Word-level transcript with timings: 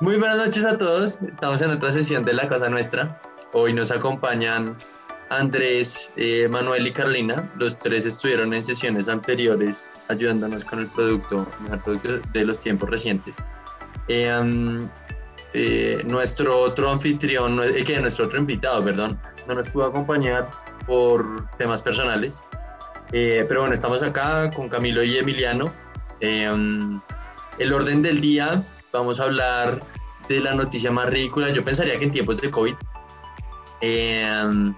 Muy 0.00 0.16
buenas 0.16 0.36
noches 0.36 0.64
a 0.64 0.78
todos. 0.78 1.20
Estamos 1.22 1.60
en 1.60 1.72
otra 1.72 1.90
sesión 1.90 2.24
de 2.24 2.32
La 2.32 2.48
Casa 2.48 2.68
Nuestra. 2.68 3.20
Hoy 3.52 3.72
nos 3.72 3.90
acompañan 3.90 4.76
Andrés, 5.28 6.12
eh, 6.14 6.46
Manuel 6.48 6.86
y 6.86 6.92
Carlina. 6.92 7.50
Los 7.56 7.80
tres 7.80 8.06
estuvieron 8.06 8.54
en 8.54 8.62
sesiones 8.62 9.08
anteriores 9.08 9.90
ayudándonos 10.06 10.64
con 10.64 10.78
el 10.78 10.86
producto, 10.86 11.48
el 11.72 11.80
producto 11.80 12.20
de 12.32 12.44
los 12.44 12.60
tiempos 12.60 12.88
recientes. 12.88 13.34
Eh, 14.06 14.88
eh, 15.54 16.04
nuestro 16.06 16.60
otro 16.60 16.92
anfitrión, 16.92 17.60
que 17.84 17.98
nuestro 17.98 18.26
otro 18.26 18.38
invitado, 18.38 18.80
perdón, 18.84 19.18
no 19.48 19.56
nos 19.56 19.68
pudo 19.68 19.86
acompañar 19.86 20.48
por 20.86 21.50
temas 21.56 21.82
personales. 21.82 22.40
pero 23.10 23.62
bueno, 23.62 23.74
estamos 23.74 24.00
acá 24.02 24.48
con 24.52 24.68
Camilo 24.68 25.02
y 25.02 25.18
Emiliano. 25.18 25.72
el 26.20 27.72
orden 27.72 28.02
del 28.02 28.20
día 28.20 28.62
vamos 28.92 29.20
a 29.20 29.24
hablar 29.24 29.80
de 30.28 30.40
la 30.40 30.54
noticia 30.54 30.90
más 30.90 31.08
ridícula. 31.08 31.50
Yo 31.50 31.64
pensaría 31.64 31.98
que 31.98 32.04
en 32.04 32.12
tiempos 32.12 32.40
de 32.40 32.50
COVID, 32.50 32.74
em, 33.80 34.74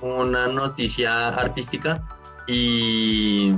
una 0.00 0.46
noticia 0.48 1.28
artística 1.28 2.02
y, 2.46 3.52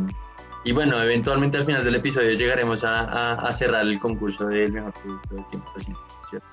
y, 0.64 0.72
bueno, 0.72 1.02
eventualmente 1.02 1.58
al 1.58 1.64
final 1.64 1.84
del 1.84 1.96
episodio 1.96 2.32
llegaremos 2.32 2.84
a, 2.84 3.34
a, 3.34 3.52
cerrar 3.52 3.82
el 3.82 3.98
concurso 3.98 4.46
del 4.46 4.72
mejor 4.72 4.92
producto 4.94 5.34
del 5.34 5.46
tiempo 5.48 5.72
¿cierto? 6.30 6.48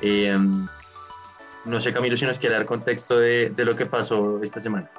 Em, 0.00 0.66
no 1.64 1.80
sé, 1.80 1.92
Camilo, 1.92 2.16
si 2.16 2.24
nos 2.24 2.38
quiere 2.38 2.54
dar 2.56 2.66
contexto 2.66 3.18
de, 3.18 3.50
de 3.50 3.64
lo 3.64 3.76
que 3.76 3.86
pasó 3.86 4.40
esta 4.42 4.60
semana. 4.60 4.90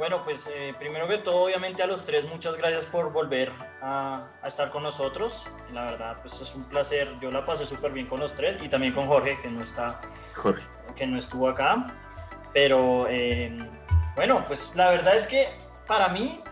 Bueno, 0.00 0.24
pues 0.24 0.46
eh, 0.46 0.74
primero 0.78 1.06
que 1.06 1.18
todo, 1.18 1.42
obviamente 1.44 1.82
a 1.82 1.86
los 1.86 2.06
tres, 2.06 2.26
muchas 2.26 2.56
gracias 2.56 2.86
por 2.86 3.12
volver 3.12 3.52
a, 3.82 4.30
estar 4.46 4.70
con 4.70 4.82
nosotros. 4.82 5.44
La 5.74 5.84
verdad, 5.84 6.16
pues 6.22 6.40
es 6.40 6.54
un 6.54 6.64
placer. 6.64 7.06
Yo 7.20 7.30
la 7.30 7.44
pasé 7.44 7.66
súper 7.66 7.92
bien 7.92 8.06
con 8.06 8.18
los 8.18 8.32
tres 8.32 8.62
y 8.62 8.70
también 8.70 8.94
con 8.94 9.06
Jorge, 9.06 9.38
que 9.42 9.50
no 9.50 9.62
está, 9.62 10.00
Jorge. 10.34 10.66
que 10.96 11.06
no 11.06 11.18
estuvo 11.18 11.50
acá. 11.50 11.86
Pero 12.54 13.08
em, 13.08 13.58
bueno, 14.14 14.42
pues 14.46 14.74
la 14.74 14.88
verdad 14.88 15.16
es 15.16 15.26
que 15.26 15.48
para 15.86 16.08
mí 16.08 16.42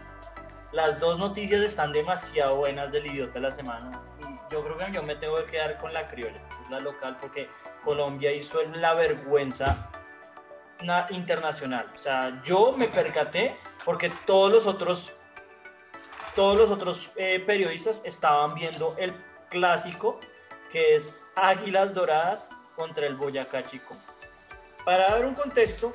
las 0.72 0.98
dos 0.98 1.18
noticias 1.18 1.62
están 1.62 1.90
demasiado 1.90 2.56
buenas 2.56 2.92
del 2.92 3.06
idiota 3.06 3.32
de 3.32 3.40
la 3.40 3.50
semana. 3.50 4.02
Y 4.20 4.52
yo 4.52 4.62
creo 4.62 4.76
que 4.76 4.92
yo 4.92 5.02
me 5.02 5.14
tengo 5.14 5.36
que 5.36 5.52
quedar 5.52 5.78
con 5.78 5.94
la 5.94 6.06
criolla, 6.06 6.42
la 6.68 6.80
local, 6.80 7.16
porque 7.18 7.48
Colombia 7.82 8.30
hizo 8.30 8.62
la 8.74 8.92
vergüenza 8.92 9.88
internacional. 11.10 11.90
O 11.94 11.98
sea, 11.98 12.40
yo 12.44 12.72
me 12.72 12.88
percaté 12.88 13.56
porque 13.84 14.10
todos 14.26 14.50
los 14.52 14.66
otros, 14.66 15.12
todos 16.34 16.56
los 16.56 16.70
otros 16.70 17.10
eh, 17.16 17.40
periodistas 17.40 18.02
estaban 18.04 18.54
viendo 18.54 18.94
el 18.98 19.14
clásico 19.50 20.20
que 20.70 20.94
es 20.94 21.16
Águilas 21.34 21.94
Doradas 21.94 22.50
contra 22.76 23.06
el 23.06 23.16
Boyacá 23.16 23.66
Chico. 23.66 23.96
Para 24.84 25.10
dar 25.10 25.26
un 25.26 25.34
contexto, 25.34 25.92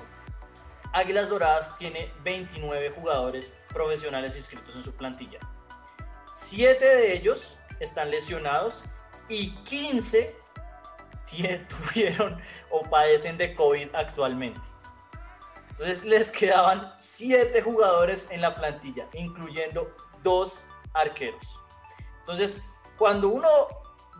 Águilas 0.91 1.29
Doradas 1.29 1.75
tiene 1.75 2.11
29 2.23 2.91
jugadores 2.91 3.57
profesionales 3.69 4.35
inscritos 4.35 4.75
en 4.75 4.83
su 4.83 4.95
plantilla. 4.95 5.39
Siete 6.31 6.85
de 6.85 7.13
ellos 7.13 7.57
están 7.79 8.11
lesionados 8.11 8.83
y 9.29 9.51
15 9.63 10.35
tuvieron 11.69 12.39
o 12.69 12.81
padecen 12.83 13.37
de 13.37 13.55
COVID 13.55 13.95
actualmente. 13.95 14.72
Entonces 15.73 16.05
les 16.05 16.31
quedaban 16.31 16.93
siete 16.99 17.63
jugadores 17.63 18.27
en 18.29 18.41
la 18.41 18.53
plantilla, 18.53 19.07
incluyendo 19.13 19.91
dos 20.21 20.67
arqueros. 20.93 21.59
Entonces, 22.19 22.61
cuando 22.95 23.29
uno 23.29 23.49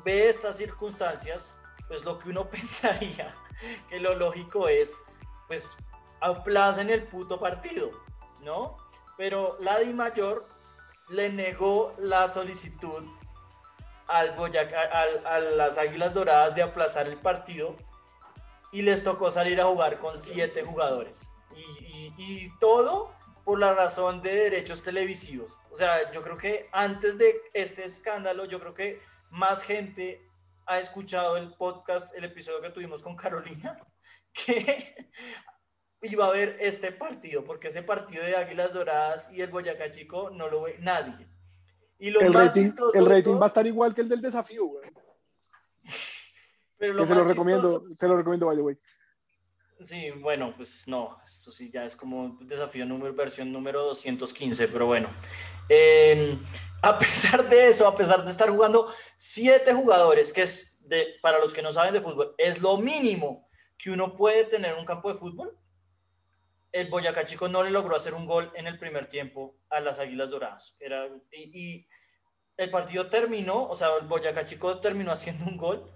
ve 0.04 0.30
estas 0.30 0.58
circunstancias, 0.58 1.56
pues 1.88 2.04
lo 2.04 2.18
que 2.18 2.30
uno 2.30 2.50
pensaría 2.50 3.36
que 3.88 4.00
lo 4.00 4.16
lógico 4.16 4.68
es, 4.68 5.00
pues 5.48 5.78
aplacen 6.22 6.90
el 6.90 7.04
puto 7.04 7.40
partido, 7.40 7.92
¿no? 8.42 8.78
Pero 9.16 9.56
la 9.60 9.78
Di 9.78 9.94
Mayor 9.94 10.46
le 11.10 11.30
negó 11.30 11.94
la 12.00 12.28
solicitud 12.30 13.04
al 14.08 14.32
Boyacá, 14.32 14.90
a 15.24 15.40
las 15.40 15.78
Águilas 15.78 16.16
Doradas 16.16 16.56
de 16.56 16.64
aplazar 16.64 17.08
el 17.08 17.18
partido 17.18 17.76
y 18.72 18.82
les 18.82 19.04
tocó 19.04 19.30
salir 19.30 19.62
a 19.62 19.66
jugar 19.66 20.00
con 20.00 20.18
siete 20.18 20.64
jugadores 20.64 21.33
y, 21.56 22.50
todo 22.60 23.12
por 23.44 23.60
la 23.60 23.74
razón 23.74 24.22
de 24.22 24.34
derechos 24.36 24.82
televisivos. 24.84 25.60
O 25.72 25.76
sea, 25.76 26.12
yo 26.12 26.24
creo 26.24 26.38
que 26.38 26.70
antes 26.72 27.18
de 27.18 27.42
este 27.54 27.86
escándalo, 27.86 28.46
yo 28.46 28.60
creo 28.60 28.74
que 28.74 29.02
más 29.30 29.64
gente 29.64 30.22
ha 30.66 30.80
escuchado 30.80 31.36
el 31.38 31.54
podcast, 31.54 32.16
el 32.16 32.24
episodio 32.24 32.62
que 32.62 32.70
tuvimos 32.70 33.02
con 33.02 33.16
Carolina, 33.18 33.78
que 34.32 34.96
iba 36.02 36.26
a 36.26 36.32
ver 36.32 36.58
este 36.60 36.92
partido, 36.92 37.44
porque 37.44 37.68
ese 37.68 37.84
partido 37.84 38.24
de 38.24 38.36
Águilas 38.36 38.74
Doradas 38.74 39.30
y 39.32 39.42
el 39.42 39.50
Boyacá 39.50 39.92
Chico 39.92 40.30
no 40.30 40.50
lo 40.50 40.64
ve 40.64 40.78
nadie. 40.80 41.28
Y 42.00 42.12
lo 42.12 42.20
el 42.22 42.34
rating, 42.34 42.72
el 42.94 43.06
rating 43.06 43.36
va 43.40 43.46
a 43.46 43.48
estar 43.48 43.66
igual 43.66 43.94
que 43.94 44.02
el 44.02 44.10
del 44.10 44.22
desafío, 44.22 44.66
güey. 44.66 44.90
Pero 46.78 46.94
lo 46.94 47.08
se, 47.08 47.16
lo 47.16 47.24
recomiendo, 47.24 47.86
se 47.96 48.08
lo 48.08 48.18
recomiendo, 48.18 48.48
by 48.48 48.58
the 48.58 48.62
way. 48.62 48.78
Sí, 49.80 50.12
bueno, 50.12 50.54
pues 50.56 50.88
no, 50.88 51.20
esto 51.26 51.52
sí 51.52 51.70
ya 51.72 51.84
es 51.84 51.96
como 51.96 52.38
desafío 52.42 52.86
número, 52.86 53.14
versión 53.14 53.52
número 53.52 53.84
215, 53.84 54.68
pero 54.68 54.86
bueno. 54.86 55.10
Em, 55.68 56.42
a 56.82 56.98
pesar 57.00 57.48
de 57.50 57.68
eso, 57.68 57.88
a 57.88 57.96
pesar 57.96 58.24
de 58.24 58.32
estar 58.32 58.50
jugando 58.50 58.94
siete 59.18 59.74
jugadores, 59.74 60.32
que 60.32 60.44
es, 60.44 60.78
de, 60.80 61.16
para 61.22 61.40
los 61.40 61.54
que 61.54 61.62
no 61.62 61.72
saben 61.72 61.94
de 61.94 62.02
fútbol, 62.02 62.36
es 62.38 62.62
lo 62.62 62.78
mínimo 62.78 63.50
que 63.78 63.92
uno 63.92 64.16
puede 64.16 64.46
tener 64.46 64.74
en 64.74 64.80
un 64.80 64.86
campo 64.86 65.12
de 65.12 65.20
fútbol, 65.20 65.58
el 66.72 66.90
Boyacá 66.90 67.26
Chico 67.26 67.48
no 67.50 67.62
le 67.62 67.70
logró 67.70 67.96
hacer 67.96 68.14
un 68.14 68.26
gol 68.26 68.52
en 68.56 68.68
el 68.68 68.80
primer 68.80 69.08
tiempo 69.08 69.58
a 69.70 69.80
las 69.80 70.00
Águilas 70.00 70.30
Doradas. 70.30 70.76
Era, 70.80 71.08
y, 71.32 71.52
y 71.54 71.88
el 72.58 72.72
partido 72.72 73.10
terminó, 73.10 73.68
o 73.68 73.76
sea, 73.76 73.90
el 74.00 74.08
Boyacá 74.08 74.46
Chico 74.46 74.80
terminó 74.80 75.12
haciendo 75.12 75.46
un 75.46 75.58
gol 75.58 75.92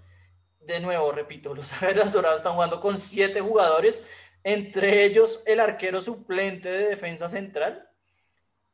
de 0.68 0.80
nuevo, 0.80 1.10
repito, 1.10 1.54
los 1.54 1.72
Águilas 1.82 2.12
Doradas 2.12 2.38
están 2.38 2.52
jugando 2.52 2.80
con 2.80 2.98
siete 2.98 3.40
jugadores, 3.40 4.04
entre 4.44 5.04
ellos 5.04 5.42
el 5.46 5.60
arquero 5.60 6.00
suplente 6.00 6.70
de 6.70 6.88
defensa 6.88 7.28
central. 7.28 7.88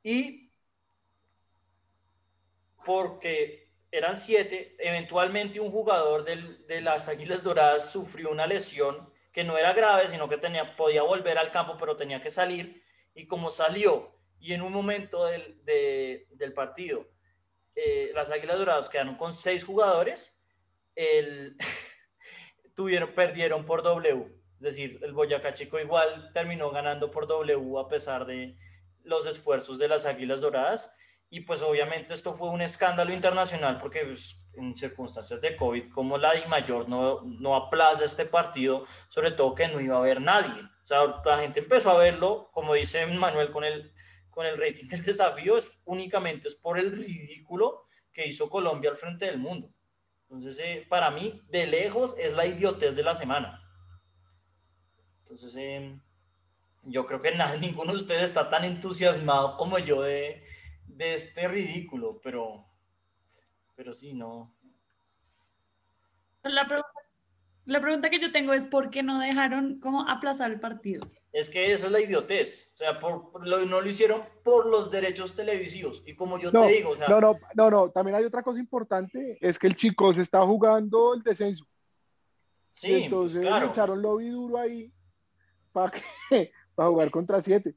Y 0.02 0.52
porque 2.84 3.72
eran 3.90 4.18
siete, 4.18 4.76
eventualmente 4.78 5.60
un 5.60 5.70
jugador 5.70 6.24
de 6.24 6.80
las 6.82 7.08
Águilas 7.08 7.42
Doradas 7.42 7.90
sufrió 7.90 8.30
una 8.30 8.46
lesión 8.46 9.10
que 9.32 9.44
no 9.44 9.56
era 9.56 9.72
grave, 9.72 10.08
sino 10.08 10.28
que 10.28 10.36
tenía, 10.36 10.76
podía 10.76 11.02
volver 11.02 11.38
al 11.38 11.50
campo, 11.50 11.76
pero 11.78 11.96
tenía 11.96 12.20
que 12.20 12.30
salir. 12.30 12.84
Y 13.14 13.26
como 13.26 13.50
salió, 13.50 14.14
y 14.38 14.52
en 14.52 14.62
un 14.62 14.72
momento 14.72 15.24
del, 15.24 16.52
partido, 16.54 17.08
eh, 17.74 18.10
las 18.14 18.30
Águilas 18.30 18.58
Doradas 18.58 18.88
quedaron 18.88 19.16
con 19.16 19.32
seis 19.32 19.64
jugadores, 19.64 20.38
el, 20.94 21.56
tuvieron, 22.74 23.14
perdieron 23.14 23.64
por 23.64 23.82
W. 23.82 24.26
Es 24.56 24.60
decir, 24.60 24.98
el 25.02 25.12
Boyacá 25.12 25.52
Chico 25.54 25.78
igual 25.78 26.30
terminó 26.32 26.70
ganando 26.70 27.10
por 27.10 27.26
W 27.26 27.78
a 27.78 27.88
pesar 27.88 28.26
de 28.26 28.56
los 29.02 29.26
esfuerzos 29.26 29.78
de 29.78 29.88
las 29.88 30.06
Águilas 30.06 30.40
Doradas. 30.40 30.92
Y 31.30 31.40
pues 31.40 31.62
obviamente 31.62 32.14
esto 32.14 32.32
fue 32.32 32.48
un 32.50 32.60
escándalo 32.60 33.12
internacional 33.12 33.78
porque 33.78 34.04
pues, 34.04 34.36
en 34.54 34.76
circunstancias 34.76 35.40
de 35.40 35.56
COVID, 35.56 35.90
como 35.90 36.16
la 36.16 36.36
I 36.36 36.46
mayor 36.46 36.88
no, 36.88 37.22
no 37.22 37.56
aplaza 37.56 38.04
este 38.04 38.24
partido, 38.24 38.86
sobre 39.08 39.32
todo 39.32 39.54
que 39.54 39.68
no 39.68 39.80
iba 39.80 39.96
a 39.96 39.98
haber 39.98 40.20
nadie. 40.20 40.62
O 40.62 40.86
sea, 40.86 41.00
la 41.24 41.38
gente 41.38 41.60
empezó 41.60 41.90
a 41.90 41.98
verlo, 41.98 42.50
como 42.52 42.74
dice 42.74 43.04
Manuel 43.06 43.50
con 43.50 43.64
el, 43.64 43.92
con 44.30 44.46
el 44.46 44.58
rating 44.58 44.86
del 44.86 45.02
desafío, 45.02 45.56
es 45.56 45.70
únicamente 45.84 46.48
es 46.48 46.54
por 46.54 46.78
el 46.78 46.92
ridículo 46.92 47.86
que 48.12 48.28
hizo 48.28 48.48
Colombia 48.48 48.90
al 48.90 48.96
frente 48.96 49.26
del 49.26 49.38
mundo. 49.38 49.73
Entonces, 50.34 50.64
eh, 50.64 50.86
para 50.88 51.10
mí, 51.12 51.40
de 51.48 51.66
lejos, 51.66 52.16
es 52.18 52.34
la 52.34 52.44
idiotez 52.44 52.96
de 52.96 53.04
la 53.04 53.14
semana. 53.14 53.62
Entonces, 55.20 55.54
eh, 55.56 56.00
yo 56.82 57.06
creo 57.06 57.20
que 57.20 57.30
nada, 57.30 57.56
ninguno 57.56 57.92
de 57.92 57.98
ustedes 57.98 58.22
está 58.22 58.48
tan 58.48 58.64
entusiasmado 58.64 59.56
como 59.56 59.78
yo 59.78 60.02
de, 60.02 60.44
de 60.86 61.14
este 61.14 61.46
ridículo, 61.46 62.20
pero, 62.20 62.66
pero 63.76 63.92
sí, 63.92 64.12
no. 64.12 64.52
La 66.42 66.66
pregunta, 66.66 67.03
la 67.66 67.80
pregunta 67.80 68.10
que 68.10 68.20
yo 68.20 68.30
tengo 68.30 68.52
es, 68.52 68.66
¿por 68.66 68.90
qué 68.90 69.02
no 69.02 69.18
dejaron 69.18 69.80
como 69.80 70.08
aplazar 70.08 70.50
el 70.50 70.60
partido? 70.60 71.06
Es 71.32 71.48
que 71.48 71.72
esa 71.72 71.86
es 71.86 71.92
la 71.92 72.00
idiotez. 72.00 72.70
O 72.74 72.76
sea, 72.76 72.98
por, 72.98 73.46
lo, 73.46 73.64
no 73.64 73.80
lo 73.80 73.88
hicieron 73.88 74.22
por 74.42 74.66
los 74.66 74.90
derechos 74.90 75.34
televisivos. 75.34 76.02
Y 76.06 76.14
como 76.14 76.38
yo 76.38 76.52
te 76.52 76.66
digo, 76.68 76.90
o 76.90 76.96
sea, 76.96 77.08
No, 77.08 77.20
no, 77.20 77.38
no, 77.54 77.70
no. 77.70 77.90
También 77.90 78.16
hay 78.16 78.24
otra 78.24 78.42
cosa 78.42 78.60
importante, 78.60 79.38
es 79.40 79.58
que 79.58 79.66
el 79.66 79.74
chico 79.74 80.12
se 80.14 80.22
está 80.22 80.44
jugando 80.46 81.14
el 81.14 81.22
descenso. 81.22 81.64
Sí, 82.70 82.88
pues 82.88 83.02
entonces 83.04 83.42
claro. 83.42 83.66
echaron 83.66 84.02
lobby 84.02 84.28
duro 84.28 84.58
ahí 84.58 84.92
para, 85.72 85.92
para 86.74 86.88
jugar 86.88 87.10
contra 87.10 87.42
siete. 87.42 87.74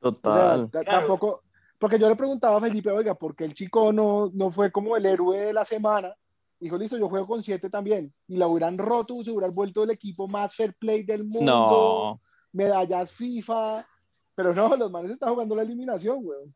Total. 0.00 0.64
O 0.64 0.70
sea, 0.70 0.82
Tampoco, 0.82 1.42
porque 1.78 1.98
yo 1.98 2.08
le 2.08 2.16
preguntaba 2.16 2.58
a 2.58 2.60
Felipe, 2.60 2.90
oiga, 2.90 3.14
¿por 3.14 3.36
qué 3.36 3.44
el 3.44 3.54
chico 3.54 3.92
no, 3.92 4.30
no 4.34 4.50
fue 4.50 4.72
como 4.72 4.96
el 4.96 5.06
héroe 5.06 5.38
de 5.38 5.52
la 5.52 5.64
semana? 5.64 6.14
Dijo, 6.60 6.76
listo, 6.76 6.98
yo 6.98 7.08
juego 7.08 7.26
con 7.26 7.42
siete 7.42 7.70
también. 7.70 8.12
Y 8.28 8.36
la 8.36 8.46
hubieran 8.46 8.78
roto, 8.78 9.24
se 9.24 9.30
hubieran 9.30 9.54
vuelto 9.54 9.82
el 9.82 9.90
equipo 9.90 10.28
más 10.28 10.54
fair 10.54 10.74
play 10.74 11.02
del 11.02 11.24
mundo. 11.24 12.20
Medallas 12.52 13.12
FIFA. 13.12 13.86
Pero 14.34 14.52
no, 14.52 14.76
los 14.76 14.90
manes 14.90 15.12
están 15.12 15.30
jugando 15.30 15.56
la 15.56 15.62
eliminación, 15.62 16.18
weón. 16.22 16.54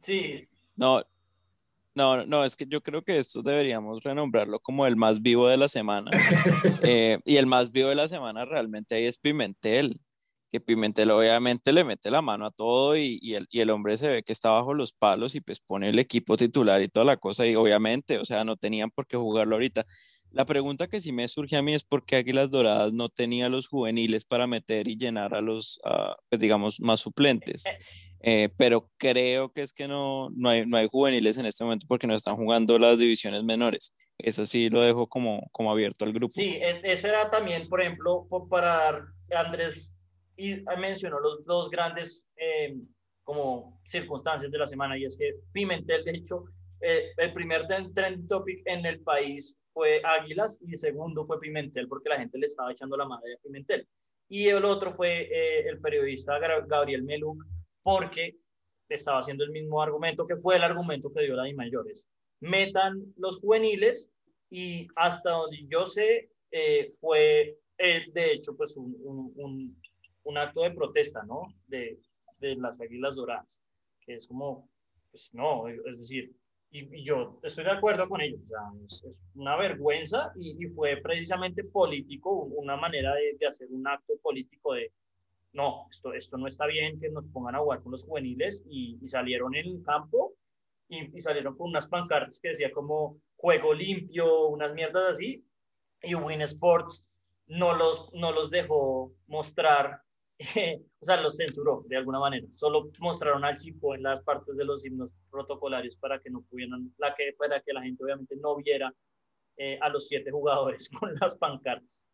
Sí. 0.00 0.48
No, 0.76 1.02
no, 1.94 2.24
no, 2.24 2.44
es 2.44 2.56
que 2.56 2.66
yo 2.66 2.82
creo 2.82 3.02
que 3.02 3.18
esto 3.18 3.42
deberíamos 3.42 4.02
renombrarlo 4.02 4.60
como 4.60 4.86
el 4.86 4.96
más 4.96 5.20
vivo 5.20 5.48
de 5.48 5.56
la 5.56 5.68
semana. 5.68 6.10
Eh, 6.82 7.18
y 7.26 7.36
el 7.36 7.46
más 7.46 7.70
vivo 7.70 7.90
de 7.90 7.94
la 7.94 8.08
semana 8.08 8.46
realmente 8.46 8.94
ahí 8.94 9.04
es 9.04 9.18
Pimentel, 9.18 10.00
que 10.50 10.60
Pimentel 10.60 11.10
obviamente 11.10 11.72
le 11.72 11.84
mete 11.84 12.10
la 12.10 12.22
mano 12.22 12.46
a 12.46 12.50
todo 12.50 12.96
y, 12.96 13.18
y, 13.22 13.34
el, 13.34 13.46
y, 13.50 13.60
el, 13.60 13.70
hombre 13.70 13.96
se 13.96 14.08
ve 14.08 14.22
que 14.22 14.32
está 14.32 14.50
bajo 14.50 14.74
los 14.74 14.92
palos 14.92 15.34
y 15.34 15.40
pues 15.40 15.60
pone 15.60 15.88
el 15.88 15.98
equipo 15.98 16.36
titular 16.36 16.82
y 16.82 16.88
toda 16.88 17.06
la 17.06 17.16
cosa 17.16 17.46
y 17.46 17.54
obviamente, 17.54 18.18
o 18.18 18.24
sea, 18.24 18.44
no 18.44 18.56
tenían 18.56 18.90
por 18.90 19.06
qué 19.06 19.16
jugarlo 19.16 19.56
ahorita. 19.56 19.86
La 20.32 20.46
pregunta 20.46 20.88
que 20.88 21.00
sí 21.00 21.12
me 21.12 21.26
surge 21.26 21.56
a 21.56 21.62
mí 21.62 21.74
es 21.74 21.82
por 21.82 22.04
qué 22.04 22.16
Águilas 22.16 22.50
Doradas 22.50 22.92
no 22.92 23.08
tenía 23.08 23.48
los 23.48 23.66
juveniles 23.66 24.24
para 24.24 24.46
meter 24.46 24.86
y 24.86 24.96
llenar 24.96 25.34
a 25.34 25.40
los, 25.40 25.80
pues 26.28 26.40
digamos, 26.40 26.80
más 26.80 27.00
suplentes. 27.00 27.66
Eh, 27.66 27.78
eh, 28.22 28.48
pero 28.56 28.90
creo 28.96 29.50
que 29.50 29.62
es 29.62 29.72
que 29.72 29.88
no, 29.88 30.28
no, 30.30 30.50
hay, 30.50 30.66
no 30.66 30.76
hay 30.76 30.88
juveniles 30.88 31.38
en 31.38 31.46
este 31.46 31.64
momento 31.64 31.86
porque 31.88 32.06
no 32.06 32.14
están 32.14 32.36
jugando 32.36 32.78
las 32.78 32.98
divisiones 32.98 33.42
menores. 33.42 33.94
Eso 34.18 34.44
sí 34.44 34.68
lo 34.68 34.82
dejo 34.82 35.08
como, 35.08 35.48
como 35.50 35.72
abierto 35.72 36.04
al 36.04 36.12
grupo. 36.12 36.30
Sí, 36.30 36.58
e, 36.60 36.80
ese 36.84 37.08
era 37.08 37.28
también, 37.30 37.68
por 37.68 37.80
ejemplo, 37.80 38.28
para 38.48 39.06
Andrés 39.34 39.96
y 40.40 40.64
mencionó 40.78 41.20
los 41.20 41.44
dos 41.44 41.70
grandes 41.70 42.24
eh, 42.36 42.76
como 43.22 43.80
circunstancias 43.84 44.50
de 44.50 44.58
la 44.58 44.66
semana 44.66 44.96
y 44.96 45.04
es 45.04 45.16
que 45.16 45.34
Pimentel, 45.52 46.04
de 46.04 46.12
hecho, 46.12 46.44
eh, 46.80 47.10
el 47.16 47.32
primer 47.32 47.66
trend 47.66 48.28
topic 48.28 48.62
en 48.64 48.86
el 48.86 49.00
país 49.00 49.56
fue 49.72 50.00
Águilas 50.04 50.58
y 50.62 50.72
el 50.72 50.78
segundo 50.78 51.26
fue 51.26 51.40
Pimentel 51.40 51.88
porque 51.88 52.08
la 52.08 52.18
gente 52.18 52.38
le 52.38 52.46
estaba 52.46 52.72
echando 52.72 52.96
la 52.96 53.06
madre 53.06 53.34
a 53.34 53.38
Pimentel. 53.42 53.86
Y 54.28 54.46
el 54.46 54.64
otro 54.64 54.92
fue 54.92 55.28
el 55.68 55.80
periodista 55.80 56.38
Gabriel 56.38 57.02
Meluc, 57.02 57.44
porque 57.82 58.36
estaba 58.94 59.20
haciendo 59.20 59.44
el 59.44 59.50
mismo 59.50 59.82
argumento 59.82 60.26
que 60.26 60.36
fue 60.36 60.56
el 60.56 60.62
argumento 60.62 61.12
que 61.12 61.22
dio 61.22 61.34
la 61.34 61.44
de 61.44 61.54
mayores. 61.54 62.06
Metan 62.40 63.12
los 63.16 63.38
juveniles 63.38 64.10
y 64.50 64.88
hasta 64.96 65.30
donde 65.30 65.66
yo 65.68 65.84
sé, 65.84 66.30
eh, 66.50 66.88
fue 67.00 67.58
eh, 67.78 68.06
de 68.12 68.32
hecho 68.32 68.56
pues 68.56 68.76
un, 68.76 68.96
un, 69.02 69.32
un, 69.36 69.79
acto 70.36 70.62
de 70.62 70.70
protesta, 70.70 71.22
¿no? 71.24 71.54
De, 71.66 71.98
de, 72.38 72.56
las 72.56 72.80
águilas 72.80 73.16
doradas, 73.16 73.60
que 74.00 74.14
es 74.14 74.26
como, 74.26 74.68
pues 75.10 75.30
no, 75.34 75.68
es 75.68 75.98
decir, 75.98 76.32
y, 76.70 77.02
yo 77.04 77.40
estoy 77.42 77.64
de 77.64 77.72
acuerdo 77.72 78.08
con 78.08 78.20
ellos, 78.20 78.40
o 78.44 78.46
sea, 78.46 79.10
es, 79.10 79.26
una 79.34 79.56
vergüenza 79.56 80.32
y, 80.36 80.64
y, 80.64 80.68
fue 80.68 80.96
precisamente 80.98 81.64
político, 81.64 82.30
una 82.30 82.76
manera 82.76 83.14
de, 83.14 83.36
de 83.38 83.46
hacer 83.46 83.68
un 83.70 83.86
acto 83.86 84.14
político 84.22 84.74
de, 84.74 84.92
no, 85.52 85.86
esto, 85.90 86.12
esto 86.12 86.38
no 86.38 86.46
está 86.46 86.66
bien, 86.66 87.00
que 87.00 87.10
nos 87.10 87.26
pongan 87.26 87.56
a 87.56 87.58
jugar 87.58 87.82
con 87.82 87.92
los 87.92 88.04
juveniles 88.04 88.64
y, 88.68 88.98
salieron 89.08 89.54
en 89.54 89.66
el 89.66 89.82
campo 89.82 90.34
y, 90.88 91.18
salieron 91.20 91.56
con 91.56 91.70
unas 91.70 91.88
pancartas 91.88 92.40
que 92.40 92.48
decía 92.48 92.70
como 92.72 93.20
juego 93.36 93.74
limpio, 93.74 94.48
unas 94.48 94.74
mierdas 94.74 95.12
así, 95.12 95.44
y 96.02 96.14
Win 96.14 96.42
Sports 96.42 97.04
no 97.46 97.74
los, 97.74 98.12
no 98.14 98.32
los 98.32 98.50
dejó 98.50 99.12
mostrar, 99.26 100.02
o 101.00 101.04
sea, 101.04 101.20
los 101.20 101.36
censuró 101.36 101.84
de 101.86 101.96
alguna 101.96 102.18
manera, 102.18 102.46
solo 102.50 102.90
mostraron 102.98 103.44
al 103.44 103.58
chico 103.58 103.94
en 103.94 104.02
las 104.02 104.22
partes 104.22 104.56
de 104.56 104.64
los 104.64 104.84
himnos 104.84 105.12
protocolarios 105.30 105.96
para 105.96 106.18
que 106.18 106.30
no 106.30 106.42
pudieran, 106.42 106.92
la 106.98 107.14
que, 107.14 107.34
para 107.38 107.60
que 107.60 107.72
la 107.72 107.82
gente 107.82 108.02
obviamente 108.02 108.36
no 108.36 108.56
viera 108.56 108.92
eh, 109.56 109.78
a 109.80 109.88
los 109.88 110.06
siete 110.06 110.30
jugadores 110.30 110.88
con 111.00 111.14
las 111.20 111.36
pancartas. 111.36 112.08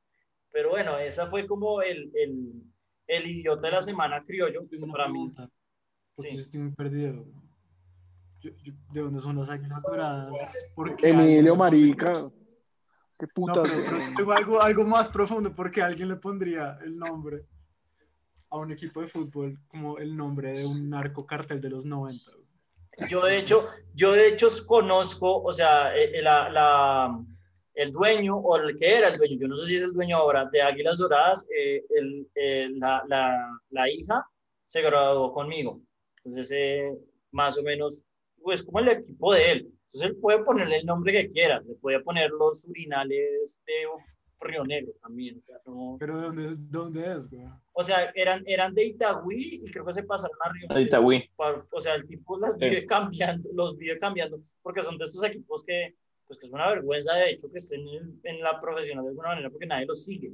Pero 0.50 0.70
bueno, 0.70 0.98
esa 0.98 1.28
fue 1.28 1.46
como 1.46 1.82
el, 1.82 2.10
el 2.14 2.62
el 3.06 3.26
idiota 3.26 3.68
de 3.68 3.72
la 3.72 3.82
semana 3.82 4.24
criollo, 4.24 4.66
para 4.92 5.08
mí. 5.08 5.28
Porque 6.14 6.30
sí. 6.32 6.36
estoy 6.36 6.60
muy 6.60 6.72
perdido. 6.72 7.24
¿De 8.92 9.00
dónde 9.00 9.20
son 9.20 9.36
las 9.36 9.50
águilas 9.50 9.82
doradas? 9.82 10.68
Emilio 11.02 11.56
Marica. 11.56 12.12
Qué 13.18 13.26
puta. 13.34 13.62
tengo 14.16 14.32
algo, 14.32 14.60
algo 14.60 14.84
más 14.84 15.08
profundo 15.08 15.54
porque 15.54 15.82
alguien 15.82 16.08
le 16.08 16.16
pondría 16.16 16.78
el 16.82 16.96
nombre 16.96 17.46
a 18.50 18.58
un 18.58 18.72
equipo 18.72 19.00
de 19.00 19.08
fútbol 19.08 19.58
como 19.68 19.98
el 19.98 20.16
nombre 20.16 20.52
de 20.52 20.66
un 20.66 20.90
narco 20.90 21.26
cartel 21.26 21.60
de 21.60 21.70
los 21.70 21.84
90. 21.84 22.30
Yo 23.10 23.24
de 23.24 23.38
hecho, 23.38 23.66
yo 23.94 24.12
de 24.12 24.28
hecho 24.28 24.48
conozco, 24.66 25.42
o 25.42 25.52
sea, 25.52 25.94
eh, 25.96 26.18
eh, 26.18 26.22
la, 26.22 26.48
la 26.48 27.24
el 27.76 27.92
dueño 27.92 28.36
o 28.38 28.56
el 28.56 28.76
que 28.78 28.94
era 28.94 29.08
el 29.08 29.18
dueño, 29.18 29.36
yo 29.38 29.48
no 29.48 29.56
sé 29.56 29.66
si 29.66 29.76
es 29.76 29.82
el 29.82 29.92
dueño 29.92 30.16
ahora, 30.16 30.48
de 30.50 30.62
Águilas 30.62 30.96
Doradas, 30.96 31.46
eh, 31.54 31.84
el, 31.90 32.26
la, 32.80 33.04
la, 33.06 33.60
la, 33.70 33.90
hija 33.90 34.26
se 34.64 34.80
graduó 34.80 35.32
conmigo. 35.32 35.80
Entonces, 36.16 36.50
eh, 36.52 36.90
más 37.32 37.58
o 37.58 37.62
menos, 37.62 38.02
pues 38.42 38.62
como 38.62 38.80
el 38.80 38.88
equipo 38.88 39.34
de 39.34 39.52
él. 39.52 39.58
Entonces, 39.58 40.02
él 40.02 40.16
puede 40.16 40.42
ponerle 40.42 40.78
el 40.78 40.86
nombre 40.86 41.12
que 41.12 41.30
quiera, 41.30 41.60
le 41.60 41.74
puede 41.74 42.00
poner 42.00 42.30
los 42.30 42.64
urinales 42.64 43.60
de 43.66 43.86
Río 44.40 44.64
Negro 44.64 44.92
también. 45.00 45.42
Pero 45.98 46.18
¿de 46.18 46.26
dónde, 46.26 46.54
dónde 46.58 47.12
es, 47.12 47.28
güey? 47.28 47.42
O 47.72 47.82
sea, 47.82 48.12
eran, 48.14 48.42
eran 48.46 48.74
de 48.74 48.86
Itagüí 48.86 49.62
y 49.64 49.70
creo 49.70 49.84
que 49.84 49.94
se 49.94 50.02
pasaron 50.02 50.36
a 50.44 50.52
Río 50.52 50.68
Negro. 50.68 50.82
Itagüí. 50.82 51.30
o 51.70 51.80
sea, 51.80 51.94
el 51.94 52.06
tipo 52.06 52.38
las 52.38 52.56
vive 52.56 52.86
cambiando, 52.86 53.48
los 53.52 53.76
vive 53.76 53.98
cambiando, 53.98 54.38
porque 54.62 54.82
son 54.82 54.98
de 54.98 55.04
estos 55.04 55.22
equipos 55.24 55.64
que 55.64 55.94
pues 56.26 56.38
que 56.38 56.46
es 56.46 56.52
una 56.52 56.68
vergüenza 56.68 57.14
de 57.14 57.30
hecho 57.30 57.50
que 57.50 57.58
estén 57.58 57.86
en, 58.24 58.40
la 58.40 58.60
profesional 58.60 59.04
de 59.04 59.10
alguna 59.10 59.28
manera 59.28 59.50
porque 59.50 59.66
nadie 59.66 59.86
los 59.86 60.04
sigue. 60.04 60.32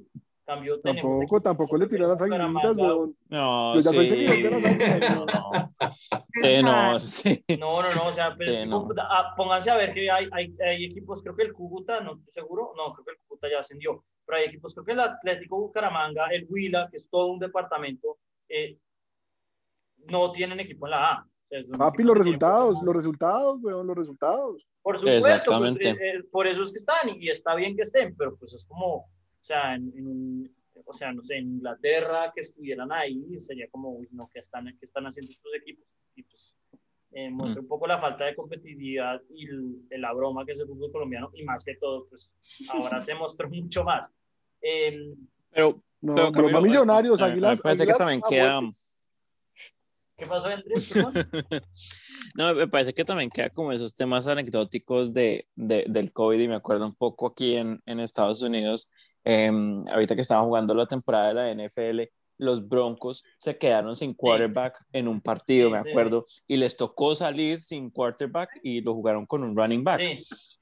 Cambio, 0.53 0.81
tampoco, 0.81 1.41
tampoco 1.41 1.77
le 1.79 1.87
tiran 1.87 2.11
las 2.11 2.21
aguilitas, 2.21 2.77
weón. 2.77 3.17
No, 3.29 3.75
Yo 3.75 3.81
ya 3.81 3.91
sí. 3.91 4.07
soy 4.07 4.43
de 4.43 4.51
las 4.51 5.17
No, 6.63 6.73
no. 6.93 6.99
sí, 6.99 7.45
no, 7.59 7.83
no, 7.83 7.95
no, 7.95 8.07
o 8.09 8.13
sea, 8.13 8.35
pues, 8.37 8.63
ah, 8.99 9.35
pónganse 9.37 9.71
a 9.71 9.77
ver 9.77 9.95
que 9.95 10.11
hay, 10.11 10.29
hay, 10.33 10.55
hay, 10.65 10.85
equipos, 10.85 11.23
creo 11.23 11.35
que 11.35 11.45
el 11.45 11.53
Cúcuta, 11.53 12.01
no 12.01 12.15
estoy 12.15 12.33
seguro, 12.33 12.73
no, 12.77 12.93
creo 12.93 13.05
que 13.05 13.11
el 13.13 13.19
Cúcuta 13.27 13.49
ya 13.51 13.61
ascendió, 13.61 14.05
pero 14.27 14.39
hay 14.39 14.45
equipos, 14.45 14.75
creo 14.75 14.85
que 14.85 14.93
el 14.93 15.01
Atlético 15.01 15.59
Bucaramanga, 15.59 16.27
el 16.27 16.47
Huila, 16.49 16.89
que 16.91 16.97
es 16.97 17.09
todo 17.09 17.27
un 17.27 17.39
departamento, 17.39 18.19
eh, 18.49 18.77
no 20.11 20.33
tienen 20.33 20.61
equipo 20.61 20.87
en 20.87 20.91
la 20.91 21.13
A. 21.13 21.27
Papi, 21.79 22.03
los 22.03 22.17
resultados, 22.17 22.79
los 22.83 22.97
resultados, 22.97 23.59
weón, 23.63 23.87
los 23.87 23.97
resultados. 23.97 24.67
Por 24.83 24.99
supuesto, 24.99 25.59
pues, 25.59 25.77
eh, 25.77 25.97
eh, 26.01 26.23
por 26.31 26.47
eso 26.47 26.63
es 26.63 26.73
que 26.73 26.79
están 26.79 27.09
y 27.21 27.31
está 27.31 27.55
bien 27.55 27.77
que 27.77 27.83
estén, 27.83 28.17
pero 28.17 28.35
pues 28.37 28.53
es 28.55 28.67
como, 28.67 29.07
o 29.43 29.45
sea, 29.45 29.75
en, 29.75 30.55
o 30.85 30.93
sea, 30.93 31.13
no 31.13 31.23
sé, 31.25 31.37
en 31.37 31.55
Inglaterra 31.55 32.33
que 32.35 32.43
estuvieran 32.43 32.93
ahí 32.93 33.39
sería 33.39 33.69
como, 33.69 33.91
uy, 33.91 34.09
no, 34.13 34.31
¿qué 34.33 34.39
están, 34.39 34.67
qué 34.67 34.85
están 34.85 35.05
haciendo 35.05 35.33
estos 35.33 35.53
equipos? 35.55 35.85
Y 36.15 36.23
pues 36.23 36.55
eh, 37.11 37.29
muestra 37.29 37.61
un 37.61 37.67
poco 37.67 37.89
la 37.89 37.99
falta 37.99 38.25
de 38.25 38.37
competitividad 38.37 39.21
y 39.35 39.47
la 39.99 40.13
broma 40.13 40.47
que 40.47 40.53
es 40.53 40.61
el 40.61 40.69
fútbol 40.69 40.93
colombiano 40.93 41.31
y 41.35 41.43
más 41.43 41.65
que 41.65 41.75
todo, 41.75 42.07
pues 42.09 42.33
ahora 42.69 43.01
se 43.01 43.15
mostró 43.15 43.49
mucho 43.51 43.83
más. 43.83 44.15
Em, 44.61 45.17
pero, 45.51 45.83
no, 46.01 46.15
pero, 46.15 46.47
pero 46.47 46.63
millonarios, 46.63 47.21
Águilas. 47.21 47.61
parece 47.61 47.85
que 47.85 47.95
también 47.95 48.21
queda 48.29 48.61
¿Qué 50.17 50.29
pasó, 50.29 50.47
Andrés? 50.47 50.95
no, 52.37 52.55
me 52.55 52.69
parece 52.69 52.95
que 52.95 53.05
también 53.05 53.29
queda 53.29 53.51
como 53.51 53.73
esos 53.73 53.93
temas 53.93 54.29
anecdóticos 54.29 55.13
de, 55.13 55.49
de, 55.57 55.85
del 55.89 56.13
COVID 56.13 56.39
y 56.39 56.47
me 56.47 56.55
acuerdo 56.55 56.87
un 56.87 56.95
poco 56.95 57.27
aquí 57.27 57.57
en, 57.57 57.83
en 57.87 57.99
Estados 57.99 58.41
Unidos, 58.43 58.89
em, 59.25 59.83
ahorita 59.89 60.15
que 60.15 60.21
estaba 60.21 60.45
jugando 60.45 60.75
la 60.75 60.87
temporada 60.87 61.29
de 61.29 61.35
la 61.35 61.51
NFL, 61.51 62.11
los 62.39 62.69
Broncos 62.69 63.25
se 63.39 63.57
quedaron 63.57 63.95
sin 63.95 64.15
quarterback 64.15 64.75
en 64.93 65.09
un 65.09 65.21
partido, 65.21 65.71
me 65.71 65.79
acuerdo, 65.79 66.27
y 66.47 66.57
les 66.57 66.77
tocó 66.77 67.15
salir 67.15 67.61
sin 67.61 67.91
quarterback 67.91 68.51
y 68.63 68.81
lo 68.81 68.95
jugaron 68.95 69.27
con 69.27 69.45
un 69.45 69.57
running 69.57 69.85
back. 69.85 70.01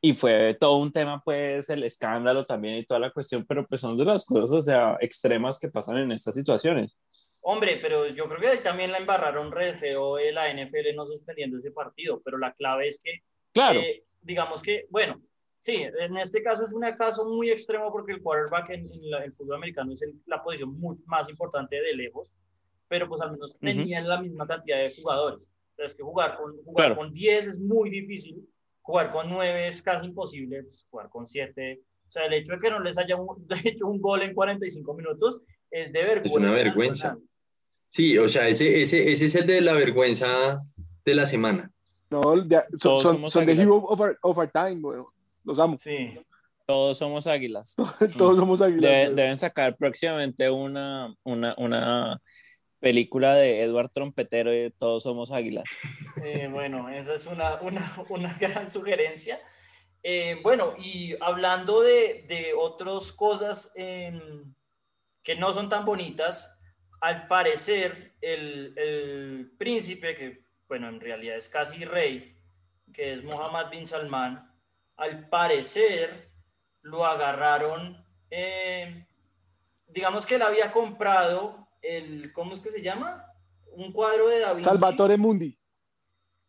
Y 0.00 0.12
fue 0.12 0.54
todo 0.54 0.76
un 0.76 0.92
tema, 0.92 1.22
pues, 1.24 1.70
el 1.70 1.84
escándalo 1.84 2.44
también 2.44 2.76
y 2.76 2.84
toda 2.84 3.00
la 3.00 3.10
cuestión, 3.10 3.44
pero 3.46 3.66
pues 3.66 3.80
son 3.80 3.96
de 3.96 4.04
las 4.04 4.26
cosas, 4.26 4.50
o 4.50 4.60
sea, 4.60 4.96
extremas 5.00 5.58
que 5.58 5.68
pasan 5.68 5.98
en 5.98 6.12
estas 6.12 6.34
situaciones. 6.34 6.96
Hombre, 7.42 7.78
pero 7.80 8.06
yo 8.08 8.28
creo 8.28 8.52
que 8.52 8.58
también 8.58 8.92
la 8.92 8.98
embarraron 8.98 9.50
re 9.50 9.74
feo 9.78 10.18
la 10.18 10.52
NFL 10.52 10.94
no 10.94 11.06
suspendiendo 11.06 11.58
ese 11.58 11.70
partido, 11.70 12.20
pero 12.22 12.36
la 12.36 12.52
clave 12.52 12.88
es 12.88 13.00
que, 13.02 13.20
claro. 13.52 13.80
Eh, 13.80 14.02
digamos 14.20 14.62
que, 14.62 14.86
bueno, 14.90 15.22
sí, 15.60 15.76
en 15.76 16.16
este 16.16 16.42
caso 16.42 16.64
es 16.64 16.72
un 16.72 16.82
caso 16.96 17.24
muy 17.24 17.50
extremo 17.50 17.92
porque 17.92 18.12
el 18.12 18.22
quarterback 18.22 18.70
en, 18.70 18.88
el 19.22 19.32
fútbol 19.32 19.56
americano 19.56 19.92
es 19.92 20.04
la 20.26 20.42
posición 20.42 20.76
más 21.06 21.28
importante 21.28 21.76
de 21.76 21.94
lejos, 21.94 22.34
pero 22.88 23.08
pues 23.08 23.20
al 23.20 23.32
menos 23.32 23.56
tenían 23.58 24.08
la 24.08 24.20
misma 24.20 24.46
cantidad 24.46 24.78
de 24.78 24.94
jugadores. 24.94 25.48
Entonces, 25.70 25.96
que 25.96 26.02
jugar 26.02 26.36
con, 26.36 26.56
jugar 26.64 26.96
con 26.96 27.12
10 27.12 27.46
es 27.46 27.58
muy 27.58 27.88
difícil, 27.88 28.46
jugar 28.82 29.12
con 29.12 29.30
9 29.30 29.68
es 29.68 29.80
casi 29.80 30.06
imposible, 30.06 30.62
pues, 30.64 30.84
jugar 30.90 31.08
con 31.08 31.24
7. 31.24 31.80
O 32.08 32.12
sea, 32.12 32.26
el 32.26 32.34
hecho 32.34 32.54
de 32.54 32.58
que 32.58 32.70
no 32.70 32.80
les 32.80 32.98
haya 32.98 33.16
hecho 33.64 33.86
un 33.86 34.00
gol 34.00 34.22
en 34.22 34.34
45 34.34 34.94
minutos 34.94 35.40
es 35.70 35.92
de 35.92 36.02
vergüenza. 36.02 36.30
Es 36.30 36.36
una 36.36 36.50
vergüenza. 36.50 37.18
Sí, 37.86 38.18
o 38.18 38.28
sea, 38.28 38.48
ese, 38.48 38.82
ese, 38.82 39.10
ese 39.10 39.24
es 39.24 39.34
el 39.34 39.46
de 39.46 39.60
la 39.60 39.72
vergüenza 39.72 40.60
de 41.04 41.14
la 41.14 41.26
semana. 41.26 41.70
No, 42.10 42.22
son, 42.76 43.28
son, 43.28 43.46
de 43.46 43.52
Hero 43.52 43.76
over, 43.76 44.18
Overtime, 44.22 44.80
Los 45.44 45.58
amo. 45.58 45.76
Sí. 45.76 46.18
Todos 46.66 46.98
somos 46.98 47.26
águilas. 47.26 47.74
Todos 48.18 48.36
somos 48.36 48.60
águilas. 48.60 49.14
deben 49.14 49.36
sacar 49.36 49.76
próximamente 49.76 50.48
una, 50.50 51.14
una, 51.24 51.54
una 51.58 52.20
película 52.80 53.34
de 53.34 53.62
Edward 53.62 53.90
Trompetero 53.90 54.50
de 54.50 54.70
Todos 54.70 55.02
somos 55.04 55.30
águilas. 55.30 55.64
Eh, 56.22 56.48
bueno, 56.48 56.90
esa 56.90 57.14
es 57.14 57.26
una, 57.26 57.60
una, 57.62 57.90
una 58.10 58.34
gran 58.40 58.70
sugerencia. 58.70 59.40
Eh, 60.02 60.38
bueno, 60.42 60.74
y 60.78 61.14
hablando 61.20 61.80
de, 61.80 62.24
de 62.28 62.52
otras 62.54 63.12
cosas 63.12 63.72
em, 63.74 64.52
que 65.22 65.36
no 65.36 65.52
son 65.52 65.68
tan 65.68 65.84
bonitas, 65.84 66.58
al 67.00 67.26
parecer 67.26 68.14
el, 68.20 68.74
el, 68.76 69.52
príncipe, 69.56 70.14
que 70.14 70.44
bueno, 70.68 70.88
en 70.88 71.00
realidad 71.00 71.36
es 71.36 71.48
casi 71.48 71.84
rey, 71.84 72.36
que 72.92 73.12
es 73.12 73.22
Mohammed 73.22 73.70
bin 73.70 73.86
Salman, 73.86 74.49
al 75.00 75.28
parecer 75.28 76.30
lo 76.82 77.06
agarraron, 77.06 78.04
em, 78.30 79.04
digamos 79.86 80.26
que 80.26 80.36
él 80.36 80.42
había 80.42 80.70
comprado 80.70 81.68
el, 81.82 82.32
¿cómo 82.32 82.52
es 82.52 82.60
que 82.60 82.68
se 82.68 82.82
llama? 82.82 83.26
Un 83.72 83.92
cuadro 83.92 84.28
de 84.28 84.40
David. 84.40 84.64
Salvatore 84.64 85.16
Mundi. 85.16 85.58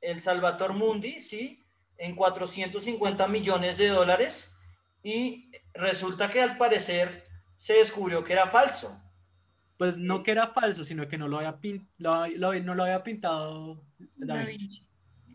El 0.02 0.20
Salvatore 0.20 0.74
Mundi, 0.74 1.22
sí, 1.22 1.64
en 1.98 2.16
450 2.16 3.28
millones 3.28 3.78
de 3.78 3.88
dólares 3.88 4.58
y 5.02 5.52
resulta 5.74 6.30
que 6.30 6.42
al 6.42 6.58
parecer 6.58 7.24
se 7.56 7.76
descubrió 7.76 8.24
que 8.24 8.34
era 8.34 8.48
falso. 8.48 9.02
Pues 9.78 9.98
no 9.98 10.24
que 10.24 10.32
era 10.32 10.48
falso, 10.48 10.84
sino 10.84 11.08
que 11.08 11.18
no 11.18 11.28
lo 11.28 11.38
había, 11.38 11.58
no 11.98 12.76
lo 12.76 12.84
había 12.84 13.04
pintado 13.04 13.84
David. 14.16 14.84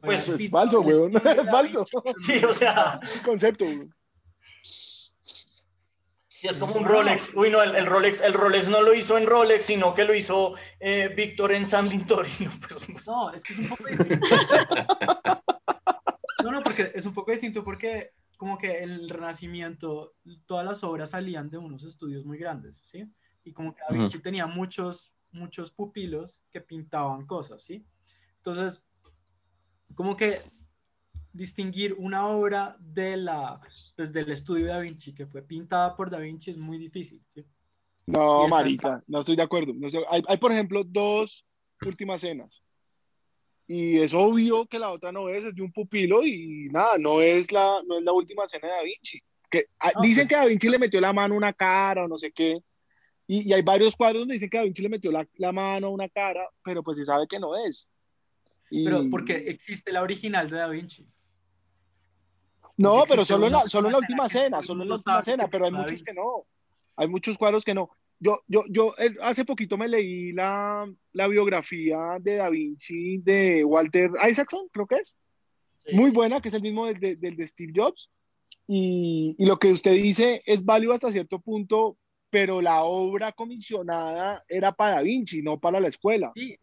Pues, 0.00 0.28
es 0.28 0.50
falso, 0.50 0.80
weón. 0.80 1.16
Es 1.16 1.50
falso. 1.50 1.84
Sí, 2.18 2.44
o 2.44 2.52
sea. 2.52 3.00
concepto, 3.24 3.64
Sí, 6.36 6.48
es 6.48 6.58
como 6.58 6.74
un 6.74 6.84
Rolex. 6.84 7.34
Uy, 7.34 7.48
no, 7.48 7.62
el, 7.62 7.86
Rolex, 7.86 8.20
el 8.20 8.34
Rolex 8.34 8.68
no 8.68 8.82
lo 8.82 8.92
hizo 8.92 9.16
en 9.16 9.26
Rolex, 9.26 9.64
sino 9.64 9.94
que 9.94 10.04
lo 10.04 10.14
hizo 10.14 10.54
eh, 10.80 11.10
Víctor 11.16 11.52
en 11.52 11.64
San 11.64 11.88
Victorino. 11.88 12.52
Pues, 12.60 12.78
pues. 12.92 13.06
No, 13.06 13.30
es 13.30 13.42
que 13.42 13.54
es 13.54 13.58
un 13.58 13.68
poco 13.68 13.84
distinto. 13.88 14.26
no, 16.44 16.50
no, 16.50 16.62
porque 16.62 16.92
es 16.94 17.06
un 17.06 17.14
poco 17.14 17.30
distinto 17.30 17.64
porque 17.64 18.10
como 18.36 18.58
que 18.58 18.82
el 18.82 19.08
Renacimiento, 19.08 20.14
todas 20.44 20.66
las 20.66 20.84
obras 20.84 21.10
salían 21.10 21.48
de 21.48 21.56
unos 21.56 21.84
estudios 21.84 22.26
muy 22.26 22.36
grandes, 22.36 22.82
¿sí? 22.84 23.10
Y 23.42 23.54
como 23.54 23.74
que 23.74 23.80
Da 23.88 23.96
Vinci 23.96 24.18
tenía 24.18 24.46
muchos, 24.46 25.14
muchos 25.30 25.70
pupilos 25.70 26.42
que 26.50 26.60
pintaban 26.60 27.26
cosas, 27.26 27.62
¿sí? 27.62 27.86
Entonces, 28.36 28.84
como 29.94 30.16
que 30.16 30.36
distinguir 31.32 31.94
una 31.94 32.26
obra 32.26 32.76
de 32.80 33.16
la, 33.16 33.60
pues, 33.94 34.12
del 34.12 34.30
estudio 34.30 34.66
de 34.66 34.72
Da 34.72 34.80
Vinci 34.80 35.14
que 35.14 35.26
fue 35.26 35.42
pintada 35.42 35.94
por 35.94 36.10
Da 36.10 36.18
Vinci 36.18 36.50
es 36.50 36.56
muy 36.56 36.78
difícil. 36.78 37.22
No, 38.06 38.46
marica, 38.48 39.02
no 39.06 39.20
estoy 39.20 39.36
de 39.36 39.42
acuerdo. 39.42 39.72
No 39.74 39.88
hay, 40.08 40.22
hay, 40.26 40.36
por 40.38 40.52
ejemplo, 40.52 40.82
dos 40.84 41.44
últimas 41.84 42.20
cenas. 42.20 42.62
Y 43.66 43.98
es 43.98 44.14
obvio 44.14 44.66
que 44.66 44.78
la 44.78 44.92
otra 44.92 45.10
no 45.10 45.28
es, 45.28 45.44
es 45.44 45.54
de 45.54 45.62
un 45.62 45.72
pupilo 45.72 46.24
y 46.24 46.68
nada, 46.70 46.98
no 46.98 47.20
es 47.20 47.50
la, 47.50 47.82
no 47.84 47.98
es 47.98 48.04
la 48.04 48.12
última 48.12 48.46
cena 48.46 48.68
de 48.68 48.74
Da 48.74 48.82
Vinci. 48.82 49.20
Que, 49.50 49.64
ah, 49.80 49.92
dicen 50.00 50.22
pues 50.22 50.28
que 50.28 50.36
Da 50.36 50.44
Vinci 50.46 50.68
le 50.68 50.78
metió 50.78 51.00
la 51.00 51.12
mano 51.12 51.34
a 51.34 51.36
una 51.36 51.52
cara 51.52 52.04
o 52.04 52.08
no 52.08 52.16
sé 52.16 52.30
qué. 52.32 52.60
Y, 53.26 53.48
y, 53.48 53.52
hay 53.52 53.62
varios 53.62 53.96
cuadros 53.96 54.20
donde 54.20 54.34
dicen 54.34 54.48
que 54.48 54.56
Da 54.56 54.62
Vinci 54.62 54.82
le 54.82 54.88
metió 54.88 55.10
la, 55.10 55.28
la 55.34 55.50
mano 55.50 55.88
a 55.88 55.90
una 55.90 56.08
cara, 56.08 56.48
pero 56.62 56.82
pues 56.82 56.96
se 56.96 57.04
sabe 57.04 57.26
que 57.26 57.40
no 57.40 57.56
es. 57.56 57.88
Pero 58.70 59.08
porque 59.10 59.34
existe 59.48 59.92
la 59.92 60.02
original 60.02 60.50
de 60.50 60.56
Da 60.56 60.68
Vinci. 60.68 61.06
No, 62.78 63.04
pero 63.08 63.24
solo 63.24 63.46
en 63.46 63.52
la, 63.52 63.66
solo 63.66 63.88
en 63.88 63.92
la 63.92 63.98
última 63.98 64.28
cena, 64.28 64.62
solo 64.62 64.82
en 64.82 64.90
la 64.90 64.94
última 64.96 65.22
cena, 65.22 65.48
pero 65.48 65.64
hay 65.64 65.72
muchos 65.72 66.02
que 66.02 66.12
no. 66.12 66.46
Hay 66.96 67.08
muchos 67.08 67.38
cuadros 67.38 67.64
que 67.64 67.74
no. 67.74 67.90
Yo, 68.18 68.40
yo, 68.46 68.64
yo 68.70 68.94
hace 69.22 69.44
poquito 69.44 69.76
me 69.76 69.88
leí 69.88 70.32
la, 70.32 70.90
la 71.12 71.28
biografía 71.28 72.16
de 72.20 72.36
Da 72.36 72.48
Vinci 72.48 73.18
de 73.18 73.64
Walter 73.64 74.10
Isaacson, 74.28 74.68
creo 74.72 74.86
que 74.86 74.96
es. 74.96 75.18
Muy 75.92 76.10
buena, 76.10 76.40
que 76.40 76.48
es 76.48 76.54
el 76.54 76.62
mismo 76.62 76.86
del 76.86 76.98
de, 76.98 77.16
del 77.16 77.36
de 77.36 77.46
Steve 77.46 77.72
Jobs. 77.74 78.10
Y, 78.66 79.36
y, 79.38 79.46
lo 79.46 79.58
que 79.58 79.70
usted 79.70 79.92
dice 79.92 80.42
es 80.44 80.64
válido 80.64 80.92
hasta 80.92 81.12
cierto 81.12 81.38
punto, 81.38 81.96
pero 82.30 82.60
la 82.60 82.82
obra 82.82 83.30
comisionada 83.32 84.44
era 84.48 84.72
para 84.72 84.96
Da 84.96 85.02
Vinci, 85.02 85.42
no 85.42 85.60
para 85.60 85.78
la 85.78 85.88
escuela. 85.88 86.32
Sí, 86.34 86.58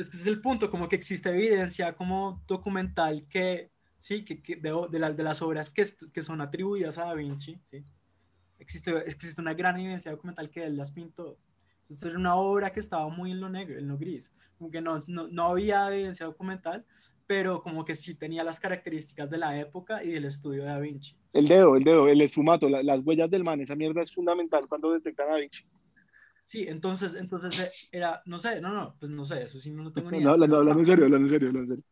es 0.00 0.10
que 0.10 0.16
es 0.16 0.26
el 0.26 0.40
punto, 0.40 0.70
como 0.70 0.88
que 0.88 0.96
existe 0.96 1.30
evidencia 1.30 1.94
como 1.94 2.42
documental 2.46 3.26
que 3.28 3.70
¿sí? 4.00 4.24
Que, 4.24 4.42
que 4.42 4.56
de, 4.56 4.72
de, 4.90 4.98
la, 4.98 5.12
de, 5.12 5.22
las 5.22 5.42
obras 5.42 5.70
que, 5.70 5.84
que, 6.12 6.22
son 6.22 6.40
atribuidas 6.40 6.98
a 6.98 7.04
Da 7.04 7.14
Vinci, 7.14 7.60
¿sí? 7.62 7.84
Existe, 8.58 8.90
existe 9.06 9.40
una 9.40 9.54
gran 9.54 9.78
evidencia 9.78 10.10
documental 10.10 10.50
que 10.50 10.64
él 10.64 10.76
las 10.76 10.90
pintó. 10.90 11.38
Entonces 11.82 12.04
era 12.10 12.18
una 12.18 12.34
obra 12.34 12.72
que 12.72 12.80
estaba 12.80 13.08
muy 13.08 13.30
en 13.30 13.40
lo 13.40 13.48
negro, 13.48 13.78
en 13.78 13.88
lo 13.88 13.98
gris, 13.98 14.32
como 14.58 14.70
que 14.70 14.80
no, 14.80 14.98
no, 15.06 15.28
no 15.28 15.48
había 15.48 15.92
evidencia 15.92 16.26
documental, 16.26 16.84
pero 17.26 17.62
como 17.62 17.84
que 17.84 17.94
sí 17.94 18.14
tenía 18.14 18.42
las 18.42 18.58
características 18.58 19.30
de 19.30 19.38
la 19.38 19.58
época 19.58 20.02
y 20.02 20.10
del 20.10 20.24
estudio 20.24 20.62
de 20.62 20.68
Da 20.68 20.78
Vinci. 20.78 21.14
El 21.32 21.46
dedo, 21.46 21.76
el 21.76 21.84
dedo, 21.84 22.08
el 22.08 22.20
esfumato, 22.22 22.68
la, 22.68 22.82
las 22.82 23.00
huellas 23.04 23.30
del 23.30 23.44
man, 23.44 23.60
esa 23.60 23.76
mierda 23.76 24.02
es 24.02 24.12
fundamental 24.12 24.66
cuando 24.66 24.92
detectan 24.92 25.28
a 25.28 25.32
Da 25.32 25.38
Vinci. 25.38 25.64
Sí, 26.42 26.66
entonces, 26.68 27.14
entonces 27.14 27.88
eh, 27.92 27.98
era, 27.98 28.22
no 28.26 28.38
sé, 28.38 28.60
no, 28.60 28.72
no, 28.72 28.96
pues 28.98 29.10
no 29.10 29.24
sé, 29.24 29.42
eso 29.42 29.58
sí 29.58 29.70
no, 29.70 29.82
no 29.84 29.92
tengo 29.92 30.10
ni 30.10 30.18
idea. 30.18 30.26
No, 30.26 30.32
hablando, 30.32 30.58
hablando 30.58 30.80
en 30.80 30.86
serio, 30.86 31.04
hablando 31.04 31.26
en 31.26 31.32
serio, 31.32 31.48
hablando 31.48 31.74
en 31.74 31.78
serio. 31.78 31.90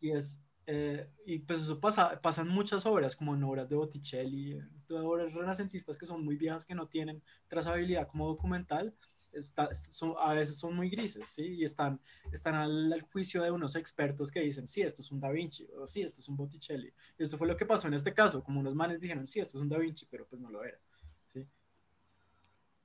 Y 0.00 0.10
es, 0.10 0.42
eh, 0.66 1.08
y 1.24 1.38
pues 1.38 1.62
eso 1.62 1.80
pasa, 1.80 2.20
pasan 2.20 2.48
muchas 2.48 2.86
obras, 2.86 3.16
como 3.16 3.34
en 3.34 3.42
obras 3.44 3.68
de 3.68 3.76
Botticelli, 3.76 4.60
obras 4.90 5.32
renacentistas 5.32 5.96
que 5.96 6.06
son 6.06 6.24
muy 6.24 6.36
viejas, 6.36 6.64
que 6.64 6.74
no 6.74 6.88
tienen 6.88 7.22
trazabilidad 7.48 8.08
como 8.08 8.26
documental, 8.26 8.94
está, 9.32 9.72
son, 9.74 10.14
a 10.18 10.32
veces 10.32 10.58
son 10.58 10.74
muy 10.74 10.90
grises, 10.90 11.26
¿sí? 11.26 11.42
Y 11.42 11.64
están, 11.64 12.00
están 12.32 12.54
al, 12.54 12.92
al, 12.92 13.02
juicio 13.02 13.42
de 13.42 13.50
unos 13.50 13.76
expertos 13.76 14.30
que 14.30 14.40
dicen, 14.40 14.66
sí, 14.66 14.82
esto 14.82 15.02
es 15.02 15.10
un 15.12 15.20
Da 15.20 15.30
Vinci, 15.30 15.66
o 15.78 15.86
sí, 15.86 16.02
esto 16.02 16.20
es 16.20 16.28
un 16.28 16.36
Botticelli. 16.36 16.92
Y 17.18 17.22
esto 17.22 17.38
fue 17.38 17.46
lo 17.46 17.56
que 17.56 17.66
pasó 17.66 17.88
en 17.88 17.94
este 17.94 18.12
caso, 18.12 18.42
como 18.42 18.60
unos 18.60 18.74
manes 18.74 19.00
dijeron, 19.00 19.26
sí, 19.26 19.40
esto 19.40 19.58
es 19.58 19.62
un 19.62 19.68
Da 19.68 19.78
Vinci, 19.78 20.06
pero 20.10 20.26
pues 20.26 20.40
no 20.40 20.50
lo 20.50 20.64
era. 20.64 20.78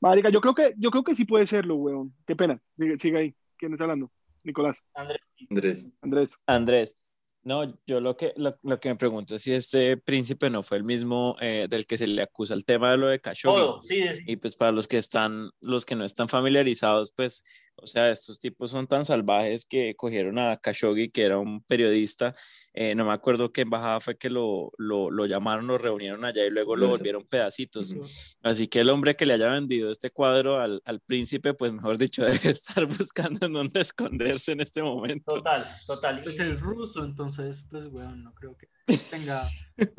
Marica, 0.01 0.29
yo 0.29 0.41
creo 0.41 0.55
que, 0.55 0.73
yo 0.77 0.89
creo 0.89 1.03
que 1.03 1.15
sí 1.15 1.25
puede 1.25 1.45
serlo, 1.45 1.75
weón. 1.75 2.13
Qué 2.25 2.35
pena. 2.35 2.59
Sigue, 2.77 2.97
sigue 2.97 3.17
ahí. 3.17 3.35
¿Quién 3.57 3.73
está 3.73 3.83
hablando? 3.85 4.11
Nicolás. 4.43 4.83
Andrés. 4.95 5.21
Andrés. 5.49 5.89
Andrés. 6.01 6.37
Andrés. 6.47 6.97
No, 7.43 7.75
yo 7.87 7.99
lo 7.99 8.15
que, 8.17 8.33
lo, 8.35 8.51
lo, 8.61 8.79
que 8.79 8.89
me 8.89 8.95
pregunto 8.95 9.35
es 9.35 9.41
si 9.41 9.51
este 9.51 9.97
príncipe 9.97 10.49
no 10.51 10.61
fue 10.61 10.77
el 10.77 10.83
mismo 10.83 11.35
eh, 11.41 11.65
del 11.67 11.87
que 11.87 11.97
se 11.97 12.05
le 12.05 12.21
acusa 12.21 12.53
el 12.53 12.65
tema 12.65 12.91
de 12.91 12.97
lo 12.97 13.07
de 13.07 13.19
Khashoggi. 13.19 13.61
Oh, 13.61 13.81
sí, 13.81 14.03
sí. 14.13 14.23
Y 14.27 14.35
pues 14.35 14.55
para 14.55 14.71
los 14.71 14.87
que 14.87 14.97
están, 14.97 15.49
los 15.59 15.85
que 15.85 15.95
no 15.95 16.05
están 16.05 16.29
familiarizados, 16.29 17.11
pues, 17.15 17.43
o 17.81 17.87
sea, 17.87 18.11
estos 18.11 18.39
tipos 18.39 18.71
son 18.71 18.87
tan 18.87 19.05
salvajes 19.05 19.65
que 19.65 19.95
cogieron 19.95 20.37
a 20.37 20.57
Khashoggi, 20.57 21.09
que 21.09 21.23
era 21.23 21.39
un 21.39 21.63
periodista, 21.63 22.35
eh, 22.73 22.95
no 22.95 23.05
me 23.05 23.11
acuerdo 23.11 23.51
qué 23.51 23.61
embajada 23.61 23.99
fue 23.99 24.17
que 24.17 24.29
lo, 24.29 24.71
lo, 24.77 25.11
lo, 25.11 25.25
llamaron, 25.25 25.67
lo 25.67 25.77
reunieron 25.77 26.23
allá 26.23 26.45
y 26.45 26.49
luego 26.49 26.75
lo 26.75 26.87
volvieron 26.87 27.25
pedacitos. 27.25 27.95
Así 28.43 28.67
que 28.67 28.79
el 28.79 28.89
hombre 28.89 29.15
que 29.15 29.25
le 29.25 29.33
haya 29.33 29.49
vendido 29.49 29.91
este 29.91 30.11
cuadro 30.11 30.59
al, 30.59 30.81
al 30.85 31.01
príncipe, 31.01 31.53
pues 31.53 31.73
mejor 31.73 31.97
dicho, 31.97 32.23
debe 32.25 32.51
estar 32.51 32.85
buscando 32.85 33.45
en 33.45 33.53
dónde 33.53 33.81
esconderse 33.81 34.53
en 34.53 34.61
este 34.61 34.81
momento. 34.83 35.35
Total, 35.35 35.65
total. 35.85 36.21
Pues 36.23 36.39
es 36.39 36.61
ruso, 36.61 37.03
entonces 37.03 37.65
pues, 37.69 37.85
weón, 37.87 38.23
no 38.23 38.33
creo 38.33 38.55
que 38.55 38.69
tenga, 39.11 39.45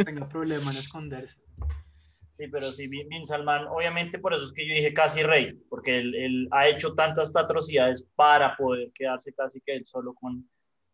tenga 0.04 0.28
problema 0.28 0.70
en 0.70 0.76
esconderse. 0.76 1.36
Sí, 2.38 2.48
pero 2.50 2.70
sí, 2.70 2.88
Bin 2.88 3.24
Salman, 3.24 3.66
obviamente 3.68 4.18
por 4.18 4.34
eso 4.34 4.44
es 4.44 4.52
que 4.52 4.66
yo 4.66 4.74
dije 4.74 4.92
casi 4.94 5.22
rey, 5.22 5.52
porque 5.68 5.98
él, 5.98 6.14
él, 6.14 6.48
ha 6.50 6.66
hecho 6.68 6.94
tantas 6.94 7.30
atrocidades 7.34 8.06
para 8.16 8.56
poder 8.56 8.90
quedarse 8.92 9.32
casi 9.32 9.60
que 9.60 9.76
él 9.76 9.84
solo 9.84 10.14
con, 10.14 10.48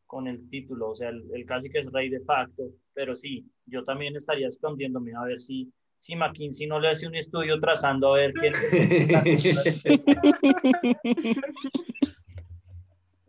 con 0.06 0.26
el 0.26 0.50
título, 0.50 0.90
o 0.90 0.94
sea, 0.94 1.10
él, 1.10 1.24
él, 1.32 1.46
casi 1.46 1.70
que 1.70 1.78
es 1.78 1.92
rey 1.92 2.08
de 2.08 2.20
facto, 2.20 2.64
pero 2.92 3.14
sí, 3.14 3.46
yo 3.66 3.84
también 3.84 4.16
estaría 4.16 4.48
escondiéndome 4.48 5.14
a 5.14 5.22
ver 5.22 5.40
si, 5.40 5.72
si 5.98 6.16
McKinsey 6.16 6.66
no 6.66 6.80
le 6.80 6.88
hace 6.88 7.06
un 7.06 7.14
estudio 7.14 7.60
trazando 7.60 8.14
a 8.14 8.18
ver 8.18 8.30
quién... 8.32 8.52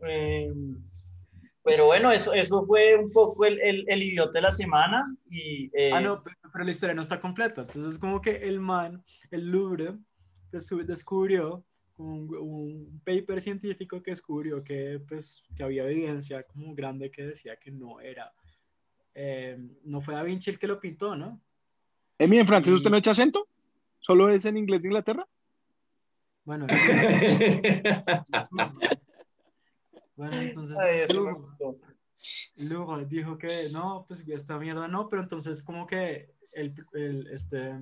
eh, 0.02 0.52
pero 1.70 1.86
bueno, 1.86 2.10
eso, 2.10 2.32
eso 2.32 2.66
fue 2.66 2.96
un 2.96 3.12
poco 3.12 3.44
el, 3.44 3.62
el, 3.62 3.84
el 3.86 4.02
idiota 4.02 4.32
de 4.32 4.40
la 4.40 4.50
semana. 4.50 5.16
Y, 5.30 5.70
eh... 5.72 5.92
Ah, 5.92 6.00
no, 6.00 6.20
pero, 6.20 6.36
pero, 6.52 6.64
la 6.64 6.70
historia 6.72 6.96
no 6.96 7.02
está 7.02 7.20
completa. 7.20 7.60
Entonces, 7.60 7.96
como 7.96 8.20
que 8.20 8.48
el 8.48 8.58
man, 8.58 9.04
el 9.30 9.52
Louvre, 9.52 9.96
descubrió 10.50 11.62
un, 11.96 12.36
un, 12.36 13.00
paper 13.04 13.40
científico 13.40 14.02
que 14.02 14.10
descubrió 14.10 14.64
que, 14.64 15.00
pues, 15.08 15.44
que 15.56 15.62
había 15.62 15.88
evidencia 15.88 16.42
como 16.42 16.74
grande 16.74 17.12
que 17.12 17.22
decía 17.22 17.54
que 17.54 17.70
no 17.70 18.00
era, 18.00 18.32
eh, 19.14 19.56
no 19.84 20.00
fue 20.00 20.14
Da 20.14 20.24
Vinci 20.24 20.50
el 20.50 20.58
que 20.58 20.66
lo 20.66 20.80
pintó, 20.80 21.14
¿no? 21.14 21.40
Emi, 22.18 22.40
¿en 22.40 22.48
francés 22.48 22.72
y... 22.72 22.76
usted 22.76 22.90
no 22.90 22.96
echa 22.96 23.12
acento? 23.12 23.46
¿Solo 24.00 24.28
es 24.28 24.44
en 24.44 24.56
inglés 24.56 24.82
de 24.82 24.88
Inglaterra? 24.88 25.24
Bueno, 26.44 26.66
Bueno, 30.20 30.36
entonces 30.38 30.76
luego, 31.14 31.56
luego, 32.68 33.04
dijo 33.06 33.38
que 33.38 33.70
no, 33.72 34.04
pues 34.06 34.22
esta 34.28 34.58
mierda 34.58 34.86
no, 34.86 35.08
pero 35.08 35.22
entonces 35.22 35.62
como 35.62 35.86
que 35.86 36.34
el, 36.52 36.74
el, 36.92 37.26
este, 37.28 37.74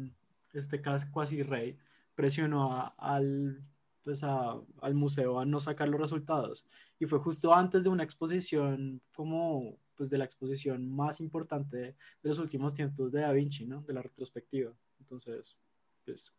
este 0.53 0.81
cuasi 1.11 1.43
rey 1.43 1.77
presionó 2.15 2.95
al, 2.97 3.61
pues 4.05 4.23
al 4.23 4.95
museo 4.95 5.41
a 5.41 5.45
no 5.45 5.59
sacar 5.59 5.89
los 5.89 6.01
resultados. 6.01 6.65
Y 7.01 7.07
fue 7.07 7.19
justo 7.19 7.53
antes 7.53 7.83
de 7.83 7.91
una 7.91 8.05
exposición 8.05 9.03
como 9.17 9.77
pues 9.97 10.09
de 10.09 10.19
la 10.19 10.25
exposición 10.25 10.89
más 10.89 11.19
importante 11.19 11.77
de 12.23 12.29
los 12.29 12.39
últimos 12.39 12.73
tiempos 12.73 13.11
de 13.11 13.23
Da 13.23 13.33
Vinci, 13.33 13.67
¿no? 13.67 13.83
De 13.83 13.95
la 13.95 14.03
retrospectiva. 14.03 14.73
Entonces, 15.01 15.59
pues... 16.05 16.33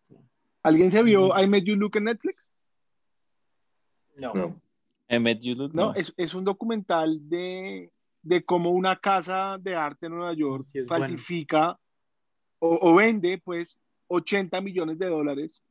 ¿Alguien 0.63 0.93
se 0.93 1.03
vio 1.03 1.37
I 1.37 1.45
Met 1.45 1.65
You 1.65 1.75
Look 1.75 1.97
en 1.97 2.05
Netflix? 2.05 2.49
No. 4.17 4.33
no. 4.33 4.68
No. 5.73 5.93
Es, 5.95 6.13
es, 6.17 6.33
un 6.33 6.43
documental 6.43 7.19
de, 7.27 7.91
de 8.21 8.45
cómo 8.45 8.71
una 8.71 8.95
casa 8.95 9.57
de 9.59 9.75
arte 9.75 10.05
en 10.05 10.15
Nueva 10.15 10.33
York 10.33 10.63
falsifica 10.87 11.77
o, 12.59 12.79
o, 12.81 12.95
vende, 12.95 13.41
pues, 13.43 13.81
80 14.07 14.61
millones 14.61 14.99
de 14.99 15.07
dólares 15.07 15.63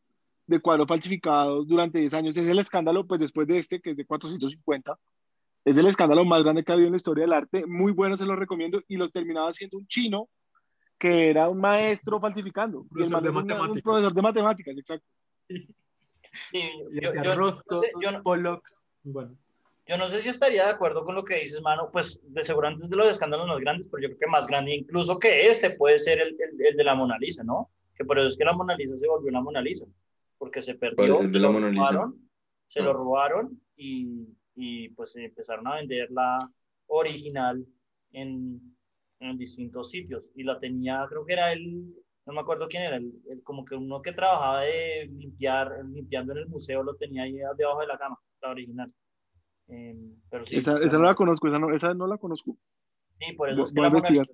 de 0.47 0.61
cuadros 0.61 0.89
falsificados 0.89 1.69
durante 1.69 1.99
10 1.99 2.15
años. 2.15 2.37
Es 2.37 2.47
el 2.47 2.59
escándalo, 2.59 3.07
pues, 3.07 3.21
después 3.21 3.47
de 3.47 3.59
este, 3.59 3.81
que 3.81 3.91
es 3.91 3.97
de 3.97 4.05
450 4.05 4.99
es 5.69 5.77
el 5.77 5.87
escándalo 5.87 6.25
más 6.25 6.43
grande 6.43 6.65
que 6.65 6.73
ha 6.73 6.75
habido 6.75 6.87
en 6.87 6.93
la 6.93 6.97
historia 6.97 7.25
del 7.25 7.33
arte. 7.33 7.67
Muy 7.67 7.93
bueno, 7.93 8.17
se 8.17 8.25
lo 8.25 8.37
recomiendo. 8.37 8.81
Y 8.89 8.97
lo 8.97 9.11
terminaba 9.11 9.53
siendo 9.53 9.77
un 9.77 9.87
chino 9.87 10.29
que 10.99 11.31
era 11.31 11.49
un 11.49 11.61
maestro 11.61 12.19
falsificando. 12.21 12.87
Profesor 12.89 13.23
de 13.23 13.31
matemáticas. 13.31 13.77
Un 13.77 13.83
profesor 13.83 14.15
de 14.15 14.23
matemáticas, 14.23 14.79
exacto. 14.79 15.07
Sí, 16.31 16.59
y 16.93 17.01
yo, 17.01 17.11
yo, 17.25 17.37
no 17.37 17.51
sé, 17.81 17.91
yo, 18.03 18.13
no, 18.13 18.23
Pollocks. 18.23 18.87
Bueno. 19.13 19.37
yo 19.87 19.97
no 19.97 20.09
sé 20.09 20.21
si 20.21 20.29
estaría 20.29 20.65
de 20.65 20.71
acuerdo 20.71 21.05
con 21.05 21.15
lo 21.15 21.25
que 21.25 21.37
dices, 21.41 21.61
mano. 21.63 21.91
Pues 21.93 22.21
de 22.23 22.45
seguramente 22.45 22.85
es 22.85 22.91
de 22.91 22.97
los 22.97 23.09
escándalos 23.09 23.47
más 23.47 23.59
grandes, 23.59 23.89
pero 23.89 24.03
yo 24.03 24.09
creo 24.09 24.19
que 24.21 24.27
más 24.27 24.47
grande 24.47 24.75
incluso 24.75 25.19
que 25.19 25.49
este 25.49 25.71
puede 25.71 25.99
ser 25.99 26.21
el, 26.21 26.37
el, 26.41 26.67
el 26.67 26.77
de 26.77 26.85
la 26.85 26.95
Mona 26.95 27.19
Lisa, 27.19 27.43
¿no? 27.45 27.71
Que 27.97 28.05
por 28.05 28.19
eso 28.19 28.29
es 28.29 28.37
que 28.37 28.45
la 28.45 28.53
Mona 28.53 28.77
Lisa 28.77 28.97
se 28.97 29.09
volvió 29.09 29.31
la 29.31 29.41
Mona 29.41 29.61
Lisa. 29.61 29.87
Porque 30.39 30.63
se 30.63 30.75
perdió, 30.77 31.19
se, 31.27 31.33
lo 31.39 31.51
robaron, 31.53 32.31
se 32.69 32.81
Ah. 32.81 32.85
lo 32.85 32.93
robaron 32.93 33.61
y 33.77 34.29
y 34.61 34.89
pues 34.91 35.15
empezaron 35.17 35.67
a 35.69 35.77
vender 35.77 36.11
la 36.11 36.37
original 36.89 37.65
en, 38.13 38.61
en, 39.21 39.37
distintos 39.37 39.91
sitios 39.91 40.33
y 40.35 40.43
la 40.43 40.59
tenía, 40.59 41.07
creo 41.09 41.25
que 41.25 41.35
era 41.35 41.53
el, 41.53 41.95
no 42.27 42.33
me 42.33 42.41
acuerdo 42.41 42.67
quién 42.69 42.83
era, 42.83 42.97
el, 42.97 43.13
el, 43.31 43.41
como 43.45 43.65
que 43.65 43.77
uno 43.77 44.03
que 44.03 44.13
trabajaba 44.13 44.63
de 44.63 45.07
limpiar, 45.13 45.85
limpiando 45.85 46.33
en 46.33 46.39
el 46.41 46.49
museo 46.49 46.83
lo 46.83 46.97
tenía 46.97 47.23
ahí 47.23 47.39
debajo 47.57 47.81
de 47.81 47.87
la 47.87 47.99
cama, 47.99 48.19
la 48.43 48.51
original. 48.51 48.93
Eh, 49.69 49.95
pero 50.31 50.45
sí, 50.45 50.57
esa, 50.57 50.79
esa, 50.79 50.99
no 50.99 51.05
la 51.05 51.15
conozco, 51.15 51.49
esa 51.49 51.59
no, 51.59 51.75
esa 51.75 51.95
no 51.95 52.07
la 52.07 52.17
conozco. 52.17 52.57
Sí, 53.19 53.33
por 53.35 53.51
eso, 53.51 53.63
es 53.63 53.73
que 53.73 53.81
la 53.81 53.91
Mona 53.91 54.09
Lisa, 54.09 54.25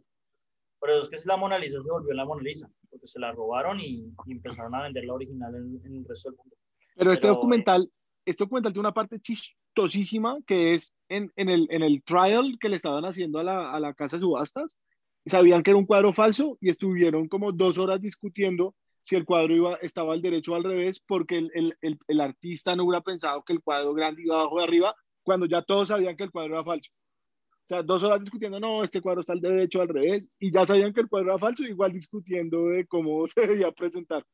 por 0.79 0.91
eso 0.91 1.01
es 1.01 1.09
que 1.09 1.29
la 1.29 1.37
Mona 1.37 1.59
Lisa 1.59 1.83
se 1.83 1.91
volvió 1.91 2.15
la 2.15 2.25
Mona 2.25 2.43
Lisa, 2.43 2.69
porque 2.91 3.07
se 3.07 3.19
la 3.19 3.33
robaron 3.33 3.81
y, 3.81 4.13
y 4.27 4.33
empezaron 4.33 4.75
a 4.75 4.83
vender 4.83 5.05
la 5.05 5.15
original 5.15 5.55
en, 5.55 5.81
en, 5.85 5.97
el 5.97 6.05
resto 6.05 6.31
del 6.31 6.37
mundo. 6.37 6.57
Pero 6.95 7.13
este 7.13 7.23
pero, 7.23 7.35
documental, 7.35 7.91
este 8.25 8.45
documental 8.45 8.73
tiene 8.73 8.87
una 8.87 8.95
parte 8.95 9.19
chistosísima 9.21 10.39
que 10.47 10.73
es 10.73 10.97
en, 11.09 11.33
en, 11.37 11.49
el, 11.49 11.67
en 11.71 11.83
el 11.83 12.03
trial 12.05 12.59
que 12.61 12.69
le 12.69 12.77
estaban 12.77 13.05
haciendo 13.05 13.39
a 13.39 13.45
la, 13.45 13.73
a 13.73 13.81
la 13.81 13.95
casa 13.95 14.17
de 14.17 14.21
subastas. 14.21 14.79
Sabían 15.27 15.63
que 15.63 15.71
era 15.71 15.79
un 15.79 15.87
cuadro 15.87 16.13
falso 16.13 16.59
y 16.61 16.69
estuvieron 16.69 17.29
como 17.29 17.51
dos 17.51 17.79
horas 17.79 18.01
discutiendo 18.01 18.75
si 19.05 19.17
el 19.17 19.27
cuadro 19.27 19.55
iba, 19.55 19.75
estaba 19.83 20.15
al 20.15 20.23
derecho 20.23 20.53
o 20.53 20.55
al 20.55 20.65
revés, 20.65 20.99
porque 20.99 21.37
el, 21.37 21.51
el, 21.53 21.77
el, 21.83 21.99
el 22.09 22.21
artista 22.23 22.75
no 22.75 22.85
hubiera 22.85 23.03
pensado 23.03 23.45
que 23.45 23.53
el 23.53 23.61
cuadro 23.61 23.93
grande 23.93 24.23
iba 24.23 24.37
abajo 24.37 24.57
de 24.57 24.65
arriba, 24.65 24.97
cuando 25.23 25.45
ya 25.45 25.61
todos 25.61 25.89
sabían 25.89 26.17
que 26.17 26.25
el 26.25 26.31
cuadro 26.31 26.55
era 26.55 26.65
falso. 26.65 26.91
O 26.91 27.67
sea, 27.67 27.83
dos 27.83 28.03
horas 28.03 28.21
discutiendo, 28.21 28.59
no, 28.59 28.83
este 28.83 29.03
cuadro 29.03 29.21
está 29.21 29.35
al 29.35 29.43
derecho 29.43 29.79
o 29.79 29.83
al 29.83 29.89
revés, 29.89 30.27
y 30.39 30.51
ya 30.51 30.65
sabían 30.65 30.95
que 30.95 31.03
el 31.03 31.09
cuadro 31.11 31.33
era 31.33 31.39
falso, 31.39 31.65
igual 31.65 31.93
discutiendo 31.93 32.69
de 32.69 32.87
cómo 32.87 33.27
se 33.29 33.47
debía 33.47 33.71
presentar. 33.73 34.25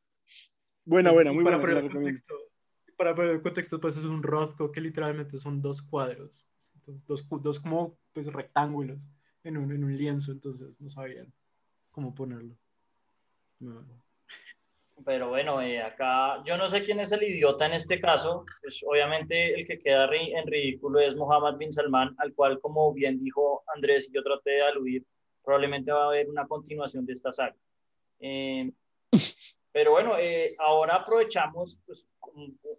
Buena, 0.84 1.10
buena, 1.10 1.32
muy 1.32 1.42
para 1.42 1.56
buena. 1.56 1.80
Poner 1.80 1.90
el 1.90 1.92
contexto, 1.92 2.34
para 2.96 3.14
poner 3.16 3.30
el 3.32 3.42
contexto, 3.42 3.80
pues 3.80 3.96
es 3.96 4.04
un 4.04 4.22
Rothko 4.22 4.70
que 4.70 4.80
literalmente 4.80 5.36
son 5.36 5.60
dos 5.60 5.82
cuadros, 5.82 6.46
entonces, 6.76 7.04
dos, 7.08 7.26
dos 7.42 7.58
como 7.58 7.98
pues 8.12 8.32
rectángulos 8.32 9.00
en 9.42 9.56
un, 9.56 9.72
en 9.72 9.82
un 9.82 9.96
lienzo, 9.96 10.30
entonces 10.30 10.80
no 10.80 10.88
sabían 10.90 11.34
cómo 11.90 12.14
ponerlo. 12.14 12.56
No. 13.58 14.09
Pero 15.04 15.28
bueno, 15.28 15.62
eh, 15.62 15.80
acá 15.80 16.42
yo 16.44 16.56
no 16.56 16.68
sé 16.68 16.84
quién 16.84 17.00
es 17.00 17.12
el 17.12 17.22
idiota 17.22 17.66
en 17.66 17.74
este 17.74 18.00
caso, 18.00 18.44
pues 18.60 18.82
obviamente 18.86 19.54
el 19.54 19.66
que 19.66 19.78
queda 19.78 20.06
ri 20.06 20.32
en 20.32 20.46
ridículo 20.46 20.98
es 20.98 21.16
Mohammed 21.16 21.58
bin 21.58 21.72
Salman, 21.72 22.14
al 22.18 22.34
cual 22.34 22.60
como 22.60 22.92
bien 22.92 23.22
dijo 23.22 23.62
Andrés, 23.74 24.10
yo 24.12 24.22
traté 24.22 24.50
de 24.50 24.62
aludir, 24.62 25.04
probablemente 25.42 25.92
va 25.92 26.04
a 26.04 26.06
haber 26.08 26.28
una 26.28 26.46
continuación 26.46 27.06
de 27.06 27.12
esta 27.12 27.32
saga. 27.32 27.56
Eh, 28.18 28.70
pero 29.72 29.92
bueno, 29.92 30.18
eh, 30.18 30.54
ahora 30.58 30.96
aprovechamos 30.96 31.80
pues, 31.86 32.08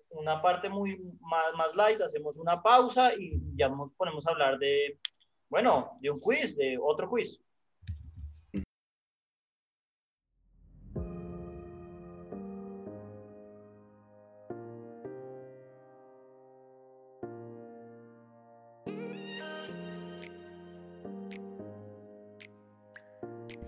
una 0.10 0.42
parte 0.42 0.70
muy 0.70 0.98
más, 1.22 1.54
más 1.56 1.76
light, 1.76 2.02
hacemos 2.02 2.38
una 2.38 2.62
pausa 2.62 3.14
y 3.16 3.40
ya 3.56 3.70
nos 3.70 3.94
ponemos 3.94 4.28
a 4.28 4.32
hablar 4.32 4.60
de, 4.60 5.00
bueno, 5.50 5.98
de 6.02 6.12
un 6.12 6.20
quiz, 6.20 6.56
de 6.56 6.78
otro 6.82 7.10
quiz. 7.10 7.42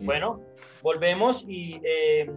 Bueno, 0.03 0.41
volvemos 0.81 1.45
y 1.47 1.79
eh, 1.83 2.29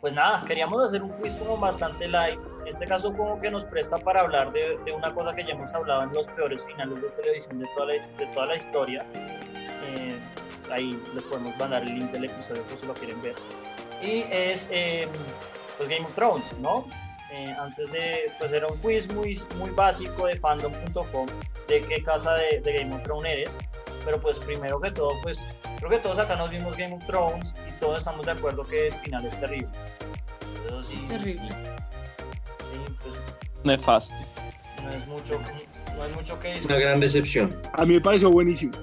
pues 0.00 0.12
nada, 0.12 0.44
queríamos 0.46 0.84
hacer 0.84 1.02
un 1.02 1.10
quiz 1.20 1.36
como 1.38 1.56
bastante 1.56 2.06
light. 2.06 2.38
En 2.60 2.68
este 2.68 2.84
caso 2.84 3.12
como 3.12 3.40
que 3.40 3.50
nos 3.50 3.64
presta 3.64 3.96
para 3.96 4.20
hablar 4.20 4.52
de, 4.52 4.76
una 4.94 5.12
cosa 5.14 5.34
que 5.34 5.44
ya 5.44 5.54
hemos 5.54 5.72
hablado 5.72 6.02
en 6.02 6.12
los 6.12 6.26
peores 6.28 6.66
finales 6.66 7.00
de 7.00 7.08
televisión 7.22 7.58
de 7.58 7.66
toda 7.74 7.86
la, 7.86 7.92
de 7.92 8.26
toda 8.32 8.46
la 8.46 8.56
historia. 8.56 9.06
Eh, 9.14 10.20
ahí 10.70 11.02
les 11.14 11.22
podemos 11.24 11.56
mandar 11.58 11.82
el 11.82 11.98
link 11.98 12.10
del 12.12 12.26
episodio 12.26 12.62
por 12.64 12.76
si 12.76 12.86
lo 12.86 12.94
quieren 12.94 13.20
ver. 13.22 13.34
Y 14.02 14.24
es 14.30 14.68
eh, 14.70 15.08
pues 15.76 15.88
Game 15.88 16.04
of 16.04 16.14
Thrones, 16.14 16.54
¿no? 16.58 16.86
Eh, 17.32 17.50
antes 17.58 17.90
de, 17.90 18.30
pues 18.38 18.52
era 18.52 18.66
un 18.66 18.76
quiz 18.78 19.12
muy, 19.12 19.38
muy 19.56 19.70
básico 19.70 20.26
de 20.26 20.36
fandom.com 20.36 21.26
de 21.66 21.80
qué 21.80 22.02
casa 22.02 22.34
de, 22.34 22.60
de 22.60 22.72
Game 22.74 22.94
of 22.94 23.02
Thrones 23.02 23.32
eres. 23.32 23.58
Pero 24.04 24.20
pues 24.20 24.38
primero 24.38 24.80
que 24.80 24.90
todo, 24.90 25.12
pues 25.22 25.46
creo 25.78 25.90
que 25.90 25.98
todos 25.98 26.18
acá 26.18 26.36
nos 26.36 26.50
vimos 26.50 26.76
Game 26.76 26.94
of 26.94 27.04
Thrones 27.06 27.54
y 27.68 27.72
todos 27.80 27.98
estamos 27.98 28.26
de 28.26 28.32
acuerdo 28.32 28.64
que 28.64 28.88
el 28.88 28.94
final 28.94 29.24
es 29.24 29.38
terrible. 29.40 29.68
Eso 30.66 30.82
sí. 30.82 30.94
Terrible. 31.08 31.48
Sí, 31.48 32.94
pues. 33.02 33.22
Nefasto. 33.64 34.14
No 34.82 34.90
es 34.90 35.06
mucho, 35.06 35.40
no 35.96 36.04
es 36.04 36.14
mucho 36.14 36.38
que 36.40 36.48
decir. 36.48 36.66
Una 36.66 36.78
gran 36.78 37.00
decepción. 37.00 37.54
A 37.72 37.84
mí 37.86 37.94
me 37.94 38.00
pareció 38.00 38.30
buenísimo. 38.30 38.76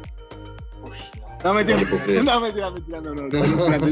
Uy, 0.84 0.98
no. 1.20 1.28
No, 1.44 1.54
mentira, 1.54 1.80
No, 1.80 2.24
no, 2.24 2.40
mentira, 2.42 2.72
mentira, 2.72 3.02
no, 3.02 3.14
no, 3.14 3.28
no. 3.28 3.88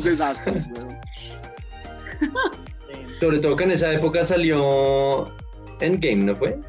Sobre 3.19 3.39
todo 3.39 3.55
que 3.55 3.63
en 3.65 3.71
esa 3.71 3.93
época 3.93 4.23
salió 4.23 5.31
Endgame, 5.79 6.23
¿no 6.23 6.35
fue? 6.35 6.59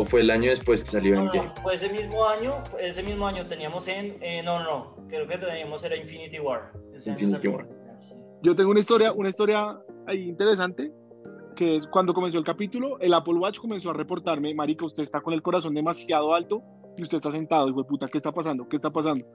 ¿O 0.00 0.04
fue 0.04 0.20
el 0.20 0.30
año 0.30 0.50
después 0.50 0.84
que 0.84 0.90
salió 0.92 1.16
No, 1.16 1.22
Endgame? 1.24 1.48
no, 1.48 1.54
fue 1.56 1.74
ese 1.74 1.88
mismo 1.90 2.24
año, 2.24 2.52
ese 2.80 3.02
mismo 3.02 3.26
año 3.26 3.46
teníamos 3.46 3.88
en, 3.88 4.16
eh, 4.22 4.42
no, 4.44 4.60
no, 4.62 4.94
no, 4.96 5.08
creo 5.08 5.26
que 5.26 5.36
teníamos 5.38 5.82
era 5.82 5.96
Infinity 5.96 6.38
War. 6.38 6.70
Infinity 6.94 7.48
War. 7.48 7.66
sí. 7.98 8.14
Yo 8.42 8.54
tengo 8.54 8.70
una 8.70 8.78
historia, 8.80 9.12
una 9.12 9.28
historia 9.28 9.76
ahí 10.06 10.28
interesante, 10.28 10.92
que 11.56 11.74
es 11.74 11.86
cuando 11.88 12.14
comenzó 12.14 12.38
el 12.38 12.44
capítulo, 12.44 13.00
el 13.00 13.12
Apple 13.12 13.34
Watch 13.34 13.58
comenzó 13.58 13.90
a 13.90 13.92
reportarme, 13.92 14.54
marica, 14.54 14.86
usted 14.86 15.02
está 15.02 15.20
con 15.20 15.34
el 15.34 15.42
corazón 15.42 15.74
demasiado 15.74 16.32
alto 16.32 16.62
y 16.96 17.02
usted 17.02 17.16
está 17.16 17.32
sentado, 17.32 17.68
hijo 17.68 17.82
de 17.82 17.88
puta, 17.88 18.06
¿qué 18.06 18.18
está 18.18 18.30
pasando? 18.30 18.68
¿Qué 18.68 18.76
está 18.76 18.90
pasando? 18.90 19.26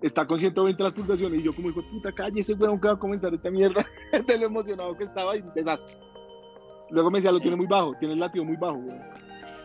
Está 0.00 0.26
con 0.26 0.38
120 0.38 0.82
las 0.82 0.92
pulsaciones 0.94 1.40
y 1.40 1.42
yo 1.44 1.52
como 1.52 1.68
hijo 1.68 1.82
de 1.82 1.88
puta, 1.90 2.12
calle 2.12 2.40
ese 2.40 2.54
weón 2.54 2.80
que 2.80 2.88
va 2.88 2.94
a 2.94 2.98
comenzar 2.98 3.34
esta 3.34 3.50
mierda 3.50 3.84
de 4.26 4.38
lo 4.38 4.46
emocionado 4.46 4.96
que 4.96 5.04
estaba 5.04 5.36
y 5.36 5.42
desastre. 5.54 5.94
Luego 6.90 7.10
me 7.10 7.18
decía, 7.18 7.30
lo 7.32 7.36
Sí. 7.36 7.42
tiene 7.42 7.56
muy 7.58 7.66
bajo, 7.66 7.92
tiene 7.98 8.14
el 8.14 8.20
latido 8.20 8.44
muy 8.46 8.56
bajo, 8.56 8.76
weón. 8.78 8.98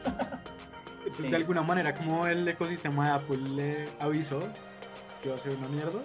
Entonces, 1.01 1.25
Sí. 1.25 1.29
de 1.29 1.35
alguna 1.35 1.61
manera, 1.61 1.93
como 1.93 2.25
el 2.27 2.47
ecosistema 2.47 3.05
de 3.07 3.11
Apple 3.15 3.37
le 3.37 3.85
avisó 3.99 4.39
que 5.21 5.27
iba 5.29 5.35
a 5.35 5.39
ser 5.39 5.55
una 5.57 5.67
mierda, 5.67 5.99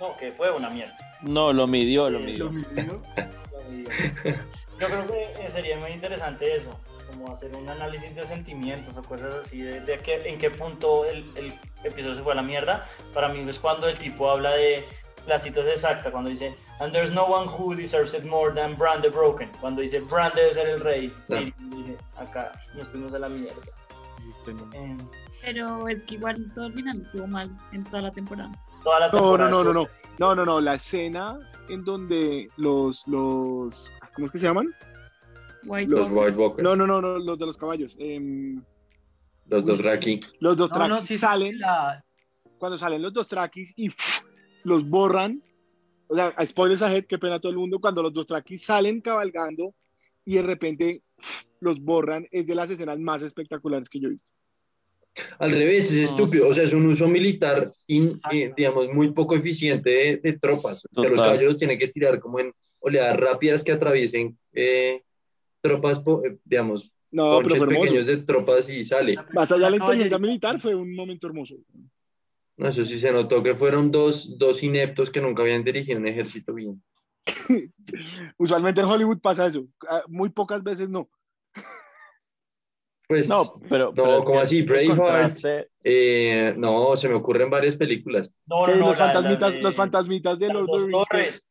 No, 0.00 0.16
que 0.16 0.32
fue 0.32 0.50
una 0.50 0.70
mierda. 0.70 0.96
No, 1.20 1.52
lo 1.52 1.66
midió, 1.66 2.08
lo 2.08 2.20
midió. 2.20 2.44
lo 2.46 2.52
midió. 2.52 3.02
lo 3.52 3.70
midió. 3.70 3.90
Yo 4.80 4.86
creo 4.86 5.06
que 5.06 5.32
eh, 5.44 5.50
sería 5.50 5.76
muy 5.76 5.90
interesante 5.90 6.56
eso, 6.56 6.70
como 7.10 7.30
hacer 7.34 7.54
un 7.54 7.68
análisis 7.68 8.14
de 8.14 8.24
sentimientos 8.24 8.96
o 8.96 9.02
cosas 9.02 9.34
así, 9.34 9.60
de, 9.60 9.80
de 9.80 9.98
qué- 9.98 10.26
en 10.28 10.38
qué 10.38 10.50
punto 10.50 11.04
el, 11.04 11.30
el 11.36 11.52
episodio 11.84 12.14
se 12.14 12.22
fue 12.22 12.32
a 12.32 12.36
la 12.36 12.42
mierda. 12.42 12.86
Para 13.12 13.28
mí 13.28 13.46
es 13.48 13.58
cuando 13.58 13.88
el 13.88 13.98
tipo 13.98 14.30
habla 14.30 14.52
de, 14.52 14.86
la 15.26 15.38
cita 15.38 15.60
es 15.60 15.66
exacta, 15.66 16.10
cuando 16.10 16.30
dice, 16.30 16.56
and 16.78 16.92
there's 16.94 17.10
no 17.12 17.24
one 17.26 17.46
who 17.46 17.74
deserves 17.76 18.14
it 18.14 18.24
more 18.24 18.54
than 18.54 18.74
Bran 18.78 19.02
the 19.02 19.10
Broken, 19.10 19.50
cuando 19.60 19.82
dice, 19.82 20.00
Bran 20.00 20.32
debe 20.34 20.54
ser 20.54 20.66
el 20.68 20.80
rey. 20.80 21.12
Ah. 21.30 21.40
Y 21.40 21.52
dije, 21.76 21.96
acá 22.30 22.52
nos 22.76 22.88
fuimos 22.88 23.12
a 23.14 23.18
la 23.18 23.28
mierda. 23.28 23.60
No. 24.46 24.70
Eh, 24.74 24.96
Pero 25.42 25.88
es 25.88 26.04
que 26.04 26.14
igual 26.16 26.52
todo 26.54 26.66
el 26.66 26.72
final 26.74 27.00
estuvo 27.00 27.26
mal 27.26 27.50
en 27.72 27.84
toda 27.84 28.02
la 28.02 28.12
temporada. 28.12 28.52
Toda 28.84 29.00
la 29.00 29.06
No, 29.06 29.12
no, 29.12 29.18
temporada 29.18 29.50
no, 29.50 29.64
no, 29.64 29.70
estuvo- 29.70 29.88
no. 30.18 30.26
No, 30.28 30.34
no, 30.34 30.44
no. 30.44 30.60
La 30.60 30.74
escena 30.74 31.38
en 31.70 31.84
donde 31.84 32.48
los, 32.56 33.06
los, 33.06 33.90
¿cómo 34.14 34.26
es 34.26 34.32
que 34.32 34.38
se 34.38 34.46
llaman? 34.46 34.68
White 35.64 35.90
Los. 35.90 36.08
White 36.10 36.36
Walkers, 36.36 36.62
No, 36.62 36.76
no, 36.76 36.86
no, 36.86 37.00
no, 37.00 37.18
los 37.18 37.38
de 37.38 37.46
los 37.46 37.56
caballos. 37.56 37.96
Em, 37.98 38.62
los 39.46 39.64
dos 39.64 39.82
Raki. 39.82 40.20
los 40.40 40.56
dos 40.56 40.70
No, 40.70 40.88
no, 40.88 41.00
sí, 41.00 41.16
salen, 41.16 41.58
la- 41.58 42.04
cuando 42.58 42.76
salen 42.76 43.00
los 43.02 43.12
dos 43.12 43.26
traquis 43.28 43.72
y 43.76 43.90
los 44.64 44.88
borran. 44.88 45.42
O 46.08 46.14
sea, 46.14 46.28
a 46.36 46.44
spoilers 46.46 46.82
ahead, 46.82 47.04
qué 47.06 47.18
pena 47.18 47.36
a 47.36 47.40
todo 47.40 47.50
el 47.52 47.58
mundo. 47.58 47.80
Cuando 47.80 48.02
los 48.02 48.12
dos 48.12 48.26
traquis 48.26 48.64
salen 48.64 49.00
cabalgando 49.00 49.74
y 50.24 50.34
de 50.34 50.42
repente 50.42 51.02
los 51.60 51.80
borran, 51.80 52.26
es 52.30 52.46
de 52.46 52.54
las 52.54 52.70
escenas 52.70 52.98
más 52.98 53.22
espectaculares 53.22 53.88
que 53.88 54.00
yo 54.00 54.08
he 54.08 54.12
visto. 54.12 54.32
Al 55.38 55.50
revés, 55.50 55.90
es 55.92 56.10
estúpido. 56.10 56.48
O 56.48 56.54
sea, 56.54 56.64
es 56.64 56.72
un 56.72 56.86
uso 56.86 57.08
militar, 57.08 57.72
in- 57.88 58.12
eh, 58.32 58.52
digamos, 58.56 58.88
muy 58.92 59.12
poco 59.12 59.34
eficiente 59.36 59.90
de, 59.90 60.16
de 60.18 60.38
tropas. 60.38 60.84
O 60.96 61.02
sea, 61.02 61.10
los 61.10 61.20
caballeros 61.20 61.56
tienen 61.56 61.78
que 61.78 61.88
tirar 61.88 62.20
como 62.20 62.38
en 62.40 62.52
oleadas 62.80 63.16
rápidas 63.18 63.64
que 63.64 63.72
atraviesen 63.72 64.38
eh, 64.52 65.02
tropas, 65.60 65.98
po- 65.98 66.24
eh, 66.24 66.38
digamos, 66.44 66.92
No, 67.10 67.40
pero 67.42 67.66
pequeños 67.66 68.06
de 68.06 68.18
tropas 68.18 68.68
y 68.68 68.84
sale. 68.84 69.16
Más 69.32 69.50
allá 69.50 69.64
de 69.66 69.70
la 69.72 69.76
inteligencia 69.78 70.18
militar, 70.18 70.58
fue 70.60 70.74
un 70.74 70.94
momento 70.94 71.26
hermoso. 71.26 71.56
No, 72.56 72.68
eso 72.68 72.84
sí 72.84 72.98
se 72.98 73.10
notó 73.10 73.42
que 73.42 73.54
fueron 73.54 73.90
dos, 73.90 74.38
dos 74.38 74.62
ineptos 74.62 75.10
que 75.10 75.20
nunca 75.20 75.42
habían 75.42 75.64
dirigido 75.64 75.98
un 75.98 76.06
ejército 76.06 76.54
bien. 76.54 76.82
Usualmente 78.38 78.80
en 78.80 78.86
Hollywood 78.86 79.18
pasa 79.20 79.46
eso. 79.46 79.66
Ah, 79.88 80.02
Muy 80.08 80.28
pocas 80.30 80.62
veces 80.62 80.88
no. 80.88 81.08
Pues, 83.08 83.28
No, 83.28 83.42
pero. 83.68 83.86
No, 83.86 83.92
pero 83.94 84.18
es 84.18 84.24
como 84.24 84.40
así? 84.40 84.62
Braveheart. 84.62 85.32
eh, 85.82 86.54
no, 86.56 86.96
se 86.96 87.08
me 87.08 87.14
ocurren 87.16 87.50
varias 87.50 87.74
películas. 87.74 88.32
No, 88.46 88.68
no, 88.68 88.76
no, 88.76 88.86
los, 88.90 88.98
la- 88.98 89.06
la 89.06 89.12
fantasmitas, 89.12 89.52
de- 89.52 89.60
los 89.62 89.74
fantasmitas 89.76 90.38
de 90.38 90.46
Lord 90.48 90.62
of 90.62 90.68
dos 90.68 90.80
the 90.82 90.86
Rings. 90.86 91.08
torres. 91.08 91.46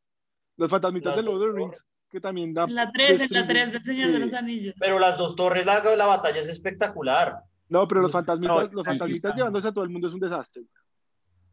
los 0.56 0.70
fantasmitas 0.70 1.08
Las 1.08 1.16
de 1.18 1.24
Lord 1.24 1.36
of 1.36 1.42
the 1.42 1.48
dos 1.48 1.56
Rings, 1.58 1.88
que 2.10 2.22
también 2.22 2.54
da. 2.54 2.66
La 2.68 2.90
3, 2.94 3.20
en 3.22 3.28
la 3.32 3.42
destruye- 3.42 3.48
3 3.48 3.74
del 3.74 3.84
Señor 3.84 4.08
de 4.08 4.14
sí. 4.16 4.20
los 4.22 4.34
Anillos. 4.34 4.76
Pero 4.80 5.00
las 5.00 5.18
dos 5.18 5.36
torres, 5.36 5.66
la, 5.66 5.84
la 5.84 6.06
batalla 6.06 6.40
es 6.40 6.48
espectacular. 6.48 7.40
No, 7.68 7.86
pero 7.90 8.02
los 8.02 8.08
Los- 8.08 8.14
fantasmitas, 8.14 8.56
no, 8.56 8.70
los 8.72 8.86
fantasmitas 8.86 9.36
llevándose 9.36 9.68
a 9.68 9.72
todo 9.74 9.84
el 9.84 9.90
mundo 9.90 10.08
es 10.08 10.14
un 10.14 10.20
desastre. 10.22 10.64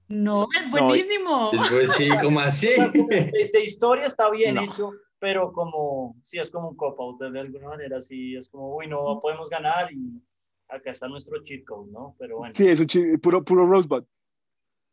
No, 0.08 0.46
es 0.56 0.66
No, 0.66 0.70
buenísimo. 0.70 1.50
Después 1.50 1.92
sí, 1.94 2.08
como 2.22 2.38
así. 2.38 2.68
Como 2.76 3.08
De, 3.08 3.50
de 3.52 3.64
historia 3.64 4.04
está 4.04 4.30
bien 4.30 4.54
No. 4.54 4.62
hecho, 4.62 4.92
pero 5.18 5.52
como, 5.52 6.16
sí, 6.22 6.38
es 6.38 6.50
como 6.50 6.68
un 6.70 6.76
cop-out, 6.76 7.20
de 7.20 7.40
alguna 7.40 7.68
manera, 7.68 8.00
sí, 8.00 8.36
es 8.36 8.48
como, 8.48 8.76
uy, 8.76 8.86
no 8.86 9.20
podemos 9.20 9.48
ganar 9.48 9.92
y 9.92 10.20
acá 10.68 10.90
está 10.90 11.08
nuestro 11.08 11.42
cheat 11.42 11.64
code, 11.64 11.90
¿no? 11.92 12.14
Pero 12.18 12.38
bueno. 12.38 12.54
Sí, 12.56 12.68
eso 12.68 12.84
chi- 12.84 13.16
puro, 13.18 13.44
puro 13.44 13.66
Rosebud. 13.66 14.04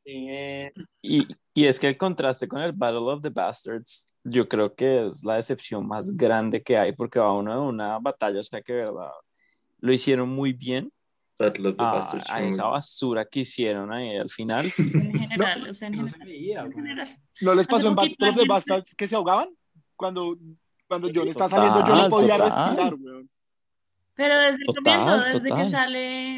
sí, 0.06 0.28
eh, 0.30 0.72
Y, 1.02 1.28
y 1.54 1.66
es 1.66 1.80
que 1.80 1.88
el 1.88 1.98
contraste 1.98 2.48
con 2.48 2.62
el 2.62 2.72
Battle 2.74 3.00
of 3.12 3.22
the 3.22 3.30
Bastards, 3.30 4.14
yo 4.24 4.48
creo 4.48 4.74
que 4.76 5.00
es 5.00 5.24
la 5.24 5.36
decepción 5.36 5.86
más 5.88 6.16
grande 6.16 6.62
que 6.64 6.78
hay, 6.78 6.94
porque 6.94 7.20
va 7.20 7.34
uno 7.34 7.54
de 7.54 7.68
una 7.68 8.00
batalla, 8.00 8.40
o 8.40 8.44
sea 8.44 8.62
que 8.62 8.74
verdad 8.74 9.12
lo 9.80 9.92
hicieron 9.92 10.30
muy 10.30 10.54
bien 10.54 10.90
Battle 11.38 11.70
of 11.70 11.76
the 11.78 11.84
a, 11.84 11.92
Bastards, 11.92 12.30
a 12.30 12.44
esa 12.44 12.66
basura 12.66 13.26
que 13.26 13.42
hicieron 13.42 13.92
ahí 13.92 14.16
al 14.16 14.30
final. 14.30 14.70
sí. 14.72 14.90
En 14.94 15.12
general, 15.14 15.68
o 15.70 15.74
sea, 15.74 15.88
en 15.90 15.98
no 15.98 16.06
se 16.08 16.14
general. 16.14 16.28
veía, 16.32 16.60
en 16.62 16.66
güey. 16.72 16.76
general. 16.78 17.08
¿No 17.42 17.56
les 17.56 17.68
pasó 17.68 17.88
en 17.90 17.96
Battle 17.96 18.30
of 18.30 18.36
the 18.38 18.48
Bastards 18.48 18.96
que 18.96 19.08
se 19.08 19.16
ahogaban? 19.16 19.50
Cuando, 19.96 20.38
cuando 20.88 21.08
Sí, 21.10 21.14
John 21.20 21.28
está 21.28 21.48
total, 21.48 21.72
saliendo, 21.72 21.88
yo 21.96 22.04
no 22.04 22.10
podía 22.10 22.38
total. 22.38 22.76
respirar, 22.76 22.94
weón. 22.96 23.30
Pero 24.16 24.38
desde 24.38 24.60
el 24.62 24.66
Total, 24.76 25.00
comienzo, 25.00 25.26
desde 25.26 25.50
total. 25.50 25.64
que 25.64 25.70
sale 25.72 26.38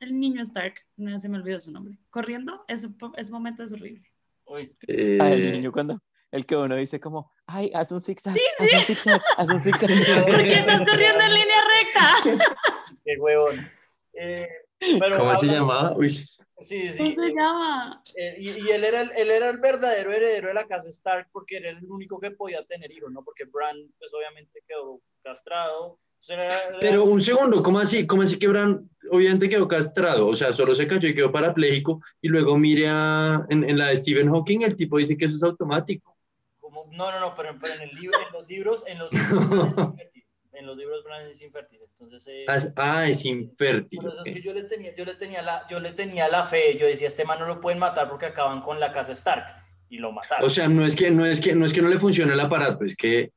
el 0.00 0.12
niño 0.14 0.42
Stark, 0.42 0.74
no 0.96 1.18
se 1.18 1.28
me 1.28 1.38
olvidó 1.38 1.60
su 1.60 1.72
nombre, 1.72 1.98
corriendo, 2.10 2.64
ese, 2.68 2.88
ese 3.16 3.32
momento 3.32 3.62
es 3.64 3.72
horrible. 3.72 4.08
uy, 4.44 4.68
Eh, 4.86 5.18
Ah, 5.20 5.32
el 5.32 5.50
niño 5.52 5.72
cuando, 5.72 5.98
el 6.30 6.46
que 6.46 6.54
uno 6.56 6.76
dice 6.76 7.00
como, 7.00 7.32
ay, 7.46 7.72
haz 7.74 7.90
un 7.92 8.00
zigzag, 8.00 8.36
haz 8.58 8.72
un 8.72 8.80
zigzag, 8.80 9.22
haz 9.36 9.50
un 9.50 9.58
zigzag. 9.58 9.88
¿Por 10.26 10.42
qué 10.42 10.54
estás 10.54 10.84
corriendo 10.86 11.22
en 11.22 11.34
línea 11.34 11.56
recta? 11.82 12.44
qué 13.04 13.16
huevón. 13.18 13.68
Eh, 14.12 14.48
pero 15.00 15.16
¿Cómo 15.16 15.34
se 15.34 15.46
habla- 15.46 15.52
llamaba? 15.58 15.96
Uy, 15.96 16.24
Sí, 16.58 16.92
sí. 16.92 16.98
¿Cómo 17.14 17.14
se 17.26 17.34
llama? 17.34 18.02
eh, 18.16 18.34
y, 18.38 18.48
y 18.48 18.68
él, 18.70 18.84
era 18.84 19.02
el, 19.02 19.10
él 19.14 19.30
era 19.30 19.50
el 19.50 19.58
verdadero 19.58 20.10
heredero 20.12 20.48
de 20.48 20.54
la 20.54 20.66
casa 20.66 20.88
Stark 20.88 21.28
porque 21.32 21.58
era 21.58 21.70
el 21.70 21.84
único 21.84 22.18
que 22.18 22.30
podía 22.30 22.64
tener 22.64 22.90
hijos, 22.92 23.12
¿no? 23.12 23.22
Porque 23.22 23.44
Bran, 23.44 23.76
pues 23.98 24.12
obviamente 24.14 24.62
quedó 24.66 25.00
castrado. 25.22 25.98
Era- 26.28 26.44
era- 26.68 26.78
Pero 26.80 27.04
un 27.04 27.20
segundo, 27.20 27.62
¿cómo 27.62 27.78
así? 27.78 28.06
¿Cómo 28.06 28.22
así 28.22 28.38
que 28.38 28.48
Bran 28.48 28.88
obviamente 29.12 29.48
quedó 29.48 29.68
castrado? 29.68 30.26
O 30.26 30.34
sea, 30.34 30.52
solo 30.54 30.74
se 30.74 30.88
cayó 30.88 31.08
y 31.08 31.14
quedó 31.14 31.30
parapléjico. 31.30 32.00
Y 32.22 32.28
luego 32.28 32.56
mire 32.58 32.86
a- 32.88 33.46
en, 33.50 33.62
en 33.68 33.76
la 33.78 33.88
de 33.88 33.96
Stephen 33.96 34.30
Hawking, 34.32 34.62
el 34.62 34.76
tipo 34.76 34.96
dice 34.98 35.16
que 35.16 35.26
eso 35.26 35.36
es 35.36 35.42
automático. 35.42 36.16
como- 36.58 36.86
no, 36.90 37.10
no, 37.12 37.20
no, 37.20 37.34
pero, 37.36 37.56
pero 37.60 37.74
en, 37.74 37.82
el 37.82 37.90
libro, 37.90 38.18
en 38.26 38.32
los 38.32 38.48
libros, 38.48 38.84
en 38.86 38.98
los 38.98 39.12
libros. 39.12 39.74
En 40.58 40.66
los 40.66 40.76
libros 40.76 41.04
Bran 41.04 41.26
es 41.28 41.40
infértil. 41.42 41.80
Entonces, 42.00 42.26
eh, 42.28 42.44
Ah, 42.48 42.58
Ah, 42.76 43.08
es 43.08 43.24
infértil. 43.24 43.98
Por 44.00 44.10
eso 44.10 44.22
es 44.22 44.28
ok. 44.28 44.34
que 44.34 44.42
yo 44.42 44.52
le 44.54 44.62
tenía, 44.64 44.94
yo 44.96 45.04
le 45.04 45.14
tenía 45.14 45.42
la, 45.42 45.66
yo 45.68 45.80
le 45.80 45.92
tenía 45.92 46.28
la 46.28 46.44
fe, 46.44 46.78
yo 46.78 46.86
decía, 46.86 47.08
este 47.08 47.24
man 47.24 47.38
no 47.38 47.46
lo 47.46 47.60
pueden 47.60 47.78
matar 47.78 48.08
porque 48.08 48.26
acaban 48.26 48.62
con 48.62 48.80
la 48.80 48.92
casa 48.92 49.12
Stark 49.12 49.44
y 49.88 49.98
lo 49.98 50.12
mataron. 50.12 50.44
O 50.46 50.48
sea, 50.48 50.68
no 50.68 50.84
es 50.86 50.96
que 50.96 51.10
no 51.10 51.26
es 51.26 51.40
que 51.40 51.54
no 51.54 51.64
es 51.66 51.72
que 51.72 51.82
no 51.82 51.88
le 51.88 51.98
funcione 51.98 52.32
el 52.32 52.40
aparato, 52.40 52.84
es 52.84 52.96
que 52.96 53.32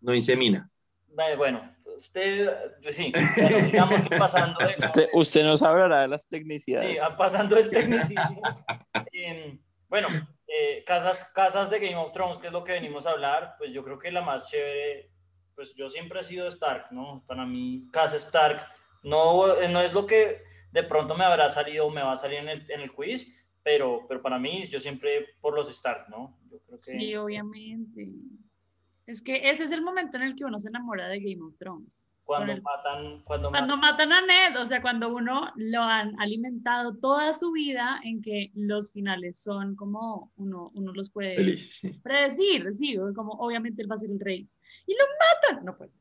no 0.00 0.14
insemina. 0.14 0.68
Eh, 1.16 1.36
bueno, 1.36 1.72
usted, 1.96 2.50
pues 2.82 2.96
sí, 2.96 3.12
bueno, 3.36 3.58
digamos 3.66 4.02
que 4.02 4.16
pasando 4.16 4.58
Usted, 4.78 5.08
usted 5.12 5.44
nos 5.44 5.62
hablará 5.62 6.02
de 6.02 6.08
las 6.08 6.22
sí, 6.24 6.28
tecnicidades. 6.30 7.00
ah, 7.00 7.16
pasando 7.16 7.54
del 7.54 7.70
tecnicismo. 7.70 8.42
em, 9.12 9.58
bueno, 9.88 10.08
eh, 10.48 10.82
casas, 10.84 11.24
casas 11.32 11.70
de 11.70 11.78
Game 11.78 11.96
of 11.96 12.10
Thrones, 12.12 12.38
que 12.38 12.48
es 12.48 12.52
lo 12.52 12.64
que 12.64 12.72
venimos 12.72 13.06
a 13.06 13.12
hablar, 13.12 13.54
pues 13.58 13.72
yo 13.72 13.84
creo 13.84 13.98
que 13.98 14.10
la 14.10 14.22
más 14.22 14.50
chévere, 14.50 15.10
pues 15.54 15.74
yo 15.74 15.88
siempre 15.90 16.20
he 16.20 16.24
sido 16.24 16.48
Stark, 16.48 16.92
¿no? 16.92 17.24
Para 17.26 17.46
mí, 17.46 17.88
casa 17.92 18.16
Stark, 18.16 18.66
no, 19.02 19.54
eh, 19.54 19.68
no 19.68 19.80
es 19.80 19.92
lo 19.92 20.06
que 20.06 20.42
de 20.72 20.82
pronto 20.82 21.16
me 21.16 21.24
habrá 21.24 21.48
salido, 21.50 21.88
me 21.90 22.02
va 22.02 22.12
a 22.12 22.16
salir 22.16 22.38
en 22.38 22.48
el, 22.48 22.70
en 22.70 22.80
el 22.80 22.92
quiz, 22.92 23.28
pero, 23.62 24.06
pero 24.08 24.20
para 24.20 24.38
mí, 24.38 24.64
yo 24.66 24.80
siempre 24.80 25.36
por 25.40 25.54
los 25.54 25.70
Stark, 25.70 26.08
¿no? 26.08 26.38
Yo 26.50 26.58
creo 26.60 26.78
que... 26.78 26.84
Sí, 26.84 27.14
obviamente. 27.14 28.08
Es 29.06 29.22
que 29.22 29.50
ese 29.50 29.64
es 29.64 29.72
el 29.72 29.82
momento 29.82 30.16
en 30.16 30.24
el 30.24 30.34
que 30.34 30.44
uno 30.44 30.58
se 30.58 30.68
enamora 30.68 31.08
de 31.08 31.20
Game 31.20 31.42
of 31.42 31.56
Thrones. 31.58 32.06
Cuando 32.24 32.52
el- 32.52 32.62
matan, 32.62 33.22
cuando, 33.22 33.50
Cuando 33.50 33.76
matan, 33.76 34.08
matan 34.08 34.12
a 34.12 34.20
Ned, 34.50 34.60
o 34.60 34.64
sea, 34.64 34.80
cuando 34.80 35.14
uno 35.14 35.52
lo 35.56 35.82
han 35.82 36.18
alimentado 36.20 36.96
toda 36.96 37.32
su 37.34 37.52
vida 37.52 38.00
en 38.02 38.22
que 38.22 38.50
los 38.54 38.92
finales 38.92 39.38
son 39.42 39.76
como 39.76 40.32
uno, 40.36 40.70
uno 40.74 40.92
los 40.92 41.10
puede 41.10 41.36
Feliz, 41.36 41.76
sí. 41.78 41.90
predecir, 42.02 42.72
sí, 42.72 42.96
como 43.14 43.32
obviamente 43.34 43.82
él 43.82 43.90
va 43.90 43.96
a 43.96 43.98
ser 43.98 44.10
el 44.10 44.20
rey. 44.20 44.48
Y 44.86 44.92
lo 44.94 45.04
matan, 45.50 45.64
no 45.64 45.76
pues. 45.76 46.00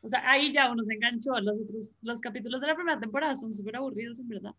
O 0.00 0.08
sea, 0.08 0.30
ahí 0.30 0.52
ya 0.52 0.70
uno 0.70 0.82
se 0.84 0.94
enganchó. 0.94 1.32
Los 1.40 1.60
otros, 1.60 1.96
los 2.02 2.20
capítulos 2.20 2.60
de 2.60 2.68
la 2.68 2.74
primera 2.76 2.98
temporada 3.00 3.34
son 3.34 3.52
súper 3.52 3.76
aburridos, 3.76 4.18
en 4.20 4.28
verdad. 4.28 4.54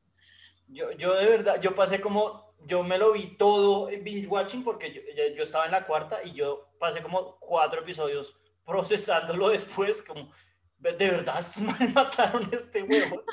yo, 0.67 0.91
yo 0.93 1.13
de 1.15 1.25
verdad, 1.27 1.61
yo 1.61 1.73
pasé 1.75 2.01
como, 2.01 2.53
yo 2.67 2.83
me 2.83 2.97
lo 2.97 3.13
vi 3.13 3.35
todo 3.37 3.87
binge 3.87 4.27
watching 4.27 4.63
porque 4.63 4.93
yo, 4.93 5.01
yo 5.35 5.43
estaba 5.43 5.65
en 5.65 5.71
la 5.71 5.85
cuarta 5.85 6.23
y 6.23 6.33
yo 6.33 6.69
pasé 6.79 7.01
como 7.01 7.37
cuatro 7.39 7.81
episodios 7.81 8.37
procesándolo 8.65 9.49
después, 9.57 10.01
como, 10.01 10.31
de 10.79 10.93
verdad, 10.93 11.39
estos 11.39 11.63
mataron 11.93 12.45
a 12.45 12.55
este 12.55 12.83
huevo. 12.83 13.23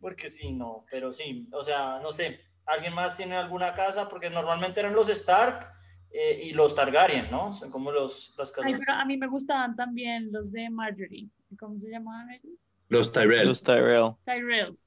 Porque 0.00 0.30
sí, 0.30 0.52
no, 0.52 0.84
pero 0.90 1.12
sí, 1.12 1.46
o 1.52 1.62
sea, 1.62 1.98
no 2.00 2.10
sé, 2.10 2.40
¿alguien 2.64 2.94
más 2.94 3.16
tiene 3.16 3.36
alguna 3.36 3.74
casa? 3.74 4.08
Porque 4.08 4.30
normalmente 4.30 4.80
eran 4.80 4.94
los 4.94 5.08
Stark 5.10 5.70
eh, 6.10 6.40
y 6.44 6.52
los 6.52 6.74
Targaryen, 6.74 7.30
¿no? 7.30 7.52
Son 7.52 7.70
como 7.70 7.92
los, 7.92 8.34
las 8.38 8.52
Ay, 8.58 8.72
casas. 8.72 8.80
pero 8.86 8.98
a 8.98 9.04
mí 9.04 9.16
me 9.16 9.26
gustaban 9.26 9.76
también 9.76 10.32
los 10.32 10.50
de 10.50 10.70
Marjorie. 10.70 11.28
¿Cómo 11.58 11.76
se 11.76 11.90
llamaban 11.90 12.30
ellos? 12.30 12.66
Los 12.88 13.12
Tyrell. 13.12 13.46
Los 13.46 13.62
Tyrell. 13.62 14.14
Tyrell. 14.24 14.78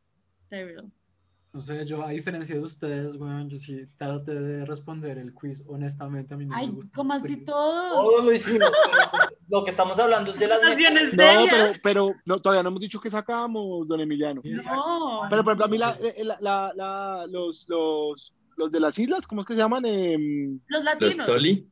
Tyrell. 0.50 0.92
No 1.54 1.60
sé, 1.62 1.86
yo 1.86 2.04
a 2.04 2.10
diferencia 2.10 2.56
de 2.56 2.62
ustedes, 2.62 3.16
weón, 3.16 3.48
yo 3.48 3.58
sí 3.58 3.86
traté 3.96 4.34
de 4.34 4.66
responder 4.66 5.20
el 5.20 5.36
quiz, 5.36 5.62
honestamente 5.68 6.34
a 6.34 6.38
mí 6.38 6.46
no 6.48 6.56
me 6.56 6.62
Ay, 6.62 6.70
gusta. 6.70 6.92
como 6.96 7.14
así 7.14 7.38
todos. 7.46 7.92
Todo 7.94 8.24
lo 8.26 8.34
hicimos, 8.34 8.72
pero 8.92 9.12
pues, 9.12 9.30
lo 9.50 9.64
que 9.64 9.70
estamos 9.70 10.00
hablando 10.00 10.32
es 10.32 10.40
de 10.40 10.48
las 10.48 10.60
Situaciones 10.60 11.12
No, 11.14 11.18
pero, 11.18 11.48
serias. 11.50 11.80
pero 11.84 12.16
no, 12.26 12.42
todavía 12.42 12.64
no 12.64 12.70
hemos 12.70 12.80
dicho 12.82 13.00
que 13.00 13.12
sacamos, 13.12 13.88
don 13.88 14.02
Emiliano. 14.02 14.42
No. 14.44 15.22
Pero 15.30 15.44
por 15.44 15.52
ejemplo, 15.54 15.66
a 15.66 15.68
mí 15.68 15.78
la- 15.78 15.96
la- 16.24 16.38
la- 16.42 16.72
la- 16.76 17.28
los, 17.30 17.66
los, 17.70 18.34
los 18.58 18.72
de 18.72 18.80
las 18.80 18.98
islas, 18.98 19.28
¿cómo 19.28 19.42
es 19.42 19.46
que 19.48 19.54
se 19.54 19.60
llaman? 19.60 19.86
Em, 19.86 20.60
Los 20.66 20.84
Los 20.84 20.84
latinos. 20.84 21.28
Tolly. 21.28 21.70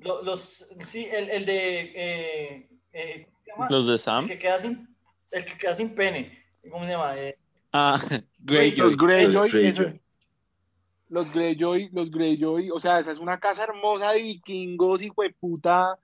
Lo- 0.00 0.22
Los, 0.22 0.68
sí, 0.80 1.06
el, 1.10 1.30
el 1.30 1.46
de. 1.46 1.80
eh, 1.96 2.68
eh, 2.92 3.26
¿cómo 3.26 3.38
se 3.44 3.50
llama? 3.50 3.68
Los 3.70 3.86
de 3.86 3.92
El 3.94 3.98
Sam. 3.98 4.26
que 4.26 4.38
queda 4.38 4.58
sin, 4.58 4.94
el 5.30 5.44
que 5.46 5.56
queda 5.56 5.72
sin 5.72 5.94
pene. 5.94 6.38
¿Cómo 6.70 6.84
se 6.84 6.90
llama? 6.90 7.16
Eh, 7.16 7.38
Ah, 7.74 7.96
Greyjoy. 8.42 8.84
los 8.84 8.96
Greyjoy. 8.96 9.32
Los 9.48 9.52
Greyjoy. 9.52 10.00
Los 11.08 11.32
Greyjoy, 11.32 11.90
los 11.92 12.10
Greyjoy, 12.10 12.70
o 12.70 12.78
sea, 12.78 12.98
esa 12.98 13.12
es 13.12 13.18
una 13.18 13.38
casa 13.38 13.64
hermosa 13.64 14.12
de 14.12 14.22
vikingos, 14.22 15.02
hijo 15.02 15.22
de 15.22 15.30
puta. 15.30 15.98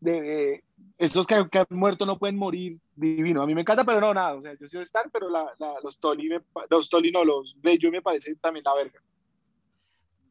De, 0.00 0.20
de- 0.20 0.64
estos 0.98 1.26
que, 1.26 1.46
que 1.50 1.58
han 1.58 1.66
muerto 1.70 2.04
no 2.04 2.18
pueden 2.18 2.36
morir, 2.36 2.78
divino. 2.94 3.40
A 3.42 3.46
mí 3.46 3.54
me 3.54 3.62
encanta, 3.62 3.82
pero 3.84 3.98
no, 4.00 4.12
nada. 4.12 4.34
O 4.34 4.40
sea, 4.42 4.54
yo 4.58 4.68
soy 4.68 4.82
Stark, 4.82 5.10
pero 5.10 5.30
la, 5.30 5.50
la- 5.58 5.76
los 5.82 5.98
Tolly, 5.98 6.28
me 6.28 6.40
los 6.68 6.88
Tolly 6.90 7.10
no, 7.10 7.24
los 7.24 7.56
Greyjoy 7.62 7.90
me 7.90 8.02
parece 8.02 8.34
también 8.36 8.64
la 8.64 8.74
verga. 8.74 9.00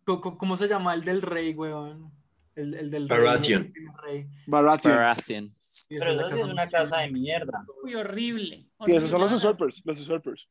¿Cómo 0.06 0.56
se 0.56 0.68
llama 0.68 0.94
el 0.94 1.04
del 1.04 1.22
rey, 1.24 1.54
weón? 1.56 2.12
El, 2.56 2.74
el 2.76 2.92
del 2.92 3.10
rey, 3.10 3.20
Baratheon. 3.26 3.74
rey. 4.04 4.28
Baratheon. 4.46 5.52
Pero 5.90 6.12
esa 6.14 6.28
eso 6.28 6.36
sí 6.36 6.42
es 6.42 6.48
una 6.48 6.70
casa 6.70 7.02
de 7.02 7.10
mierda. 7.12 7.66
Uy, 7.84 7.96
horrible. 7.96 8.68
Sí, 8.86 8.92
esos 8.94 9.10
son 9.10 9.20
los 9.22 9.32
horrible. 9.32 9.48
usurpers, 9.50 9.82
los 9.84 10.00
usurpers. 10.00 10.48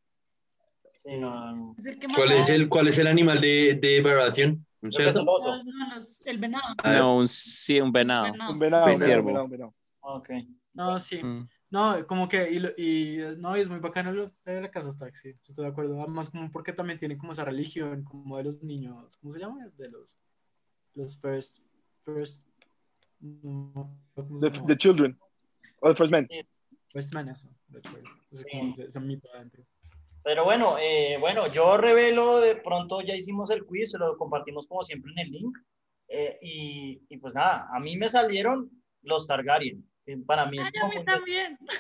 Sí, 0.97 1.19
no, 1.19 1.31
no, 1.35 1.57
no. 1.57 1.75
Es 1.79 1.87
el 1.87 1.99
que 1.99 2.07
¿Cuál 2.15 2.33
es 2.33 2.49
el, 2.49 2.69
cuál 2.69 2.89
es 2.89 2.99
el 2.99 3.07
animal 3.07 3.41
de, 3.41 3.79
de 3.81 4.01
Baratheon? 4.01 4.65
¿Un 4.81 4.93
cerdo? 4.93 5.25
No, 5.25 5.95
los- 5.97 6.27
el 6.27 6.39
venado. 6.39 6.75
No, 6.85 7.17
un, 7.17 7.27
sí, 7.27 7.81
un 7.81 7.91
venado. 7.93 8.33
Un 8.51 8.59
venado, 8.59 8.87
un 8.91 8.99
ciervo. 8.99 9.21
un 9.23 9.27
venado, 9.27 9.45
un 9.45 9.51
venado. 9.51 9.71
Ok. 10.03 10.31
No, 10.75 10.99
sí. 10.99 11.23
Mm. 11.23 11.49
No, 11.71 12.07
como 12.07 12.29
que, 12.29 12.51
y, 12.51 12.59
lo- 12.61 12.71
y, 12.77 13.19
no, 13.39 13.57
y 13.57 13.61
es 13.61 13.69
muy 13.69 13.81
bacano 13.81 14.13
lo 14.13 14.31
de 14.45 14.61
la 14.61 14.71
casa 14.71 14.91
sí, 15.13 15.35
estoy 15.49 15.65
de 15.65 15.71
acuerdo. 15.71 16.01
Además, 16.01 16.31
como 16.31 16.51
porque 16.53 16.73
también 16.73 16.99
tiene 16.99 17.17
como 17.19 17.33
esa 17.33 17.45
religión, 17.45 18.05
como 18.05 18.37
de 18.37 18.45
los 18.45 18.63
niños, 18.63 19.17
¿cómo 19.17 19.33
se 19.33 19.41
llama? 19.41 19.67
De 19.77 19.91
los, 19.91 20.17
los 20.95 21.19
first, 21.21 21.59
first, 22.05 22.47
no, 23.21 23.99
¿cómo 24.15 24.39
se 24.41 24.51
The, 24.51 24.61
the 24.69 24.77
Children. 24.77 25.19
O 25.81 25.89
The 25.89 25.97
First 25.97 26.13
Men. 26.13 26.29
First 26.93 27.15
Man, 27.15 27.29
eso, 27.29 27.49
de 27.69 27.79
hecho, 27.81 27.97
es- 27.99 28.17
es 28.33 28.41
Sí. 28.41 28.47
como 28.53 28.69
ese, 28.69 28.85
ese 28.85 29.01
mito 29.01 29.29
adentro. 29.35 29.65
Pero 30.25 30.45
bueno, 30.45 30.77
eh, 30.81 31.19
bueno, 31.21 31.53
yo 31.53 31.77
revelo, 31.77 32.41
de 32.41 32.57
pronto 32.57 33.03
ya 33.03 33.15
hicimos 33.15 33.51
el 33.51 33.65
quiz, 33.67 33.91
se 33.91 33.99
lo 33.99 34.17
compartimos 34.17 34.67
como 34.67 34.83
siempre 34.83 35.13
en 35.13 35.19
el 35.27 35.31
link. 35.31 35.57
eh, 36.09 36.39
y, 36.43 37.03
y 37.09 37.17
pues 37.19 37.35
nada, 37.35 37.69
a 37.75 37.79
mí 37.81 37.97
me 37.97 38.09
salieron 38.09 38.71
los 39.03 39.27
Targaryen. 39.27 39.85
Para 40.27 40.47
mí 40.47 40.59
es 40.61 40.71
Ay, 40.75 40.81
mí 40.91 40.97
muy, 40.97 41.05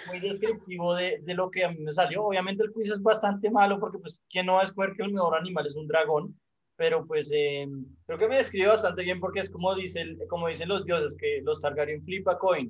muy 0.08 0.20
descriptivo 0.20 0.94
de, 0.94 1.18
de 1.22 1.34
lo 1.34 1.50
que 1.50 1.64
a 1.64 1.70
mí 1.70 1.78
me 1.80 1.92
salió. 1.92 2.24
Obviamente 2.24 2.62
el 2.64 2.72
quiz 2.72 2.90
es 2.90 3.02
bastante 3.02 3.50
malo 3.50 3.78
porque 3.78 3.98
pues 3.98 4.22
quién 4.30 4.46
no 4.46 4.54
va 4.54 4.60
a 4.60 4.64
escoger 4.64 4.94
que 4.96 5.02
el 5.02 5.12
mejor 5.12 5.36
animal 5.38 5.66
es 5.66 5.76
un 5.76 5.86
dragón, 5.86 6.38
pero 6.76 7.06
pues 7.06 7.30
eh, 7.34 7.66
creo 8.06 8.18
que 8.18 8.28
me 8.28 8.36
describe 8.38 8.68
bastante 8.68 9.02
bien 9.02 9.20
porque 9.20 9.40
es 9.40 9.50
como, 9.50 9.74
dice, 9.74 10.00
el- 10.02 10.18
como 10.28 10.48
dicen 10.48 10.68
los 10.70 10.84
dioses, 10.86 11.14
que 11.18 11.40
los 11.42 11.60
Targaryen 11.60 12.02
flipa 12.04 12.38
coin. 12.38 12.68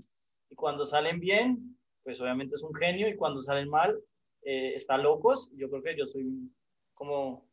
Y 0.50 0.54
cuando 0.56 0.84
salen 0.84 1.20
bien, 1.20 1.78
pues 2.02 2.20
obviamente 2.20 2.54
es 2.56 2.62
un 2.64 2.74
genio 2.74 3.08
y 3.08 3.16
cuando 3.16 3.40
salen 3.40 3.68
mal, 3.68 3.96
eh, 4.44 4.74
está 4.74 4.98
locos. 4.98 5.50
Yo 5.56 5.68
creo 5.70 5.82
que 5.82 5.96
yo 5.96 6.06
soy 6.06 6.50
como 6.94 7.48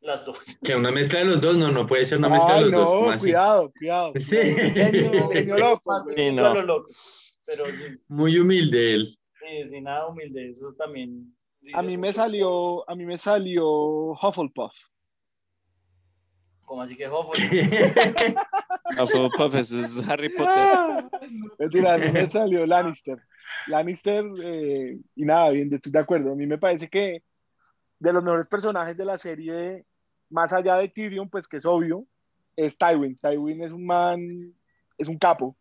las 0.00 0.24
dos. 0.24 0.38
Que 0.62 0.74
una 0.74 0.90
mezcla 0.90 1.20
de 1.20 1.26
los 1.26 1.40
dos, 1.40 1.56
no, 1.56 1.70
no 1.70 1.86
puede 1.86 2.04
ser 2.04 2.18
una 2.18 2.28
mezcla 2.28 2.56
de 2.56 2.60
los 2.62 2.70
dos. 2.72 2.90
no, 2.90 2.98
¿cómo 2.98 3.10
así? 3.10 3.26
cuidado, 3.26 3.72
cuidado. 3.78 4.12
Sí. 4.20 4.36
Genio, 4.36 5.28
genio 5.32 5.58
loco. 5.58 5.92
Sí, 6.16 6.32
no. 6.32 6.54
loco. 6.54 6.86
Pero 7.44 7.66
sí, 7.66 7.98
Muy 8.08 8.38
humilde 8.38 8.94
él. 8.94 9.06
sí, 9.40 9.68
sí, 9.68 9.80
nada 9.80 10.06
humilde. 10.06 10.50
Eso 10.50 10.72
también. 10.74 11.34
A 11.74 11.82
mí 11.82 11.96
me 11.96 12.12
salió, 12.12 12.88
a 12.88 12.94
mí 12.94 13.04
me 13.04 13.16
salió 13.18 13.64
Hufflepuff. 14.12 14.72
Como 16.64 16.82
así 16.82 16.96
que 16.96 17.08
Hufflepuff. 17.08 18.36
Hufflepuff, 18.98 19.54
eso 19.54 19.78
es 19.78 20.08
Harry 20.08 20.28
Potter. 20.30 20.54
Ah, 20.56 21.08
Mentira, 21.58 21.94
a 21.94 21.98
mí 21.98 22.10
me 22.10 22.26
salió 22.28 22.66
Lannister. 22.66 23.18
Lannister, 23.66 24.24
eh, 24.42 24.98
y 25.14 25.24
nada, 25.24 25.50
bien, 25.50 25.72
estoy 25.72 25.92
de 25.92 25.98
acuerdo. 25.98 26.32
A 26.32 26.34
mí 26.34 26.46
me 26.46 26.58
parece 26.58 26.88
que 26.88 27.22
de 27.98 28.12
los 28.12 28.22
mejores 28.22 28.48
personajes 28.48 28.96
de 28.96 29.04
la 29.04 29.16
serie, 29.18 29.84
más 30.30 30.52
allá 30.52 30.76
de 30.76 30.88
Tyrion, 30.88 31.28
pues 31.28 31.46
que 31.46 31.58
es 31.58 31.64
obvio, 31.66 32.04
es 32.56 32.76
Tywin. 32.76 33.16
Tywin 33.16 33.62
es 33.62 33.72
un 33.72 33.86
man, 33.86 34.52
es 34.98 35.08
un 35.08 35.18
capo. 35.18 35.56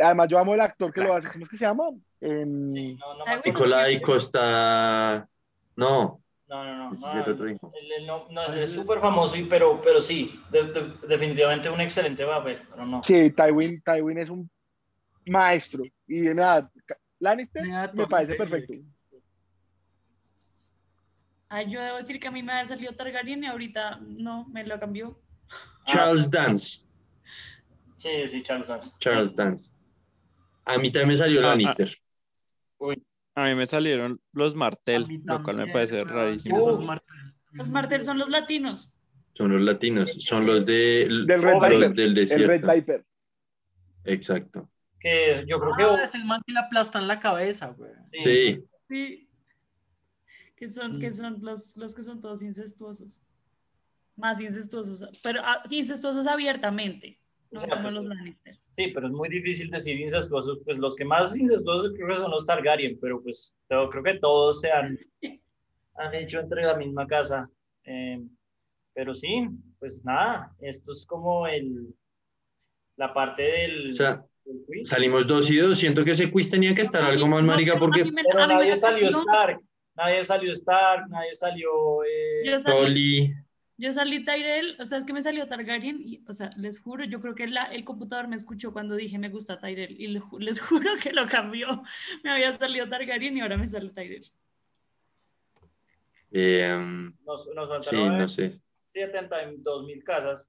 Además, 0.00 0.28
yo 0.28 0.38
amo 0.38 0.54
el 0.54 0.60
actor 0.60 0.92
que 0.92 1.00
lo 1.00 1.12
hace. 1.14 1.28
¿Cómo 1.32 1.44
es 1.44 1.48
que 1.48 1.56
se 1.56 1.64
llama? 1.64 1.84
Em, 2.20 2.66
Sí, 2.68 2.94
no, 2.96 3.14
no. 3.16 3.42
Nicolai 3.44 4.00
Costa. 4.02 5.28
No, 5.76 6.20
no, 6.48 6.64
no, 6.64 6.76
no. 6.76 6.84
no, 6.84 6.90
es 6.90 7.04
el 7.14 7.48
él 7.98 8.06
no, 8.06 8.26
no, 8.30 8.46
él 8.46 8.58
es 8.58 8.72
súper 8.72 8.98
famoso, 9.00 9.36
y, 9.36 9.44
pero, 9.44 9.80
pero 9.82 10.00
sí, 10.00 10.40
de- 10.50 10.64
de- 10.72 11.06
definitivamente 11.08 11.68
un 11.70 11.80
excelente 11.80 12.24
papel, 12.26 12.60
pero 12.70 12.86
no. 12.86 13.02
Sí, 13.02 13.30
Tywin, 13.30 13.82
Tywin 13.82 14.18
es 14.18 14.28
un 14.30 14.50
maestro. 15.26 15.84
Y 16.06 16.20
nada, 16.34 16.70
Lannister 17.20 17.62
Me 17.94 18.06
parece 18.06 18.34
perfecto. 18.34 18.74
Ay, 21.50 21.70
yo 21.70 21.80
debo 21.80 21.96
decir 21.96 22.20
que 22.20 22.28
a 22.28 22.30
mí 22.30 22.42
me 22.42 22.52
había 22.52 22.66
salido 22.66 22.92
Targaryen 22.92 23.44
y 23.44 23.46
ahorita 23.46 24.00
no, 24.06 24.46
me 24.48 24.64
lo 24.66 24.78
cambió. 24.78 25.18
Charles 25.86 26.30
Dance. 26.30 26.84
Sí, 27.96 28.26
sí, 28.26 28.42
Charles 28.42 28.68
Dance. 28.68 28.90
Charles 29.00 29.34
Dance. 29.34 29.70
A 30.66 30.76
mí 30.76 30.92
también 30.92 31.08
me 31.08 31.16
salió 31.16 31.40
Ah, 31.40 31.44
ah. 31.44 31.48
Lannister. 31.48 31.96
A 33.34 33.44
mí 33.44 33.54
me 33.54 33.66
salieron 33.66 34.20
los 34.34 34.54
Martel, 34.56 35.06
lo 35.24 35.42
cual 35.42 35.56
me 35.56 35.68
parece 35.68 36.04
rarísimo. 36.04 36.58
esos 36.58 36.80
Uh, 36.80 36.82
Martel. 36.82 37.16
Los 37.52 37.70
Martel 37.70 38.02
son 38.02 38.18
los 38.18 38.28
latinos. 38.28 38.94
Son 39.34 39.52
los 39.52 39.62
latinos, 39.62 40.12
son 40.18 40.44
los 40.44 40.66
de 40.66 41.06
Del 41.26 41.42
Red 41.42 41.78
los 41.78 41.94
del 41.94 42.18
El. 42.18 42.46
Red 42.48 42.64
Viper. 42.66 43.06
Exacto. 44.04 44.68
Que 45.00 45.44
yo 45.46 45.60
creo 45.60 45.76
que. 45.76 45.82
Ah, 45.82 46.02
es 46.02 46.14
el 46.14 46.24
man 46.24 46.40
que 46.46 46.52
le 46.52 46.60
aplastan 46.60 47.06
la 47.06 47.20
cabeza, 47.20 47.68
güey. 47.68 47.92
Sí. 48.12 48.64
Sí. 48.88 49.28
Que 50.56 50.68
son, 50.68 50.98
que 50.98 51.12
son 51.12 51.38
los, 51.40 51.76
los 51.76 51.94
que 51.94 52.02
son 52.02 52.20
todos 52.20 52.42
incestuosos. 52.42 53.22
Más 54.16 54.40
incestuosos, 54.40 55.08
pero 55.22 55.40
ah, 55.44 55.62
incestuosos 55.70 56.26
abiertamente. 56.26 57.20
No 57.50 57.60
O 57.60 57.62
sea, 57.64 57.80
pues, 57.80 57.94
los 57.94 58.04
sí. 58.04 58.08
Lannister. 58.08 58.58
Sí, 58.70 58.88
pero 58.88 59.06
es 59.06 59.12
muy 59.12 59.28
difícil 59.28 59.70
decir 59.70 60.00
incestuosos. 60.00 60.58
Pues 60.64 60.78
los 60.78 60.96
que 60.96 61.04
más 61.04 61.36
incestuosos 61.36 61.92
creo 61.94 62.08
que 62.08 62.16
son 62.16 62.30
los 62.32 62.44
Targaryen, 62.44 62.98
pero 63.00 63.22
pues 63.22 63.54
yo 63.70 63.88
creo 63.88 64.02
que 64.02 64.14
todos 64.14 64.60
se 64.60 64.70
han, 64.72 64.86
han 65.94 66.14
hecho 66.14 66.40
entre 66.40 66.62
la 66.62 66.76
misma 66.76 67.06
casa. 67.06 67.48
Eh, 67.84 68.20
pero 68.92 69.14
sí, 69.14 69.48
pues 69.78 70.04
nada, 70.04 70.52
esto 70.58 70.90
es 70.90 71.06
como 71.06 71.46
el 71.46 71.94
la 72.96 73.14
parte 73.14 73.42
del, 73.42 73.90
O 73.92 73.94
sea. 73.94 74.24
Salimos 74.84 75.26
dos 75.26 75.50
y 75.50 75.56
dos. 75.56 75.78
Siento 75.78 76.04
que 76.04 76.12
ese 76.12 76.30
quiz 76.30 76.50
tenía 76.50 76.74
que 76.74 76.82
estar 76.82 77.02
algo 77.04 77.26
más 77.26 77.42
marica 77.42 77.78
porque 77.78 78.04
Pero 78.04 78.46
nadie 78.46 78.76
salió 78.76 79.08
Stark, 79.08 79.60
nadie 79.96 80.24
salió 80.24 80.52
Stark, 80.52 81.08
nadie 81.08 81.34
salió. 81.34 82.02
eh, 82.04 82.42
Yo 82.46 82.58
salí, 82.58 82.76
Tolly. 82.76 83.34
yo 83.76 83.92
salí 83.92 84.24
Tyrell, 84.24 84.76
o 84.80 84.84
sea, 84.84 84.98
es 84.98 85.04
que 85.06 85.12
me 85.12 85.22
salió 85.22 85.46
Targaryen 85.46 86.00
y, 86.00 86.22
o 86.28 86.32
sea, 86.32 86.50
les 86.56 86.80
juro, 86.80 87.04
yo 87.04 87.20
creo 87.20 87.34
que 87.34 87.46
la- 87.46 87.66
el 87.72 87.84
computador 87.84 88.26
me 88.28 88.36
escuchó 88.36 88.72
cuando 88.72 88.94
dije 88.96 89.18
me 89.18 89.28
gusta 89.28 89.58
Tyrell 89.58 90.00
y 90.00 90.08
le 90.08 90.20
les 90.38 90.60
juro 90.60 90.90
que 91.02 91.12
lo 91.12 91.26
cambió. 91.26 91.82
Me 92.24 92.30
había 92.30 92.52
salido 92.52 92.88
Targaryen 92.88 93.36
y 93.36 93.40
ahora 93.40 93.56
me 93.56 93.66
sale 93.66 93.90
Tyrell. 93.90 94.24
eh, 96.30 97.10
nos, 97.24 97.48
nos 97.54 97.84
sí, 97.84 97.96
faltaron 97.96 98.18
no 98.18 98.28
sé. 98.28 98.60
72 98.84 99.84
mil 99.84 100.02
casas. 100.04 100.48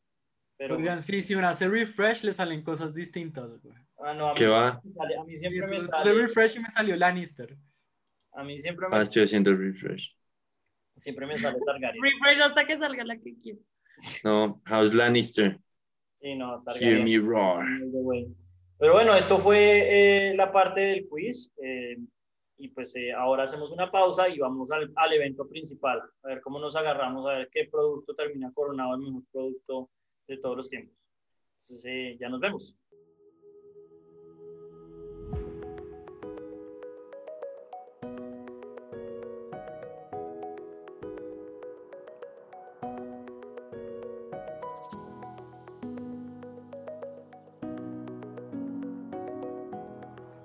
Pero, 0.60 0.76
Oigan, 0.76 1.02
sí, 1.02 1.22
si 1.22 1.34
uno 1.36 1.48
hace 1.48 1.69
refresh 1.69 2.24
le 2.26 2.34
salen 2.34 2.62
cosas 2.63 2.93
distintas, 2.93 3.58
güey. 3.62 3.78
ah, 4.00 4.13
no, 4.13 4.28
a 4.28 4.34
mí 4.34 4.38
¿Qué 4.38 4.45
siempre 4.45 4.60
va? 4.60 4.82
me 4.84 4.93
sale- 4.93 5.15
a 5.17 5.24
mí 5.24 5.36
siempre 5.38 5.67
me 5.67 5.80
sale. 5.80 6.13
refresh 6.13 6.56
y 6.58 6.60
me 6.60 6.69
salió 6.69 6.95
Lannister. 6.98 7.58
A 8.34 8.43
mí 8.43 8.58
siempre 8.58 8.88
me, 8.89 8.98
Ah, 8.98 9.00
estoy 9.00 9.24
haciendo 9.24 9.56
refresh. 9.56 10.13
siempre 10.98 11.26
me 11.26 11.38
sale 11.38 11.58
Targaryen. 11.65 12.04
Refresh 12.04 12.41
hasta 12.41 12.67
que 12.67 12.78
salga 12.78 13.06
la 13.06 13.17
que 13.17 13.34
quiero. 13.41 13.60
No, 14.26 14.62
House 14.65 14.93
Lannister. 14.93 15.60
Sí, 16.22 16.36
no, 16.36 16.56
Hear 16.56 16.63
Targaryen. 16.65 17.04
me 17.06 17.17
roar. 17.19 17.65
Pero 18.78 18.93
bueno, 18.93 19.15
esto 19.15 19.38
fue 19.39 20.30
eh, 20.32 20.36
la 20.36 20.52
parte 20.52 20.82
del 20.82 21.08
quiz. 21.08 21.52
eh, 21.63 21.98
y 22.62 22.67
pues 22.67 22.93
eh, 22.98 23.13
ahora 23.13 23.43
hacemos 23.43 23.72
una 23.72 23.89
pausa 23.89 24.28
y 24.28 24.38
vamos 24.39 24.69
al, 24.72 24.91
al 24.98 25.13
evento 25.13 25.48
principal. 25.48 26.02
A 26.24 26.28
ver 26.28 26.41
cómo 26.41 26.60
nos 26.60 26.76
agarramos, 26.76 27.26
a 27.30 27.38
ver 27.38 27.50
qué 27.54 27.69
producto 27.72 28.13
termina 28.13 28.52
coronado 28.54 28.95
el 28.95 29.00
mejor 29.02 29.24
producto 29.32 29.89
de 30.30 30.38
todos 30.38 30.56
los 30.56 30.70
tiempos. 30.70 30.96
Entonces, 31.62 31.86
eh, 31.86 32.18
ya 32.20 32.30
nos 32.30 32.39
vemos. 32.39 32.76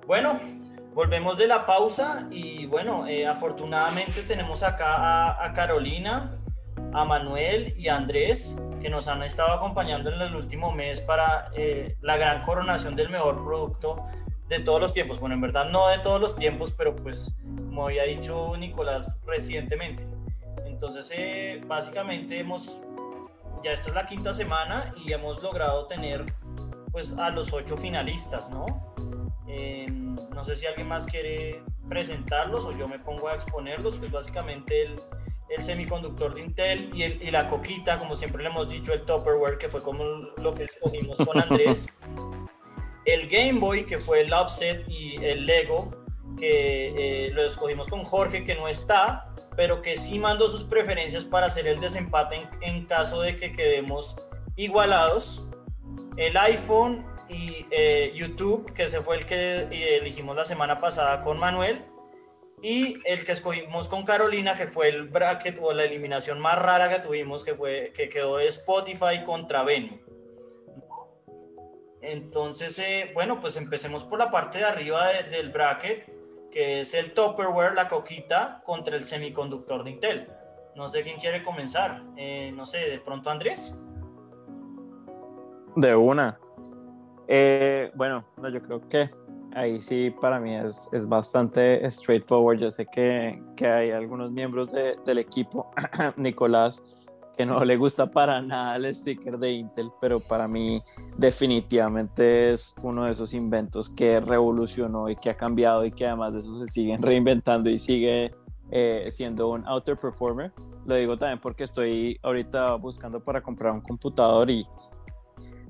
Bueno, 0.06 0.38
volvemos 0.94 1.38
de 1.38 1.46
la 1.46 1.66
pausa 1.66 2.28
y 2.30 2.66
bueno, 2.66 3.06
eh, 3.06 3.26
afortunadamente 3.26 4.22
tenemos 4.22 4.62
acá 4.62 4.94
a, 4.96 5.44
a 5.44 5.52
Carolina, 5.52 6.38
a 6.92 7.04
Manuel 7.04 7.74
y 7.76 7.88
a 7.88 7.96
Andrés 7.96 8.56
que 8.84 8.90
nos 8.90 9.08
han 9.08 9.22
estado 9.22 9.50
acompañando 9.54 10.12
en 10.12 10.20
el 10.20 10.36
último 10.36 10.70
mes 10.70 11.00
para 11.00 11.50
eh, 11.54 11.96
la 12.02 12.18
gran 12.18 12.42
coronación 12.42 12.94
del 12.94 13.08
mejor 13.08 13.42
producto 13.42 14.04
de 14.46 14.60
todos 14.60 14.78
los 14.78 14.92
tiempos. 14.92 15.18
Bueno, 15.18 15.34
en 15.36 15.40
verdad 15.40 15.70
no 15.70 15.88
de 15.88 16.00
todos 16.00 16.20
los 16.20 16.36
tiempos, 16.36 16.70
pero 16.70 16.94
pues 16.94 17.34
como 17.40 17.86
había 17.86 18.02
dicho 18.02 18.54
Nicolás 18.58 19.18
recientemente. 19.24 20.06
Entonces, 20.66 21.10
eh, 21.16 21.62
básicamente 21.66 22.38
hemos, 22.38 22.82
ya 23.64 23.72
esta 23.72 23.88
es 23.88 23.94
la 23.94 24.06
quinta 24.06 24.34
semana 24.34 24.92
y 25.02 25.14
hemos 25.14 25.42
logrado 25.42 25.86
tener 25.86 26.26
pues 26.92 27.14
a 27.14 27.30
los 27.30 27.54
ocho 27.54 27.78
finalistas, 27.78 28.50
¿no? 28.50 28.66
Eh, 29.48 29.86
no 29.88 30.44
sé 30.44 30.56
si 30.56 30.66
alguien 30.66 30.88
más 30.88 31.06
quiere 31.06 31.62
presentarlos 31.88 32.66
o 32.66 32.72
yo 32.72 32.86
me 32.86 32.98
pongo 32.98 33.28
a 33.28 33.34
exponerlos, 33.34 33.98
que 33.98 34.06
es 34.06 34.12
básicamente 34.12 34.82
el, 34.82 34.96
el 35.48 35.64
semiconductor 35.64 36.34
de 36.34 36.40
Intel 36.40 36.90
y, 36.94 37.04
y, 37.04 37.30
la 37.30 37.48
coquita, 37.48 37.98
como 37.98 38.14
siempre 38.16 38.42
le 38.42 38.48
hemos 38.48 38.68
dicho, 38.68 38.92
el 38.92 39.02
Tupperware, 39.02 39.58
que 39.58 39.68
fue 39.68 39.82
como 39.82 40.04
lo 40.04 40.54
que 40.54 40.64
escogimos 40.64 41.18
con 41.18 41.40
Andrés. 41.40 41.86
el 43.04 43.28
Game 43.28 43.60
Boy, 43.60 43.84
que 43.84 43.98
fue 43.98 44.22
el 44.22 44.32
Offset 44.32 44.88
y 44.88 45.22
el 45.24 45.46
Lego, 45.46 45.90
que 46.38 47.26
eh, 47.26 47.30
lo 47.30 47.44
escogimos 47.44 47.86
con 47.88 48.04
Jorge, 48.04 48.44
que 48.44 48.54
no 48.54 48.68
está, 48.68 49.32
pero 49.56 49.82
que 49.82 49.96
sí 49.96 50.18
mandó 50.18 50.48
sus 50.48 50.64
preferencias 50.64 51.24
para 51.24 51.46
hacer 51.46 51.66
el 51.66 51.80
desempate 51.80 52.48
en, 52.60 52.86
caso 52.86 53.20
de 53.20 53.36
que 53.36 53.52
quedemos 53.52 54.16
igualados. 54.56 55.46
El 56.16 56.36
iPhone 56.36 57.04
y 57.28 57.66
eh, 57.70 58.12
YouTube, 58.14 58.72
que 58.72 58.84
ese 58.84 59.00
fue 59.00 59.16
el 59.16 59.26
que 59.26 59.96
elegimos 59.96 60.36
la 60.36 60.44
semana 60.44 60.78
pasada 60.78 61.22
con 61.22 61.38
Manuel. 61.38 61.84
Y 62.64 62.96
el 63.04 63.26
que 63.26 63.32
escogimos 63.32 63.88
con 63.88 64.06
Carolina, 64.06 64.54
que 64.54 64.66
fue 64.66 64.88
el 64.88 65.06
bracket 65.06 65.58
o 65.60 65.74
la 65.74 65.84
eliminación 65.84 66.40
más 66.40 66.58
rara 66.58 66.88
que 66.88 66.98
tuvimos, 66.98 67.44
que, 67.44 67.54
fue, 67.54 67.92
que 67.94 68.08
quedó 68.08 68.38
de 68.38 68.48
Spotify 68.48 69.22
contra 69.26 69.62
Venue. 69.64 70.02
Entonces, 72.00 72.78
eh, 72.78 73.10
bueno, 73.12 73.38
pues 73.38 73.58
empecemos 73.58 74.02
por 74.04 74.18
la 74.18 74.30
parte 74.30 74.56
de 74.60 74.64
arriba 74.64 75.08
del 75.30 75.50
bracket, 75.50 76.10
que 76.50 76.80
es 76.80 76.94
el 76.94 77.12
Tupperware, 77.12 77.74
la 77.74 77.86
coquita, 77.86 78.62
contra 78.64 78.96
el 78.96 79.04
semiconductor 79.04 79.84
de 79.84 79.90
Intel. 79.90 80.28
No 80.74 80.88
sé 80.88 81.02
quién 81.02 81.20
quiere 81.20 81.42
comenzar. 81.42 82.02
Eh, 82.16 82.50
no 82.56 82.64
sé, 82.64 82.78
de 82.78 82.98
pronto 82.98 83.28
Andrés. 83.28 83.78
De 85.76 85.94
una. 85.94 86.40
Eh, 87.28 87.90
bueno, 87.94 88.24
no, 88.38 88.48
yo 88.48 88.62
creo 88.62 88.88
que 88.88 89.10
ahí 89.54 89.80
sí 89.80 90.10
para 90.20 90.40
mí 90.40 90.54
es, 90.54 90.88
es 90.92 91.08
bastante 91.08 91.88
straightforward. 91.90 92.58
Yo 92.58 92.70
sé 92.70 92.86
que, 92.86 93.42
que 93.56 93.66
hay 93.66 93.90
algunos 93.90 94.30
miembros 94.30 94.72
de, 94.72 94.96
del 95.04 95.18
equipo, 95.18 95.70
Nicolás, 96.16 96.82
que 97.36 97.44
no 97.44 97.64
le 97.64 97.76
gusta 97.76 98.10
para 98.10 98.40
nada 98.40 98.76
el 98.76 98.94
sticker 98.94 99.38
de 99.38 99.52
Intel, 99.52 99.90
pero 100.00 100.20
para 100.20 100.46
mí 100.46 100.82
definitivamente 101.16 102.52
es 102.52 102.74
uno 102.82 103.04
de 103.04 103.12
esos 103.12 103.34
inventos 103.34 103.90
que 103.90 104.20
revolucionó 104.20 105.08
y 105.08 105.16
que 105.16 105.30
ha 105.30 105.36
cambiado 105.36 105.84
y 105.84 105.90
que 105.90 106.06
además 106.06 106.34
de 106.34 106.40
eso 106.40 106.60
se 106.60 106.68
siguen 106.68 107.02
reinventando 107.02 107.70
y 107.70 107.78
sigue 107.78 108.32
eh, 108.70 109.06
siendo 109.10 109.50
un 109.50 109.66
outer 109.66 109.96
performer. 109.96 110.52
Lo 110.86 110.96
digo 110.96 111.16
también 111.16 111.40
porque 111.40 111.64
estoy 111.64 112.18
ahorita 112.22 112.74
buscando 112.74 113.22
para 113.22 113.42
comprar 113.42 113.72
un 113.72 113.80
computador 113.80 114.50
y 114.50 114.66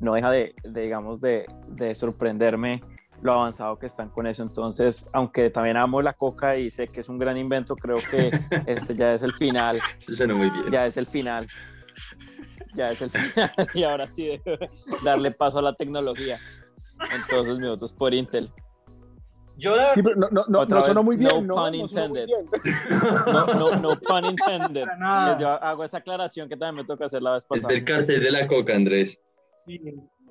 no 0.01 0.14
deja 0.14 0.31
de, 0.31 0.55
digamos, 0.64 1.20
de, 1.20 1.47
de 1.68 1.94
sorprenderme 1.94 2.83
lo 3.24 3.32
avanzado 3.32 3.78
que 3.78 3.87
están 3.87 4.10
con 4.10 4.26
eso. 4.26 4.42
Entonces, 4.42 5.08
aunque 5.14 5.48
también 5.48 5.78
amo 5.78 6.02
la 6.02 6.12
coca 6.12 6.56
y 6.58 6.70
sé 6.70 6.88
que 6.88 7.00
es 7.00 7.08
un 7.08 7.18
gran 7.18 7.38
invento, 7.38 7.74
creo 7.74 7.96
que 7.96 8.30
este 8.66 8.94
ya 8.94 9.14
es 9.14 9.22
el 9.22 9.32
final. 9.32 9.80
muy 10.28 10.50
bien. 10.50 10.70
Ya 10.70 10.84
es 10.84 10.98
el 10.98 11.06
final. 11.06 11.48
Ya 12.74 12.90
es 12.90 13.00
el 13.00 13.10
final. 13.10 13.50
Y 13.74 13.82
ahora 13.82 14.10
sí, 14.10 14.40
darle 15.04 15.30
paso 15.30 15.58
a 15.58 15.62
la 15.62 15.74
tecnología. 15.74 16.38
Entonces, 17.22 17.58
mi 17.58 17.66
voto 17.66 17.87
es 17.87 17.94
por 17.94 18.12
Intel. 18.12 18.52
Yo 19.56 19.74
la... 19.74 19.94
Sí, 19.94 20.02
pero 20.02 20.16
no, 20.16 20.28
no, 20.30 20.44
no, 20.48 20.64
no 20.66 20.82
sonó 20.82 21.02
muy 21.02 21.16
bien. 21.16 21.46
No, 21.46 21.54
pun 21.54 21.74
intended. 21.74 22.28
No, 23.26 23.46
no, 23.54 23.76
no 23.76 24.00
pun 24.00 24.24
intended. 24.26 24.84
Yo 25.40 25.48
hago 25.62 25.84
esa 25.84 25.98
aclaración 25.98 26.46
que 26.48 26.56
también 26.56 26.84
me 26.84 26.87
toca 26.87 27.06
hacer 27.06 27.22
la 27.22 27.32
vez 27.32 27.46
pasada. 27.46 27.72
Es 27.72 27.78
del 27.78 27.84
cartel 27.87 28.22
de 28.22 28.30
la 28.30 28.46
coca, 28.46 28.74
Andrés. 28.74 29.18
Sí. 29.66 29.80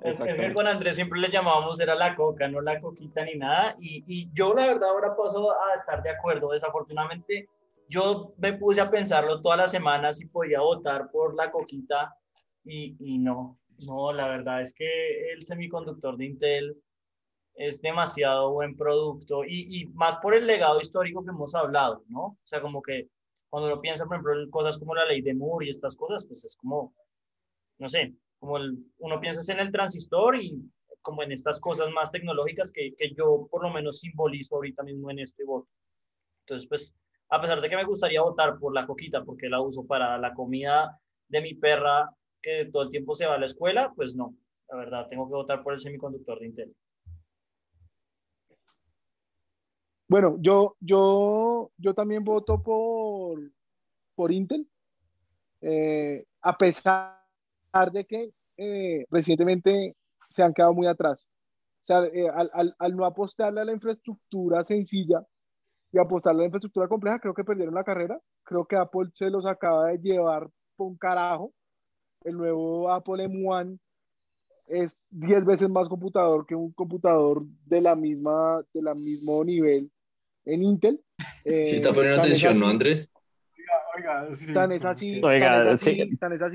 Es, 0.03 0.19
que 0.19 0.53
con 0.53 0.67
Andrés 0.67 0.95
siempre 0.95 1.19
le 1.19 1.29
llamábamos 1.29 1.79
era 1.79 1.95
la 1.95 2.15
coca, 2.15 2.47
no 2.47 2.61
la 2.61 2.79
coquita 2.79 3.23
ni 3.23 3.35
nada. 3.35 3.75
Y, 3.79 4.03
y, 4.07 4.29
yo 4.33 4.53
la 4.53 4.67
verdad 4.67 4.89
ahora 4.89 5.15
paso 5.15 5.51
a 5.51 5.73
estar 5.75 6.03
de 6.03 6.09
acuerdo. 6.09 6.51
Desafortunadamente 6.51 7.47
yo 7.87 8.33
me 8.37 8.53
puse 8.53 8.81
a 8.81 8.89
pensarlo 8.89 9.41
toda 9.41 9.57
la 9.57 9.67
semana 9.67 10.11
si 10.11 10.25
podía 10.25 10.59
votar 10.61 11.09
por 11.11 11.35
la 11.35 11.51
coquita 11.51 12.15
y, 12.63 12.95
y 12.99 13.17
no. 13.17 13.59
No, 13.79 14.13
la 14.13 14.27
verdad 14.27 14.61
es 14.61 14.73
que 14.73 15.31
el 15.33 15.45
semiconductor 15.45 16.17
de 16.17 16.25
Intel 16.25 16.77
es 17.55 17.81
demasiado 17.81 18.51
buen 18.51 18.75
producto 18.75 19.43
y, 19.45 19.81
y, 19.81 19.85
más 19.87 20.15
por 20.17 20.35
el 20.35 20.47
legado 20.47 20.79
histórico 20.79 21.23
que 21.23 21.31
hemos 21.31 21.53
hablado, 21.55 22.03
¿no? 22.07 22.25
O 22.25 22.39
sea, 22.43 22.61
como 22.61 22.81
que 22.81 23.09
cuando 23.49 23.71
uno 23.71 23.81
piensa, 23.81 24.05
por 24.05 24.15
ejemplo, 24.15 24.41
en 24.41 24.49
cosas 24.49 24.77
como 24.77 24.95
la 24.95 25.05
ley 25.05 25.21
de 25.21 25.35
Moore 25.35 25.67
y 25.67 25.69
estas 25.69 25.95
cosas, 25.95 26.25
pues 26.25 26.43
es 26.43 26.55
como, 26.55 26.93
no 27.77 27.89
sé, 27.89 28.15
como 28.43 28.57
uno 28.97 29.19
piensa 29.21 29.53
en 29.53 29.59
el 29.61 29.71
transistor 29.71 30.35
y 30.35 30.69
como 31.01 31.23
en 31.23 31.31
estas 31.31 31.61
cosas 31.61 31.89
más 31.91 32.11
tecnológicas 32.11 32.73
que, 32.73 32.93
que, 32.93 33.13
yo 33.15 33.47
por 33.49 33.63
lo 33.63 33.69
menos 33.69 33.99
simbolizo 33.99 34.55
ahorita 34.55 34.83
mismo 34.83 35.09
en 35.09 35.19
este 35.19 35.45
voto. 35.45 35.69
Entonces, 36.41 36.67
pues, 36.67 36.93
a 37.29 37.39
pesar 37.39 37.61
de 37.61 37.69
que 37.69 37.77
me 37.77 37.85
gustaría 37.85 38.21
votar 38.21 38.59
por 38.59 38.73
la 38.73 38.85
coquita 38.85 39.23
porque 39.23 39.47
la 39.47 39.61
uso 39.61 39.87
para 39.87 40.17
la 40.17 40.33
comida 40.33 40.99
de 41.29 41.39
mi 41.39 41.53
perra 41.53 42.13
que 42.41 42.65
todo 42.65 42.83
el 42.83 42.89
tiempo 42.89 43.15
se 43.15 43.25
va 43.25 43.35
a 43.35 43.39
la 43.39 43.45
escuela, 43.45 43.93
pues 43.95 44.13
no, 44.13 44.35
la 44.67 44.75
verdad, 44.75 45.07
tengo 45.07 45.25
que 45.25 45.35
votar 45.35 45.63
por 45.63 45.71
el 45.71 45.79
semiconductor 45.79 46.37
de 46.39 46.47
Intel. 46.47 46.75
Bueno, 50.09 50.35
yo, 50.41 50.75
yo, 50.81 51.71
yo 51.77 51.93
también 51.93 52.25
voto 52.25 52.61
por, 52.61 53.39
por 54.15 54.33
Intel. 54.33 54.67
Eh, 55.61 56.25
a 56.41 56.57
pesar 56.57 57.22
de 57.91 58.05
que 58.05 58.29
eh, 58.57 59.05
recientemente 59.09 59.95
se 60.29 60.43
han 60.43 60.53
quedado 60.53 60.73
muy 60.73 60.87
atrás. 60.87 61.27
O 61.81 61.85
sea, 61.85 62.05
eh, 62.05 62.29
al, 62.29 62.75
al, 62.77 62.95
no 62.95 63.05
apostarle 63.05 63.61
a 63.61 63.65
la 63.65 63.73
infraestructura 63.73 64.63
sencilla 64.63 65.25
y 65.91 65.97
apostarle 65.97 66.39
a 66.39 66.43
la 66.43 66.45
infraestructura 66.45 66.87
compleja, 66.87 67.19
creo 67.19 67.33
que 67.33 67.43
perdieron 67.43 67.73
la 67.73 67.83
carrera. 67.83 68.19
Creo 68.43 68.65
que 68.65 68.75
Apple 68.75 69.09
se 69.13 69.29
los 69.29 69.45
acaba 69.45 69.87
de 69.87 69.97
llevar 69.97 70.47
por 70.75 70.87
un 70.87 70.97
carajo. 70.97 71.51
El 72.23 72.37
nuevo 72.37 72.89
Apple 72.91 73.27
M1 73.27 73.79
es 74.67 74.95
10 75.09 75.45
veces 75.45 75.69
más 75.69 75.89
computador 75.89 76.45
que 76.45 76.55
un 76.55 76.71
computador 76.71 77.43
de 77.65 77.81
la 77.81 77.95
misma, 77.95 78.61
de 78.73 78.81
la 78.81 78.93
mismo 78.93 79.43
nivel 79.43 79.91
en 80.45 80.63
Intel. 80.63 81.01
Si 81.45 81.75
está 81.75 81.93
poniendo 81.93 82.19
eh, 82.19 82.21
atención, 82.21 82.57
¿no, 82.57 82.67
Andrés? 82.67 83.12
Oiga, 83.95 84.27
tan 84.53 84.71
es 84.71 84.85
así, 84.85 85.21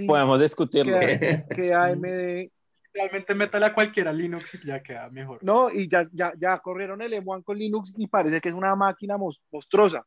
podemos 0.07 0.41
discutirlo. 0.41 0.99
Que, 0.99 1.75
AMD 1.75 2.51
realmente 2.93 3.35
métale 3.35 3.67
a 3.67 3.75
cualquiera 3.75 4.13
Linux 4.13 4.55
y 4.55 4.67
ya 4.67 4.83
queda 4.83 5.09
mejor. 5.11 5.43
No, 5.43 5.71
y 5.71 5.89
ya, 5.89 6.05
ya, 6.13 6.33
ya 6.39 6.59
corrieron 6.59 7.01
el 7.03 7.13
M1 7.13 7.45
con 7.45 7.59
Linux 7.59 7.95
y 7.97 8.07
parece 8.07 8.41
que 8.41 8.49
es 8.49 8.55
una 8.55 8.75
máquina 8.75 9.17
monstruosa. 9.17 10.05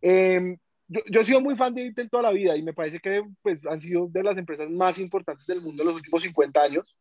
Em, 0.00 0.56
yo, 0.86 1.00
yo, 1.10 1.20
he 1.20 1.24
sido 1.24 1.40
muy 1.40 1.56
fan 1.56 1.74
de 1.74 1.86
Intel 1.86 2.10
toda 2.10 2.24
la 2.24 2.30
vida 2.30 2.56
y 2.56 2.62
me 2.62 2.72
parece 2.72 3.00
que 3.00 3.22
pues, 3.42 3.64
han 3.66 3.80
sido 3.80 4.06
de 4.08 4.22
las 4.22 4.38
empresas 4.38 4.70
más 4.70 4.98
importantes 4.98 5.46
del 5.46 5.60
mundo 5.60 5.82
en 5.82 5.88
los 5.88 5.96
últimos 5.96 6.22
50 6.22 6.60
años, 6.60 6.96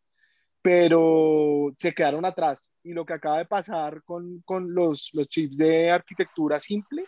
pero 0.62 1.72
se 1.76 1.94
quedaron 1.94 2.26
atrás. 2.26 2.76
Y 2.84 2.94
lo 2.94 3.06
que 3.06 3.14
acaba 3.14 3.38
de 3.40 3.46
pasar 3.46 4.04
con, 4.04 4.42
con 4.42 4.74
los, 4.74 5.12
los 5.14 5.28
chips 5.28 5.58
de 5.58 5.92
arquitectura 5.92 6.60
simple, 6.60 7.06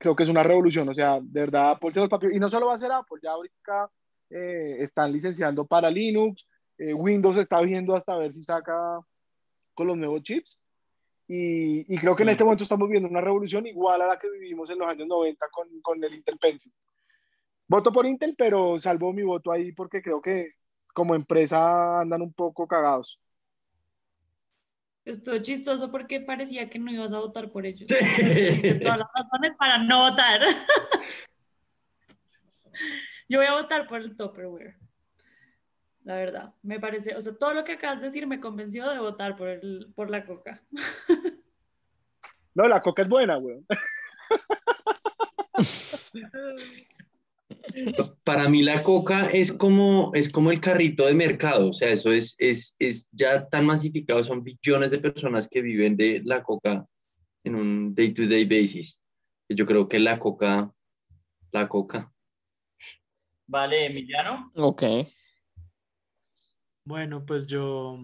creo 0.00 0.16
que 0.16 0.22
es 0.22 0.28
una 0.28 0.42
revolución. 0.42 0.88
O 0.88 0.94
sea, 0.94 1.20
de 1.20 1.40
verdad, 1.40 1.72
Apple 1.72 1.92
se 1.92 2.00
los. 2.00 2.10
Y 2.32 2.40
no 2.40 2.50
solo 2.50 2.66
va 2.66 2.74
a 2.74 2.78
ser 2.78 2.90
Apple, 2.90 3.20
ya 3.22 3.32
ahorita 3.32 3.90
eh, 4.30 4.78
están 4.80 5.12
licenciando 5.12 5.66
para 5.66 5.90
Linux. 5.90 6.48
Eh, 6.78 6.94
Windows 6.94 7.36
está 7.36 7.60
viendo 7.60 7.94
hasta 7.94 8.16
ver 8.16 8.32
si 8.32 8.42
saca 8.42 8.98
con 9.74 9.86
los 9.86 9.96
nuevos 9.96 10.22
chips. 10.22 10.58
Y, 11.28 11.94
y, 11.94 11.98
creo 11.98 12.16
que 12.16 12.24
en 12.24 12.30
este 12.30 12.42
momento 12.42 12.64
estamos 12.64 12.88
viendo 12.88 13.08
una 13.08 13.20
revolución 13.20 13.64
igual 13.64 14.02
a 14.02 14.06
la 14.08 14.18
que 14.18 14.28
vivimos 14.28 14.68
en 14.68 14.78
los 14.80 14.88
años 14.88 15.06
90 15.06 15.46
con, 15.52 15.68
con 15.80 16.02
el 16.02 16.14
Intel 16.14 16.38
Pentium. 16.38 16.72
Voto 17.68 17.92
por 17.92 18.04
Intel, 18.04 18.34
pero 18.36 18.78
salvo 18.78 19.12
mi 19.12 19.22
voto 19.22 19.52
ahí 19.52 19.70
porque 19.70 20.02
creo 20.02 20.20
que 20.20 20.54
como 20.92 21.14
empresa 21.14 22.00
andan 22.00 22.22
un 22.22 22.32
poco 22.32 22.66
cagados. 22.66 23.20
Estuvo 25.04 25.38
chistoso 25.38 25.90
porque 25.90 26.20
parecía 26.20 26.68
que 26.68 26.78
no 26.78 26.92
ibas 26.92 27.12
a 27.12 27.18
votar 27.18 27.50
por 27.50 27.66
ellos. 27.66 27.88
Sí. 27.88 28.78
todas 28.80 28.98
las 28.98 29.08
razones 29.14 29.54
para 29.58 29.78
no 29.78 30.10
votar. 30.10 30.40
Yo 33.28 33.38
voy 33.38 33.46
a 33.46 33.54
votar 33.54 33.86
por 33.88 34.00
el 34.00 34.16
Tupperware. 34.16 34.76
La 36.04 36.16
verdad, 36.16 36.54
me 36.62 36.80
parece, 36.80 37.14
o 37.14 37.20
sea, 37.20 37.36
todo 37.36 37.54
lo 37.54 37.62
que 37.64 37.72
acabas 37.72 38.00
de 38.00 38.06
decir 38.06 38.26
me 38.26 38.40
convenció 38.40 38.88
de 38.88 38.98
votar 38.98 39.36
por, 39.36 39.48
el, 39.48 39.92
por 39.94 40.10
la 40.10 40.24
coca. 40.24 40.62
No, 42.54 42.66
la 42.66 42.82
coca 42.82 43.02
es 43.02 43.08
buena, 43.08 43.38
weón. 43.38 43.64
Para 48.24 48.48
mí 48.48 48.62
la 48.62 48.82
coca 48.82 49.30
es 49.30 49.52
como, 49.52 50.12
es 50.14 50.32
como 50.32 50.50
el 50.50 50.60
carrito 50.60 51.06
de 51.06 51.14
mercado, 51.14 51.70
o 51.70 51.72
sea, 51.72 51.90
eso 51.90 52.12
es, 52.12 52.36
es, 52.38 52.76
es 52.78 53.08
ya 53.12 53.48
tan 53.48 53.66
masificado, 53.66 54.24
son 54.24 54.42
billones 54.42 54.90
de 54.90 55.00
personas 55.00 55.48
que 55.48 55.62
viven 55.62 55.96
de 55.96 56.22
la 56.24 56.42
coca 56.42 56.86
en 57.44 57.54
un 57.54 57.94
day-to-day 57.94 58.44
basis. 58.44 59.00
Yo 59.48 59.66
creo 59.66 59.88
que 59.88 59.98
la 59.98 60.18
coca, 60.18 60.72
la 61.52 61.68
coca. 61.68 62.12
Vale, 63.46 63.86
Emiliano. 63.86 64.52
Ok. 64.54 64.82
Bueno, 66.84 67.24
pues 67.26 67.46
yo, 67.46 67.98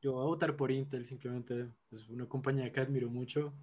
yo 0.00 0.12
voy 0.12 0.22
a 0.22 0.26
votar 0.26 0.56
por 0.56 0.70
Intel, 0.70 1.04
simplemente 1.04 1.68
es 1.90 2.08
una 2.08 2.26
compañía 2.26 2.72
que 2.72 2.80
admiro 2.80 3.08
mucho 3.10 3.54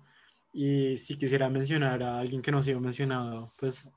Y 0.53 0.97
si 0.97 1.17
quisiera 1.17 1.49
mencionar 1.49 2.03
a 2.03 2.19
alguien 2.19 2.41
que 2.41 2.51
no 2.51 2.59
ha 2.59 2.63
sido 2.63 2.79
mencionado, 2.79 3.53
pues 3.57 3.87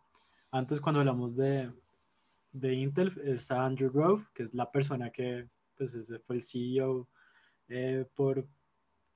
antes 0.52 0.80
cuando 0.80 1.00
hablamos 1.00 1.34
de, 1.34 1.72
de 2.52 2.74
Intel 2.74 3.10
es 3.24 3.50
Andrew 3.50 3.90
Grove, 3.90 4.22
que 4.34 4.42
es 4.42 4.54
la 4.54 4.70
persona 4.70 5.10
que 5.10 5.48
pues, 5.76 6.12
fue 6.26 6.36
el 6.36 6.42
CEO 6.42 7.08
eh, 7.68 8.04
por, 8.14 8.46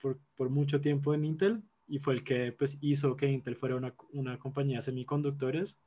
por, 0.00 0.18
por, 0.34 0.48
mucho 0.48 0.80
tiempo 0.80 1.14
en 1.14 1.26
Intel 1.26 1.62
y 1.86 1.98
fue 1.98 2.14
el 2.14 2.24
que 2.24 2.52
pues, 2.52 2.78
hizo 2.80 3.16
que 3.16 3.30
Intel 3.30 3.54
fuera 3.54 3.76
una, 3.76 3.94
una 4.12 4.38
compañía 4.38 4.78
de 4.78 4.82
semiconductores 4.82 5.78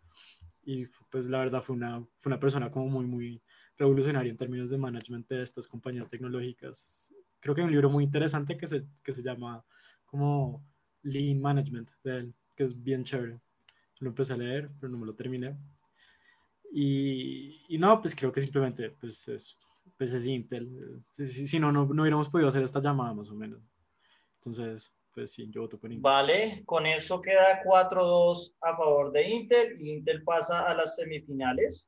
y 0.63 0.85
pues 1.09 1.27
la 1.27 1.39
verdad 1.39 1.61
fue 1.61 1.75
una, 1.75 2.05
fue 2.19 2.29
una 2.29 2.39
persona 2.39 2.69
como 2.69 2.87
muy, 2.87 3.05
muy 3.05 3.41
revolucionaria 3.75 4.29
en 4.29 4.37
términos 4.37 4.69
de 4.69 4.77
management 4.77 5.27
de 5.29 5.41
estas 5.41 5.67
compañías 5.67 6.09
tecnológicas. 6.09 7.13
Creo 7.39 7.55
que 7.55 7.61
hay 7.61 7.65
un 7.65 7.71
libro 7.71 7.89
muy 7.89 8.03
interesante 8.03 8.55
que 8.55 8.67
se, 8.67 8.85
que 9.03 9.11
se 9.11 9.23
llama 9.23 9.65
como 10.05 10.63
Lean 11.01 11.41
Management, 11.41 11.89
de 12.03 12.17
él, 12.17 12.35
que 12.55 12.65
es 12.65 12.83
bien 12.83 13.03
chévere. 13.03 13.39
Lo 13.99 14.09
empecé 14.09 14.33
a 14.33 14.37
leer, 14.37 14.69
pero 14.79 14.91
no 14.91 14.97
me 14.97 15.05
lo 15.05 15.13
terminé. 15.13 15.55
Y, 16.71 17.65
y 17.67 17.77
no, 17.77 17.99
pues 17.99 18.15
creo 18.15 18.31
que 18.31 18.39
simplemente 18.39 18.91
pues 18.91 19.27
es, 19.27 19.57
pues 19.97 20.13
es 20.13 20.25
Intel. 20.25 21.03
Si, 21.11 21.25
si, 21.25 21.59
no, 21.59 21.71
no, 21.71 21.85
no 21.85 22.01
hubiéramos 22.01 22.29
podido 22.29 22.49
hacer 22.49 22.63
esta 22.63 22.79
llamada 22.79 23.13
más 23.13 23.29
o 23.29 23.35
menos. 23.35 23.61
Entonces, 24.35 24.93
pues 25.13 25.31
sí, 25.31 25.49
yo 25.49 25.61
voto 25.61 25.79
por 25.79 25.91
Intel. 25.91 26.03
Vale, 26.03 26.63
con 26.65 26.85
eso 26.85 27.19
queda 27.21 27.61
4-2 27.63 28.55
a 28.61 28.77
favor 28.77 29.11
de 29.11 29.27
Intel 29.27 29.81
Intel 29.85 30.23
pasa 30.23 30.61
a 30.61 30.73
las 30.73 30.95
semifinales. 30.95 31.87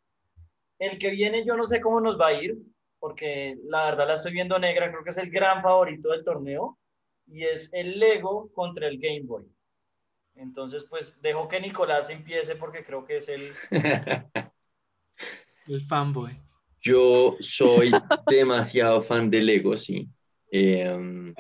El 0.80 0.98
que 0.98 1.12
viene 1.12 1.46
yo 1.46 1.56
no 1.56 1.64
sé 1.64 1.80
cómo 1.80 2.02
nos 2.02 2.20
va 2.20 2.28
a 2.28 2.34
ir, 2.34 2.58
porque 3.00 3.58
la 3.64 3.86
verdad 3.86 4.08
la 4.08 4.14
estoy 4.16 4.34
viendo 4.34 4.58
negra, 4.60 4.92
creo 4.92 5.04
que 5.04 5.12
es 5.12 5.18
el 5.18 5.30
gran 5.30 5.62
favorito 5.62 6.10
del 6.10 6.24
torneo, 6.24 6.80
y 7.28 7.44
es 7.44 7.70
el 7.72 8.00
Lego 8.00 8.52
contra 8.54 8.88
el 8.88 9.00
Game 9.00 9.22
Boy. 9.22 9.46
Entonces, 10.36 10.86
pues 10.90 11.22
dejo 11.22 11.48
que 11.48 11.60
Nicolás 11.60 12.10
empiece 12.10 12.56
porque 12.56 12.84
creo 12.84 13.06
que 13.06 13.18
es 13.18 13.30
el... 13.30 13.54
el 15.68 15.82
fanboy. 15.82 16.40
Yo 16.82 17.38
soy 17.40 17.92
demasiado 18.28 19.02
fan 19.02 19.30
de 19.30 19.42
Lego, 19.42 19.78
sí. 19.78 20.10
Eh, 20.52 21.34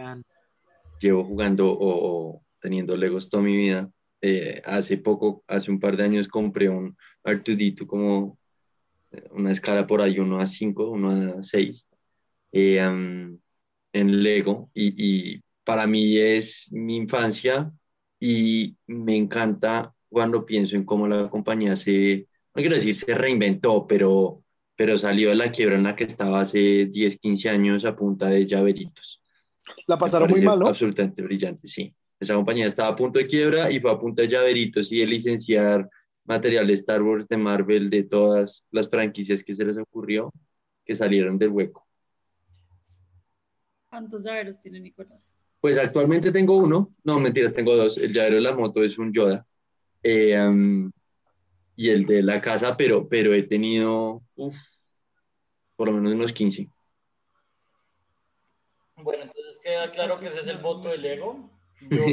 llevo 0.99 1.23
jugando 1.23 1.75
o, 1.77 2.43
teniendo 2.59 2.95
Legos 2.95 3.29
toda 3.29 3.43
mi 3.43 3.57
vida. 3.57 3.91
Eh, 4.21 4.61
hace 4.65 4.97
poco, 4.97 5.43
hace 5.47 5.71
un 5.71 5.79
par 5.79 5.97
de 5.97 6.03
años, 6.03 6.27
compré 6.27 6.69
un 6.69 6.95
Artudito 7.23 7.87
como 7.87 8.37
eh, 9.11 9.27
una 9.31 9.51
escala 9.51 9.87
por 9.87 10.01
ahí, 10.01 10.19
uno 10.19 10.39
a 10.39 10.45
5, 10.45 10.89
uno 10.91 11.37
a 11.39 11.43
6, 11.43 11.87
eh, 12.51 12.77
en 12.77 14.23
Lego. 14.23 14.69
Y, 14.73 14.93
y, 15.35 15.43
para 15.63 15.85
mí 15.85 16.17
es 16.17 16.71
mi 16.71 16.95
infancia 16.95 17.71
y 18.23 18.77
me 18.85 19.17
encanta 19.17 19.95
cuando 20.07 20.45
pienso 20.45 20.75
en 20.75 20.85
cómo 20.85 21.07
la 21.07 21.27
compañía 21.27 21.75
se, 21.75 22.27
no 22.53 22.61
quiero 22.61 22.75
decir 22.75 22.95
se 22.95 23.15
reinventó, 23.15 23.87
pero, 23.87 24.43
pero 24.75 24.95
salió 24.95 25.29
de 25.29 25.35
la 25.35 25.51
quiebra 25.51 25.75
en 25.75 25.83
la 25.83 25.95
que 25.95 26.03
estaba 26.03 26.39
hace 26.39 26.85
10, 26.85 27.17
15 27.17 27.49
años 27.49 27.83
a 27.83 27.95
punta 27.95 28.29
de 28.29 28.45
llaveritos. 28.45 29.23
La 29.87 29.97
pasaron 29.97 30.29
muy 30.29 30.41
mal, 30.41 30.59
¿no? 30.59 30.67
Absolutamente 30.67 31.23
brillante, 31.23 31.67
sí. 31.67 31.95
Esa 32.19 32.35
compañía 32.35 32.67
estaba 32.67 32.89
a 32.89 32.95
punto 32.95 33.17
de 33.17 33.25
quiebra 33.25 33.71
y 33.71 33.79
fue 33.79 33.89
a 33.89 33.97
punto 33.97 34.21
de 34.21 34.27
llaveritos 34.27 34.91
y 34.91 34.99
de 34.99 35.07
licenciar 35.07 35.89
material 36.23 36.67
de 36.67 36.73
Star 36.73 37.01
Wars, 37.01 37.27
de 37.27 37.37
Marvel, 37.37 37.89
de 37.89 38.03
todas 38.03 38.67
las 38.69 38.87
franquicias 38.87 39.43
que 39.43 39.55
se 39.55 39.65
les 39.65 39.79
ocurrió, 39.79 40.31
que 40.85 40.93
salieron 40.93 41.39
del 41.39 41.49
hueco. 41.49 41.87
¿Cuántos 43.89 44.23
llaveros 44.23 44.59
tiene 44.59 44.79
Nicolás? 44.79 45.33
Pues 45.61 45.77
actualmente 45.77 46.31
tengo 46.31 46.57
uno, 46.57 46.91
no 47.03 47.19
mentiras, 47.19 47.53
tengo 47.53 47.75
dos. 47.75 47.97
El 47.97 48.11
llavero 48.11 48.35
de 48.35 48.41
la 48.41 48.53
moto 48.53 48.83
es 48.83 48.97
un 48.97 49.13
Yoda 49.13 49.45
eh, 50.01 50.37
y 51.75 51.89
el 51.89 52.05
de 52.05 52.23
la 52.23 52.41
casa, 52.41 52.75
pero, 52.75 53.07
pero 53.07 53.33
he 53.33 53.43
tenido 53.43 54.23
uf, 54.35 54.55
por 55.75 55.87
lo 55.87 55.93
menos 55.93 56.13
unos 56.13 56.33
15. 56.33 56.67
Bueno, 58.97 59.23
entonces 59.23 59.59
queda 59.63 59.91
claro 59.91 60.19
que 60.19 60.27
ese 60.27 60.39
es 60.39 60.47
el 60.47 60.57
voto 60.57 60.89
del 60.89 61.05
ego. 61.05 61.49
Yo, 61.89 62.05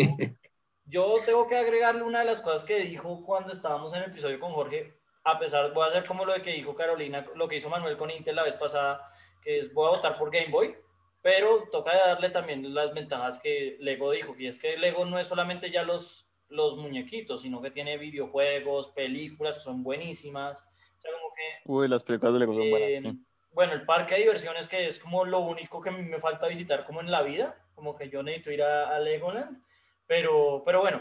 yo, 0.87 1.15
tengo 1.27 1.47
que 1.47 1.59
agregarle 1.59 2.03
una 2.03 2.21
de 2.21 2.25
las 2.25 2.41
cosas 2.41 2.65
que 2.65 2.81
dijo 2.81 3.23
cuando 3.23 3.53
estábamos 3.53 3.93
en 3.93 4.03
el 4.03 4.11
episodio 4.11 4.41
con 4.41 4.53
Jorge, 4.53 4.95
a 5.25 5.39
pesar, 5.39 5.75
voy 5.75 5.85
a 5.85 5.89
hacer 5.89 6.07
como 6.07 6.25
lo 6.25 6.33
de 6.33 6.41
que 6.41 6.55
dijo 6.55 6.75
Carolina, 6.75 7.27
lo 7.35 7.47
que 7.47 7.57
hizo 7.57 7.69
Manuel 7.69 7.99
con 7.99 8.11
Intel 8.11 8.37
la 8.37 8.45
vez 8.45 8.57
pasada, 8.57 9.13
que 9.43 9.59
es 9.59 9.75
voy 9.75 9.89
a 9.89 9.97
votar 9.97 10.17
por 10.17 10.31
Game 10.31 10.51
Boy, 10.51 10.75
pero 11.23 11.69
toca 11.71 11.97
darle 11.97 12.31
también 12.31 12.75
las 12.75 12.95
ventajas 12.95 13.39
que 13.39 13.77
Lego 13.81 14.11
dijo, 14.13 14.35
y 14.39 14.47
es 14.47 14.59
que 14.59 14.77
Lego 14.77 15.05
no 15.05 15.19
es 15.19 15.27
solamente 15.27 15.71
ya 15.71 15.83
los, 15.83 16.29
los 16.49 16.77
muñequitos, 16.77 17.43
sino 17.43 17.61
que 17.61 17.71
tiene 17.71 17.99
videojuegos, 17.99 18.89
películas 18.89 19.57
que 19.57 19.65
son 19.65 19.83
buenísimas. 19.83 20.69
O 20.97 21.01
sea, 21.01 21.13
como 21.13 21.35
que, 21.35 21.43
Uy, 21.73 21.89
las 21.89 22.03
películas 22.03 22.35
de 22.35 22.39
Lego 22.41 22.55
son 22.55 22.71
buenas. 22.71 22.91
Eh, 22.91 23.01
sí 23.03 23.25
bueno, 23.59 23.73
el 23.73 23.85
parque 23.85 24.15
de 24.15 24.21
diversiones 24.21 24.69
que 24.69 24.87
es 24.87 25.01
como 25.01 25.25
lo 25.25 25.41
único 25.41 25.81
que 25.81 25.91
me 25.91 26.21
falta 26.21 26.47
visitar 26.47 26.85
como 26.85 27.01
en 27.01 27.11
la 27.11 27.23
vida, 27.23 27.57
como 27.75 27.97
que 27.97 28.09
yo 28.09 28.23
necesito 28.23 28.53
ir 28.53 28.63
a, 28.63 28.99
Legoland, 29.01 29.61
pero, 30.07 30.63
pero 30.65 30.81
bueno, 30.81 31.01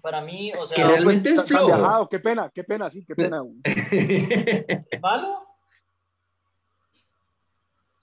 para 0.00 0.20
mí, 0.20 0.52
o 0.56 0.64
sea... 0.64 0.76
Que 0.76 0.84
realmente 0.84 1.30
es 1.30 1.44
flojo. 1.44 2.08
qué 2.08 2.20
pena, 2.20 2.48
qué 2.54 2.62
pena, 2.62 2.88
sí, 2.92 3.04
qué 3.04 3.16
pena. 3.16 3.42
¿Malo? 5.02 5.46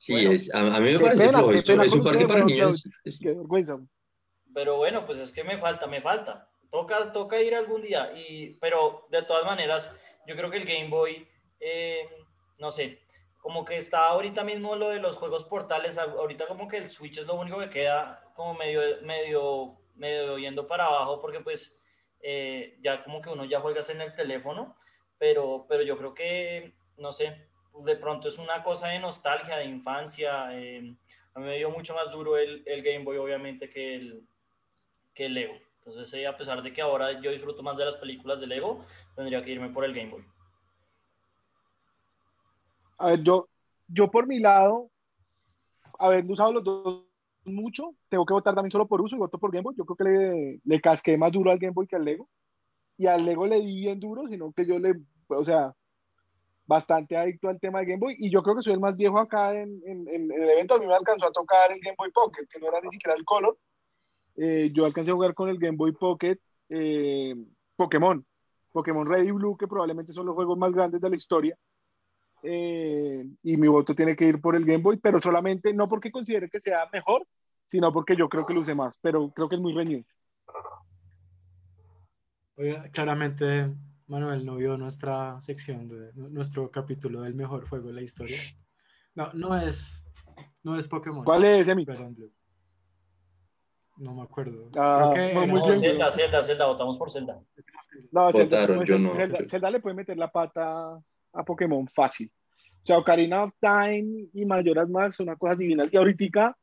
Sí, 0.08 0.26
es, 0.26 0.54
a, 0.56 0.80
mí 0.80 0.94
me 0.94 1.00
parece 1.00 1.28
flojo, 1.28 1.52
es, 1.52 1.94
un 1.94 2.02
parque 2.02 2.26
para 2.26 2.46
niños. 2.46 2.82
Qué 3.22 3.34
vergüenza. 3.34 3.78
Pero 4.54 4.78
bueno, 4.78 5.06
pues 5.06 5.18
es 5.18 5.34
que 5.34 5.44
me 5.44 5.58
falta, 5.58 5.86
me 5.86 6.00
falta. 6.00 6.50
Toca, 6.72 7.12
toca 7.12 7.42
ir 7.42 7.54
algún 7.54 7.82
día, 7.82 8.14
y, 8.16 8.54
pero 8.56 9.06
de 9.12 9.22
todas 9.24 9.44
maneras, 9.44 9.94
yo 10.26 10.38
creo 10.38 10.50
que 10.50 10.58
el 10.58 10.66
Game 10.66 10.88
Boy, 10.88 11.28
eh, 11.60 12.08
no 12.58 12.72
sé, 12.72 13.02
como 13.42 13.66
que 13.66 13.76
está 13.76 14.08
ahorita 14.08 14.46
mismo 14.46 14.78
lo 14.78 14.90
de 14.90 15.00
los 15.00 15.18
juegos 15.18 15.44
portales, 15.44 15.98
ahorita 15.98 16.48
como 16.48 16.70
que 16.70 16.78
el 16.78 16.90
Switch 16.90 17.18
es 17.18 17.28
lo 17.28 17.36
único 17.36 17.60
que 17.60 17.70
queda 17.70 18.32
como 18.34 18.54
medio, 18.54 18.82
medio, 19.04 19.78
medio 19.96 20.38
yendo 20.38 20.68
para 20.68 20.86
abajo 20.86 21.20
porque 21.20 21.42
pues 21.42 21.82
eh, 22.22 22.78
ya 22.82 23.04
como 23.04 23.22
que 23.22 23.30
uno 23.30 23.44
ya 23.44 23.60
juegas 23.60 23.90
en 23.90 24.00
el 24.00 24.16
teléfono, 24.16 24.78
pero, 25.18 25.66
pero 25.68 25.84
yo 25.84 25.98
creo 25.98 26.14
que, 26.14 26.78
no 26.98 27.12
sé, 27.12 27.47
pues 27.78 27.86
de 27.86 27.96
pronto 27.96 28.28
es 28.28 28.40
una 28.40 28.64
cosa 28.64 28.88
de 28.88 29.00
nostalgia, 29.00 29.58
de 29.58 29.66
infancia. 29.66 30.48
Eh, 30.58 30.96
a 31.36 31.40
mí 31.40 31.46
me 31.46 31.58
dio 31.58 31.70
mucho 31.70 31.94
más 31.94 32.10
duro 32.12 32.36
el, 32.36 32.64
el 32.66 32.82
Game 32.82 33.04
Boy 33.04 33.18
obviamente 33.18 33.70
que 33.70 33.96
el, 33.96 34.28
que 35.14 35.28
el 35.28 35.36
Lego. 35.36 35.54
Entonces, 35.78 36.12
eh, 36.16 36.26
a 36.26 36.36
pesar 36.36 36.64
de 36.64 36.74
que 36.74 36.82
ahora 36.82 37.22
yo 37.22 37.30
disfruto 37.30 37.62
más 37.62 37.78
de 37.78 37.86
las 37.86 37.96
películas 37.96 38.40
de 38.40 38.48
Lego, 38.48 38.84
tendría 39.16 39.44
que 39.44 39.52
irme 39.52 39.70
por 39.70 39.86
el 39.86 39.94
Game 39.94 40.10
Boy 40.10 40.26
a 42.98 43.10
ver, 43.10 43.22
yo, 43.22 43.48
yo 43.88 44.10
por 44.10 44.26
mi 44.26 44.40
lado, 44.40 44.90
habiendo 46.00 46.34
usado 46.34 46.54
los 46.54 46.64
dos 46.64 47.04
mucho, 47.46 47.94
tengo 48.10 48.26
que 48.26 48.34
votar 48.34 48.56
también 48.56 48.72
solo 48.72 48.88
por 48.88 49.02
uso 49.02 49.16
y 49.16 49.20
voto 49.20 49.38
por 49.38 49.52
Game 49.52 49.62
Boy. 49.62 49.76
Yo 49.78 49.86
creo 49.86 49.98
que 49.98 50.04
le, 50.04 50.62
le 50.64 50.82
casqué 50.82 51.16
más 51.16 51.32
duro 51.32 51.52
al 51.52 51.60
Game 51.60 51.74
Boy 51.74 51.86
que 51.86 51.96
al 51.96 52.06
Lego. 52.06 52.28
Y 52.98 53.06
al 53.06 53.24
Lego 53.24 53.46
le 53.46 53.62
di 53.62 53.82
bien 53.82 54.00
duro, 54.00 54.28
sino 54.28 54.52
que 54.52 54.66
yo 54.66 54.80
le, 54.80 54.96
o 55.28 55.46
sea, 55.46 55.76
bastante 56.68 57.16
adicto 57.16 57.48
al 57.50 57.60
tema 57.60 57.80
de 57.80 57.86
Game 57.86 58.00
Boy. 58.00 58.16
Y 58.20 58.30
yo 58.30 58.44
creo 58.44 58.56
que 58.56 58.62
soy 58.62 58.74
el 58.74 58.80
más 58.80 58.96
viejo 58.96 59.18
acá 59.18 59.54
en, 59.54 59.82
en, 59.86 60.08
el 60.32 60.50
evento. 60.50 60.76
A 60.76 60.80
mí 60.80 60.86
me 60.86 60.94
alcanzó 60.94 61.28
a 61.28 61.32
tocar 61.32 61.72
el 61.72 61.80
Game 61.80 61.96
Boy 61.98 62.12
Pocket, 62.12 62.46
que 62.48 62.60
no 62.60 62.68
era 62.68 62.82
ni 62.82 62.90
siquiera 62.92 63.18
el 63.18 63.26
Color. 63.26 63.58
Eh, 64.36 64.70
yo 64.74 64.86
alcancé 64.86 65.12
a 65.12 65.16
jugar 65.16 65.34
con 65.34 65.50
el 65.50 65.58
Game 65.58 65.78
Boy 65.78 65.94
Pocket 65.94 66.38
eh, 66.70 67.36
Pokémon. 67.76 68.24
Pokémon 68.72 69.08
Red 69.08 69.24
y 69.24 69.32
Blue, 69.32 69.58
que 69.58 69.68
probablemente 69.68 70.12
son 70.12 70.28
los 70.28 70.36
juegos 70.36 70.58
más 70.58 70.72
grandes 70.72 71.02
de 71.02 71.10
la 71.10 71.16
historia. 71.16 71.58
Eh, 72.44 73.26
y 73.42 73.58
mi 73.58 73.68
voto 73.68 73.96
tiene 73.96 74.16
que 74.16 74.26
ir 74.26 74.40
por 74.40 74.56
el 74.56 74.66
Game 74.66 74.84
Boy, 74.84 74.98
pero 74.98 75.20
solamente 75.20 75.74
no 75.74 75.90
porque 75.90 76.12
considere 76.12 76.50
que 76.50 76.60
sea 76.60 76.88
mejor, 76.94 77.26
sino 77.66 77.92
porque 77.92 78.16
yo 78.16 78.30
creo 78.30 78.46
que 78.46 78.54
lo 78.54 78.62
use 78.62 78.76
más, 78.76 79.00
pero 79.02 79.32
creo 79.32 79.50
que 79.50 79.56
es 79.56 79.62
muy 79.62 79.74
reñido. 79.74 80.04
claramente 82.92 83.72
Manuel 84.08 84.46
no 84.46 84.56
vio 84.56 84.78
nuestra 84.78 85.40
sección 85.42 85.90
de 85.90 86.14
nuestro 86.16 86.72
capítulo 86.72 87.22
del 87.22 87.36
mejor 87.36 87.68
juego 87.68 87.90
de 87.90 87.94
la 87.94 88.02
historia. 88.02 88.38
No, 89.16 89.32
no 89.34 89.58
es, 89.58 90.06
no 90.64 90.78
es 90.78 90.88
Pokémon. 90.88 91.26
¿Cuál 91.26 91.44
es, 91.44 91.68
Emi? 91.68 91.86
No 93.98 94.14
me 94.14 94.22
acuerdo. 94.22 94.70
Ah, 94.78 95.14
no, 95.34 95.74
Zelda, 95.74 96.10
Zelda, 96.12 96.42
Zelda, 96.42 96.66
votamos 96.68 96.98
por 96.98 97.12
Zelda. 97.12 97.42
No, 98.12 98.32
Zelda, 98.32 98.84
yo 98.86 98.98
no. 98.98 99.12
Zelda, 99.14 99.72
le 99.72 99.80
puede 99.82 99.96
meter 99.96 100.18
la 100.18 100.32
pata 100.32 100.98
a 101.34 101.44
Pokémon 101.44 101.88
fácil. 101.88 102.32
O 102.84 102.86
sea, 102.86 103.00
Ocarina 103.00 103.44
of 103.44 103.54
Time 103.60 104.28
y 104.34 104.46
Majora's 104.46 104.90
Mask 104.90 105.16
son 105.16 105.28
una 105.28 105.36
cosa 105.36 105.56
divina. 105.56 105.86
Y 105.92 105.98
ahorita 105.98 106.56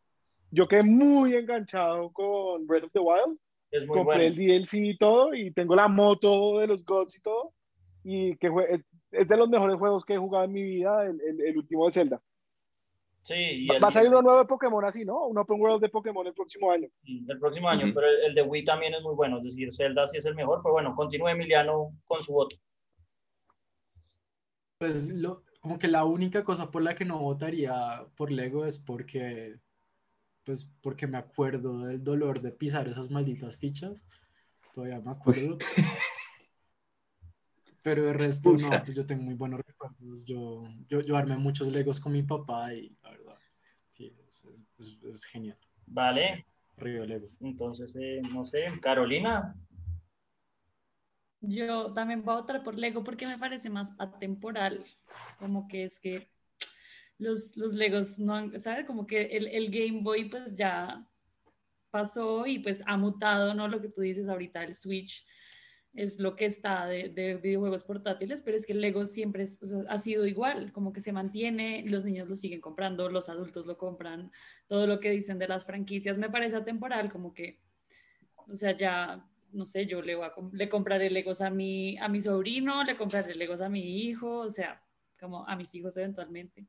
yo 0.51 0.67
quedé 0.67 0.85
muy 0.85 1.35
enganchado 1.35 2.11
con 2.11 2.67
Breath 2.67 2.85
of 2.85 2.93
the 2.93 3.01
Wild. 3.01 3.39
Es 3.75 3.85
muy 3.89 3.99
Compré 3.99 4.29
el 4.29 4.37
DLC 4.37 4.75
y 4.75 4.97
todo, 4.97 5.35
y 5.35 5.51
tengo 5.51 5.75
la 5.75 5.89
moto 5.89 6.61
de 6.61 6.69
los 6.69 6.85
gods 6.85 7.17
y 7.17 7.21
todo. 7.21 7.53
Y 8.05 8.37
que 8.37 8.49
es, 9.11 9.29
de 9.29 9.37
los 9.37 9.49
mejores 9.49 9.77
juegos 9.77 10.05
que 10.05 10.15
he 10.15 10.19
jugado 10.19 10.45
en 10.45 10.53
mi 10.53 10.63
vida, 10.63 11.05
el, 11.05 11.21
el, 11.21 11.57
último 11.59 11.87
de 11.87 11.93
Zelda. 11.93 12.23
Sí, 13.23 13.67
va, 13.67 13.89
a 13.89 13.93
salir 13.93 14.11
uno 14.11 14.23
nuevo 14.23 14.39
de 14.39 14.45
Pokémon 14.45 14.85
así, 14.85 15.05
¿no? 15.05 15.27
Un 15.27 15.39
Open 15.39 15.61
World 15.61 15.81
de 15.81 15.89
Pokémon 15.89 16.25
el 16.25 16.35
próximo 16.35 16.71
año. 16.71 16.89
El 17.05 17.39
próximo 17.41 17.69
año, 17.69 17.91
pero 17.93 18.07
el, 18.07 18.33
de 18.33 18.43
Wii 18.43 18.63
también 18.63 18.95
es 18.95 19.03
muy 19.03 19.17
bueno. 19.17 19.39
Es 19.39 19.45
decir, 19.45 19.73
Zelda 19.73 20.07
sí 20.07 20.19
es 20.19 20.27
el 20.27 20.37
mejor, 20.37 20.61
pero 20.63 20.75
bueno, 20.75 20.95
continúe 20.95 21.29
Emiliano 21.29 21.91
con 22.05 22.23
su 22.23 22.33
voto. 22.33 22.55
Pues 24.79 25.09
lo, 25.09 25.43
como 25.59 25.81
que 25.81 25.89
la 25.89 26.05
única 26.05 26.45
cosa 26.45 26.71
por 26.71 26.83
la 26.83 26.95
que 26.95 27.07
no 27.07 27.19
votaría 27.19 28.07
por 28.17 28.31
Lego 28.31 28.67
es 28.67 28.79
porque, 28.79 29.57
pues 30.45 30.71
porque 30.83 31.07
me 31.07 31.19
acuerdo 31.19 31.81
del 31.87 32.05
dolor 32.05 32.41
de 32.41 32.53
pisar 32.53 32.87
esas 32.89 33.11
malditas 33.11 33.57
fichas. 33.57 34.07
Todavía 34.73 35.01
me 35.01 35.11
acuerdo. 35.13 35.59
Pero 37.83 38.09
el 38.09 38.15
resto 38.15 38.57
no, 38.57 38.71
pues 38.83 38.95
yo 38.95 39.05
tengo 39.05 39.25
muy 39.25 39.35
buenos 39.35 39.61
recuerdos. 39.61 40.25
Yo, 40.25 40.65
yo, 40.89 41.01
yo 41.01 41.17
armé 41.17 41.37
muchos 41.37 41.69
Legos 41.69 42.01
con 42.01 42.13
mi 42.13 42.23
papá 42.23 42.73
y 42.73 42.97
la 43.03 43.11
verdad, 43.11 43.39
sí, 43.91 44.17
es, 44.79 44.99
es, 45.03 45.25
genial. 45.25 45.59
Vale. 45.87 46.47
Río 46.77 47.05
Lego. 47.05 47.29
Entonces, 47.41 47.95
eh, 48.01 48.23
no 48.33 48.45
sé, 48.45 48.65
Carolina. 48.81 49.55
Yo 51.41 51.93
también 51.93 52.25
voy 52.25 52.35
a 52.35 52.41
votar 52.41 52.65
por 52.65 52.75
Lego 52.75 53.05
porque 53.05 53.27
me 53.27 53.37
parece 53.37 53.69
más 53.69 53.93
atemporal. 53.99 54.83
Como 55.39 55.69
que 55.69 55.85
es 55.85 56.01
que 56.01 56.34
los, 57.19 57.57
los 57.57 57.75
Legos 57.75 58.19
no 58.19 58.59
¿sabes? 58.59 58.87
Como 58.87 59.07
que 59.07 59.37
el, 59.37 59.47
el 59.49 59.71
Game 59.71 60.03
Boy 60.03 60.29
pues 60.29 60.55
ya 60.57 61.07
pasó 61.91 62.47
y 62.47 62.59
pues 62.59 62.83
ha 62.87 62.97
mutado, 62.97 63.55
¿no? 63.55 63.69
Lo 63.69 63.81
que 63.81 63.89
tú 63.89 64.01
dices 64.01 64.29
ahorita, 64.29 64.65
el 64.65 64.75
Switch 64.75 65.25
es 65.95 66.19
lo 66.19 66.35
que 66.35 66.47
está 66.47 66.87
de, 66.87 67.09
de, 67.09 67.37
videojuegos 67.37 67.85
portátiles, 67.85 68.43
pero 68.43 68.57
es 68.57 68.67
que 68.67 68.73
el 68.73 68.81
Lego 68.81 69.07
siempre 69.07 69.47
ha 69.89 69.99
sido 69.99 70.27
igual, 70.27 70.73
como 70.73 70.93
que 70.93 71.01
se 71.01 71.13
mantiene, 71.13 71.85
los 71.87 72.05
niños 72.05 72.29
lo 72.29 72.35
siguen 72.35 72.61
comprando, 72.61 73.09
los 73.09 73.29
adultos 73.29 73.67
lo 73.67 73.79
compran, 73.79 74.33
todo 74.67 74.89
lo 74.89 74.99
que 74.99 75.11
dicen 75.11 75.39
de 75.39 75.47
las 75.47 75.65
franquicias 75.65 76.19
me 76.19 76.31
parece 76.31 76.57
atemporal, 76.57 77.13
como 77.13 77.33
que, 77.33 77.61
o 78.49 78.55
sea, 78.57 78.77
ya, 78.77 79.25
no 79.53 79.67
sé, 79.67 79.87
yo 79.87 80.03
le, 80.03 80.17
voy 80.17 80.27
a, 80.27 80.33
le 80.53 80.69
compraré 80.69 81.11
Legos 81.11 81.41
a 81.41 81.51
mi, 81.51 81.97
a 81.99 82.09
mi 82.09 82.21
sobrino, 82.21 82.83
le 82.83 82.97
compraré 82.97 83.37
Legos 83.37 83.61
a 83.61 83.69
mi 83.69 84.01
hijo, 84.01 84.39
o 84.39 84.51
sea, 84.51 84.84
como 85.25 85.49
a 85.49 85.57
mis 85.57 85.75
hijos 85.75 85.97
eventualmente. 85.97 86.67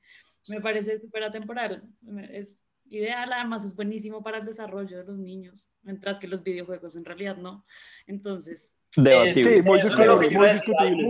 Me 0.49 0.59
parece 0.59 0.99
súper 0.99 1.23
atemporal, 1.23 1.83
es 2.31 2.59
ideal, 2.87 3.31
además 3.33 3.65
es 3.65 3.75
buenísimo 3.75 4.23
para 4.23 4.37
el 4.37 4.45
desarrollo 4.45 4.97
de 4.97 5.03
los 5.03 5.19
niños, 5.19 5.71
mientras 5.83 6.19
que 6.19 6.27
los 6.27 6.43
videojuegos 6.43 6.95
en 6.95 7.05
realidad 7.05 7.37
no. 7.37 7.65
Entonces, 8.07 8.75
Debatible. 8.95 9.55
Sí, 9.55 9.61
muy 9.61 9.81
discutible. 9.81 11.07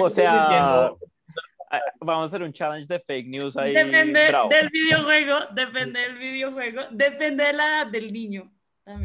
O 0.00 0.10
sea, 0.10 0.92
vamos 2.00 2.22
a 2.22 2.24
hacer 2.24 2.42
un 2.42 2.52
challenge 2.52 2.86
de 2.86 3.00
fake 3.00 3.28
news 3.28 3.56
ahí. 3.56 3.72
Depende 3.72 4.20
del 4.50 4.68
videojuego, 4.70 5.38
depende 5.54 6.00
del 6.00 6.18
videojuego, 6.18 6.82
depende 6.90 7.44
de 7.44 7.52
la 7.52 7.64
edad 7.64 7.86
del 7.86 8.12
niño. 8.12 8.52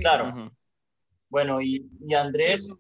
Claro. 0.02 0.52
Bueno, 1.30 1.62
y, 1.62 1.88
y 2.00 2.14
Andrés. 2.14 2.72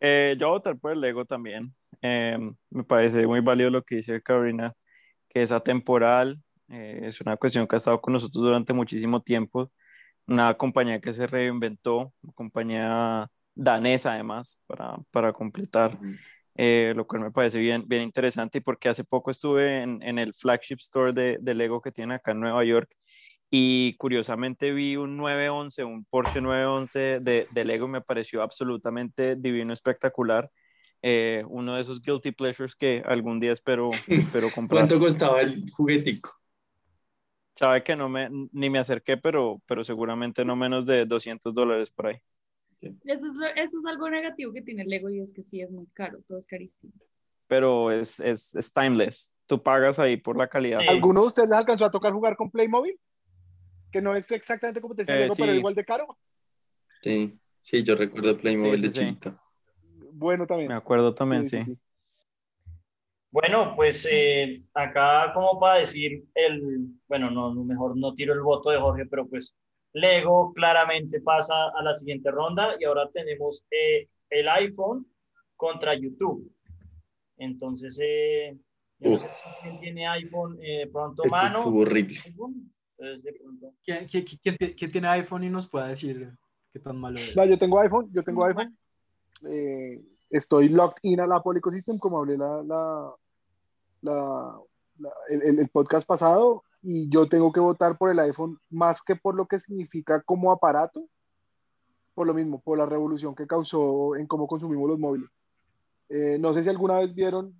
Eh, 0.00 0.36
yo 0.38 0.48
voy 0.48 0.54
a 0.54 0.58
votar 0.58 0.78
por 0.78 0.92
el 0.92 1.00
Lego 1.00 1.24
también. 1.24 1.74
Eh, 2.06 2.36
me 2.68 2.84
parece 2.84 3.26
muy 3.26 3.40
válido 3.40 3.70
lo 3.70 3.82
que 3.82 3.96
dice 3.96 4.20
Karina, 4.20 4.74
que 5.26 5.40
es 5.40 5.52
atemporal, 5.52 6.38
eh, 6.68 7.00
es 7.04 7.18
una 7.22 7.38
cuestión 7.38 7.66
que 7.66 7.76
ha 7.76 7.78
estado 7.78 7.98
con 8.02 8.12
nosotros 8.12 8.44
durante 8.44 8.74
muchísimo 8.74 9.22
tiempo 9.22 9.72
una 10.26 10.54
compañía 10.54 11.00
que 11.00 11.14
se 11.14 11.26
reinventó, 11.26 12.12
una 12.22 12.32
compañía 12.34 13.28
danesa 13.54 14.12
además, 14.12 14.60
para, 14.66 14.96
para 15.10 15.32
completar, 15.32 15.98
eh, 16.56 16.92
lo 16.94 17.06
cual 17.06 17.22
me 17.22 17.30
parece 17.30 17.58
bien, 17.58 17.84
bien 17.86 18.02
interesante, 18.02 18.58
y 18.58 18.60
porque 18.60 18.90
hace 18.90 19.04
poco 19.04 19.30
estuve 19.30 19.82
en, 19.82 20.02
en 20.02 20.18
el 20.18 20.34
flagship 20.34 20.80
store 20.80 21.12
de, 21.12 21.38
de, 21.40 21.54
Lego 21.54 21.80
que 21.80 21.92
tiene 21.92 22.14
acá 22.16 22.32
en 22.32 22.40
Nueva 22.40 22.64
York, 22.64 22.90
y 23.50 23.96
curiosamente 23.96 24.72
vi 24.72 24.96
un 24.96 25.16
911, 25.16 25.84
un 25.84 26.04
Porsche 26.04 26.40
911 26.42 27.20
de, 27.20 27.46
de 27.50 27.64
Lego, 27.64 27.88
me 27.88 28.02
pareció 28.02 28.42
absolutamente 28.42 29.36
divino, 29.36 29.72
espectacular. 29.72 30.50
Eh, 31.06 31.44
uno 31.48 31.74
de 31.74 31.82
esos 31.82 32.00
guilty 32.00 32.32
pleasures 32.32 32.74
que 32.74 33.02
algún 33.04 33.38
día 33.38 33.52
espero, 33.52 33.90
espero 34.08 34.48
comprar. 34.50 34.80
¿Cuánto 34.80 34.98
costaba 34.98 35.42
el 35.42 35.70
juguetico? 35.70 36.30
sabe 37.56 37.84
que 37.84 37.94
no 37.94 38.08
me, 38.08 38.28
ni 38.52 38.70
me 38.70 38.78
acerqué, 38.78 39.16
pero, 39.16 39.56
pero 39.66 39.84
seguramente 39.84 40.44
no 40.44 40.56
menos 40.56 40.86
de 40.86 41.04
200 41.04 41.54
dólares 41.54 41.90
por 41.90 42.08
ahí. 42.08 42.16
Eso 42.80 43.26
es, 43.26 43.34
eso 43.56 43.78
es 43.78 43.86
algo 43.86 44.10
negativo 44.10 44.52
que 44.52 44.62
tiene 44.62 44.84
Lego 44.84 45.08
y 45.08 45.20
es 45.20 45.32
que 45.32 45.42
sí 45.42 45.60
es 45.60 45.72
muy 45.72 45.86
caro, 45.94 46.20
todo 46.26 46.38
es 46.38 46.46
carísimo. 46.46 46.92
Pero 47.46 47.90
es, 47.92 48.20
es, 48.20 48.54
es 48.54 48.72
timeless. 48.72 49.34
Tú 49.46 49.62
pagas 49.62 49.98
ahí 49.98 50.16
por 50.16 50.36
la 50.36 50.48
calidad. 50.48 50.80
¿Alguno 50.88 51.20
de 51.22 51.26
ustedes 51.28 51.48
les 51.48 51.58
alcanzó 51.58 51.84
a 51.84 51.90
tocar 51.90 52.12
jugar 52.12 52.36
con 52.36 52.50
Playmobil? 52.50 52.98
Que 53.92 54.00
no 54.00 54.16
es 54.16 54.30
exactamente 54.32 54.80
como 54.80 54.94
te 54.94 55.04
Lego, 55.04 55.34
eh, 55.34 55.36
pero 55.38 55.54
igual 55.54 55.74
de 55.74 55.84
caro. 55.84 56.18
Sí, 57.02 57.38
sí, 57.60 57.82
yo 57.82 57.94
recuerdo 57.94 58.36
Playmobil 58.36 58.80
de 58.80 58.88
chiquito. 58.88 59.38
Bueno, 60.16 60.46
también. 60.46 60.68
Me 60.68 60.74
acuerdo 60.74 61.12
también, 61.12 61.44
sí. 61.44 61.60
Bueno, 63.32 63.74
pues 63.74 64.06
eh, 64.08 64.48
acá 64.74 65.32
como 65.34 65.58
para 65.58 65.80
decir 65.80 66.24
el, 66.36 66.86
bueno, 67.08 67.32
no, 67.32 67.52
mejor 67.64 67.96
no 67.96 68.14
tiro 68.14 68.32
el 68.32 68.42
voto 68.42 68.70
de 68.70 68.78
Jorge, 68.78 69.06
pero 69.06 69.26
pues 69.26 69.56
Lego 69.92 70.52
claramente 70.54 71.20
pasa 71.20 71.52
a 71.76 71.82
la 71.82 71.94
siguiente 71.94 72.30
ronda 72.30 72.76
y 72.78 72.84
ahora 72.84 73.10
tenemos 73.12 73.64
eh, 73.72 74.08
el 74.30 74.48
iPhone 74.48 75.04
contra 75.56 75.96
YouTube. 75.96 76.48
Entonces, 77.36 77.98
eh, 78.00 78.56
no 79.00 79.18
sé 79.18 79.28
quién 79.62 79.80
tiene 79.80 80.06
iPhone 80.06 80.56
pronto 80.92 81.24
mano. 81.28 81.66
horrible. 81.66 82.20
¿Quién, 83.82 84.06
quién, 84.76 84.90
tiene 84.92 85.08
iPhone 85.08 85.42
y 85.42 85.50
nos 85.50 85.68
puede 85.68 85.88
decir 85.88 86.30
qué 86.72 86.78
tan 86.78 86.96
malo 87.00 87.16
es? 87.16 87.34
yo 87.34 87.58
tengo 87.58 87.80
iPhone, 87.80 88.08
yo 88.12 88.22
tengo 88.22 88.44
iPhone. 88.44 88.78
Estoy 90.30 90.68
locked 90.68 90.98
in 91.02 91.20
al 91.20 91.32
Apple 91.32 91.58
Ecosystem, 91.58 91.98
como 91.98 92.18
hablé 92.18 92.36
la, 92.36 92.62
la, 92.62 93.12
la, 94.02 94.60
el, 95.28 95.58
el, 95.58 95.68
podcast 95.68 96.06
pasado 96.06 96.62
y 96.82 97.08
yo 97.08 97.28
tengo 97.28 97.52
que 97.52 97.60
votar 97.60 97.96
por 97.96 98.10
el 98.10 98.18
iPhone 98.18 98.58
más 98.70 99.02
que 99.02 99.16
por 99.16 99.34
lo 99.34 99.46
que 99.46 99.58
significa 99.58 100.20
como 100.22 100.52
aparato, 100.52 101.04
por 102.14 102.26
lo 102.26 102.34
mismo, 102.34 102.60
por 102.60 102.78
la 102.78 102.86
revolución 102.86 103.34
que 103.34 103.46
causó 103.46 104.16
en 104.16 104.26
cómo 104.26 104.46
consumimos 104.46 104.88
los 104.88 104.98
móviles. 104.98 105.30
Eh, 106.08 106.36
no 106.38 106.52
sé 106.52 106.62
si 106.62 106.68
alguna 106.68 106.98
vez 106.98 107.14
vieron 107.14 107.54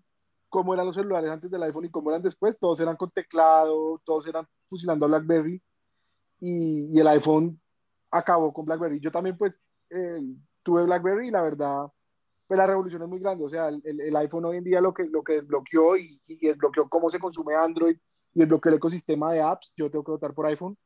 cómo 0.48 0.74
eran 0.74 0.86
los 0.86 0.94
celulares 0.94 1.30
antes 1.30 1.50
del 1.50 1.62
iPhone 1.62 1.86
y 1.86 1.90
cómo 1.90 2.10
eran 2.10 2.22
después, 2.22 2.58
todos 2.58 2.78
eran 2.80 2.96
con 2.96 3.10
teclado, 3.10 4.00
todos 4.04 4.26
eran 4.26 4.46
fusilando 4.68 5.06
a 5.06 5.08
BlackBerry 5.08 5.60
y, 6.40 6.96
y 6.96 7.00
el 7.00 7.08
iPhone 7.08 7.60
acabó 8.10 8.52
con 8.52 8.64
BlackBerry. 8.64 9.00
Yo 9.00 9.10
también 9.10 9.36
pues 9.36 9.58
eh, 9.90 10.20
tuve 10.64 10.82
BlackBerry 10.84 11.28
y 11.28 11.30
la 11.30 11.42
verdad 11.42 11.86
pues 12.46 12.58
la 12.58 12.66
revolución 12.66 13.02
es 13.02 13.08
muy 13.08 13.20
grande. 13.20 13.44
O 13.44 13.48
sea, 13.48 13.68
el, 13.68 13.82
el, 13.84 14.16
iPhone 14.16 14.44
hoy 14.44 14.58
en 14.58 14.64
día 14.64 14.80
lo 14.80 14.92
que, 14.92 15.04
lo 15.04 15.22
que 15.22 15.34
desbloqueó 15.34 15.96
y, 15.96 16.20
y, 16.26 16.46
desbloqueó 16.46 16.88
cómo 16.88 17.10
se 17.10 17.18
consume 17.18 17.54
Android 17.54 17.96
y 18.34 18.40
desbloqueó 18.40 18.70
el 18.70 18.76
ecosistema 18.76 19.32
de 19.32 19.40
apps, 19.40 19.72
yo 19.76 19.90
tengo 19.90 20.04
que 20.04 20.12
votar 20.12 20.34
por 20.34 20.46
iPhone. 20.46 20.76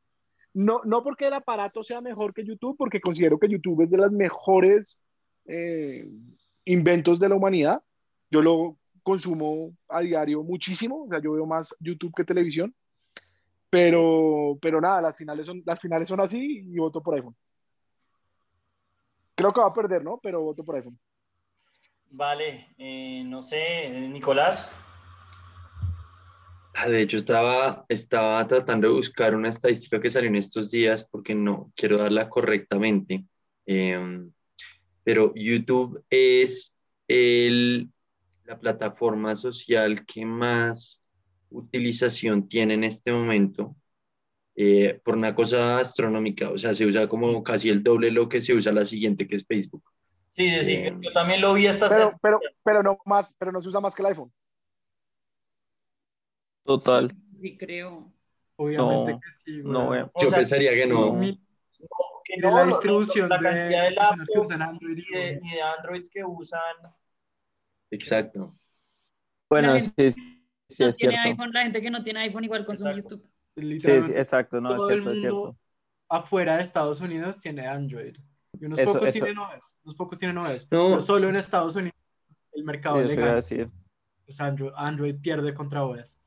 No, 0.53 0.81
no 0.85 1.03
porque 1.03 1.27
el 1.27 1.33
aparato 1.33 1.83
sea 1.83 2.01
mejor 2.01 2.33
que 2.33 2.45
YouTube, 2.45 2.75
porque 2.77 3.01
considero 3.01 3.37
que 3.37 3.49
YouTube 3.49 3.83
es 3.83 3.89
de 3.89 3.97
las 3.97 4.11
mejores 4.11 5.01
eh, 5.45 6.09
inventos 6.65 7.19
de 7.19 7.29
la 7.29 7.35
humanidad. 7.35 7.81
Yo 8.31 8.41
lo 8.41 8.77
consumo 9.03 9.75
a 9.87 10.01
diario 10.01 10.43
muchísimo, 10.43 11.03
o 11.03 11.09
sea, 11.09 11.19
yo 11.21 11.33
veo 11.33 11.45
más 11.45 11.75
YouTube 11.79 12.13
que 12.15 12.23
televisión. 12.23 12.73
Pero, 13.69 14.57
pero 14.61 14.81
nada, 14.81 15.01
las 15.01 15.15
finales, 15.15 15.45
son, 15.45 15.61
las 15.63 15.79
finales 15.79 16.09
son 16.09 16.19
así 16.19 16.63
y 16.65 16.79
voto 16.79 17.03
por 17.03 17.13
iPhone. 17.13 17.35
Creo 19.39 19.53
que 19.53 19.61
va 19.61 19.67
a 19.67 19.73
perder, 19.73 20.03
¿no? 20.03 20.19
Pero 20.21 20.41
voto 20.41 20.65
por 20.65 20.75
iPhone. 20.75 20.99
Vale, 22.11 22.67
eh, 22.77 23.23
no 23.25 23.41
sé, 23.41 23.89
Nicolás. 24.09 24.69
Ah, 26.73 26.89
de 26.89 27.01
hecho, 27.01 27.15
estaba, 27.15 27.85
estaba 27.87 28.45
tratando 28.49 28.89
de 28.89 28.95
buscar 28.95 29.33
una 29.33 29.47
estadística 29.47 30.01
que 30.01 30.09
salió 30.09 30.27
en 30.27 30.35
estos 30.35 30.71
días 30.71 31.07
porque 31.09 31.35
no 31.35 31.71
quiero 31.73 31.95
darla 31.95 32.27
correctamente. 32.27 33.23
Em, 33.65 34.29
pero 35.05 35.31
YouTube 35.33 36.03
es 36.09 36.77
el, 37.07 37.89
la 38.43 38.59
plataforma 38.59 39.37
social 39.37 40.05
que 40.05 40.25
más 40.25 41.01
utilización 41.49 42.49
tiene 42.49 42.73
en 42.73 42.83
este 42.83 43.13
momento 43.13 43.73
eh, 44.61 44.99
por 45.05 45.15
una 45.15 45.33
cosa 45.33 45.79
astronómica. 45.79 46.49
O 46.49 46.57
sea, 46.57 46.75
se 46.75 46.85
usa 46.85 47.07
como 47.07 47.41
casi 47.45 47.69
el 47.69 47.81
doble 47.81 48.11
lo 48.11 48.27
que 48.27 48.41
se 48.41 48.53
usa 48.53 48.73
la 48.73 48.83
siguiente, 48.83 49.25
que 49.25 49.37
es 49.37 49.47
Facebook. 49.47 49.89
Sí, 50.31 50.61
sí, 50.63 50.83
yo 50.99 51.13
también 51.13 51.39
lo 51.39 51.53
vi 51.53 51.65
esta 51.65 51.87
pero, 51.87 52.09
pero, 52.21 52.39
pero, 52.61 52.83
no 52.83 52.97
más, 53.05 53.37
pero 53.39 53.53
no 53.53 53.61
se 53.61 53.69
usa 53.69 53.79
más 53.79 53.95
que 53.95 54.01
el 54.01 54.07
iPhone. 54.07 54.33
Total. 56.65 57.15
Sí, 57.37 57.57
creo. 57.57 58.11
Obviamente 58.57 59.13
que 59.13 59.31
sí. 59.31 59.61
No, 59.63 59.95
yo 59.95 60.29
pensaría 60.29 60.71
que 60.73 60.87
no. 60.87 61.21
que 61.21 62.41
no 62.41 62.51
la 62.51 62.65
distribución 62.65 63.29
la 63.29 63.39
cantidad 63.39 63.83
de, 63.83 63.91
de 63.91 64.25
que 64.33 64.39
usan 64.39 64.61
Android 64.61 64.97
y 64.97 65.17
de, 65.17 65.39
y 65.41 65.55
de 65.55 65.61
Androids 65.61 66.09
que 66.09 66.21
usan. 66.25 66.61
Exacto. 67.91 68.57
Bueno, 69.49 69.79
sí, 69.79 69.89
sí, 70.67 70.83
no 70.83 70.89
es 70.89 70.97
tiene 70.97 71.13
cierto. 71.13 71.29
iPhone, 71.29 71.51
la 71.53 71.63
gente 71.63 71.81
que 71.81 71.89
no 71.89 72.03
tiene 72.03 72.19
iPhone 72.19 72.43
igual 72.43 72.65
consume 72.65 72.91
Exacto. 72.91 73.15
YouTube. 73.15 73.38
Sí, 73.61 73.67
sí, 73.67 73.73
Literalmente 73.73 74.17
exacto, 74.17 74.61
no, 74.61 74.69
es 74.71 74.75
todo 74.77 74.89
el 74.89 74.93
cierto, 75.03 75.11
es 75.11 75.23
mundo 75.23 75.41
cierto. 75.53 75.63
afuera 76.09 76.57
de 76.57 76.63
Estados 76.63 77.01
Unidos 77.01 77.39
tiene 77.41 77.67
Android. 77.67 78.15
Y 78.59 78.65
unos 78.65 78.79
Eso- 78.79 78.93
pocos 78.93 79.09
eso- 79.09 79.25
tienen 79.25 79.37
OS. 79.37 79.81
Unos 79.83 79.95
pocos 79.95 80.17
tienen 80.19 80.37
OS. 80.37 80.67
No. 80.71 80.87
Pero 80.89 81.01
solo 81.01 81.29
en 81.29 81.35
Estados 81.35 81.75
Unidos 81.75 81.95
el 82.53 82.63
mercado 82.63 82.97
Sí, 82.99 83.05
eso 83.05 83.15
legal. 83.15 83.67
Pues 84.25 84.39
Android, 84.41 84.71
Android 84.75 85.15
pierde 85.21 85.53
contra 85.53 85.83
OS. 85.85 86.17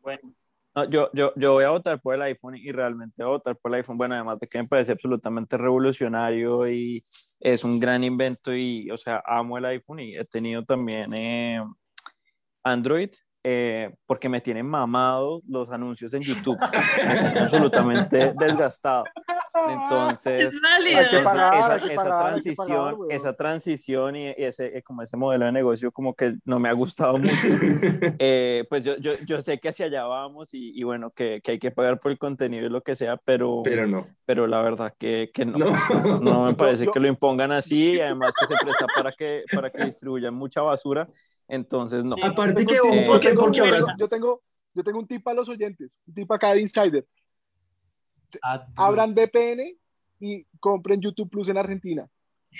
Bueno, 0.00 0.34
No, 0.74 0.88
yo, 0.88 1.10
yo, 1.12 1.32
yo 1.34 1.52
voy 1.54 1.64
a 1.64 1.70
votar 1.70 2.00
por 2.00 2.14
el 2.14 2.22
iPhone 2.22 2.54
y 2.56 2.70
realmente 2.70 3.24
voy 3.24 3.32
a 3.32 3.36
votar 3.38 3.56
por 3.56 3.72
el 3.72 3.78
iPhone. 3.78 3.98
Bueno, 3.98 4.14
además 4.14 4.38
de 4.38 4.46
que 4.46 4.62
me 4.62 4.68
parece 4.68 4.92
absolutamente 4.92 5.58
revolucionario 5.58 6.66
y 6.68 7.02
es 7.40 7.64
un 7.64 7.80
gran 7.80 8.04
invento 8.04 8.54
y, 8.54 8.88
o 8.90 8.96
sea, 8.96 9.20
amo 9.26 9.58
el 9.58 9.64
iPhone 9.64 9.98
y 9.98 10.16
he 10.16 10.24
tenido 10.24 10.64
también 10.64 11.12
eh, 11.12 11.60
Android 12.62 13.10
eh, 13.42 13.94
porque 14.06 14.28
me 14.28 14.40
tienen 14.40 14.66
mamado 14.66 15.40
los 15.48 15.70
anuncios 15.70 16.12
en 16.14 16.22
YouTube. 16.22 16.58
Me 16.60 17.16
tienen 17.16 17.38
absolutamente 17.38 18.32
desgastado. 18.38 19.04
Entonces, 19.68 20.54
Es 20.54 20.60
válido. 20.62 20.98
Hay 21.00 21.08
que 21.08 21.16
esa, 21.16 21.24
pagar, 21.24 21.54
esa- 21.58 21.72
hay 21.74 21.80
que 21.80 21.94
esa 21.94 22.02
pagar, 22.04 22.12
hay 22.12 22.34
que 22.34 22.42
transición, 22.42 22.94
weón. 22.98 23.10
esa 23.12 23.32
transición 23.34 24.16
y 24.16 24.28
ese, 24.36 24.78
eh, 24.78 24.82
como 24.82 25.02
ese 25.02 25.16
modelo 25.16 25.46
de 25.46 25.52
negocio 25.52 25.90
como 25.92 26.14
que 26.14 26.34
no 26.44 26.58
me 26.60 26.68
ha 26.68 26.72
gustado 26.72 27.18
mucho. 27.18 27.34
Eh, 28.22 28.64
pues 28.68 28.84
yo, 28.84 28.96
yo, 28.98 29.12
yo 29.24 29.40
sé 29.40 29.58
que 29.58 29.68
hacia 29.70 29.86
allá 29.86 30.04
vamos 30.04 30.52
y, 30.54 30.78
y 30.78 30.82
bueno, 30.82 31.10
que, 31.10 31.40
que 31.42 31.52
hay 31.52 31.58
que 31.58 31.70
pagar 31.70 31.98
por 31.98 32.12
el 32.12 32.18
contenido 32.18 32.66
y 32.66 32.68
lo 32.70 32.82
que 32.82 32.94
sea, 32.94 33.16
pero, 33.16 33.62
Pero 33.64 33.86
no. 33.86 34.06
pero 34.26 34.46
la 34.46 34.60
verdad 34.62 34.94
que, 34.98 35.30
que 35.32 35.44
no. 35.46 35.58
No. 35.58 36.20
No 36.20 36.44
me 36.46 36.54
parece 36.54 36.84
yo- 36.86 36.92
que 36.92 37.00
lo 37.00 37.08
impongan 37.08 37.52
así 37.52 37.92
y 37.94 38.00
además 38.00 38.32
que 38.38 38.46
se 38.46 38.54
presta 38.62 38.86
para 38.94 39.12
que, 39.12 39.44
para 39.52 39.70
que 39.70 39.84
distribuyan 39.84 40.34
mucha 40.34 40.60
basura. 40.62 41.08
Entonces, 41.50 42.04
no. 42.04 42.14
Sí. 42.14 42.22
Aparte 42.22 42.64
que, 42.64 42.74
Eh, 42.76 42.78
tip, 42.90 43.06
porque, 43.06 43.26
yo 43.26 43.30
tengo 43.30 43.40
porque 43.42 43.60
un- 43.62 43.74
ahora... 43.74 43.94
yo 43.98 44.08
tengo, 44.08 44.42
yo 44.74 44.82
tengo 44.84 44.98
un 45.00 45.06
tip 45.06 45.22
para 45.22 45.34
los 45.36 45.48
oyentes, 45.48 45.98
un 46.06 46.14
tip 46.14 46.30
acá 46.32 46.54
de 46.54 46.60
Insider. 46.60 47.06
Adblock. 48.42 48.70
Abran 48.76 49.14
VPN 49.14 49.76
y 50.20 50.44
compren 50.60 51.00
YouTube 51.00 51.28
Plus 51.28 51.48
en 51.48 51.58
Argentina. 51.58 52.08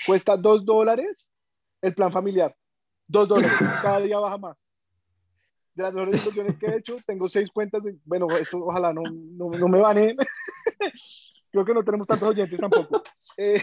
Cuesta 0.05 0.35
dos 0.35 0.65
dólares 0.65 1.29
el 1.81 1.93
plan 1.95 2.11
familiar. 2.11 2.55
Dos 3.07 3.27
dólares. 3.29 3.51
Cada 3.81 4.01
día 4.01 4.19
baja 4.19 4.37
más. 4.37 4.67
De 5.73 5.83
las 5.83 5.93
mejores 5.93 6.19
inversiones 6.27 6.59
que 6.59 6.65
he 6.65 6.77
hecho, 6.77 6.97
tengo 7.05 7.29
seis 7.29 7.49
cuentas. 7.49 7.81
De, 7.83 7.95
bueno, 8.03 8.29
eso 8.37 8.59
ojalá 8.59 8.91
no, 8.91 9.03
no, 9.03 9.49
no 9.51 9.67
me 9.69 9.79
baneen. 9.79 10.17
Creo 11.51 11.63
que 11.65 11.73
no 11.73 11.83
tenemos 11.83 12.07
tantos 12.07 12.29
oyentes 12.29 12.59
tampoco. 12.59 13.01
Eh, 13.37 13.61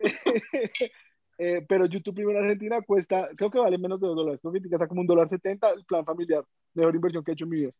eh, 1.38 1.64
pero 1.68 1.86
YouTube 1.86 2.14
Premium 2.14 2.36
en 2.36 2.44
Argentina 2.44 2.80
cuesta, 2.82 3.28
creo 3.36 3.50
que 3.50 3.58
vale 3.58 3.78
menos 3.78 4.00
de 4.00 4.06
dos 4.06 4.16
dólares. 4.16 4.40
Creo 4.40 4.52
que 4.52 4.60
te 4.60 4.68
cuesta 4.68 4.88
como 4.88 5.00
un 5.00 5.06
dólar 5.06 5.28
setenta 5.28 5.70
el 5.70 5.84
plan 5.84 6.04
familiar. 6.04 6.44
Mejor 6.74 6.94
inversión 6.94 7.22
que 7.24 7.30
he 7.30 7.34
hecho 7.34 7.44
en 7.44 7.50
mi 7.50 7.56
vida. 7.60 7.72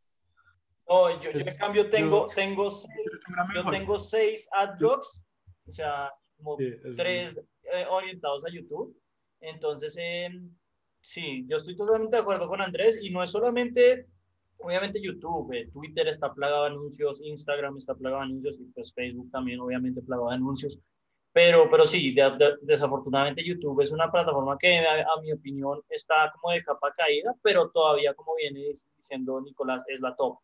no, 0.89 1.11
yo, 1.11 1.23
yo 1.23 1.33
Pues, 1.33 1.47
en 1.47 1.57
cambio 1.57 1.89
tengo, 1.91 2.29
yo- 2.29 2.35
tengo, 2.35 2.71
seis, 2.71 3.21
yo 3.55 3.71
tengo 3.71 3.99
seis 3.99 4.49
adblocks, 4.53 5.21
o 5.69 5.73
sea, 5.73 6.11
como 6.37 6.57
Sí, 6.59 6.73
es 6.85 6.97
tres 6.97 7.37
eh, 7.73 7.87
orientados 7.91 8.45
a 8.45 8.51
YouTube. 8.51 8.97
Entonces, 9.41 9.97
eh, 9.99 10.29
sí, 11.01 11.45
yo 11.49 11.57
estoy 11.57 11.77
totalmente 11.77 12.17
de 12.17 12.23
acuerdo 12.23 12.47
con 12.49 12.61
Andrés 12.63 13.03
y 13.03 13.11
no 13.11 13.23
es 13.23 13.31
solamente, 13.31 14.07
obviamente 14.59 15.01
YouTube, 15.03 15.53
eh, 15.53 15.69
Twitter 15.73 16.07
está 16.09 16.33
plagado 16.33 16.65
de 16.65 16.71
anuncios, 16.71 17.21
Instagram 17.23 17.77
está 17.79 17.95
plagado 17.95 18.23
de 18.23 18.27
anuncios 18.29 18.59
y 18.59 18.65
pues 18.67 18.93
Facebook 18.95 19.31
también 19.31 19.61
obviamente 19.61 20.01
plagado 20.03 20.29
de 20.31 20.37
anuncios. 20.37 20.79
Pero, 21.35 21.69
pero 21.71 21.85
sí, 21.85 22.15
de- 22.15 22.31
de- 22.39 22.57
desafortunadamente 22.63 23.45
YouTube 23.45 23.81
es 23.83 23.91
una 23.93 24.11
plataforma 24.11 24.57
que 24.57 24.79
a, 24.79 25.03
a 25.03 25.21
mi 25.21 25.33
opinión 25.33 25.83
está 25.91 26.33
como 26.33 26.53
de 26.55 26.63
capa 26.63 26.95
caída, 26.97 27.35
pero 27.43 27.71
todavía 27.71 28.15
como 28.15 28.37
viene 28.37 28.61
diciendo 28.97 29.41
Nicolás 29.41 29.85
es 29.89 30.01
la 30.01 30.15
top. 30.15 30.39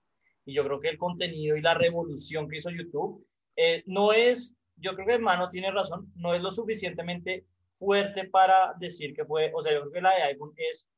Y 0.45 0.53
yo 0.53 0.65
creo 0.65 0.81
que 0.81 0.89
el 0.89 0.99
contenido 0.99 1.57
y 1.57 1.63
la 1.63 1.75
revolución 1.75 2.49
que 2.49 2.57
hizo 2.59 2.71
YouTube 2.71 3.25
eh, 3.57 3.85
no 3.87 4.13
es, 4.13 4.57
yo 4.77 4.95
creo 4.97 5.07
que 5.07 5.19
Mano 5.21 5.49
tiene 5.49 5.71
razón, 5.71 6.13
no 6.17 6.35
es 6.35 6.43
lo 6.43 6.51
suficientemente 6.51 7.47
fuerte 7.79 8.25
para 8.29 8.75
decir 8.79 9.15
que 9.15 9.25
fue, 9.25 9.53
o 9.55 9.63
sea, 9.63 9.73
yo 9.73 9.81
creo 9.83 9.93
que 9.93 10.01
la 10.03 10.11
de 10.17 10.23
iPhone 10.25 10.53
es 10.57 10.89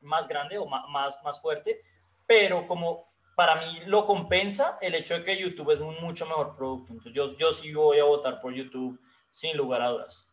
más 0.00 0.26
grande 0.26 0.58
o 0.58 0.66
ma- 0.66 0.86
más, 0.88 1.16
más 1.22 1.40
fuerte, 1.40 1.80
pero 2.26 2.66
como 2.66 3.12
para 3.36 3.56
mí 3.56 3.80
lo 3.86 4.04
compensa 4.04 4.78
el 4.80 4.94
hecho 4.96 5.14
de 5.14 5.24
que 5.24 5.36
YouTube 5.40 5.70
es 5.70 5.80
un 5.80 5.94
mucho 6.02 6.26
mejor 6.26 6.56
producto. 6.56 6.92
Entonces 6.92 7.12
yo, 7.14 7.36
yo 7.36 7.52
sí 7.52 7.72
voy 7.72 7.98
a 7.98 8.04
votar 8.04 8.40
por 8.40 8.52
YouTube 8.52 8.98
sin 9.32 9.56
lugar 9.56 9.82
a 9.82 9.88
dudas. 9.88 10.28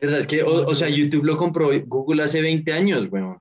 ¿Verdad? 0.00 0.18
Es 0.18 0.26
que, 0.26 0.42
o, 0.42 0.66
o 0.66 0.74
sea, 0.74 0.88
YouTube 0.88 1.22
lo 1.24 1.36
compró 1.36 1.68
Google 1.86 2.24
hace 2.24 2.40
20 2.42 2.72
años, 2.72 3.06
weón. 3.10 3.38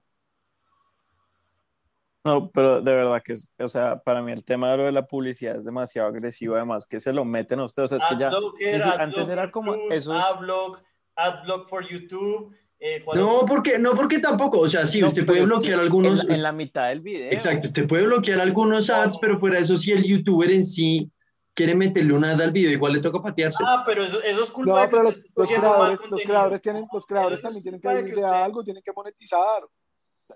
No, 2.24 2.52
pero 2.52 2.82
de 2.82 2.94
verdad 2.94 3.20
que 3.26 3.34
es, 3.34 3.52
o 3.58 3.68
sea, 3.68 3.98
para 4.00 4.22
mí 4.22 4.32
el 4.32 4.44
tema 4.44 4.70
de 4.72 4.78
lo 4.78 4.84
de 4.84 4.92
la 4.92 5.08
publicidad 5.08 5.56
es 5.56 5.64
demasiado 5.66 6.08
agresivo, 6.10 6.56
además 6.56 6.86
que 6.86 7.00
se 7.00 7.12
lo 7.12 7.26
meten 7.26 7.60
a 7.60 7.66
ustedes, 7.66 7.92
o 7.92 7.98
sea, 7.98 8.08
es 8.10 8.16
que 8.16 8.80
ya, 8.80 8.94
antes 9.00 9.28
era 9.28 9.50
como 9.50 9.74
Plus, 9.74 9.92
esos, 9.96 10.24
Adblock, 10.24 10.84
Adblock 11.16 11.68
for 11.68 11.84
YouTube. 11.90 12.56
eh, 12.80 13.02
¿cuál 13.04 13.18
No, 13.18 13.46
porque, 13.48 13.80
no 13.80 13.96
porque 13.96 14.20
tampoco, 14.20 14.60
o 14.60 14.70
sea, 14.70 14.86
sí, 14.86 15.02
No, 15.02 15.08
usted 15.08 15.26
puede 15.26 15.42
bloquear 15.42 15.76
en 15.76 15.80
algunos, 15.80 16.24
la- 16.24 16.36
en 16.36 16.44
la 16.44 16.52
mitad 16.52 16.90
del 16.90 17.02
video. 17.02 17.32
exacto, 17.32 17.68
usted 17.68 17.88
puede 17.88 18.06
bloquear 18.06 18.40
algunos 18.40 18.90
No, 18.90 18.96
ads, 18.96 19.18
pero 19.20 19.40
fuera 19.40 19.56
de 19.56 19.64
eso, 19.64 19.78
si 19.78 19.92
el 19.92 20.04
youtuber 20.04 20.52
en 20.52 20.64
sí 20.66 21.12
quiere 21.54 21.76
meterle 21.76 22.14
un 22.14 22.24
ad 22.26 22.42
al 22.42 22.52
video, 22.52 22.72
igual 22.72 22.94
le 22.94 23.00
toca 23.00 23.22
patearse. 23.22 23.64
Ah, 23.66 23.84
pero 23.86 24.04
eso, 24.04 24.22
eso 24.24 24.44
es 24.44 24.52
culpa 24.52 24.72
No, 24.74 24.78
de 24.80 24.84
que 24.86 24.90
pero 24.90 25.10
usted 25.10 25.24
los, 25.36 25.50
los 25.50 25.50
creadores, 25.60 26.00
los 26.10 26.22
creadores 26.22 26.62
tienen, 26.62 26.86
los 26.94 27.06
creadores 27.06 27.42
también 27.42 27.64
tienen 27.64 27.82
que 27.82 27.88
vivir 27.90 28.04
que 28.06 28.12
de 28.12 28.26
usted- 28.26 28.34
algo, 28.34 28.64
tienen 28.64 28.84
que 28.84 28.92
monetizar. 28.96 29.64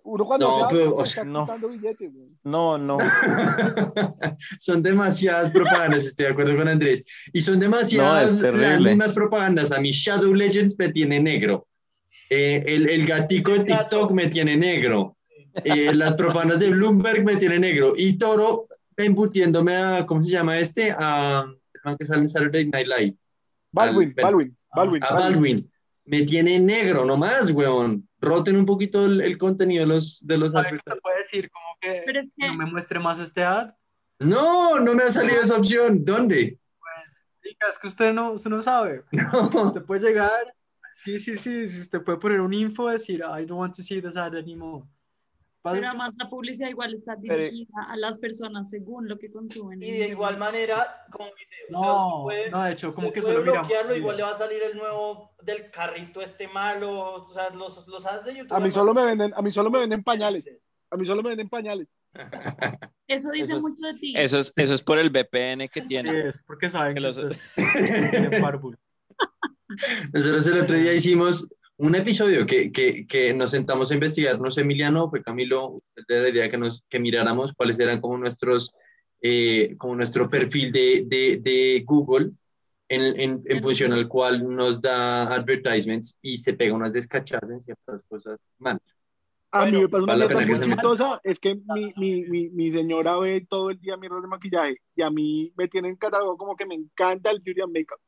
Uno 0.04 0.26
cuando 0.26 0.50
No, 0.60 0.68
pero, 0.68 0.82
algo, 0.84 0.96
o 0.98 1.04
está 1.04 1.14
sea, 1.16 1.24
no. 1.24 1.46
güey. 1.46 2.30
No, 2.44 2.78
no, 2.78 2.98
son 4.60 4.84
demasiadas 4.84 5.50
propagandas, 5.52 6.06
estoy 6.06 6.26
de 6.26 6.32
acuerdo 6.34 6.58
con 6.58 6.68
Andrés. 6.68 7.06
Y 7.34 7.42
son 7.42 7.60
demasiadas 7.60 8.34
No, 8.36 8.52
las 8.52 8.82
mismas 8.82 9.14
propagandas. 9.14 9.72
A 9.72 9.80
mí 9.80 9.92
Shadow 9.92 10.34
Legends 10.34 10.78
me 10.78 10.90
tiene 10.90 11.20
negro. 11.22 11.68
Eh, 12.30 12.64
el, 12.66 12.90
el 12.90 13.06
gatico 13.06 13.52
de. 13.54 13.64
TikTok 13.64 14.12
me 14.12 14.28
tiene 14.28 14.58
negro. 14.58 15.16
Eh, 15.64 15.94
las 15.96 16.16
propagandas 16.16 16.60
de 16.60 16.72
Bloomberg 16.72 17.24
me 17.24 17.38
tiene 17.38 17.60
negro. 17.60 17.94
Y 17.96 18.18
Toro 18.18 18.68
embutiéndome 18.98 19.76
a, 19.76 20.06
¿cómo 20.06 20.24
se 20.24 20.32
llama 20.32 20.58
este? 20.60 20.92
A 20.98 21.46
que 22.00 22.06
sale 22.06 22.22
en 22.22 22.30
Saturday 22.30 22.66
Night 22.68 22.88
Live. 22.88 23.16
Baldwin, 23.72 24.14
Al- 24.18 24.24
Baldwin, 24.24 24.58
Baldwin, 24.76 25.04
A 25.04 25.14
Baldwin. 25.14 25.34
Baldwin. 25.56 25.72
Me 26.06 26.22
tiene 26.24 26.60
negro 26.60 27.04
nomás, 27.06 27.52
weón. 27.52 28.08
Roten 28.20 28.56
un 28.56 28.66
poquito 28.66 29.06
el, 29.06 29.22
el 29.22 29.38
contenido 29.38 29.86
de 29.86 29.94
los, 29.94 30.26
de 30.26 30.38
los 30.38 30.52
¿Sabe 30.54 30.64
qué 30.64 30.70
advertisers. 30.70 30.96
te 30.96 31.02
puede 31.02 31.18
decir? 31.20 31.50
Como 31.52 31.66
que 31.82 32.04
Pero 32.06 32.20
es 32.22 32.28
que 32.36 32.48
no 32.48 32.54
me 32.56 32.66
muestre 32.66 33.00
más 33.00 33.20
este 33.20 33.44
ad. 33.44 33.70
No, 34.20 34.80
no 34.80 34.94
me 34.96 35.04
ha 35.04 35.12
salido 35.12 35.42
esa 35.42 35.58
opción. 35.58 36.04
¿Dónde? 36.06 36.60
Diga, 37.44 37.68
Es 37.70 37.78
que 37.80 37.88
usted 37.88 38.14
no, 38.14 38.32
usted 38.32 38.50
no 38.50 38.62
sabe. 38.62 39.04
No. 39.12 39.64
Usted 39.66 39.84
puede 39.84 40.08
llegar. 40.08 40.32
Sí, 40.92 41.20
sí, 41.20 41.36
sí. 41.38 41.68
sí, 41.68 41.82
Usted 41.82 42.02
puede 42.04 42.18
poner 42.20 42.40
un 42.42 42.54
info, 42.54 42.88
decir, 42.90 43.18
I 43.22 43.46
don't 43.46 43.60
want 43.60 43.76
to 43.76 43.82
see 43.84 44.02
this 44.02 44.16
ad 44.16 44.36
anymore. 44.36 44.86
Pero 45.74 45.88
además 45.88 46.14
la 46.18 46.30
publicidad 46.30 46.70
igual 46.70 46.94
está 46.94 47.16
Pero- 47.22 47.36
dirigida 47.38 47.84
a 47.90 47.98
las 47.98 48.18
personas 48.20 48.70
según 48.70 49.08
lo 49.08 49.18
que 49.18 49.32
consumen. 49.32 49.82
Y 49.82 49.92
de 49.92 50.08
igual 50.10 50.38
manera, 50.38 51.06
como 51.12 51.26
dice, 51.26 51.56
o 51.76 51.80
sea, 51.80 51.88
No, 51.90 52.08
usted 52.08 52.24
puede, 52.24 52.50
no, 52.52 52.64
de 52.64 52.72
hecho, 52.72 52.94
como 52.94 53.12
que 53.12 53.22
solo 53.22 53.42
bloquearlo, 53.42 53.96
igual 53.96 54.18
le 54.18 54.24
va 54.24 54.30
a 54.32 54.34
salir 54.36 54.60
el 54.72 54.78
nuevo 54.78 55.32
del 55.42 55.70
carrito 55.72 56.22
este 56.22 56.48
malo, 56.48 57.24
o 57.24 57.28
sea, 57.28 57.50
los, 57.50 57.88
los 57.88 58.06
ads 58.06 58.26
de 58.26 58.36
YouTube. 58.36 58.54
A 58.56 58.60
mí 58.60 58.72
solo 58.72 58.94
me 58.94 59.04
venden, 59.06 59.34
a 59.36 59.42
mí 59.42 59.52
solo 59.52 59.70
me 59.72 59.80
venden 59.80 60.04
pañales. 60.04 60.50
A 60.92 60.98
mí 60.98 61.06
solo 61.06 61.24
me 61.24 61.30
venden 61.30 61.50
pañales. 61.50 61.88
Eso 63.08 63.30
dice 63.32 63.48
Eso 63.48 63.58
es- 63.58 63.62
mucho 63.64 63.86
de 63.88 63.94
ti. 64.00 64.14
eso 64.16 64.38
es, 64.40 64.54
eso 64.56 64.74
es 64.74 64.82
por 64.82 64.98
el 65.00 65.10
VPN 65.10 65.68
que 65.70 65.82
Sí, 65.82 65.88
tiene. 65.88 66.28
es 66.28 66.42
porque 66.44 66.70
saben 66.70 66.94
Que 66.96 67.02
que, 67.02 67.08
los-. 67.08 67.18
Nosotros 70.14 70.48
el 70.48 70.62
otro 70.62 70.76
día 70.76 70.94
hicimos 70.94 71.48
un 71.78 71.96
episodio 71.96 72.46
que, 72.46 72.72
que, 72.72 73.06
que 73.06 73.34
nos 73.34 73.52
sentamos 73.52 73.92
a 73.92 73.96
investigar, 73.96 74.40
no 74.40 74.52
sé, 74.52 74.62
Emiliano, 74.62 75.10
fue 75.10 75.24
Camilo, 75.24 75.78
de 76.08 76.22
la 76.22 76.30
idea 76.30 76.50
que, 76.50 76.58
nos, 76.58 76.84
que 76.90 77.00
miráramos 77.00 77.54
cuáles 77.54 77.80
eran 77.80 78.00
como 78.02 78.18
nuestros, 78.18 78.74
eh, 79.22 79.76
como 79.78 79.96
nuestro 79.96 80.30
perfil 80.30 80.72
de, 80.72 81.04
de, 81.06 81.40
de 81.42 81.84
Google 81.86 82.32
en, 82.88 83.20
en, 83.20 83.42
en 83.46 83.62
función 83.62 83.94
al 83.94 84.08
cual 84.08 84.56
nos 84.56 84.82
da 84.82 85.34
advertisements 85.34 86.18
y 86.22 86.38
se 86.38 86.54
pega 86.54 86.76
unas 86.76 86.94
descachadas 86.94 87.50
en 87.50 87.62
ciertas 87.62 88.04
cosas 88.08 88.40
mal. 88.58 88.80
A 89.52 89.66
mí 89.66 89.72
Bueno, 89.72 89.82
me 89.82 89.90
pasa 89.90 90.04
una 90.04 90.28
pena 90.28 90.46
muy 90.46 90.60
chistosa, 90.60 91.20
es 91.24 91.40
que 91.40 91.56
mi, 91.56 91.92
mi, 91.98 92.24
mi, 92.26 92.50
mi 92.50 92.72
señora 92.72 93.18
ve 93.18 93.46
todo 93.50 93.70
el 93.70 93.80
día 93.80 93.98
mierdas 93.98 94.22
de 94.22 94.28
maquillaje 94.28 94.78
y 94.96 95.02
a 95.02 95.10
mí 95.10 95.54
me 95.58 95.68
tienen 95.68 95.96
catálogo 95.96 96.38
como 96.38 96.56
que 96.56 96.66
me 96.66 96.76
encanta 96.76 97.32
el 97.32 97.40
beauty 97.40 97.62
and 97.62 97.74
makeup. 97.74 98.00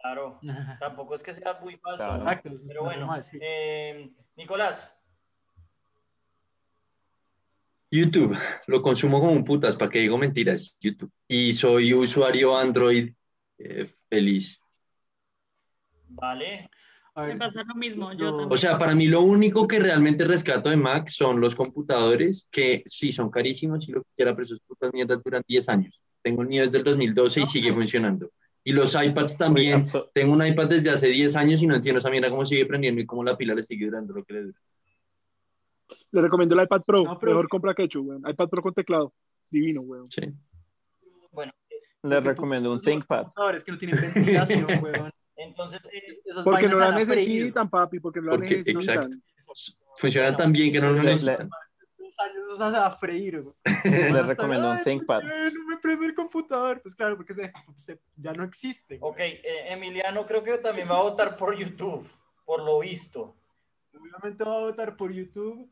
Claro, 0.00 0.38
tampoco 0.80 1.14
es 1.14 1.22
que 1.22 1.32
sea 1.32 1.58
muy 1.60 1.76
falso, 1.76 1.98
Claro. 1.98 2.12
¿no? 2.12 2.18
Exacto, 2.20 2.48
eso 2.48 2.56
es 2.56 2.64
Pero 2.66 2.84
bueno, 2.84 3.00
normal, 3.00 3.22
sí. 3.22 3.38
eh, 3.40 4.10
Nicolás, 4.36 4.92
YouTube, 7.90 8.36
lo 8.66 8.82
consumo 8.82 9.18
como 9.18 9.32
un 9.32 9.44
putas, 9.44 9.74
¿para 9.76 9.90
que 9.90 10.00
digo 10.00 10.18
mentiras? 10.18 10.76
YouTube. 10.80 11.10
Y 11.26 11.52
soy 11.54 11.94
usuario 11.94 12.56
Android 12.56 13.12
eh, 13.58 13.94
feliz. 14.10 14.60
vale. 16.08 16.70
Me 17.16 17.36
pasa 17.36 17.64
lo 17.64 17.74
mismo. 17.74 18.12
Yo 18.12 18.46
o 18.48 18.56
sea, 18.56 18.78
para 18.78 18.94
mí 18.94 19.08
lo 19.08 19.22
único 19.22 19.66
que 19.66 19.80
realmente 19.80 20.24
rescato 20.24 20.70
de 20.70 20.76
Mac 20.76 21.08
son 21.08 21.40
los 21.40 21.56
computadores, 21.56 22.48
que 22.52 22.84
sí 22.86 23.10
son 23.10 23.28
carísimos 23.28 23.88
y 23.88 23.92
lo 23.92 24.02
que 24.02 24.10
quiera, 24.14 24.36
pero 24.36 24.46
sus 24.46 24.60
putas 24.60 24.92
mierdas 24.92 25.20
duran 25.24 25.42
10 25.48 25.68
años. 25.68 26.00
Tengo 26.22 26.42
un 26.42 26.46
mío 26.48 26.62
desde 26.62 26.78
el 26.78 26.84
2012 26.84 27.40
y 27.40 27.46
sigue 27.46 27.72
funcionando. 27.72 28.30
Y 28.68 28.72
los 28.72 28.94
iPads 28.94 29.38
también. 29.38 29.84
Tengo 30.12 30.34
un 30.34 30.44
iPad 30.44 30.68
desde 30.68 30.90
hace 30.90 31.06
10 31.06 31.36
años 31.36 31.62
y 31.62 31.66
no 31.66 31.76
entiendo 31.76 32.00
esa 32.00 32.10
mierda 32.10 32.28
cómo 32.28 32.44
sigue 32.44 32.66
prendiendo 32.66 33.00
y 33.00 33.06
cómo 33.06 33.24
la 33.24 33.34
pila 33.34 33.54
le 33.54 33.62
sigue 33.62 33.86
durando 33.86 34.12
lo 34.12 34.22
que 34.22 34.34
le 34.34 34.42
dura. 34.42 34.58
Le 36.10 36.20
recomiendo 36.20 36.54
el 36.54 36.64
iPad 36.64 36.82
Pro. 36.82 37.02
Mejor 37.02 37.48
compra 37.48 37.72
que 37.72 37.84
hecho, 37.84 38.02
weón. 38.02 38.22
iPad 38.28 38.48
Pro 38.50 38.60
con 38.60 38.74
teclado. 38.74 39.14
Divino, 39.50 39.80
weón. 39.80 40.06
Sí. 40.10 40.20
Bueno. 41.32 41.50
Le 42.02 42.20
recomiendo 42.20 42.70
un 42.70 42.78
ThinkPad. 42.78 43.28
Es 43.54 43.64
que 43.64 43.72
no 43.72 43.78
tienen 43.78 44.02
ventilación, 44.02 44.66
weón. 44.82 45.12
Entonces, 45.36 45.80
eh, 45.90 46.18
porque 46.44 46.68
no 46.68 46.78
la 46.78 46.90
necesitan, 46.90 47.70
papi, 47.70 48.00
porque 48.00 48.20
no 48.20 48.32
la 48.32 48.36
necesitan. 48.36 48.82
Exacto. 48.82 49.16
Funcionan 49.96 50.36
tan 50.36 50.52
bien 50.52 50.74
que 50.74 50.80
no 50.82 50.92
lo 50.92 51.02
necesitan. 51.02 51.48
Dos 52.16 52.60
años 52.60 52.76
a 52.78 52.90
freír. 52.90 53.44
Le 53.84 54.22
recomiendo 54.22 54.70
un 54.70 54.80
ThinkPad. 54.80 55.22
No 55.22 55.64
me 55.66 55.76
prende 55.76 56.06
el 56.06 56.14
computador. 56.14 56.80
Pues 56.80 56.94
claro, 56.94 57.16
porque 57.16 57.34
se, 57.34 57.52
se, 57.76 58.00
ya 58.16 58.32
no 58.32 58.44
existe. 58.44 58.98
Ok, 59.00 59.18
eh, 59.18 59.72
Emiliano 59.72 60.26
creo 60.26 60.42
que 60.42 60.58
también 60.58 60.88
va 60.90 60.98
a 60.98 61.02
votar 61.02 61.36
por 61.36 61.56
YouTube, 61.56 62.08
por 62.44 62.62
lo 62.62 62.78
visto. 62.80 63.36
Obviamente 63.92 64.44
va 64.44 64.56
a 64.56 64.60
votar 64.60 64.96
por 64.96 65.12
YouTube. 65.12 65.70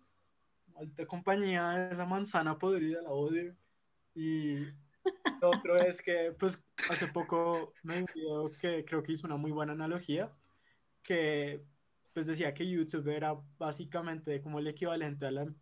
Alta 0.76 1.06
compañía, 1.06 1.88
esa 1.90 2.04
manzana 2.04 2.58
podrida, 2.58 3.00
la 3.00 3.10
odio. 3.10 3.56
Y 4.14 4.60
lo 5.40 5.50
otro 5.52 5.76
es 5.76 6.02
que, 6.02 6.34
pues, 6.38 6.62
hace 6.90 7.06
poco 7.06 7.72
me 7.82 8.00
un 8.00 8.06
video 8.14 8.52
que 8.60 8.84
creo 8.84 9.02
que 9.02 9.12
hizo 9.12 9.26
una 9.26 9.36
muy 9.36 9.52
buena 9.52 9.72
analogía, 9.72 10.30
que 11.02 11.64
pues 12.16 12.24
decía 12.24 12.54
que 12.54 12.66
YouTube 12.66 13.08
era 13.08 13.38
básicamente 13.58 14.40
como 14.40 14.58
el 14.58 14.66
equivalente 14.68 15.26
a 15.26 15.30
la, 15.30 15.52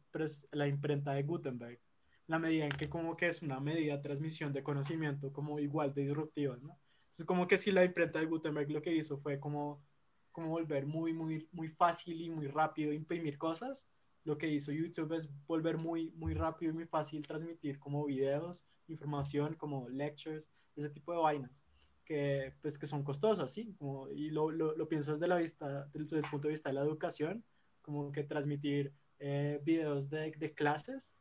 la 0.52 0.68
imprenta 0.68 1.10
de 1.10 1.24
Gutenberg, 1.24 1.80
la 2.28 2.38
medida 2.38 2.64
en 2.64 2.70
que 2.70 2.88
como 2.88 3.16
que 3.16 3.26
es 3.26 3.42
una 3.42 3.58
medida 3.58 3.96
de 3.96 4.02
transmisión 4.04 4.52
de 4.52 4.62
conocimiento 4.62 5.32
como 5.32 5.58
igual 5.58 5.92
de 5.92 6.02
disruptiva, 6.02 6.56
¿no? 6.62 6.78
Entonces 7.06 7.26
como 7.26 7.48
que 7.48 7.56
si 7.56 7.72
la 7.72 7.84
imprenta 7.84 8.20
de 8.20 8.26
Gutenberg 8.26 8.70
lo 8.70 8.82
que 8.82 8.94
hizo 8.94 9.18
fue 9.18 9.40
como, 9.40 9.82
como 10.30 10.50
volver 10.50 10.86
muy, 10.86 11.12
muy, 11.12 11.48
muy 11.50 11.70
fácil 11.70 12.22
y 12.22 12.30
muy 12.30 12.46
rápido 12.46 12.92
imprimir 12.92 13.36
cosas, 13.36 13.88
lo 14.22 14.38
que 14.38 14.46
hizo 14.46 14.70
YouTube 14.70 15.12
es 15.14 15.28
volver 15.48 15.76
muy, 15.76 16.12
muy 16.12 16.34
rápido 16.34 16.70
y 16.70 16.74
muy 16.76 16.86
fácil 16.86 17.26
transmitir 17.26 17.80
como 17.80 18.04
videos, 18.04 18.64
información, 18.86 19.56
como 19.56 19.88
lectures, 19.88 20.48
ese 20.76 20.88
tipo 20.88 21.10
de 21.10 21.18
vainas, 21.18 21.64
que, 22.04 22.52
pues, 22.60 22.78
que 22.78 22.86
son 22.86 23.02
costosas, 23.02 23.52
¿sí? 23.52 23.74
Como, 23.78 24.08
y 24.10 24.30
lo, 24.30 24.50
lo, 24.50 24.76
lo, 24.76 24.88
pienso 24.88 25.12
desde, 25.12 25.26
la 25.26 25.36
vista, 25.36 25.88
desde 25.92 26.18
el 26.18 26.24
punto 26.30 26.48
de 26.48 26.52
vista 26.52 26.68
de 26.68 26.74
la 26.74 26.82
educación, 26.82 27.44
como 27.82 28.12
que 28.12 28.24
transmitir 28.24 28.92
eh, 29.18 29.60
videos 29.64 30.10
de, 30.10 30.30
de, 30.32 30.54
clases, 30.54 31.14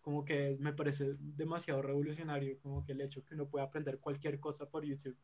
como 0.00 0.24
que 0.24 0.56
me 0.60 0.72
parece 0.72 1.14
demasiado 1.18 1.82
revolucionario, 1.82 2.58
como 2.60 2.84
que 2.84 2.92
el 2.92 3.00
hecho 3.00 3.24
que 3.24 3.34
uno 3.34 3.48
pueda 3.48 3.64
aprender 3.64 3.98
cualquier 3.98 4.38
cosa 4.38 4.68
por 4.68 4.84
YouTube. 4.84 5.16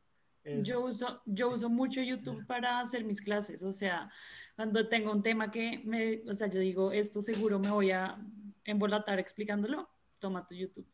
Yo, 0.45 0.85
uso, 0.85 1.23
yo 1.25 1.51
uso 1.51 1.71
mucho 1.71 2.03
YouTube 2.03 2.45
para 2.47 2.81
hacer 2.81 3.05
mis 3.05 3.21
clases, 3.21 3.63
o 3.63 3.73
sea, 3.73 4.11
cuando 4.57 4.89
tengo 4.89 5.13
un 5.13 5.23
tema 5.23 5.53
que 5.53 5.81
me, 5.85 6.29
o 6.29 6.35
sea, 6.35 6.49
yo 6.49 6.59
digo, 6.59 6.91
esto 6.91 7.23
seguro 7.23 7.61
me 7.61 7.71
voy 7.71 7.93
a 7.93 8.19
embolatar 8.65 9.21
explicándolo, 9.21 9.89
toma 10.19 10.45
tu 10.45 10.57
YouTube. 10.57 10.92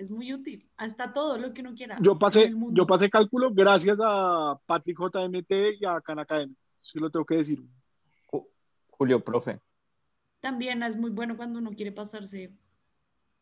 Es 0.00 0.10
muy 0.10 0.32
útil, 0.32 0.66
hasta 0.78 1.12
todo 1.12 1.36
lo 1.36 1.52
que 1.52 1.60
uno 1.60 1.74
quiera. 1.74 1.98
Yo 2.00 2.18
pasé, 2.18 2.50
yo 2.70 2.86
pasé 2.86 3.10
cálculo 3.10 3.52
gracias 3.52 3.98
a 4.02 4.58
Patrick 4.64 4.98
JMT 4.98 5.52
y 5.78 5.84
a 5.84 6.00
Khan 6.00 6.18
Academy, 6.18 6.56
si 6.80 6.98
lo 6.98 7.10
tengo 7.10 7.26
que 7.26 7.36
decir. 7.36 7.62
Julio, 8.88 9.22
profe. 9.22 9.60
También 10.40 10.82
es 10.84 10.96
muy 10.96 11.10
bueno 11.10 11.36
cuando 11.36 11.58
uno 11.58 11.72
quiere 11.72 11.92
pasarse 11.92 12.50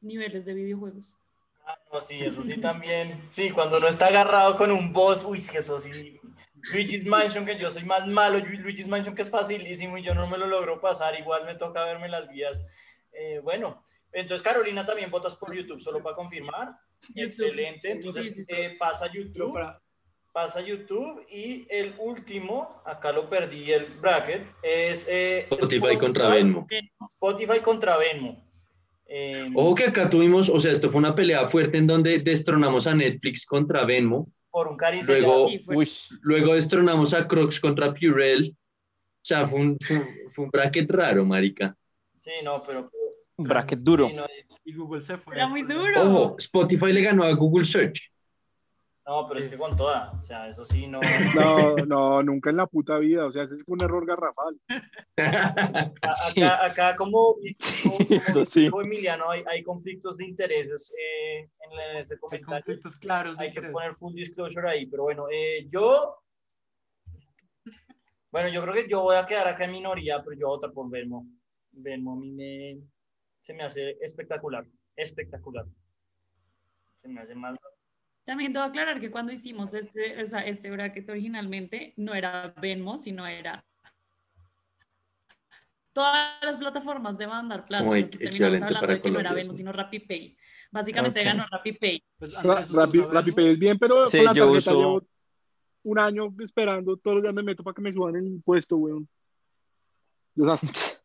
niveles 0.01 0.45
de 0.47 0.55
videojuegos. 0.55 1.17
Ah, 1.65 1.79
no, 1.93 2.01
sí, 2.01 2.17
eso 2.25 2.43
sí 2.43 2.61
también. 2.61 3.23
Sí, 3.29 3.53
cuando 3.53 3.77
uno 3.77 3.87
está 3.87 4.09
agarrado 4.09 4.57
con 4.57 4.73
un 4.73 4.93
boss, 4.93 5.23
uy, 5.25 5.41
que 5.41 5.59
eso 5.59 5.79
sí. 5.79 6.19
Luigi's 6.73 7.07
Mansion, 7.07 7.47
que 7.47 7.57
yo 7.57 7.71
soy 7.71 7.85
más 7.85 8.05
malo, 8.09 8.41
Luigi's 8.41 8.89
Mansion 8.89 9.15
que 9.15 9.23
es 9.23 9.31
facilísimo 9.31 9.97
y 9.97 10.03
yo 10.03 10.13
no 10.13 10.27
me 10.27 10.37
lo 10.37 10.49
logro 10.49 10.81
pasar, 10.81 11.17
igual 11.17 11.45
me 11.45 11.55
toca 11.55 11.85
verme 11.85 12.09
las 12.09 12.29
guías. 12.29 12.65
Eh, 13.13 13.39
bueno, 13.45 13.81
entonces 14.13 14.43
Carolina 14.43 14.85
también 14.85 15.11
votas 15.11 15.35
por 15.35 15.55
YouTube, 15.55 15.81
solo 15.81 16.03
para 16.03 16.17
confirmar. 16.17 16.77
Excelente, 17.15 17.93
entonces 17.93 18.45
eh, 18.49 18.77
pasa 18.79 19.11
YouTube. 19.13 19.59
Pasa 20.31 20.61
YouTube 20.61 21.27
y 21.31 21.67
el 21.69 21.95
último, 21.99 22.83
acá 22.85 23.11
lo 23.11 23.29
perdí 23.29 23.73
el 23.73 23.87
bracket, 23.87 24.47
es 24.63 25.07
eh, 25.09 25.49
Spotify, 25.51 25.77
Spotify 25.77 25.99
contra 25.99 26.29
Venmo. 26.29 26.67
Spotify 27.09 27.61
contra 27.61 27.97
Venmo. 27.97 28.49
Eh, 29.11 29.51
Ojo 29.55 29.75
que 29.75 29.85
acá 29.85 30.11
tuvimos, 30.11 30.51
o 30.51 30.61
sea, 30.61 30.71
esto 30.71 30.91
fue 30.91 30.99
una 30.99 31.15
pelea 31.15 31.49
fuerte 31.49 31.79
en 31.79 31.87
donde 31.87 32.19
destronamos 32.19 32.87
a 32.87 32.95
Netflix 32.95 33.47
contra 33.47 33.87
Venmo. 33.87 34.31
Por 34.51 34.69
un 34.69 34.77
cariño. 34.77 35.05
Luego, 35.09 35.49
luego 36.21 36.55
destronamos 36.55 37.15
a 37.15 37.27
Crocs 37.27 37.59
contra 37.59 37.93
Purell. 37.95 38.51
O 38.51 39.25
sea, 39.25 39.47
fue 39.47 39.61
un, 39.61 39.79
fue, 40.35 40.45
un 40.45 40.51
bracket 40.51 40.91
raro, 40.91 41.25
marica. 41.25 41.75
Sí, 42.17 42.31
no, 42.45 42.63
pero... 42.63 42.91
Bracket 43.39 43.79
duro. 43.81 44.11
y 44.65 44.75
Google 44.75 45.01
se 45.01 45.17
fue. 45.17 45.37
Era 45.37 45.49
muy 45.49 45.63
duro. 45.63 46.03
Ojo, 46.03 46.37
Spotify 46.39 46.93
le 46.93 47.03
ganó 47.03 47.23
a 47.23 47.33
Google 47.33 47.65
Search. 47.65 48.01
No, 49.09 49.27
pero 49.27 49.41
es 49.41 49.49
que 49.49 49.57
con 49.57 49.75
toda, 49.75 50.13
o 50.19 50.23
sea, 50.23 50.49
eso 50.49 50.67
sí, 50.67 50.87
no. 50.87 51.01
No, 51.35 51.77
no, 51.77 52.23
nunca 52.23 52.51
en 52.51 52.59
la 52.59 52.67
puta 52.67 52.99
vida, 52.99 53.25
o 53.25 53.33
sea, 53.33 53.45
ese 53.45 53.57
fue 53.65 53.73
un 53.73 53.83
error 53.83 54.05
garrafal. 54.05 54.61
Acá, 56.03 56.65
acá 56.67 56.97
como, 56.97 57.37
como, 57.83 58.71
como 58.71 58.83
Emiliano, 58.83 59.31
hay, 59.31 59.43
hay, 59.51 59.63
conflictos 59.63 60.19
de 60.19 60.27
intereses 60.27 60.93
eh, 60.99 61.49
en 61.61 61.97
ese 61.97 62.19
comentario. 62.19 62.55
Hay 62.55 62.61
conflictos 62.61 62.97
claros. 62.97 63.39
Hay 63.39 63.51
que 63.51 63.63
poner 63.63 63.95
full 63.95 64.13
disclosure 64.13 64.69
ahí, 64.69 64.85
pero 64.85 65.05
bueno, 65.05 65.25
eh, 65.33 65.67
yo, 65.71 66.23
bueno, 68.31 68.51
yo 68.51 68.61
creo 68.61 68.75
que 68.75 68.89
yo 68.89 69.05
voy 69.05 69.17
a 69.17 69.25
quedar 69.25 69.49
acá 69.49 69.65
en 69.65 69.73
minoría, 69.73 70.23
pero 70.23 70.39
yo 70.39 70.49
voy 70.49 70.57
a 70.57 70.59
votar 70.59 70.73
por 70.73 70.91
Venmo. 70.91 71.27
Venmo 71.73 72.13
a 72.13 72.17
mí 72.17 72.31
me, 72.31 72.79
se 73.41 73.55
me 73.55 73.63
hace 73.63 73.97
espectacular, 74.01 74.67
espectacular. 74.97 75.67
Se 76.97 77.09
me 77.09 77.21
hace 77.21 77.35
más 77.35 77.57
también 78.29 78.53
debo 78.53 78.67
aclarar 78.67 79.01
que 79.01 79.11
cuando 79.11 79.33
hicimos 79.33 79.73
este, 79.73 80.21
o 80.21 80.27
sea, 80.27 80.41
este 80.41 80.71
bracket 80.71 81.09
originalmente 81.09 81.95
no 81.97 82.15
era 82.15 82.53
Venmo, 82.61 82.99
sino 82.99 83.27
era 83.27 83.65
todas 85.95 86.37
las 86.43 86.59
plataformas 86.59 87.17
de 87.17 87.27
mandar 87.27 87.65
plata. 87.65 87.85
Muy 87.85 88.05
terminamos 88.05 88.61
hablando 88.61 88.87
de 88.87 89.01
que 89.01 89.11
no 89.11 89.21
era 89.21 89.33
Venmo, 89.33 89.55
sino 89.55 89.73
RappiPay. 89.73 90.37
Básicamente 90.71 91.25
ganó 91.25 91.47
RappiPay. 91.51 92.05
Pues, 92.19 92.35
RappiPay 92.35 93.53
es 93.53 93.59
bien, 93.59 93.79
pero 93.79 94.05
con 94.05 94.25
la 94.25 94.35
tarjeta 94.35 94.73
llevo 94.73 95.03
un 95.85 95.99
año 95.99 96.29
esperando, 96.41 96.99
todos 96.99 97.15
los 97.15 97.23
días 97.23 97.35
me 97.35 97.43
meto 97.43 97.65
para 97.65 97.75
que 97.75 97.81
me 97.81 97.95
suban 97.95 98.15
el 98.15 98.27
impuesto, 98.27 98.77
weón. 98.77 99.09
Desastre. 100.35 100.98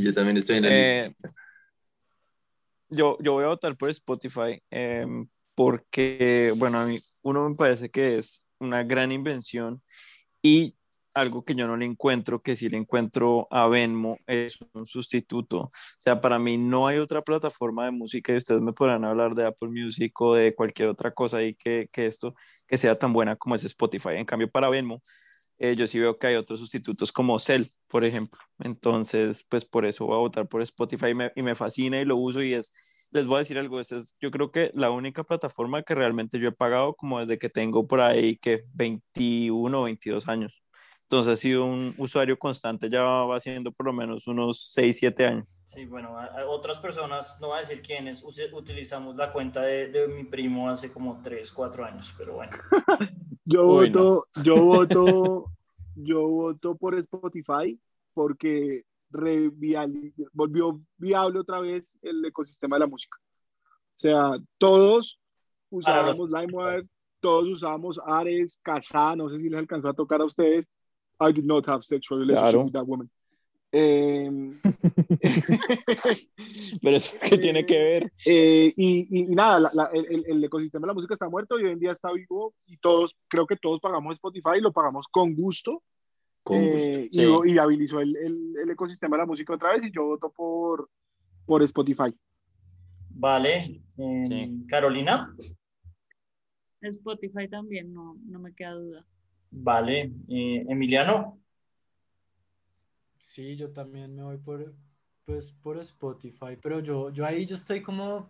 Yo 0.00 0.14
también 0.14 0.36
estoy 0.36 0.56
en 0.56 0.62
la 0.62 0.70
eh, 0.70 1.08
lista. 1.08 1.34
Yo, 2.88 3.16
yo 3.20 3.32
voy 3.32 3.44
a 3.44 3.48
votar 3.48 3.76
por 3.76 3.90
Spotify. 3.90 4.62
Eh, 4.70 5.06
porque, 5.54 6.52
bueno, 6.56 6.78
a 6.78 6.86
mí 6.86 6.98
uno 7.24 7.48
me 7.48 7.54
parece 7.54 7.90
que 7.90 8.14
es 8.14 8.48
una 8.58 8.82
gran 8.84 9.12
invención 9.12 9.82
y 10.42 10.74
algo 11.14 11.44
que 11.44 11.54
yo 11.54 11.66
no 11.66 11.76
le 11.76 11.84
encuentro, 11.84 12.40
que 12.40 12.56
sí 12.56 12.68
le 12.68 12.78
encuentro 12.78 13.46
a 13.50 13.68
Venmo, 13.68 14.18
es 14.26 14.58
un 14.72 14.86
sustituto. 14.86 15.60
O 15.60 15.68
sea, 15.70 16.20
para 16.20 16.38
mí 16.38 16.56
no 16.56 16.86
hay 16.86 16.98
otra 16.98 17.20
plataforma 17.20 17.84
de 17.84 17.90
música 17.90 18.32
y 18.32 18.38
ustedes 18.38 18.62
me 18.62 18.72
podrán 18.72 19.04
hablar 19.04 19.34
de 19.34 19.46
Apple 19.46 19.68
Music 19.68 20.18
o 20.20 20.34
de 20.34 20.54
cualquier 20.54 20.88
otra 20.88 21.12
cosa 21.12 21.38
ahí 21.38 21.54
que, 21.54 21.88
que 21.92 22.06
esto, 22.06 22.34
que 22.66 22.78
sea 22.78 22.94
tan 22.94 23.12
buena 23.12 23.36
como 23.36 23.54
es 23.54 23.64
Spotify. 23.64 24.14
En 24.14 24.24
cambio, 24.24 24.50
para 24.50 24.70
Venmo, 24.70 25.02
eh, 25.62 25.76
yo 25.76 25.86
sí 25.86 26.00
veo 26.00 26.18
que 26.18 26.26
hay 26.26 26.34
otros 26.34 26.58
sustitutos 26.58 27.12
como 27.12 27.38
Cell, 27.38 27.62
por 27.86 28.04
ejemplo. 28.04 28.40
Entonces, 28.58 29.46
pues 29.48 29.64
por 29.64 29.86
eso 29.86 30.04
voy 30.04 30.16
a 30.16 30.18
votar 30.18 30.48
por 30.48 30.60
Spotify 30.60 31.10
y 31.10 31.14
me, 31.14 31.32
y 31.36 31.42
me 31.42 31.54
fascina 31.54 32.00
y 32.00 32.04
lo 32.04 32.16
uso 32.16 32.42
y 32.42 32.54
es, 32.54 33.08
les 33.12 33.26
voy 33.26 33.36
a 33.36 33.38
decir 33.38 33.56
algo, 33.58 33.78
es, 33.78 34.16
yo 34.20 34.32
creo 34.32 34.50
que 34.50 34.72
la 34.74 34.90
única 34.90 35.22
plataforma 35.22 35.84
que 35.84 35.94
realmente 35.94 36.40
yo 36.40 36.48
he 36.48 36.52
pagado 36.52 36.94
como 36.94 37.20
desde 37.20 37.38
que 37.38 37.48
tengo 37.48 37.86
por 37.86 38.00
ahí 38.00 38.38
que 38.38 38.64
21 38.74 39.80
o 39.80 39.84
22 39.84 40.26
años. 40.26 40.64
Entonces 41.04 41.32
ha 41.32 41.36
sido 41.36 41.64
un 41.64 41.94
usuario 41.96 42.36
constante, 42.36 42.90
ya 42.90 43.02
va 43.02 43.36
haciendo 43.36 43.70
por 43.70 43.86
lo 43.86 43.92
menos 43.92 44.26
unos 44.26 44.72
6, 44.72 44.96
7 44.98 45.26
años. 45.26 45.62
Sí, 45.66 45.84
bueno, 45.84 46.16
otras 46.48 46.78
personas, 46.78 47.38
no 47.40 47.48
voy 47.48 47.58
a 47.58 47.60
decir 47.60 47.82
quiénes, 47.82 48.24
utilizamos 48.24 49.14
la 49.14 49.32
cuenta 49.32 49.60
de, 49.60 49.86
de 49.86 50.08
mi 50.08 50.24
primo 50.24 50.68
hace 50.68 50.90
como 50.90 51.22
3, 51.22 51.52
4 51.52 51.84
años, 51.84 52.12
pero 52.18 52.34
bueno. 52.34 52.50
yo 53.44 53.66
voto, 53.66 54.26
yo 54.44 54.54
voto, 54.56 55.44
yo 55.96 56.28
voto 56.28 56.74
por 56.76 56.94
Spotify 56.96 57.78
porque 58.14 58.84
volvió 60.32 60.80
viable 60.96 61.38
otra 61.40 61.60
vez 61.60 61.98
el 62.02 62.24
ecosistema 62.24 62.76
de 62.76 62.80
la 62.80 62.86
música. 62.86 63.18
O 63.94 63.98
sea, 63.98 64.32
todos 64.58 65.18
usábamos 65.70 66.32
LimeWire, 66.32 66.88
todos 67.20 67.48
usábamos 67.48 68.00
Ares, 68.04 68.58
Kazaa, 68.62 69.16
no 69.16 69.28
sé 69.28 69.38
si 69.38 69.48
les 69.48 69.58
alcanzó 69.58 69.88
a 69.88 69.94
tocar 69.94 70.20
a 70.20 70.24
ustedes, 70.24 70.70
I 71.20 71.32
did 71.32 71.44
not 71.44 71.68
have 71.68 71.82
sexual 71.82 72.20
relationship 72.20 72.52
Claro. 72.52 72.64
with 72.64 72.72
that 72.72 72.86
woman. 72.86 73.08
Em, 73.74 74.60
Pero 76.82 76.96
eso 76.96 77.16
qué 77.28 77.38
tiene 77.38 77.64
que 77.64 77.78
ver. 77.78 78.12
eh, 78.26 78.72
y, 78.76 79.00
y- 79.10 79.32
y 79.32 79.34
nada, 79.34 79.60
la- 79.60 79.70
la- 79.72 79.88
el, 79.94 80.24
el- 80.26 80.44
ecosistema 80.44 80.86
de 80.86 80.88
la 80.88 80.94
música 80.94 81.14
está 81.14 81.28
muerto 81.28 81.58
y 81.58 81.64
hoy 81.64 81.72
en 81.72 81.78
día 81.78 81.90
está 81.90 82.12
vivo 82.12 82.54
y 82.66 82.76
todos, 82.76 83.16
creo 83.28 83.46
que 83.46 83.56
todos 83.56 83.80
pagamos 83.80 84.12
Spotify 84.14 84.58
y 84.58 84.60
lo 84.60 84.72
pagamos 84.72 85.08
con 85.08 85.34
gusto. 85.34 85.82
Con 86.42 86.60
gusto. 86.70 86.84
eh, 86.84 87.08
y, 87.10 87.18
Sí. 87.18 87.24
y 87.46 87.58
habilizó 87.58 88.00
el, 88.00 88.14
el- 88.16 88.54
el 88.62 88.70
ecosistema 88.70 89.16
de 89.16 89.22
la 89.22 89.26
música 89.26 89.54
otra 89.54 89.72
vez 89.72 89.84
y 89.84 89.92
yo 89.92 90.04
voto 90.04 90.30
por, 90.30 90.90
por 91.46 91.62
Spotify. 91.62 92.14
Vale. 93.10 93.82
em, 93.96 94.26
Sí. 94.26 94.64
Carolina. 94.68 95.34
Spotify 96.82 97.48
también, 97.48 97.94
no, 97.94 98.16
no 98.26 98.38
me 98.40 98.52
queda 98.54 98.72
duda. 98.74 99.06
Vale. 99.50 100.12
eh, 100.28 100.64
Emiliano. 100.68 101.38
Sí, 103.22 103.56
yo 103.56 103.70
también 103.72 104.14
me 104.16 104.24
voy 104.24 104.36
por, 104.36 104.74
pues, 105.24 105.52
por 105.52 105.78
Spotify, 105.78 106.56
pero 106.60 106.80
yo, 106.80 107.08
yo 107.10 107.24
ahí 107.24 107.46
yo 107.46 107.54
estoy 107.54 107.80
como, 107.80 108.28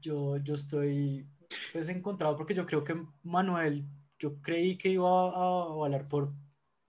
yo, 0.00 0.38
yo 0.38 0.54
estoy 0.54 1.26
pues 1.72 1.88
encontrado 1.90 2.36
porque 2.38 2.54
yo 2.54 2.64
creo 2.64 2.82
que 2.82 2.96
Manuel, 3.22 3.84
yo 4.18 4.40
creí 4.40 4.78
que 4.78 4.88
iba 4.88 5.08
a, 5.08 5.28
a 5.30 5.84
hablar 5.84 6.08
por, 6.08 6.32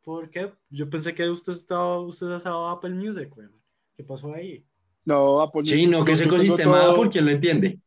¿por 0.01 0.29
qué? 0.29 0.53
Yo 0.69 0.89
pensé 0.89 1.13
que 1.13 1.29
usted 1.29 1.51
estaba, 1.53 1.99
usted 1.99 2.31
estaba 2.31 2.71
Apple 2.71 2.91
Music, 2.95 3.29
güey. 3.35 3.49
¿Qué 3.97 4.03
pasó 4.05 4.33
ahí? 4.33 4.65
No, 5.03 5.41
Apple 5.41 5.65
Sí, 5.65 5.73
Music, 5.85 5.89
no, 5.89 6.05
que 6.05 6.13
ese 6.13 6.23
ecosistema, 6.23 6.83
todo- 6.83 6.95
¿por 6.95 7.09
quién 7.09 7.25
lo 7.25 7.31
entiende? 7.31 7.81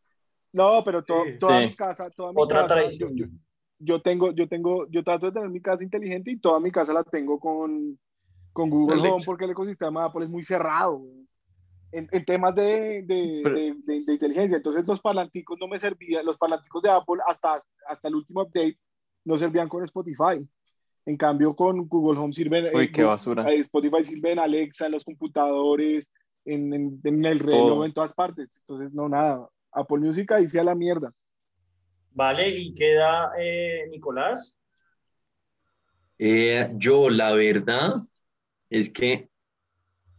No, 0.53 0.85
pero 0.85 1.03
to- 1.03 1.25
Sí. 1.25 1.39
toda 1.39 1.61
Sí. 1.63 1.69
mi 1.69 1.75
casa, 1.75 2.11
toda 2.11 2.33
mi 2.33 2.43
Otra 2.43 2.63
casa, 2.63 2.75
tradición. 2.75 3.17
yo, 3.17 3.25
yo- 3.27 3.33
yo 3.79 4.03
tengo, 4.03 4.31
yo 4.33 4.47
tengo, 4.47 4.87
yo 4.91 5.03
trato 5.03 5.27
de 5.27 5.33
tener 5.33 5.49
mi 5.49 5.63
casa 5.63 5.83
inteligente 5.83 6.31
y 6.33 6.39
toda 6.39 6.61
mi 6.61 6.71
casa 6.71 6.93
la 6.93 7.03
tengo 7.03 7.41
con, 7.41 7.99
con 8.53 8.71
Google 8.71 8.95
Alexa. 9.01 9.15
Home 9.15 9.25
porque 9.27 9.45
el 9.45 9.51
ecosistema 9.53 10.01
de 10.03 10.07
Apple 10.09 10.25
es 10.25 10.31
muy 10.31 10.45
cerrado 10.45 11.03
en, 11.93 12.09
en 12.11 12.25
temas 12.25 12.55
de, 12.55 13.03
de, 13.05 13.41
Pero- 13.43 13.57
de- 13.57 13.75
de- 13.85 14.05
de 14.05 14.13
inteligencia. 14.13 14.57
Entonces 14.57 14.87
los 14.87 15.01
parlanticos 15.01 15.59
no 15.61 15.67
me 15.69 15.79
servían, 15.79 16.25
los 16.25 16.39
parlanticos 16.39 16.83
de 16.83 16.91
Apple 16.91 17.17
hasta, 17.27 17.59
hasta 17.87 18.09
el 18.09 18.15
último 18.15 18.43
update 18.43 18.79
no 19.25 19.37
servían 19.39 19.69
con 19.69 19.85
Spotify. 19.85 20.47
En 21.07 21.17
cambio 21.17 21.57
con 21.57 21.89
Google 21.89 22.19
Home 22.21 22.33
sirven, 22.33 22.75
Uy, 22.75 22.85
eh, 22.85 22.93
qué 22.93 23.03
Gu- 23.05 23.09
basura. 23.09 23.51
eh, 23.51 23.57
Spotify 23.61 24.05
sirve 24.05 24.33
en 24.33 24.39
Alexa, 24.39 24.87
en 24.87 24.93
los 24.93 25.05
computadores, 25.05 26.13
en, 26.45 26.73
en, 26.75 27.01
en 27.05 27.25
el 27.25 27.39
reloj, 27.39 27.69
Todo. 27.69 27.85
en 27.87 27.93
todas 27.95 28.15
partes. 28.15 28.59
Entonces 28.61 28.93
no, 28.93 29.09
nada. 29.09 29.49
Apple 29.73 29.99
Music 29.99 30.31
ahí 30.33 30.49
sí 30.51 30.59
a 30.59 30.65
la 30.65 30.75
mierda. 30.75 31.13
Vale. 32.13 32.49
Y 32.49 32.75
queda 32.75 33.31
eh, 33.39 33.87
Nicolás. 33.91 34.57
Eh, 36.19 36.69
yo, 36.75 37.09
la 37.09 37.33
verdad, 37.33 37.95
es 38.71 38.89
que 38.89 39.29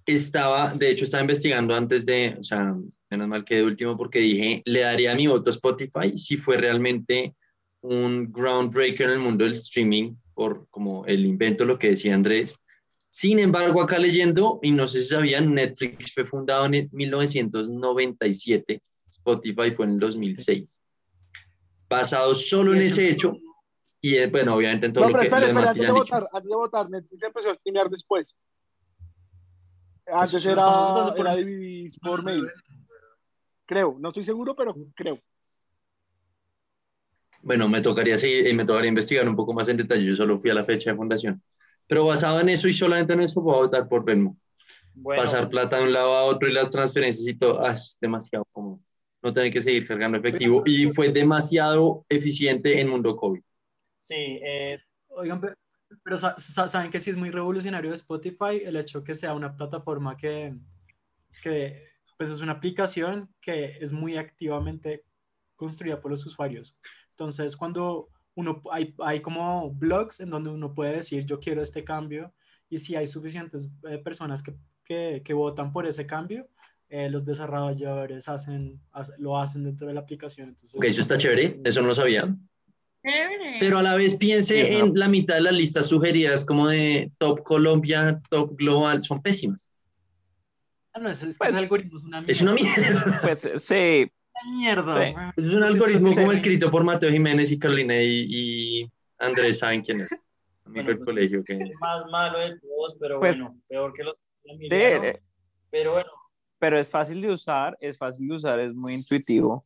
estaba, 0.05 0.73
de 0.73 0.91
hecho, 0.91 1.05
estaba 1.05 1.21
investigando 1.21 1.73
antes 1.73 2.05
de, 2.05 2.35
o 2.39 2.43
sea, 2.43 2.75
menos 3.09 3.27
mal 3.27 3.45
que 3.45 3.55
de 3.55 3.63
último, 3.63 3.97
porque 3.97 4.19
dije, 4.19 4.61
le 4.65 4.81
daría 4.81 5.15
mi 5.15 5.27
voto 5.27 5.49
a 5.49 5.53
Spotify 5.53 6.17
si 6.17 6.37
fue 6.37 6.57
realmente 6.57 7.35
un 7.81 8.31
groundbreaker 8.31 9.07
en 9.07 9.13
el 9.13 9.19
mundo 9.19 9.43
del 9.43 9.53
streaming, 9.53 10.15
por 10.33 10.67
como 10.69 11.05
el 11.05 11.25
invento, 11.25 11.65
lo 11.65 11.79
que 11.79 11.91
decía 11.91 12.13
Andrés. 12.13 12.57
Sin 13.09 13.39
embargo, 13.39 13.81
acá 13.81 13.99
leyendo, 13.99 14.59
y 14.61 14.71
no 14.71 14.87
sé 14.87 15.01
si 15.01 15.07
sabían, 15.07 15.53
Netflix 15.53 16.13
fue 16.13 16.25
fundado 16.25 16.65
en 16.65 16.89
1997, 16.91 18.81
Spotify 19.09 19.71
fue 19.71 19.85
en 19.85 19.93
el 19.93 19.99
2006. 19.99 20.81
Basado 21.89 22.35
solo 22.35 22.73
en 22.73 22.83
ese 22.83 23.09
hecho, 23.09 23.37
y 24.01 24.15
eh, 24.15 24.27
bueno, 24.27 24.55
obviamente 24.55 24.87
en 24.87 24.93
todo 24.93 25.03
No, 25.05 25.09
lo, 25.09 25.13
pero 25.13 25.21
que, 25.21 25.27
espera, 25.27 25.41
lo 25.41 25.47
espera, 25.47 25.61
demás 25.61 25.69
antes 25.69 25.75
que 25.75 25.79
de 25.81 25.85
ya 25.85 25.89
han 25.89 26.03
dicho. 26.03 26.15
votar, 26.15 26.29
antes 26.33 26.49
de 26.49 26.55
votar, 26.55 26.89
Netflix 26.89 27.23
empezó 27.23 27.49
a 27.49 27.53
streamear 27.55 27.89
después. 27.89 28.37
Antes 30.07 30.45
Lo 30.45 30.51
estamos 30.51 30.97
era, 30.97 31.15
por- 31.15 31.27
era 31.27 31.35
DVD 31.35 31.89
por 32.01 32.23
mail, 32.23 32.47
creo, 33.65 33.95
no 33.99 34.09
estoy 34.09 34.25
seguro, 34.25 34.55
pero 34.55 34.75
creo. 34.95 35.19
Bueno, 37.43 37.67
me 37.69 37.81
tocaría 37.81 38.17
seguir, 38.19 38.45
eh, 38.47 38.53
me 38.53 38.65
tocaría 38.65 38.89
investigar 38.89 39.27
un 39.27 39.35
poco 39.35 39.53
más 39.53 39.67
en 39.67 39.77
detalle. 39.77 40.05
Yo 40.05 40.15
solo 40.15 40.39
fui 40.39 40.49
a 40.51 40.53
la 40.53 40.65
fecha 40.65 40.91
de 40.91 40.97
fundación. 40.97 41.41
Pero 41.87 42.05
basado 42.05 42.39
en 42.39 42.49
eso 42.49 42.67
y 42.67 42.73
solamente 42.73 43.13
en 43.13 43.21
eso, 43.21 43.41
voy 43.41 43.55
a 43.55 43.59
votar 43.61 43.87
por 43.87 44.05
Venmo. 44.05 44.37
Bueno, 44.93 45.21
Pasar 45.23 45.49
plata 45.49 45.77
de 45.77 45.85
un 45.85 45.93
lado 45.93 46.13
a 46.13 46.23
otro 46.23 46.47
y 46.49 46.53
las 46.53 46.69
transferencias 46.69 47.27
y 47.27 47.33
todo, 47.35 47.65
ah, 47.65 47.71
es 47.71 47.97
demasiado 47.99 48.45
cómodo. 48.51 48.79
No 49.23 49.33
tener 49.33 49.51
que 49.51 49.61
seguir 49.61 49.87
cargando 49.87 50.17
efectivo. 50.17 50.63
Y 50.65 50.87
fue 50.89 51.09
demasiado 51.09 52.05
eficiente 52.09 52.79
en 52.79 52.89
mundo 52.89 53.15
COVID. 53.15 53.41
Sí. 54.15 54.39
eh, 54.43 54.79
Oigan, 55.09 55.41
pe- 55.41 55.55
pero 56.03 56.17
sa- 56.17 56.37
saben 56.37 56.89
que 56.89 56.99
sí 56.99 57.09
es 57.09 57.17
muy 57.17 57.31
revolucionario 57.31 57.91
Spotify 57.93 58.61
el 58.63 58.75
hecho 58.77 59.03
que 59.03 59.13
sea 59.15 59.33
una 59.33 59.55
plataforma 59.57 60.15
que, 60.15 60.55
que 61.43 61.87
pues 62.17 62.29
es 62.29 62.39
una 62.41 62.53
aplicación 62.53 63.29
que 63.41 63.77
es 63.81 63.91
muy 63.91 64.15
activamente 64.17 65.03
construida 65.55 65.99
por 65.99 66.11
los 66.11 66.25
usuarios. 66.25 66.75
Entonces, 67.11 67.57
cuando 67.57 68.09
uno 68.35 68.61
hay, 68.71 68.95
hay 68.99 69.21
como 69.21 69.71
blogs 69.71 70.21
en 70.21 70.29
donde 70.29 70.49
uno 70.49 70.73
puede 70.73 70.95
decir 70.95 71.25
yo 71.25 71.39
quiero 71.39 71.61
este 71.61 71.83
cambio 71.83 72.33
y 72.69 72.79
si 72.79 72.95
hay 72.95 73.05
suficientes 73.07 73.69
eh, 73.89 73.97
personas 73.97 74.41
que, 74.41 74.55
que, 74.85 75.21
que 75.25 75.33
votan 75.33 75.73
por 75.73 75.85
ese 75.87 76.05
cambio, 76.07 76.47
eh, 76.89 77.09
los 77.09 77.25
desarrolladores 77.25 78.29
hacen, 78.29 78.79
hace- 78.91 79.13
lo 79.17 79.37
hacen 79.37 79.63
dentro 79.65 79.87
de 79.87 79.93
la 79.93 79.99
aplicación. 80.01 80.49
Entonces, 80.49 80.73
Ok, 80.75 80.85
eso 80.85 81.01
está 81.01 81.17
chévere, 81.17 81.59
eso 81.65 81.81
no 81.81 81.87
lo 81.89 81.95
sabía. 81.95 82.33
Pero 83.59 83.79
a 83.79 83.83
la 83.83 83.95
vez 83.95 84.15
piense 84.15 84.77
en 84.77 84.93
la 84.95 85.07
mitad 85.07 85.35
de 85.35 85.41
las 85.41 85.53
listas 85.53 85.87
sugeridas 85.87 86.45
como 86.45 86.67
de 86.67 87.11
Top 87.17 87.41
Colombia, 87.43 88.21
Top 88.29 88.55
Global, 88.57 89.01
son 89.03 89.21
pésimas. 89.21 89.71
Ah, 90.93 90.99
no, 90.99 91.09
es, 91.09 91.23
es 91.23 91.37
que 91.37 91.39
Pues, 91.39 91.49
ese 91.49 91.57
algoritmo 91.59 91.97
es 91.99 92.03
una 92.03 92.21
mierda. 92.21 92.31
Es 92.31 92.41
una 92.41 92.53
mierda. 92.53 93.19
Pues 93.21 93.45
eh, 93.45 93.57
sí, 93.57 94.11
Una 94.45 94.57
mierda. 94.57 94.93
Sí. 94.93 95.13
Es 95.37 95.45
un 95.49 95.63
algoritmo 95.63 96.09
Sí. 96.09 96.15
como 96.15 96.31
escrito 96.31 96.69
por 96.69 96.83
Mateo 96.83 97.09
Jiménez 97.11 97.49
y 97.51 97.57
Carolina 97.57 97.95
y, 98.01 98.25
y 98.29 98.91
Andrés, 99.17 99.59
¿saben 99.59 99.81
quién 99.81 99.99
es? 100.01 100.11
Amigo 100.11 100.21
Bueno, 100.65 100.87
del 100.89 100.97
pues, 100.97 101.05
colegio. 101.05 101.43
Que... 101.43 101.53
el 101.53 101.73
más 101.79 102.05
malo 102.11 102.39
de 102.39 102.59
todos, 102.59 102.97
pero 102.99 103.19
Pues, 103.19 103.37
bueno, 103.39 103.57
peor 103.67 103.93
que 103.93 104.03
los 104.03 104.15
de 104.43 104.67
sí, 104.67 104.75
eh, 104.75 105.21
Pero 105.71 105.93
bueno, 105.93 106.09
pero 106.59 106.77
es 106.77 106.89
fácil 106.89 107.21
de 107.21 107.31
usar, 107.31 107.75
es 107.79 107.97
fácil 107.97 108.27
de 108.27 108.35
usar, 108.35 108.59
es 108.59 108.75
muy 108.75 108.93
intuitivo. 108.93 109.63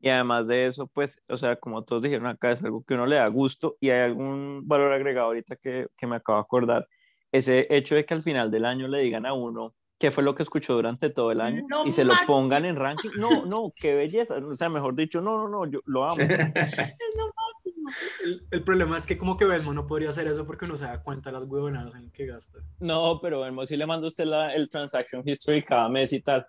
Y 0.00 0.08
además 0.10 0.46
de 0.48 0.66
eso, 0.66 0.86
pues, 0.86 1.22
o 1.28 1.36
sea, 1.36 1.56
como 1.56 1.82
todos 1.84 2.02
dijeron 2.02 2.26
acá, 2.26 2.50
es 2.50 2.62
algo 2.62 2.84
que 2.84 2.94
uno 2.94 3.06
le 3.06 3.16
da 3.16 3.28
gusto 3.28 3.76
y 3.80 3.90
hay 3.90 4.00
algún 4.00 4.62
valor 4.66 4.92
agregado 4.92 5.28
ahorita 5.28 5.56
que, 5.56 5.88
que 5.96 6.06
me 6.06 6.16
acabo 6.16 6.38
de 6.38 6.42
acordar. 6.42 6.88
Ese 7.32 7.66
hecho 7.70 7.94
de 7.94 8.04
que 8.04 8.14
al 8.14 8.22
final 8.22 8.50
del 8.50 8.64
año 8.64 8.88
le 8.88 9.00
digan 9.00 9.26
a 9.26 9.32
uno 9.32 9.74
qué 9.98 10.10
fue 10.10 10.22
lo 10.22 10.34
que 10.34 10.42
escuchó 10.42 10.74
durante 10.74 11.10
todo 11.10 11.32
el 11.32 11.40
año 11.40 11.64
No 11.68 11.86
y 11.86 11.92
se 11.92 12.04
lo 12.04 12.14
pongan 12.26 12.64
en 12.64 12.76
ranking. 12.76 13.10
No, 13.16 13.46
no, 13.46 13.72
qué 13.74 13.94
belleza. 13.94 14.36
O 14.36 14.54
sea, 14.54 14.68
mejor 14.68 14.94
dicho, 14.94 15.20
no, 15.20 15.36
no, 15.38 15.48
no, 15.48 15.70
yo 15.70 15.80
lo 15.86 16.04
amo. 16.04 16.16
Es 16.18 17.16
lo 17.16 17.26
máximo. 17.26 17.88
El, 18.24 18.46
el 18.50 18.62
problema 18.64 18.96
es 18.96 19.06
que 19.06 19.16
como 19.16 19.36
que 19.36 19.44
Venmo 19.44 19.72
no 19.72 19.86
podría 19.86 20.10
hacer 20.10 20.26
eso 20.26 20.46
porque 20.46 20.64
uno 20.64 20.76
se 20.76 20.84
da 20.84 21.02
cuenta 21.02 21.30
las 21.30 21.44
huevonadas 21.44 21.94
en 21.94 22.10
que 22.10 22.26
gasta. 22.26 22.58
No, 22.80 23.20
pero 23.20 23.40
Venmo 23.40 23.64
sí 23.64 23.76
le 23.76 23.86
manda 23.86 24.06
a 24.06 24.08
usted 24.08 24.24
la, 24.24 24.54
el 24.54 24.68
transaction 24.68 25.22
history 25.24 25.62
cada 25.62 25.88
mes 25.88 26.12
y 26.12 26.20
tal. 26.20 26.46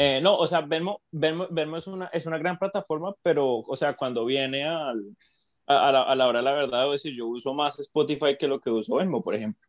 Eh, 0.00 0.20
no, 0.22 0.36
o 0.36 0.46
sea, 0.46 0.60
Venmo, 0.60 1.02
Venmo, 1.10 1.48
Venmo 1.50 1.76
es, 1.76 1.88
una, 1.88 2.06
es 2.12 2.24
una 2.24 2.38
gran 2.38 2.56
plataforma, 2.56 3.12
pero, 3.20 3.56
o 3.58 3.74
sea, 3.74 3.94
cuando 3.94 4.24
viene 4.24 4.62
al, 4.64 5.16
a, 5.66 5.88
a 5.88 5.92
la, 5.92 6.02
a 6.02 6.14
la 6.14 6.28
hora 6.28 6.38
de 6.38 6.44
la 6.44 6.52
verdad, 6.52 6.80
debo 6.82 6.92
decir, 6.92 7.14
yo 7.16 7.26
uso 7.26 7.52
más 7.52 7.80
Spotify 7.80 8.36
que 8.38 8.46
lo 8.46 8.60
que 8.60 8.70
uso 8.70 8.94
Venmo, 8.96 9.20
por 9.20 9.34
ejemplo. 9.34 9.66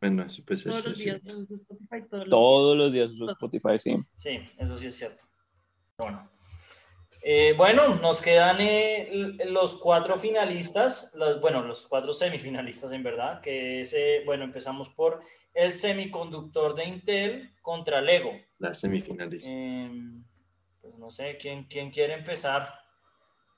Bueno, 0.00 0.22
eso, 0.22 0.42
pues 0.46 0.64
Todos 0.64 0.78
eso 0.78 0.88
los 0.88 0.96
sí. 0.96 1.04
días 1.04 1.20
uso 1.24 1.54
Spotify, 1.54 2.08
todos 2.08 2.26
los 2.26 2.30
Todos 2.30 2.76
los 2.76 2.92
días 2.94 3.12
uso 3.12 3.26
Spotify, 3.26 3.78
sí. 3.78 3.96
sí, 4.14 4.38
eso 4.56 4.76
sí 4.78 4.86
es 4.86 4.96
cierto. 4.96 5.24
Bueno, 5.98 6.30
Eh, 7.26 7.54
bueno 7.56 7.94
nos 7.96 8.20
quedan 8.20 8.58
eh, 8.60 9.36
los 9.46 9.76
cuatro 9.76 10.18
finalistas, 10.18 11.12
los- 11.14 11.40
bueno, 11.40 11.62
los 11.62 11.86
cuatro 11.86 12.12
semifinalistas 12.12 12.92
en 12.92 13.02
verdad, 13.02 13.40
que 13.40 13.80
es, 13.80 13.94
eh, 13.94 14.22
bueno, 14.26 14.44
empezamos 14.44 14.88
por 14.90 15.22
el 15.54 15.72
semiconductor 15.72 16.74
de 16.74 16.84
Intel 16.84 17.54
contra 17.62 18.00
Lego. 18.02 18.32
Las 18.64 18.80
semifinales. 18.80 19.44
Em, 19.46 20.24
pues 20.80 20.96
no 20.96 21.10
sé, 21.10 21.36
¿quién, 21.38 21.64
quién 21.64 21.90
quiere 21.90 22.14
empezar? 22.14 22.66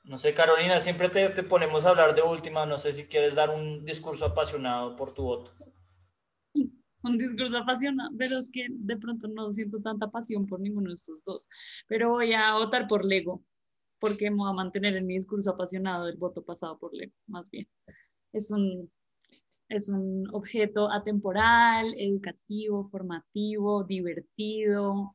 No 0.03 0.19
sé, 0.19 0.35
Carolina, 0.35 0.81
siempre 0.81 1.09
te, 1.09 1.29
te 1.29 1.45
ponemos 1.45 1.85
a 1.85 1.91
hablar 1.91 2.13
de 2.17 2.23
última, 2.23 2.67
no 2.67 2.77
sé 2.77 2.93
si 2.93 3.05
quieres 3.05 3.37
dar 3.37 3.51
un 3.51 3.85
discurso 3.85 4.25
apasionado 4.25 4.97
por 4.97 5.15
tu 5.15 5.23
voto. 5.23 5.53
un 7.05 7.19
discurso 7.19 7.57
apasionado, 7.57 8.11
pero 8.19 8.37
es 8.39 8.51
que 8.51 8.67
de 8.69 8.97
pronto 8.97 9.29
no 9.29 9.53
siento 9.53 9.81
tanta 9.81 10.11
pasión 10.11 10.45
por 10.45 10.59
ninguno 10.59 10.89
de 10.89 10.95
estos 10.95 11.23
dos. 11.23 11.49
Pero 11.87 12.11
voy 12.11 12.33
a 12.33 12.55
votar 12.55 12.89
por 12.89 13.05
Lego, 13.05 13.45
porque 14.01 14.29
me 14.29 14.39
voy 14.39 14.51
a 14.51 14.55
mantener 14.55 14.97
en 14.97 15.07
mi 15.07 15.15
discurso 15.15 15.51
apasionado 15.51 16.07
del 16.07 16.17
voto 16.17 16.45
pasado 16.45 16.79
por 16.79 16.93
Lego, 16.93 17.15
más 17.29 17.49
bien. 17.49 17.69
Es 18.33 18.51
un, 18.51 18.91
es 19.69 19.89
un 19.89 20.29
objeto 20.33 20.91
atemporal, 20.91 21.95
educativo, 21.97 22.89
formativo, 22.91 23.85
divertido. 23.85 25.15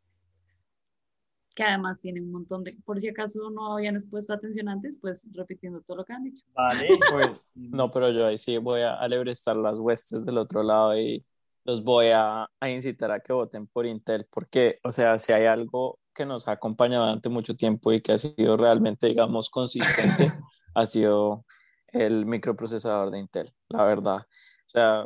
que 1.56 1.64
además 1.64 1.99
tiene 1.99 2.22
un 2.22 2.32
montón 2.32 2.64
de, 2.64 2.78
por 2.86 2.99
si 2.99 3.10
acaso 3.10 3.49
no 3.49 3.74
habían 3.74 3.97
puesto 4.10 4.34
atención 4.34 4.70
antes, 4.70 4.97
pues 4.99 5.28
repitiendo 5.34 5.82
todo 5.82 5.97
lo 5.97 6.06
que 6.06 6.14
han 6.14 6.24
dicho. 6.24 6.45
Vale. 6.54 6.88
no, 7.56 7.91
pero 7.91 8.10
yo 8.12 8.28
ahí 8.28 8.38
sí 8.38 8.58
voy 8.58 8.82
a 8.82 8.95
alebrestar 8.95 9.58
las 9.58 9.80
huestes 9.80 10.26
del 10.26 10.38
otro 10.38 10.64
lado 10.64 10.97
y 10.97 11.26
los 11.64 11.84
voy 11.84 12.08
a, 12.08 12.49
a, 12.60 12.70
incitar 12.70 13.12
a 13.12 13.20
que 13.20 13.34
voten 13.34 13.68
por 13.68 13.86
Intel, 13.86 14.26
porque, 14.32 14.76
o 14.84 14.91
sea, 14.91 15.20
si 15.20 15.32
hay 15.34 15.45
algo 15.45 15.99
que 16.14 16.26
nos 16.26 16.47
ha 16.47 16.54
acompañado 16.54 17.06
durante 17.06 17.30
mucho 17.30 17.56
tiempo 17.56 17.91
y 17.91 18.02
que 18.02 18.14
ha 18.14 18.18
sido 18.18 18.58
realmente, 18.58 19.08
digamos, 19.08 19.49
consistente, 19.49 20.32
ha 20.74 20.86
sido 20.86 21.45
el 21.92 22.26
microprocesador 22.26 23.12
de 23.12 23.20
Intel, 23.20 23.54
la 23.70 23.86
verdad. 23.86 24.18
O 24.18 24.26
sea... 24.66 25.06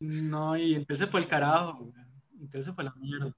No, 0.00 0.56
y 0.56 0.76
Intel 0.76 0.96
se 0.96 1.06
fue 1.06 1.20
el 1.20 1.28
carajo, 1.28 1.92
Intel 2.38 2.62
se 2.62 2.72
fue 2.72 2.84
la 2.84 2.94
mierda. 2.94 3.34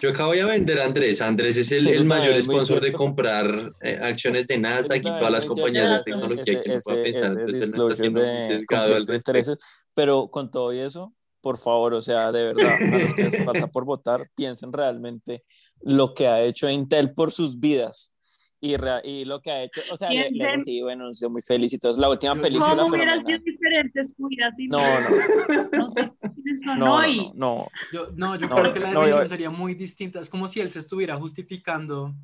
Yo 0.00 0.10
acabo 0.10 0.32
de 0.32 0.44
vender 0.44 0.78
a 0.78 0.84
Andrés. 0.84 1.22
Andrés 1.22 1.56
es 1.56 1.72
el, 1.72 1.88
el 1.88 2.04
mayor 2.04 2.42
sponsor 2.42 2.80
de 2.82 2.92
comprar 2.92 3.70
eh, 3.80 3.98
acciones 4.00 4.46
de 4.46 4.58
Nasdaq 4.58 4.98
y 4.98 5.02
todas 5.02 5.30
las 5.30 5.44
compañías 5.46 5.90
de 5.90 6.12
tecnología 6.12 6.62
que 6.62 6.74
ese, 6.74 6.94
pensar. 6.94 7.30
Entonces, 7.30 7.68
él 7.68 7.74
está 7.74 7.94
siendo 7.94 8.20
de, 8.20 9.16
intereses. 9.16 9.58
Pero 9.94 10.28
con 10.28 10.50
todo 10.50 10.74
y 10.74 10.80
eso, 10.80 11.14
por 11.40 11.56
favor, 11.56 11.94
o 11.94 12.02
sea, 12.02 12.30
de 12.30 12.52
verdad, 12.52 12.74
a 12.74 12.98
los 12.98 13.14
que 13.14 13.24
les 13.24 13.44
falta 13.44 13.66
por 13.68 13.86
votar, 13.86 14.28
piensen 14.34 14.70
realmente 14.70 15.44
lo 15.80 16.12
que 16.12 16.28
ha 16.28 16.42
hecho 16.42 16.68
Intel 16.68 17.14
por 17.14 17.32
sus 17.32 17.58
vidas. 17.58 18.14
Y, 18.62 18.76
y 19.04 19.24
lo 19.24 19.40
que 19.40 19.50
ha 19.50 19.62
hecho, 19.62 19.80
o 19.90 19.96
sea, 19.96 20.10
le, 20.10 20.30
le, 20.30 20.60
sí, 20.60 20.82
bueno, 20.82 21.10
sido 21.12 21.30
muy 21.30 21.40
feliz 21.40 21.72
y 21.72 21.78
todo. 21.78 21.92
Es 21.92 21.98
la 21.98 22.10
última 22.10 22.34
película. 22.34 22.76
¿Cómo 22.76 22.88
hubieran 22.88 23.24
sido 23.24 23.38
diferentes 23.38 24.14
vidas? 24.18 24.56
No, 24.68 24.78
no. 24.78 25.78
No 25.78 25.88
sé 25.88 26.12
quiénes 26.34 26.62
son 26.62 26.78
no, 26.78 26.96
hoy. 26.96 27.32
No, 27.34 27.56
no. 27.56 27.68
Yo, 27.90 28.08
no, 28.16 28.36
yo 28.36 28.50
creo 28.50 28.72
que 28.72 28.80
la 28.80 28.90
decisión 28.90 29.28
sería 29.28 29.50
muy 29.50 29.74
distinta. 29.74 30.20
Es 30.20 30.28
como 30.28 30.46
si 30.46 30.60
él 30.60 30.68
se 30.68 30.80
estuviera 30.80 31.16
justificando. 31.16 32.14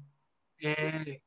Eh... 0.59 1.23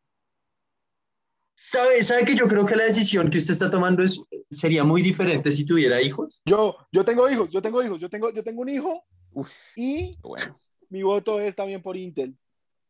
¿Sabe, 1.55 2.03
¿Sabe 2.03 2.23
que 2.25 2.35
yo 2.35 2.47
creo 2.47 2.65
que 2.65 2.75
la 2.75 2.85
decisión 2.85 3.29
que 3.29 3.39
usted 3.39 3.51
está 3.51 3.69
tomando 3.69 4.03
es, 4.03 4.21
sería 4.49 4.83
muy 4.83 5.01
diferente 5.01 5.51
si 5.51 5.65
tuviera 5.65 6.01
hijos? 6.01 6.41
Yo, 6.45 6.77
yo 6.91 7.03
tengo 7.03 7.29
hijos, 7.29 7.49
yo 7.51 7.61
tengo 7.61 7.83
hijos, 7.83 7.99
yo 7.99 8.09
tengo, 8.09 8.31
yo 8.31 8.43
tengo 8.43 8.61
un 8.61 8.69
hijo 8.69 9.03
Uf, 9.31 9.49
y 9.75 10.11
bueno. 10.21 10.55
mi 10.89 11.03
voto 11.03 11.41
es 11.41 11.55
también 11.55 11.81
por 11.81 11.97
Intel. 11.97 12.37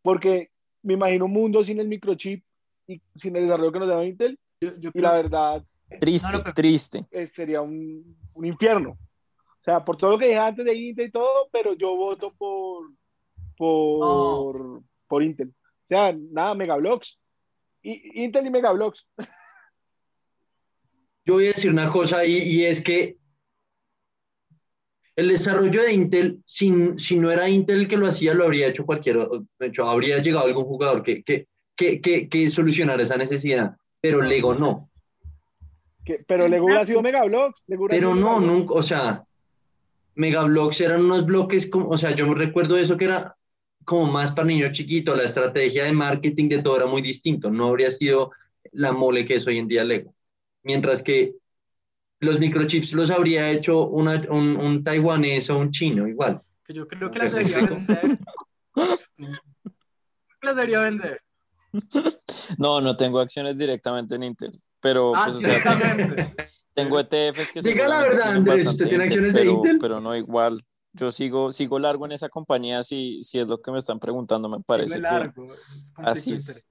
Porque 0.03 0.51
me 0.81 0.93
imagino 0.93 1.25
un 1.25 1.33
mundo 1.33 1.63
sin 1.63 1.79
el 1.79 1.87
microchip 1.87 2.43
y 2.87 3.01
sin 3.15 3.35
el 3.35 3.43
desarrollo 3.43 3.71
que 3.71 3.79
nos 3.79 3.87
da 3.87 4.05
Intel. 4.05 4.39
Yo, 4.61 4.71
yo 4.77 4.91
y 4.93 4.99
la 4.99 5.13
verdad. 5.13 5.63
Triste, 5.99 6.37
no, 6.37 6.43
no, 6.43 6.53
triste. 6.53 7.05
Es, 7.11 7.31
sería 7.31 7.61
un, 7.61 8.17
un, 8.33 8.45
infierno. 8.45 8.91
O 8.91 9.63
sea, 9.63 9.83
por 9.83 9.97
todo 9.97 10.11
lo 10.11 10.17
que 10.17 10.27
dije 10.27 10.37
antes 10.37 10.65
de 10.65 10.73
Intel 10.73 11.07
y 11.07 11.11
todo, 11.11 11.49
pero 11.51 11.73
yo 11.73 11.95
voto 11.95 12.33
por, 12.37 12.91
por, 13.57 14.81
por 15.07 15.23
Intel. 15.23 15.49
O 15.49 15.87
sea, 15.87 16.13
nada, 16.13 16.53
Megablocks. 16.53 17.19
Y, 17.81 18.23
Intel 18.23 18.47
y 18.47 18.49
Megablocks. 18.49 19.07
Yo 21.25 21.35
voy 21.35 21.45
a 21.45 21.53
decir 21.53 21.71
una 21.71 21.91
cosa 21.91 22.25
y, 22.25 22.37
y 22.37 22.65
es 22.65 22.83
que 22.83 23.17
el 25.19 25.27
desarrollo 25.27 25.83
de 25.83 25.93
Intel, 25.93 26.41
si, 26.45 26.71
si, 26.97 27.19
no 27.19 27.29
era 27.29 27.49
Intel 27.49 27.81
el 27.81 27.87
que 27.89 27.97
lo 27.97 28.07
hacía, 28.07 28.33
lo 28.33 28.45
habría 28.45 28.67
hecho 28.67 28.85
cualquier, 28.85 29.17
de 29.59 29.67
hecho, 29.67 29.83
habría 29.83 30.19
llegado 30.19 30.47
algún 30.47 30.63
jugador 30.63 31.03
que, 31.03 31.23
que, 31.23 31.47
que, 31.75 31.99
que, 31.99 32.29
que 32.29 32.49
solucionara 32.49 33.03
esa 33.03 33.17
necesidad, 33.17 33.75
pero 33.99 34.21
Lego 34.21 34.53
no. 34.55 34.89
Pero 36.25 36.47
Lego 36.47 36.65
hubiera 36.65 36.85
sido 36.85 37.01
Megablocks. 37.01 37.65
Pero 37.89 38.15
no, 38.15 38.39
nunca, 38.39 38.73
o 38.73 38.81
sea, 38.81 39.25
Megablocks 40.15 40.79
eran 40.79 41.03
unos 41.03 41.25
bloques, 41.25 41.69
como, 41.69 41.89
o 41.89 41.97
sea, 41.97 42.15
yo 42.15 42.25
me 42.25 42.35
recuerdo 42.35 42.77
eso 42.77 42.95
que 42.95 43.05
era 43.05 43.35
como 43.83 44.09
más 44.09 44.31
para 44.31 44.47
niños 44.47 44.71
chiquitos, 44.71 45.17
la 45.17 45.25
estrategia 45.25 45.83
de 45.83 45.91
marketing 45.91 46.47
de 46.47 46.63
todo 46.63 46.77
era 46.77 46.85
muy 46.85 47.01
distinto, 47.01 47.51
no 47.51 47.67
habría 47.67 47.91
sido 47.91 48.31
la 48.71 48.93
mole 48.93 49.25
que 49.25 49.35
es 49.35 49.45
hoy 49.47 49.57
en 49.57 49.67
día 49.67 49.83
Lego. 49.83 50.15
Mientras 50.63 51.03
que 51.03 51.33
los 52.19 52.39
microchips 52.39 52.93
los 52.93 53.09
habría 53.11 53.49
hecho 53.49 53.87
una, 53.87 54.23
un, 54.29 54.57
un, 54.57 54.83
taiwanés 54.83 55.49
o 55.49 55.59
un 55.59 55.71
chino, 55.71 56.07
igual. 56.07 56.41
Que 56.63 56.73
yo 56.73 56.87
creo 56.87 57.09
que 57.09 57.19
las 57.19 57.33
debería 57.33 57.57
vender. 57.59 58.19
las 60.41 60.55
debería 60.55 60.81
vender. 60.81 61.21
No, 62.57 62.81
no 62.81 62.97
tengo 62.97 63.19
acciones 63.19 63.57
directamente 63.57 64.15
en 64.15 64.23
Intel, 64.23 64.51
pero 64.79 65.15
ah, 65.15 65.25
pues, 65.25 65.35
o 65.35 65.39
sea, 65.41 65.63
tengo, 65.63 66.33
tengo, 66.73 66.99
ETFs 66.99 67.51
que 67.51 67.61
Diga 67.61 67.87
la 67.87 67.99
verdad, 68.01 68.31
Andrés, 68.31 68.67
¿usted 68.67 68.87
tiene 68.87 69.03
acciones 69.05 69.33
pero, 69.33 69.45
de 69.45 69.51
Intel? 69.51 69.77
Pero 69.79 70.01
no 70.01 70.15
igual. 70.15 70.61
Yo 70.93 71.11
sigo, 71.11 71.51
sigo 71.51 71.77
largo 71.77 72.05
en 72.07 72.13
esa 72.13 72.29
compañía 72.29 72.81
si, 72.81 73.21
si 73.21 73.37
es 73.37 73.47
lo 73.47 73.61
que 73.61 73.71
me 73.71 73.77
están 73.77 73.99
preguntando, 73.99 74.49
me 74.49 74.59
parece. 74.61 74.95
Sigue 74.95 75.01
largo, 75.01 75.45
es 75.53 75.93
así 75.97 76.33
es. 76.33 76.67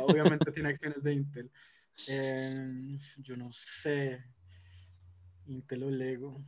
Obviamente 0.00 0.52
tiene 0.52 0.68
acciones 0.70 1.02
de 1.02 1.14
Intel. 1.14 1.50
Eh, 2.08 2.98
yo 3.18 3.36
no 3.36 3.50
sé. 3.52 4.24
Intel 5.46 5.84
o 5.84 5.90
Lego. 5.90 6.44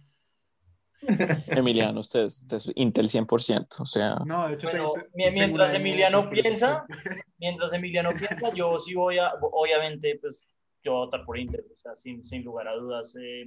Emiliano, 1.49 2.01
usted 2.01 2.25
es, 2.25 2.41
usted 2.41 2.57
es 2.57 2.73
Intel 2.75 3.07
100%, 3.07 3.81
o 3.81 3.85
sea... 3.87 4.17
No, 4.27 4.49
de 4.49 4.55
hecho, 4.55 4.69
bueno, 4.69 4.93
te, 4.93 5.01
te, 5.03 5.31
mientras 5.33 5.73
Emiliano 5.73 6.29
piensa, 6.29 6.85
mientras 7.39 7.73
Emiliano 7.73 8.11
piensa, 8.11 8.53
yo 8.55 8.79
sí 8.79 8.95
voy 8.95 9.19
a, 9.19 9.33
obviamente, 9.41 10.19
pues, 10.21 10.47
yo 10.83 10.93
voy 10.93 11.03
a 11.03 11.05
votar 11.07 11.25
por 11.25 11.39
Intel, 11.39 11.65
o 11.73 11.79
sea, 11.79 11.95
sin, 11.95 12.23
sin 12.25 12.45
lugar 12.45 12.69
a 12.69 12.75
dudas. 12.75 13.15
Eh, 13.21 13.47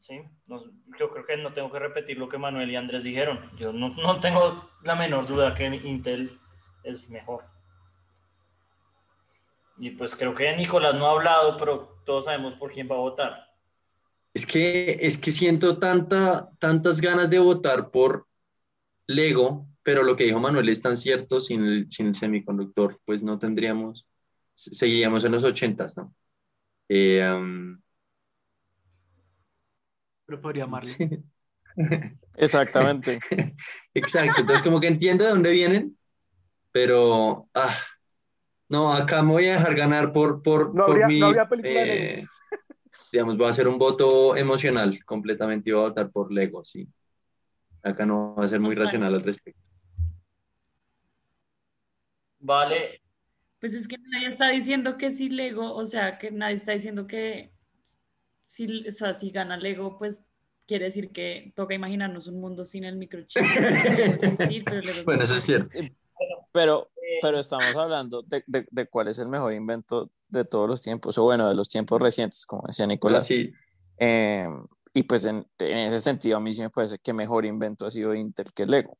sí, 0.00 0.20
no, 0.48 0.64
yo 0.98 1.10
creo 1.10 1.24
que 1.24 1.36
no 1.36 1.52
tengo 1.52 1.70
que 1.70 1.78
repetir 1.78 2.18
lo 2.18 2.28
que 2.28 2.38
Manuel 2.38 2.70
y 2.70 2.76
Andrés 2.76 3.02
dijeron. 3.02 3.50
Yo 3.56 3.72
no, 3.72 3.90
no 3.90 4.20
tengo 4.20 4.68
la 4.82 4.94
menor 4.94 5.26
duda 5.26 5.54
que 5.54 5.66
Intel 5.66 6.38
es 6.84 7.08
mejor. 7.08 7.44
Y 9.78 9.90
pues 9.90 10.14
creo 10.14 10.34
que 10.34 10.56
Nicolás 10.56 10.94
no 10.94 11.06
ha 11.06 11.12
hablado, 11.12 11.56
pero 11.56 12.00
todos 12.04 12.24
sabemos 12.24 12.54
por 12.54 12.70
quién 12.70 12.88
va 12.90 12.94
a 12.94 13.00
votar. 13.00 13.46
Es 14.32 14.46
que, 14.46 14.98
es 15.00 15.18
que 15.18 15.32
siento 15.32 15.78
tanta, 15.78 16.50
tantas 16.58 17.00
ganas 17.00 17.30
de 17.30 17.38
votar 17.38 17.90
por 17.90 18.26
Lego, 19.06 19.66
pero 19.82 20.02
lo 20.02 20.16
que 20.16 20.24
dijo 20.24 20.38
Manuel 20.38 20.68
es 20.68 20.82
tan 20.82 20.96
cierto, 20.96 21.40
sin 21.40 21.64
el, 21.64 21.90
sin 21.90 22.08
el 22.08 22.14
semiconductor, 22.14 23.00
pues 23.04 23.22
no 23.22 23.38
tendríamos, 23.38 24.06
seguiríamos 24.54 25.24
en 25.24 25.32
los 25.32 25.44
ochentas, 25.44 25.96
¿no? 25.96 26.14
Eh, 26.88 27.26
um... 27.28 27.80
Pero 30.26 30.40
podría 30.40 30.64
amarlo. 30.64 30.92
Sí. 30.92 31.08
Exactamente. 32.36 33.20
Exacto, 33.94 34.40
entonces 34.40 34.62
como 34.62 34.80
que 34.80 34.88
entiendo 34.88 35.24
de 35.24 35.30
dónde 35.30 35.52
vienen, 35.52 35.98
pero... 36.72 37.48
Ah, 37.54 37.78
no, 38.68 38.92
acá 38.92 39.22
me 39.22 39.32
voy 39.32 39.46
a 39.46 39.54
dejar 39.54 39.74
ganar 39.74 40.12
por, 40.12 40.42
por, 40.42 40.74
no 40.74 40.86
por 40.86 41.02
habría, 41.02 41.06
mi, 41.06 41.20
no 41.20 41.26
habría 41.26 41.48
eh, 41.62 42.26
digamos, 43.12 43.36
voy 43.36 43.46
a 43.46 43.50
hacer 43.50 43.68
un 43.68 43.78
voto 43.78 44.36
emocional 44.36 45.04
completamente 45.04 45.70
y 45.70 45.72
voy 45.72 45.82
a 45.84 45.88
votar 45.88 46.10
por 46.10 46.32
Lego, 46.32 46.64
sí. 46.64 46.88
Acá 47.82 48.04
no 48.04 48.34
va 48.34 48.44
a 48.44 48.48
ser 48.48 48.60
muy 48.60 48.74
racional 48.74 49.14
al 49.14 49.22
respecto. 49.22 49.60
Vale, 52.38 53.00
Pues 53.60 53.74
es 53.74 53.88
que 53.88 53.96
nadie 53.98 54.28
está 54.28 54.48
diciendo 54.48 54.98
que 54.98 55.10
si 55.10 55.30
Lego, 55.30 55.74
o 55.74 55.84
sea, 55.84 56.18
que 56.18 56.30
nadie 56.30 56.54
está 56.54 56.72
diciendo 56.72 57.06
que 57.06 57.50
si, 58.44 58.86
o 58.86 58.90
sea, 58.90 59.14
si 59.14 59.30
gana 59.30 59.56
Lego, 59.56 59.98
pues 59.98 60.24
quiere 60.66 60.86
decir 60.86 61.10
que 61.10 61.52
toca 61.54 61.74
imaginarnos 61.74 62.26
un 62.26 62.40
mundo 62.40 62.64
sin 62.64 62.84
el 62.84 62.96
microchip. 62.96 63.42
Existir, 64.22 64.64
pero 64.64 64.82
Bueno, 65.04 65.22
eso 65.22 65.36
es 65.36 65.44
cierto. 65.44 65.70
Pero, 65.72 65.96
pero 66.52 66.90
estamos 67.38 67.76
hablando 67.76 68.22
de, 68.22 68.42
de, 68.46 68.66
de, 68.70 68.86
cuál 68.88 69.08
es 69.08 69.18
el 69.18 69.28
mejor 69.28 69.52
invento 69.52 70.10
de 70.28 70.44
todos 70.44 70.68
los 70.68 70.82
tiempos, 70.82 71.16
o 71.18 71.24
bueno, 71.24 71.48
de 71.48 71.54
los 71.54 71.68
tiempos 71.68 72.00
recientes, 72.00 72.46
como 72.46 72.64
decía 72.66 72.86
Nicolás. 72.86 73.26
Sí. 73.26 73.52
Eh, 73.98 74.48
y 74.92 75.02
pues 75.02 75.24
en, 75.26 75.46
en, 75.58 75.78
ese 75.78 76.00
sentido 76.00 76.36
a 76.36 76.40
mí 76.40 76.52
sí 76.52 76.62
me 76.62 76.70
parece 76.70 76.98
que 76.98 77.12
mejor 77.12 77.44
invento 77.44 77.86
ha 77.86 77.90
sido 77.90 78.14
Intel 78.14 78.52
que 78.54 78.66
Lego, 78.66 78.98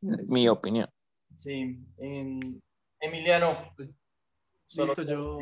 mi 0.00 0.48
opinión. 0.48 0.88
Sí, 1.34 1.78
eh, 1.98 2.40
Emiliano. 3.00 3.74
Listo, 4.76 5.02
yo, 5.02 5.38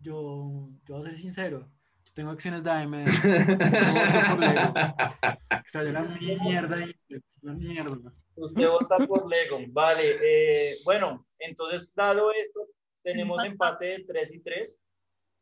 yo, 0.00 0.70
yo 0.86 0.94
voy 0.94 1.00
a 1.00 1.02
ser 1.02 1.18
sincero. 1.18 1.70
Yo 2.04 2.12
tengo 2.14 2.30
acciones 2.30 2.64
de 2.64 2.70
AMD. 2.70 3.04
por 4.30 4.38
Lego. 4.40 4.74
Que 5.66 5.70
se 5.70 5.92
la 5.92 6.02
mierda 6.02 6.86
y 6.86 6.94
la 7.42 7.52
mierda. 7.54 8.12
Usted 8.36 8.68
vota 8.68 8.96
por 9.06 9.28
Lego. 9.28 9.58
Vale. 9.68 10.16
Eh, 10.22 10.74
bueno, 10.84 11.26
entonces, 11.38 11.92
dado 11.94 12.30
esto, 12.32 12.68
tenemos 13.02 13.42
empate 13.44 13.86
de 13.86 13.98
3 13.98 14.34
y 14.34 14.38
3. 14.40 14.78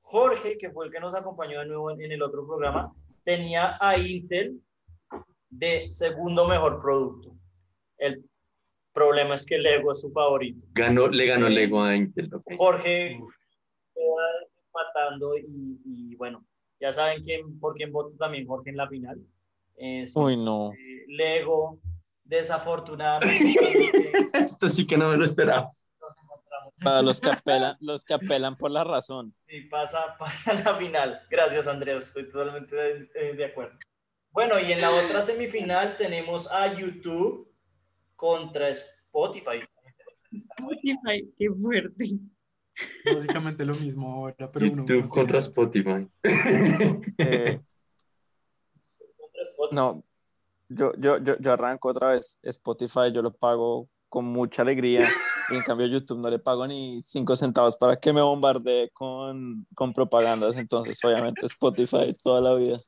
Jorge, 0.02 0.56
que 0.58 0.70
fue 0.70 0.86
el 0.86 0.92
que 0.92 1.00
nos 1.00 1.14
acompañó 1.14 1.60
de 1.60 1.66
nuevo 1.66 1.90
en, 1.90 2.00
en 2.02 2.12
el 2.12 2.22
otro 2.22 2.46
programa, 2.46 2.92
tenía 3.24 3.76
a 3.80 3.98
Intel 3.98 4.60
de 5.48 5.86
segundo 5.88 6.46
mejor 6.46 6.80
producto. 6.80 7.34
El 7.98 8.24
problema 8.92 9.34
es 9.34 9.44
que 9.46 9.58
Lego 9.58 9.92
es 9.92 10.00
su 10.00 10.10
favorito. 10.12 10.66
Ganó, 10.72 11.08
le 11.08 11.26
ganó 11.26 11.48
Sí. 11.48 11.54
Lego 11.54 11.82
a 11.82 11.96
Intel. 11.96 12.30
Jorge 12.56 13.18
queda 13.94 14.40
desempatando 14.40 15.36
y, 15.38 15.80
y 15.84 16.14
bueno, 16.16 16.44
ya 16.80 16.92
saben 16.92 17.22
quién, 17.22 17.58
por 17.58 17.74
quién 17.74 17.90
votó 17.92 18.16
también 18.18 18.46
Jorge 18.46 18.70
en 18.70 18.76
la 18.76 18.88
final. 18.88 19.20
Uy, 20.14 20.36
no. 20.36 20.72
Lego, 21.08 21.80
desafortunadamente. 22.36 24.12
Esto 24.34 24.68
sí 24.68 24.86
que 24.86 24.96
no 24.96 25.08
me 25.08 25.16
lo 25.16 25.24
esperaba. 25.24 25.70
Para 26.82 27.02
los 27.02 27.20
que 27.20 27.30
apelan, 27.30 27.76
los 27.80 28.04
que 28.04 28.14
apelan 28.14 28.56
por 28.56 28.70
la 28.70 28.84
razón. 28.84 29.34
Sí, 29.46 29.62
pasa, 29.62 30.16
pasa 30.18 30.54
la 30.54 30.74
final. 30.74 31.22
Gracias, 31.30 31.66
Andrés. 31.66 32.08
Estoy 32.08 32.28
totalmente 32.28 32.74
de, 32.76 33.34
de 33.34 33.44
acuerdo. 33.44 33.78
Bueno, 34.30 34.58
y 34.58 34.72
en 34.72 34.80
la 34.80 34.92
otra 34.92 35.22
semifinal 35.22 35.96
tenemos 35.96 36.50
a 36.50 36.76
YouTube 36.78 37.48
contra 38.16 38.68
Spotify. 38.68 39.62
Spotify, 40.32 41.32
qué 41.38 41.50
fuerte. 41.50 42.18
Básicamente 43.04 43.64
lo 43.64 43.74
mismo 43.76 44.12
ahora, 44.12 44.50
pero 44.50 44.66
YouTube 44.66 45.08
contra 45.08 45.38
Spotify. 45.38 46.08
Eh, 47.18 47.60
no, 49.70 50.04
yo, 50.68 50.92
yo, 50.98 51.18
yo, 51.18 51.36
yo 51.38 51.52
arranco 51.52 51.88
otra 51.88 52.12
vez. 52.12 52.38
Spotify 52.42 53.12
yo 53.12 53.22
lo 53.22 53.32
pago 53.32 53.88
con 54.08 54.24
mucha 54.26 54.62
alegría. 54.62 55.08
Y 55.50 55.56
en 55.56 55.62
cambio 55.62 55.86
YouTube 55.86 56.20
no 56.20 56.30
le 56.30 56.38
pago 56.38 56.66
ni 56.66 57.02
cinco 57.02 57.36
centavos 57.36 57.76
para 57.76 58.00
que 58.00 58.14
me 58.14 58.22
bombardee 58.22 58.88
con, 58.94 59.66
con 59.74 59.92
propagandas. 59.92 60.56
Entonces, 60.56 60.98
obviamente, 61.04 61.44
Spotify 61.44 62.06
toda 62.22 62.40
la 62.40 62.58
vida. 62.58 62.78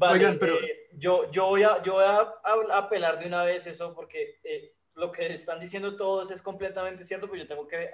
Oigan, 0.00 0.38
pero... 0.38 0.54
Eh, 0.54 0.80
yo, 0.92 1.30
yo, 1.30 1.46
voy 1.46 1.62
a, 1.62 1.82
yo 1.82 1.94
voy 1.94 2.04
a, 2.04 2.78
apelar 2.78 3.18
de 3.18 3.26
una 3.26 3.42
vez 3.42 3.66
eso 3.66 3.94
porque 3.94 4.40
eh, 4.44 4.74
lo 4.94 5.10
que 5.10 5.26
están 5.26 5.60
diciendo 5.60 5.96
todos 5.96 6.30
es 6.30 6.42
completamente 6.42 7.04
cierto, 7.04 7.26
pero 7.26 7.42
yo 7.42 7.48
tengo 7.48 7.66
que 7.66 7.90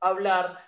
hablar 0.00 0.58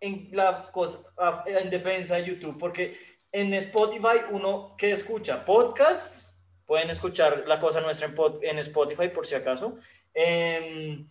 en, 0.00 0.30
la 0.32 0.70
cosa, 0.72 0.98
en 1.46 1.70
defensa 1.70 2.16
de 2.16 2.24
YouTube, 2.24 2.58
porque 2.58 2.96
en 3.32 3.52
Spotify 3.54 4.22
uno 4.30 4.74
que 4.76 4.92
escucha 4.92 5.44
podcasts, 5.44 6.27
pueden 6.68 6.90
escuchar 6.90 7.44
la 7.46 7.58
cosa 7.58 7.80
nuestra 7.80 8.06
en, 8.06 8.14
en 8.42 8.58
Spotify 8.58 9.08
por 9.08 9.26
si 9.26 9.34
acaso, 9.34 9.78
en 10.12 11.10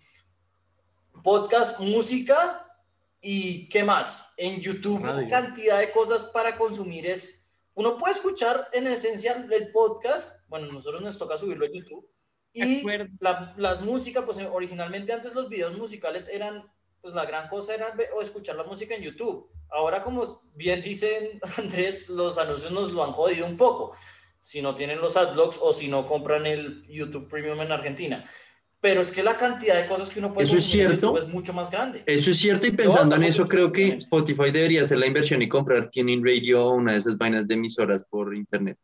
podcast, 1.23 1.79
música 1.79 2.71
y 3.19 3.67
qué 3.69 3.83
más. 3.83 4.23
En 4.37 4.61
YouTube, 4.61 5.01
cantidad 5.27 5.79
de 5.79 5.89
cosas 5.89 6.25
para 6.25 6.55
consumir 6.55 7.07
es 7.07 7.49
uno 7.73 7.97
puede 7.97 8.13
escuchar 8.13 8.69
en 8.71 8.85
esencia 8.85 9.47
el 9.51 9.71
podcast, 9.71 10.39
bueno, 10.47 10.71
nosotros 10.71 11.01
nos 11.01 11.17
toca 11.17 11.37
subirlo 11.37 11.65
a 11.65 11.69
YouTube, 11.71 12.07
y 12.53 12.83
la, 13.19 13.55
las 13.57 13.81
músicas, 13.81 14.23
pues 14.25 14.37
originalmente 14.37 15.11
antes 15.11 15.33
los 15.33 15.49
videos 15.49 15.75
musicales 15.75 16.27
eran, 16.27 16.71
pues 17.01 17.15
la 17.15 17.25
gran 17.25 17.49
cosa 17.49 17.73
era 17.73 17.95
o 18.15 18.21
escuchar 18.21 18.55
la 18.55 18.63
música 18.63 18.95
en 18.95 19.03
YouTube. 19.03 19.49
Ahora, 19.69 20.01
como 20.01 20.43
bien 20.53 20.81
dicen 20.81 21.39
Andrés, 21.57 22.09
los 22.09 22.37
anuncios 22.37 22.71
nos 22.71 22.91
lo 22.91 23.03
han 23.03 23.11
jodido 23.11 23.45
un 23.45 23.57
poco, 23.57 23.95
si 24.47 24.61
no 24.61 24.75
tienen 24.75 25.01
los 25.01 25.17
adblocks 25.17 25.59
o 25.61 25.73
si 25.73 25.89
no 25.89 26.05
compran 26.05 26.45
el 26.45 26.87
YouTube 26.87 27.27
Premium 27.27 27.59
en 27.59 27.71
Argentina 27.73 28.23
pero 28.79 29.01
es 29.01 29.11
que 29.11 29.23
la 29.23 29.37
cantidad 29.37 29.81
de 29.81 29.87
cosas 29.87 30.09
que 30.09 30.19
uno 30.19 30.33
puede 30.33 30.47
eso 30.47 30.57
es 30.57 30.63
cierto 30.63 31.17
es 31.17 31.27
mucho 31.27 31.51
más 31.51 31.71
grande. 31.71 32.03
Eso 32.05 32.29
es 32.29 32.37
cierto 32.37 32.67
y 32.67 32.71
pensando 32.71 33.15
en 33.15 33.23
eso 33.23 33.47
creo 33.47 33.71
que 33.71 33.87
Spotify 33.93 34.51
debería 34.51 34.83
hacer 34.83 34.99
la 34.99 35.07
inversión 35.07 35.41
y 35.41 35.49
comprar 35.49 35.89
Tuning 35.89 36.23
Radio 36.23 36.63
o 36.63 36.75
una 36.75 36.91
de 36.91 36.99
esas 36.99 37.17
vainas 37.17 37.47
de 37.47 37.55
emisoras 37.55 38.05
por 38.05 38.35
internet 38.35 38.77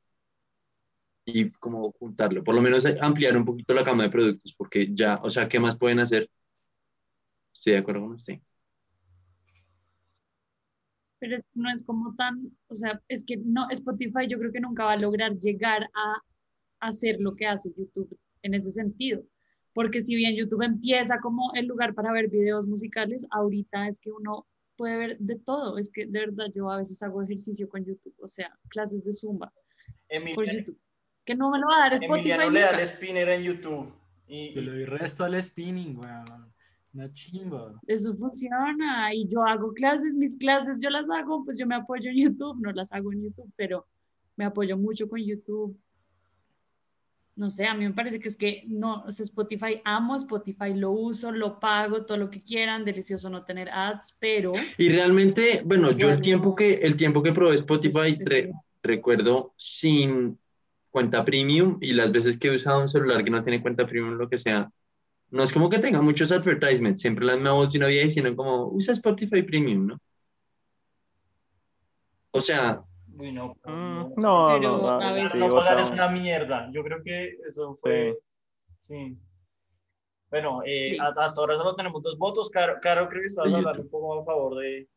y 1.26 1.52
como 1.52 1.92
juntarlo, 1.94 2.44
por 2.44 2.54
lo 2.54 2.62
menos 2.62 2.86
ampliar 3.00 3.38
un 3.38 3.46
poquito 3.46 3.74
la 3.74 3.84
gama 3.84 4.04
de 4.04 4.10
productos 4.10 4.54
porque 4.58 4.90
ya, 4.94 5.20
o 5.24 5.30
sea, 5.30 5.48
¿qué 5.48 5.60
más 5.60 5.78
pueden 5.78 6.00
hacer? 6.00 6.30
Estoy 7.54 7.74
de 7.74 7.80
acuerdo 7.80 8.02
con 8.02 8.12
usted. 8.14 8.40
Pero 11.24 11.38
no 11.54 11.72
es 11.72 11.84
como 11.86 12.14
tan, 12.16 12.52
o 12.68 12.76
sea, 12.76 13.02
es 13.08 13.24
que 13.24 13.38
no, 13.38 13.70
Spotify 13.70 14.28
yo 14.28 14.38
creo 14.38 14.52
que 14.52 14.60
nunca 14.60 14.84
va 14.84 14.94
a 14.94 14.98
lograr 14.98 15.38
llegar 15.38 15.84
a 15.94 16.22
hacer 16.82 17.16
lo 17.20 17.34
que 17.36 17.48
hace 17.48 17.70
YouTube 17.78 18.20
en 18.42 18.54
ese 18.54 18.72
sentido 18.72 19.24
porque 19.74 20.02
si 20.02 20.16
bien 20.16 20.36
YouTube 20.36 20.64
empieza 20.64 21.20
como 21.20 21.52
el 21.56 21.66
lugar 21.66 21.94
para 21.94 22.12
ver 22.12 22.30
videos 22.30 22.68
musicales, 22.68 23.26
ahorita 23.32 23.88
es 23.88 24.00
que 24.00 24.12
uno 24.12 24.48
puede 24.76 24.98
ver 24.98 25.18
de 25.20 25.36
todo. 25.38 25.78
Es 25.78 25.90
que 25.92 26.06
de 26.06 26.20
verdad 26.20 26.46
yo 26.56 26.70
a 26.70 26.78
veces 26.78 27.02
hago 27.02 27.22
ejercicio 27.24 27.68
con 27.68 27.84
YouTube, 27.84 28.16
o 28.20 28.28
sea, 28.28 28.56
clases 28.70 29.04
de 29.04 29.14
zumba 29.14 29.52
por 30.36 30.52
YouTube. 30.52 30.80
Que 31.26 31.36
no 31.36 31.50
me 31.50 31.58
lo 31.58 31.68
va 31.68 31.78
a 31.78 31.80
dar 31.80 31.94
Spotify. 31.94 32.32
Emiliano 32.32 32.52
le 32.52 32.60
da 32.60 32.70
el 32.72 32.88
spinner 32.88 33.30
en 33.30 33.44
YouTube. 33.44 33.94
Y, 34.28 34.52
le 34.52 34.72
doy 34.72 34.86
resto 34.86 35.24
al 35.24 35.42
spinning, 35.42 35.98
weón. 35.98 36.53
Una 36.94 37.12
chimba. 37.12 37.80
Eso 37.88 38.16
funciona. 38.16 39.14
Y 39.14 39.28
yo 39.28 39.44
hago 39.44 39.74
clases, 39.74 40.14
mis 40.14 40.38
clases 40.38 40.80
yo 40.82 40.90
las 40.90 41.10
hago, 41.10 41.44
pues 41.44 41.58
yo 41.58 41.66
me 41.66 41.76
apoyo 41.76 42.10
en 42.10 42.18
YouTube, 42.18 42.60
no 42.62 42.72
las 42.72 42.92
hago 42.92 43.12
en 43.12 43.24
YouTube, 43.24 43.52
pero 43.56 43.88
me 44.36 44.46
apoyo 44.46 44.78
mucho 44.78 45.08
con 45.08 45.20
YouTube 45.20 45.78
no 47.36 47.50
sé, 47.50 47.66
a 47.66 47.74
mí 47.74 47.86
me 47.86 47.94
parece 47.94 48.20
que 48.20 48.28
es 48.28 48.38
que 48.38 48.64
no, 48.68 49.04
o 49.08 49.12
sea, 49.12 49.24
Spotify 49.24 49.82
amo, 49.84 50.16
Spotify 50.16 50.74
lo 50.76 50.92
uso, 50.92 51.32
lo 51.32 51.60
pago, 51.60 52.06
todo 52.06 52.18
lo 52.18 52.30
que 52.30 52.42
quieran, 52.42 52.86
delicioso 52.86 53.30
no 53.30 53.44
tener 53.44 53.70
ads, 53.70 54.18
pero... 54.20 54.52
Y 54.78 54.90
realmente, 54.90 55.62
bueno, 55.66 55.92
yo 55.92 56.10
el 56.10 56.22
tiempo 56.22 56.56
que, 56.56 56.76
el 56.76 56.96
tiempo 56.96 57.24
que 57.24 57.34
probé 57.34 57.56
Spotify, 57.56 58.20
recuerdo 58.84 59.54
sin 59.56 60.38
cuenta 60.92 61.26
premium 61.26 61.78
y 61.82 61.94
las 61.94 62.12
veces 62.12 62.38
que 62.38 62.50
he 62.50 62.56
usado 62.56 62.82
un 62.82 62.90
celular 62.90 63.24
que 63.24 63.32
no 63.32 63.42
tiene 63.42 63.62
cuenta 63.62 63.88
premium, 63.88 64.14
lo 64.16 64.30
que 64.30 64.38
sea, 64.38 64.72
no 65.34 65.42
es 65.42 65.52
como 65.52 65.68
que 65.68 65.80
tenga 65.80 66.00
muchos 66.00 66.32
advertisements, 66.32 67.02
siempre 67.02 67.26
las 67.26 67.40
me 67.40 67.50
voz 67.50 67.72
de 67.72 67.80
una 67.80 67.88
vida 67.88 68.04
diciendo 68.04 68.36
como, 68.36 68.68
usa 68.68 68.94
Spotify 68.94 69.42
Premium, 69.42 69.88
¿no? 69.88 70.00
O 72.30 72.40
sea, 72.40 72.84
no, 73.08 73.56
mm, 73.66 74.14
no, 74.18 74.60
no, 74.60 74.90
a 74.90 75.12
veces 75.12 75.36
no 75.36 75.50
pagar 75.50 75.80
es 75.80 75.90
una 75.90 76.08
mierda. 76.08 76.70
Yo 76.72 76.84
creo 76.84 77.02
que 77.04 77.38
eso 77.48 77.76
fue. 77.76 78.16
Sí. 78.78 79.18
Bueno, 80.30 80.62
eh, 80.66 80.98
hasta 81.00 81.42
ahora 81.42 81.58
solo 81.58 81.76
tenemos 81.76 82.04
dos 82.04 82.18
votos. 82.18 82.50
Caro, 82.50 82.80
creo 82.82 83.08
que 83.10 83.26
estabas 83.26 83.54
hablando 83.54 83.82
un 83.82 83.90
poco 83.90 84.20
a 84.20 84.24
favor 84.24 84.58
de. 84.58 84.88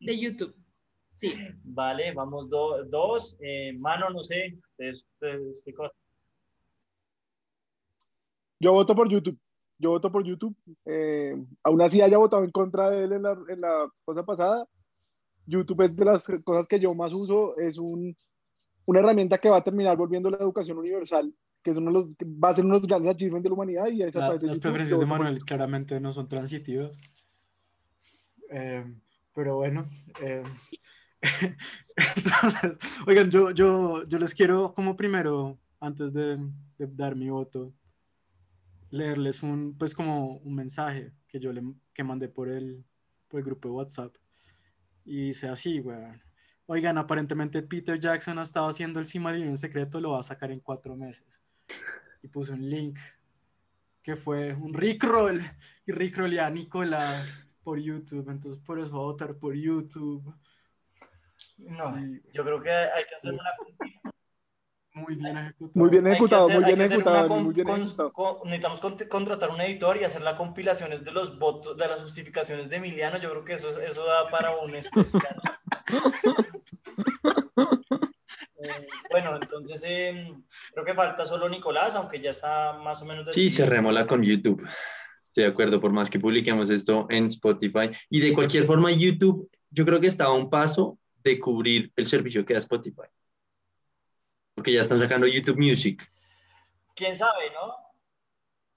De 0.00 0.18
YouTube. 0.18 0.54
Sí. 1.14 1.34
Vale, 1.62 2.12
vamos 2.12 2.48
dos. 2.48 3.36
Eh, 3.40 3.72
mano, 3.78 4.10
no 4.10 4.22
sé. 4.22 4.58
Te, 4.76 4.92
Yo 8.60 8.72
voto 8.72 8.94
por 8.94 9.08
YouTube. 9.08 9.38
Yo 9.78 9.90
voto 9.90 10.12
por 10.12 10.22
YouTube. 10.22 10.54
Eh, 10.84 11.34
aún 11.64 11.82
así 11.82 12.00
haya 12.02 12.18
votado 12.18 12.44
en 12.44 12.50
contra 12.50 12.90
de 12.90 13.04
él 13.04 13.12
en 13.12 13.22
la, 13.22 13.36
en 13.48 13.60
la 13.60 13.90
cosa 14.04 14.24
pasada 14.24 14.68
YouTube 15.50 15.82
es 15.82 15.96
de 15.96 16.04
las 16.04 16.26
cosas 16.44 16.66
que 16.66 16.80
yo 16.80 16.94
más 16.94 17.12
uso, 17.12 17.56
es 17.58 17.76
un, 17.76 18.16
una 18.86 19.00
herramienta 19.00 19.38
que 19.38 19.50
va 19.50 19.58
a 19.58 19.64
terminar 19.64 19.96
volviendo 19.96 20.30
la 20.30 20.38
educación 20.38 20.78
universal, 20.78 21.34
que, 21.62 21.72
es 21.72 21.76
uno 21.76 21.86
de 21.86 21.92
los, 21.92 22.06
va 22.42 22.50
a 22.50 22.54
ser 22.54 22.64
uno 22.64 22.74
de 22.74 22.80
los 22.80 22.88
grandes 22.88 23.14
achievements 23.14 23.42
de 23.42 23.48
la 23.48 23.54
humanidad. 23.54 23.88
Y 23.88 24.02
esa 24.02 24.20
la, 24.20 24.34
las 24.34 24.58
preferencias 24.58 24.98
de 24.98 25.06
Manuel 25.06 25.44
claramente 25.44 26.00
no 26.00 26.12
son 26.12 26.28
transitivas. 26.28 26.96
Eh, 28.50 28.84
pero 29.34 29.56
bueno. 29.56 29.86
Eh, 30.22 30.42
oigan, 33.06 33.30
yo, 33.30 33.50
yo, 33.50 34.04
yo 34.08 34.18
les 34.18 34.34
quiero 34.34 34.72
como 34.72 34.96
primero, 34.96 35.58
antes 35.80 36.12
de, 36.12 36.38
de, 36.78 36.86
dar 36.86 37.14
mi 37.14 37.28
voto, 37.28 37.74
leerles 38.90 39.42
un, 39.42 39.76
pues 39.78 39.94
como 39.94 40.36
un 40.38 40.54
mensaje 40.54 41.12
que 41.28 41.40
yo 41.40 41.52
le 41.52 41.62
que 41.94 42.04
mandé 42.04 42.28
por 42.28 42.48
el, 42.48 42.84
por 43.28 43.40
el 43.40 43.46
grupo 43.46 43.68
de 43.68 43.74
WhatsApp 43.74 44.14
y 45.04 45.26
dice 45.26 45.48
así, 45.48 45.80
weón. 45.80 46.22
Oigan, 46.66 46.98
aparentemente 46.98 47.62
Peter 47.62 47.98
Jackson 47.98 48.38
ha 48.38 48.42
estado 48.42 48.68
haciendo 48.68 49.00
el 49.00 49.06
en 49.12 49.56
secreto, 49.56 50.00
lo 50.00 50.12
va 50.12 50.20
a 50.20 50.22
sacar 50.22 50.52
en 50.52 50.60
cuatro 50.60 50.94
meses. 50.94 51.42
Y 52.22 52.28
puso 52.28 52.52
un 52.52 52.68
link 52.68 52.96
que 54.02 54.14
fue 54.14 54.54
un 54.54 54.72
Rickroll. 54.72 55.40
Y 55.84 55.92
Rickroll 55.92 56.38
a 56.38 56.48
Nicolás 56.48 57.44
por 57.64 57.80
YouTube. 57.80 58.30
Entonces, 58.30 58.62
por 58.62 58.78
eso 58.78 58.92
va 58.92 58.98
a 58.98 59.02
votar 59.02 59.34
por 59.36 59.54
YouTube. 59.56 60.32
No, 61.58 61.98
yo 62.32 62.44
creo 62.44 62.62
que 62.62 62.70
hay 62.70 63.04
que 63.04 63.16
hacer 63.16 63.32
una 63.32 63.50
muy 65.00 65.16
bien 65.16 65.36
ejecutado. 65.36 65.74
Muy 65.74 65.90
bien 65.90 66.06
ejecutado, 66.06 66.48
muy 66.48 67.54
bien 67.54 67.68
ejecutado. 67.68 68.42
necesitamos 68.44 68.80
contratar 69.08 69.50
un 69.50 69.60
editor 69.60 69.96
y 69.96 70.04
hacer 70.04 70.22
las 70.22 70.34
compilaciones 70.34 71.04
de 71.04 71.12
los 71.12 71.38
votos, 71.38 71.76
de 71.76 71.88
las 71.88 72.02
justificaciones 72.02 72.68
de 72.68 72.76
Emiliano. 72.76 73.18
Yo 73.18 73.30
creo 73.30 73.44
que 73.44 73.54
eso, 73.54 73.70
eso 73.80 74.04
da 74.04 74.24
para 74.30 74.56
un 74.56 74.74
especial. 74.74 75.40
Eh, 78.62 78.86
bueno, 79.10 79.38
entonces 79.40 79.82
em, 79.86 80.42
creo 80.74 80.84
que 80.84 80.92
falta 80.92 81.24
solo 81.24 81.48
Nicolás, 81.48 81.94
aunque 81.94 82.20
ya 82.20 82.28
está 82.28 82.74
más 82.74 83.00
o 83.00 83.06
menos. 83.06 83.24
Decidido. 83.24 83.48
Sí, 83.48 83.56
cerrémosla 83.56 84.06
con 84.06 84.22
YouTube. 84.22 84.62
Estoy 85.22 85.44
de 85.44 85.50
acuerdo, 85.50 85.80
por 85.80 85.92
más 85.92 86.10
que 86.10 86.20
publiquemos 86.20 86.68
esto 86.68 87.06
en 87.08 87.24
Spotify. 87.24 87.90
Y 88.10 88.20
de 88.20 88.34
cualquier 88.34 88.64
forma, 88.64 88.92
YouTube, 88.92 89.50
yo 89.70 89.86
creo 89.86 89.98
que 89.98 90.08
está 90.08 90.26
a 90.26 90.32
un 90.32 90.50
paso 90.50 90.98
de 91.24 91.40
cubrir 91.40 91.90
el 91.96 92.06
servicio 92.06 92.44
que 92.44 92.52
da 92.52 92.58
Spotify 92.58 93.08
porque 94.60 94.74
ya 94.74 94.82
están 94.82 94.98
sacando 94.98 95.26
YouTube 95.26 95.56
Music. 95.56 96.06
¿Quién 96.94 97.16
sabe, 97.16 97.50
no? 97.54 97.74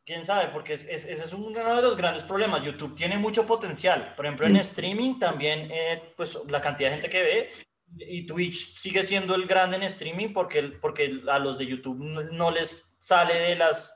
¿Quién 0.06 0.24
sabe? 0.24 0.48
Porque 0.48 0.76
ese 0.76 1.12
es 1.12 1.34
uno 1.34 1.50
de 1.50 1.82
los 1.82 1.98
grandes 1.98 2.24
problemas. 2.24 2.64
YouTube 2.64 2.96
tiene 2.96 3.18
mucho 3.18 3.46
potencial. 3.46 4.14
Por 4.16 4.26
ejemplo, 4.26 4.48
en 4.48 4.54
mm. 4.54 4.62
streaming 4.62 5.20
también, 5.20 5.70
eh, 5.70 6.14
pues 6.16 6.40
la 6.48 6.62
cantidad 6.62 6.88
de 6.88 6.96
gente 6.96 7.10
que 7.10 7.22
ve, 7.22 7.52
Y 7.98 8.26
Twitch 8.26 8.78
sigue 8.78 9.04
siendo 9.04 9.36
el 9.36 9.46
grande 9.46 9.76
en 9.76 9.84
streaming 9.84 10.32
porque, 10.32 10.64
porque 10.64 11.20
a 11.28 11.38
los 11.38 11.58
de 11.58 11.66
YouTube 11.66 12.00
no, 12.32 12.50
les 12.50 12.96
sale 13.02 13.38
de 13.42 13.58
las, 13.58 13.94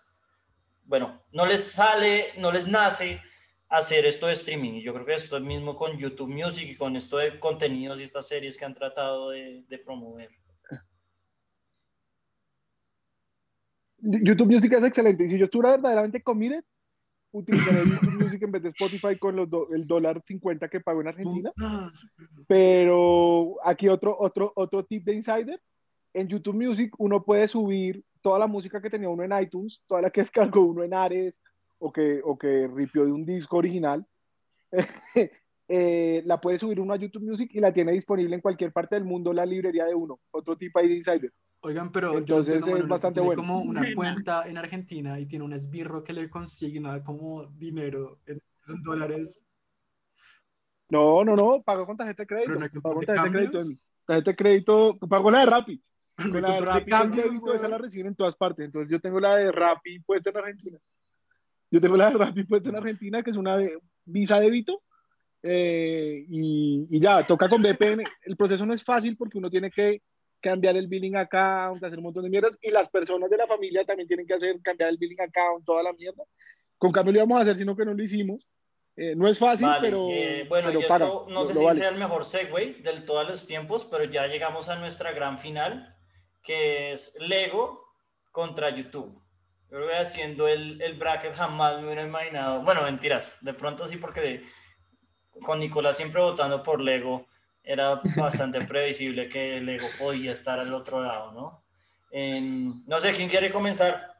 bueno, 0.83 1.23
no 1.31 1.45
les 1.45 1.71
sale, 1.71 2.33
no 2.35 2.51
les 2.51 2.67
nace 2.67 3.21
hacer 3.69 4.05
esto 4.05 4.27
de 4.27 4.33
streaming. 4.33 4.73
Y 4.73 4.81
yo 4.81 4.93
creo 4.93 5.05
que 5.05 5.13
esto 5.13 5.37
es 5.37 5.43
mismo 5.43 5.77
con 5.77 5.97
YouTube 5.97 6.27
Music 6.27 6.67
y 6.67 6.75
con 6.75 6.97
esto 6.97 7.15
de 7.15 7.39
contenidos 7.39 8.01
y 8.01 8.03
estas 8.03 8.27
series 8.27 8.57
que 8.57 8.65
han 8.65 8.75
tratado 8.75 9.29
de, 9.29 9.63
de 9.69 9.77
promover. 9.77 10.31
YouTube 13.99 14.47
Music 14.47 14.73
es 14.73 14.83
excelente. 14.83 15.25
Y 15.25 15.29
si 15.29 15.37
yo 15.37 15.45
estuviera 15.45 15.71
verdaderamente 15.71 16.21
con 16.21 16.37
Mire, 16.37 16.63
utilizaría 17.31 17.83
YouTube 18.01 18.23
Music 18.23 18.41
en 18.43 18.51
vez 18.51 18.63
de 18.63 18.69
Spotify 18.69 19.17
con 19.17 19.35
los 19.35 19.49
el 19.71 19.87
dólar 19.87 20.21
50 20.25 20.67
que 20.69 20.79
pago 20.79 21.01
en 21.01 21.07
Argentina. 21.07 21.51
Pero 22.47 23.55
aquí 23.63 23.87
otro, 23.87 24.15
otro, 24.17 24.51
otro 24.55 24.85
tip 24.85 25.03
de 25.03 25.13
insider. 25.13 25.61
En 26.13 26.27
YouTube 26.27 26.55
Music 26.55 26.93
uno 26.97 27.23
puede 27.23 27.47
subir 27.47 28.03
toda 28.21 28.39
la 28.39 28.47
música 28.47 28.81
que 28.81 28.89
tenía 28.89 29.09
uno 29.09 29.23
en 29.23 29.41
iTunes, 29.41 29.81
toda 29.87 30.01
la 30.01 30.09
que 30.09 30.21
descargó 30.21 30.61
uno 30.61 30.83
en 30.83 30.93
Ares 30.93 31.39
o 31.79 31.91
que, 31.91 32.21
o 32.23 32.37
que 32.37 32.67
ripió 32.67 33.05
de 33.05 33.11
un 33.11 33.25
disco 33.25 33.57
original. 33.57 34.05
Eh, 35.69 36.21
la 36.25 36.39
puede 36.39 36.57
subir 36.57 36.79
uno 36.79 36.93
a 36.93 36.97
YouTube 36.97 37.23
Music 37.23 37.51
y 37.53 37.59
la 37.59 37.73
tiene 37.73 37.91
disponible 37.91 38.33
en 38.35 38.41
cualquier 38.41 38.71
parte 38.71 38.95
del 38.95 39.03
mundo 39.03 39.33
la 39.33 39.45
librería 39.45 39.85
de 39.85 39.93
uno. 39.93 40.19
Otro 40.31 40.57
tip 40.57 40.75
ahí 40.77 40.87
de 40.87 40.95
insider. 40.95 41.33
Oigan, 41.59 41.91
pero 41.91 42.17
entonces 42.17 42.65
es 42.65 42.87
bastante 42.87 43.19
bueno. 43.19 43.41
como 43.41 43.61
una 43.61 43.81
cuenta 43.93 44.47
en 44.47 44.57
Argentina 44.57 45.19
y 45.19 45.25
tiene 45.25 45.43
un 45.43 45.51
esbirro 45.51 46.03
que 46.03 46.13
le 46.13 46.29
consigna 46.29 47.03
como 47.03 47.47
dinero 47.47 48.19
en, 48.25 48.41
dólares. 48.81 49.41
No, 50.89 51.25
no, 51.25 51.35
no, 51.35 51.61
pago 51.63 51.85
con 51.85 51.97
tarjeta 51.97 52.23
de 52.23 52.27
crédito. 52.27 52.59
No 52.59 52.81
pago 52.81 52.95
con 52.95 53.05
tarjeta 53.05 53.23
de 53.23 53.31
crédito. 53.31 53.73
Tarjeta 54.05 54.31
de 54.31 54.37
crédito, 54.37 54.97
pago 54.99 55.31
la 55.31 55.39
de 55.39 55.45
Rappi. 55.47 55.83
Con 56.31 56.41
la 56.41 56.53
de 56.53 56.59
Rappi 56.61 56.91
crédito, 57.11 57.53
esa 57.53 57.67
la 57.67 57.77
reciben 57.77 58.07
en 58.07 58.15
todas 58.15 58.35
partes. 58.35 58.65
Entonces 58.65 58.89
yo 58.89 58.99
tengo 58.99 59.19
la 59.19 59.35
de 59.35 59.51
Rappi 59.51 59.99
puesta 59.99 60.31
en 60.31 60.37
Argentina. 60.37 60.79
Yo 61.69 61.79
tengo 61.79 61.95
la 61.95 62.09
de 62.09 62.17
Rappi 62.17 62.43
puesta 62.43 62.69
en 62.69 62.75
Argentina, 62.75 63.21
que 63.21 63.29
es 63.29 63.35
una 63.35 63.57
visa 64.05 64.39
débito. 64.39 64.81
Eh, 65.43 66.25
y, 66.29 66.87
y 66.89 66.99
ya, 66.99 67.25
toca 67.25 67.47
con 67.47 67.61
VPN. 67.61 68.03
El 68.23 68.35
proceso 68.35 68.65
no 68.65 68.73
es 68.73 68.83
fácil 68.83 69.15
porque 69.17 69.37
uno 69.37 69.49
tiene 69.49 69.71
que 69.71 70.01
cambiar 70.41 70.77
el 70.77 70.87
billing 70.87 71.15
account, 71.15 71.83
hacer 71.83 71.97
un 71.97 72.05
montón 72.05 72.23
de 72.23 72.29
mierdas, 72.29 72.57
y 72.61 72.69
las 72.69 72.89
personas 72.89 73.29
de 73.29 73.37
la 73.37 73.47
familia 73.47 73.83
también 73.85 74.07
tienen 74.07 74.27
que 74.27 74.35
hacer 74.35 74.59
cambiar 74.61 74.89
el 74.89 74.97
billing 74.97 75.21
account, 75.21 75.65
toda 75.65 75.83
la 75.83 75.93
mierda. 75.93 76.23
Con 76.77 76.91
cambio 76.91 77.13
lo 77.13 77.19
íbamos 77.19 77.39
a 77.39 77.41
hacer, 77.41 77.55
sino 77.55 77.75
que 77.75 77.85
no 77.85 77.93
lo 77.93 78.03
hicimos. 78.03 78.47
Eh, 78.95 79.15
no 79.15 79.27
es 79.27 79.37
fácil, 79.37 79.67
pero. 79.79 80.09
Eh, 80.11 80.45
bueno, 80.49 80.69
pero 80.69 80.79
esto, 80.79 81.27
no 81.29 81.45
sé 81.45 81.53
si 81.53 81.75
sea 81.75 81.89
el 81.89 81.99
mejor 81.99 82.25
segue 82.25 82.81
del 82.81 83.05
todos 83.05 83.27
los 83.27 83.45
tiempos, 83.45 83.85
pero 83.85 84.05
ya 84.05 84.25
llegamos 84.27 84.69
a 84.69 84.75
nuestra 84.75 85.11
gran 85.11 85.37
final, 85.37 85.95
que 86.41 86.93
es 86.93 87.15
Lego 87.19 87.93
contra 88.31 88.75
YouTube. 88.75 89.21
Yo 89.69 89.81
voy 89.81 89.93
haciendo 89.93 90.47
el, 90.47 90.81
el 90.81 90.97
bracket, 90.97 91.35
jamás 91.35 91.79
me 91.79 91.87
hubiera 91.87 92.07
imaginado. 92.07 92.63
Bueno, 92.63 92.81
mentiras, 92.83 93.37
de 93.41 93.53
pronto 93.53 93.85
sí, 93.85 93.97
porque 93.97 94.43
con 95.43 95.59
Nicolás 95.59 95.97
siempre 95.97 96.21
votando 96.21 96.63
por 96.63 96.81
Lego 96.81 97.25
era 97.63 98.01
bastante 98.15 98.61
previsible 98.65 99.27
que 99.29 99.57
el 99.57 99.69
ego 99.69 99.87
podía 99.99 100.31
estar 100.31 100.59
al 100.59 100.73
otro 100.73 101.01
lado, 101.03 101.31
¿no? 101.31 101.61
no 102.87 102.99
sé, 102.99 103.13
¿quién 103.13 103.29
quiere 103.29 103.51
comenzar? 103.51 104.15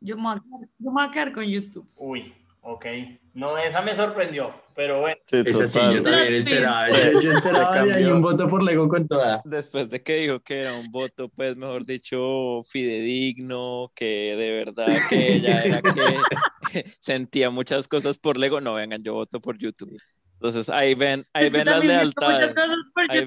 Yo 0.00 0.16
me, 0.18 0.38
voy 0.78 1.04
a 1.04 1.10
quedar 1.10 1.32
con 1.32 1.44
YouTube. 1.44 1.88
Uy, 1.96 2.34
ok. 2.60 2.86
No, 3.34 3.58
esa 3.58 3.82
me 3.82 3.96
sorprendió, 3.96 4.54
pero 4.76 5.00
bueno. 5.00 5.16
esa 5.24 5.66
sí, 5.66 5.80
yo 5.92 6.02
también 6.04 6.34
esperaba. 6.34 6.88
Yo, 6.88 7.20
yo 7.20 7.32
esperaba 7.32 7.84
de 7.84 7.92
ahí 7.94 8.04
un 8.04 8.22
voto 8.22 8.48
por 8.48 8.62
Lego 8.62 8.86
con 8.86 9.08
toda. 9.08 9.42
Después 9.44 9.90
de 9.90 10.04
que 10.04 10.14
dijo 10.18 10.38
que 10.38 10.60
era 10.60 10.74
un 10.74 10.92
voto, 10.92 11.28
pues, 11.28 11.56
mejor 11.56 11.84
dicho, 11.84 12.62
fidedigno, 12.62 13.90
que 13.96 14.36
de 14.38 14.52
verdad 14.52 14.86
que 15.08 15.34
ella 15.34 15.64
era 15.64 15.82
que 15.82 15.92
sentía 17.00 17.50
muchas 17.50 17.88
cosas 17.88 18.18
por 18.18 18.38
Lego, 18.38 18.60
no, 18.60 18.74
vengan, 18.74 19.02
yo 19.02 19.14
voto 19.14 19.40
por 19.40 19.58
YouTube. 19.58 19.98
Entonces 20.34 20.68
ahí 20.68 20.94
ven, 20.94 21.26
ahí 21.32 21.48
ven 21.50 21.66
las 21.66 21.84
lealtades. 21.84 22.54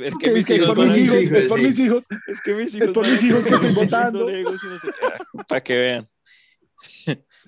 es 0.04 0.16
que 0.18 0.32
mis 0.32 0.50
hijos, 0.50 0.72
por 0.72 0.88
mis 0.88 0.98
hijos, 0.98 1.32
es 1.34 1.48
por 1.50 1.60
mis 1.60 1.80
hijos. 1.80 2.08
Es 2.28 2.42
que 2.42 2.54
mis 2.54 2.76
hijos, 2.76 2.88
es 2.88 2.94
por 2.94 3.08
mis 3.08 3.24
hijos 3.24 3.46
que 3.46 3.56
estoy 3.56 3.74
votando. 3.74 4.28
para 5.50 5.62
que 5.62 5.76
vean. 5.76 6.08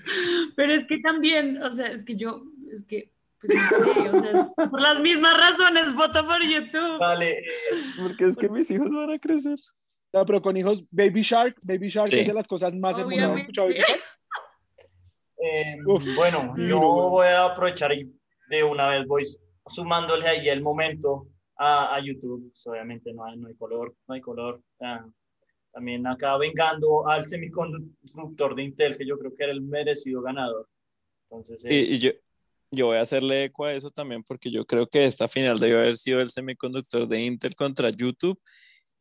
Pero 0.56 0.74
es 0.74 0.88
que 0.88 1.00
también, 1.00 1.62
o 1.62 1.72
sea, 1.72 1.88
es 1.88 2.04
que 2.04 2.16
yo, 2.16 2.44
es 2.72 2.84
que, 2.84 3.12
pues 3.42 3.56
no 3.56 3.70
sé, 3.70 4.10
o 4.10 4.20
sea, 4.20 4.70
por 4.70 4.82
las 4.82 5.00
mismas 5.00 5.38
razones 5.38 5.94
voto 5.94 6.26
por 6.26 6.42
YouTube. 6.44 7.00
Vale. 7.00 7.44
Porque 7.98 8.26
es 8.26 8.38
que 8.38 8.50
mis 8.50 8.70
hijos 8.72 8.90
van 8.92 9.12
a 9.12 9.20
crecer. 9.20 9.58
No, 10.12 10.26
pero 10.26 10.42
con 10.42 10.58
hijos, 10.58 10.84
Baby 10.90 11.22
Shark, 11.22 11.56
Baby 11.68 11.90
Shark 11.90 12.12
es 12.12 12.28
de 12.28 12.34
las 12.34 12.48
cosas 12.48 12.74
más 12.74 12.98
hermosas. 12.98 13.38
¿Escuchado 13.38 13.68
Baby 13.68 13.80
Shark? 13.80 14.00
Eh, 15.42 15.78
bueno, 16.16 16.54
yo 16.58 16.80
voy 16.80 17.28
a 17.28 17.46
aprovechar 17.46 17.94
y 17.94 18.12
de 18.50 18.64
una 18.64 18.90
vez 18.90 19.06
voy 19.08 19.24
sumándole 19.68 20.28
ahí 20.28 20.50
el 20.50 20.62
momento 20.62 21.28
a, 21.58 21.96
a 21.96 22.00
YouTube. 22.04 22.50
Pues, 22.50 22.68
obviamente 22.68 23.14
no 23.14 23.24
hay, 23.24 23.38
no 23.38 23.48
hay 23.48 23.56
color, 23.56 23.96
no 24.08 24.16
hay 24.16 24.22
color. 24.22 24.62
También 25.72 26.06
acá 26.08 26.38
vengando 26.38 27.08
al 27.08 27.28
semiconductor 27.28 28.56
de 28.56 28.64
Intel, 28.64 28.98
que 28.98 29.06
yo 29.06 29.18
creo 29.18 29.36
que 29.36 29.44
era 29.44 29.54
el 29.54 29.62
merecido 29.62 30.22
ganador. 30.22 30.68
Entonces, 31.30 31.64
y, 31.70 31.96
y, 31.96 32.00
yo, 32.00 32.12
yo 32.72 32.88
voy 32.88 32.98
a 32.98 33.02
hacerle 33.02 33.46
eco 33.46 33.66
a 33.66 33.74
eso 33.74 33.90
también 33.90 34.24
porque 34.24 34.52
yo 34.52 34.66
creo 34.66 34.88
que 34.88 35.06
esta 35.06 35.28
final 35.28 35.60
debe 35.60 35.78
haber 35.78 35.98
sido 35.98 36.22
el 36.22 36.30
semiconductor 36.30 37.08
de 37.08 37.22
Intel 37.22 37.56
contra 37.56 37.90
YouTube 37.90 38.40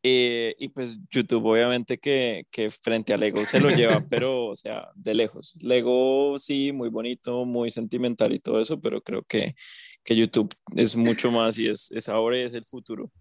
eh, 0.01 0.55
y 0.57 0.69
pues 0.69 0.97
YouTube 1.11 1.45
obviamente 1.45 1.97
que, 1.97 2.45
que, 2.51 2.69
frente 2.69 3.13
a 3.13 3.17
Lego 3.17 3.45
se 3.45 3.59
lo 3.59 3.69
lleva, 3.69 4.01
pero 4.09 4.47
o 4.47 4.55
sea, 4.55 4.87
de 4.95 5.13
lejos. 5.13 5.57
Lego 5.61 6.37
sí, 6.37 6.71
muy 6.71 6.89
bonito, 6.89 7.45
muy 7.45 7.69
sentimental 7.69 8.33
y 8.33 8.39
todo 8.39 8.61
eso, 8.61 8.79
pero 8.79 9.01
creo 9.01 9.23
que, 9.23 9.55
que 10.03 10.15
YouTube 10.15 10.53
es 10.75 10.95
mucho 10.95 11.31
más 11.31 11.59
y 11.59 11.67
es, 11.67 11.91
es 11.91 12.07
ahora 12.07 12.39
y 12.39 12.43
es 12.43 12.53
el 12.53 12.63
futuro. 12.63 13.11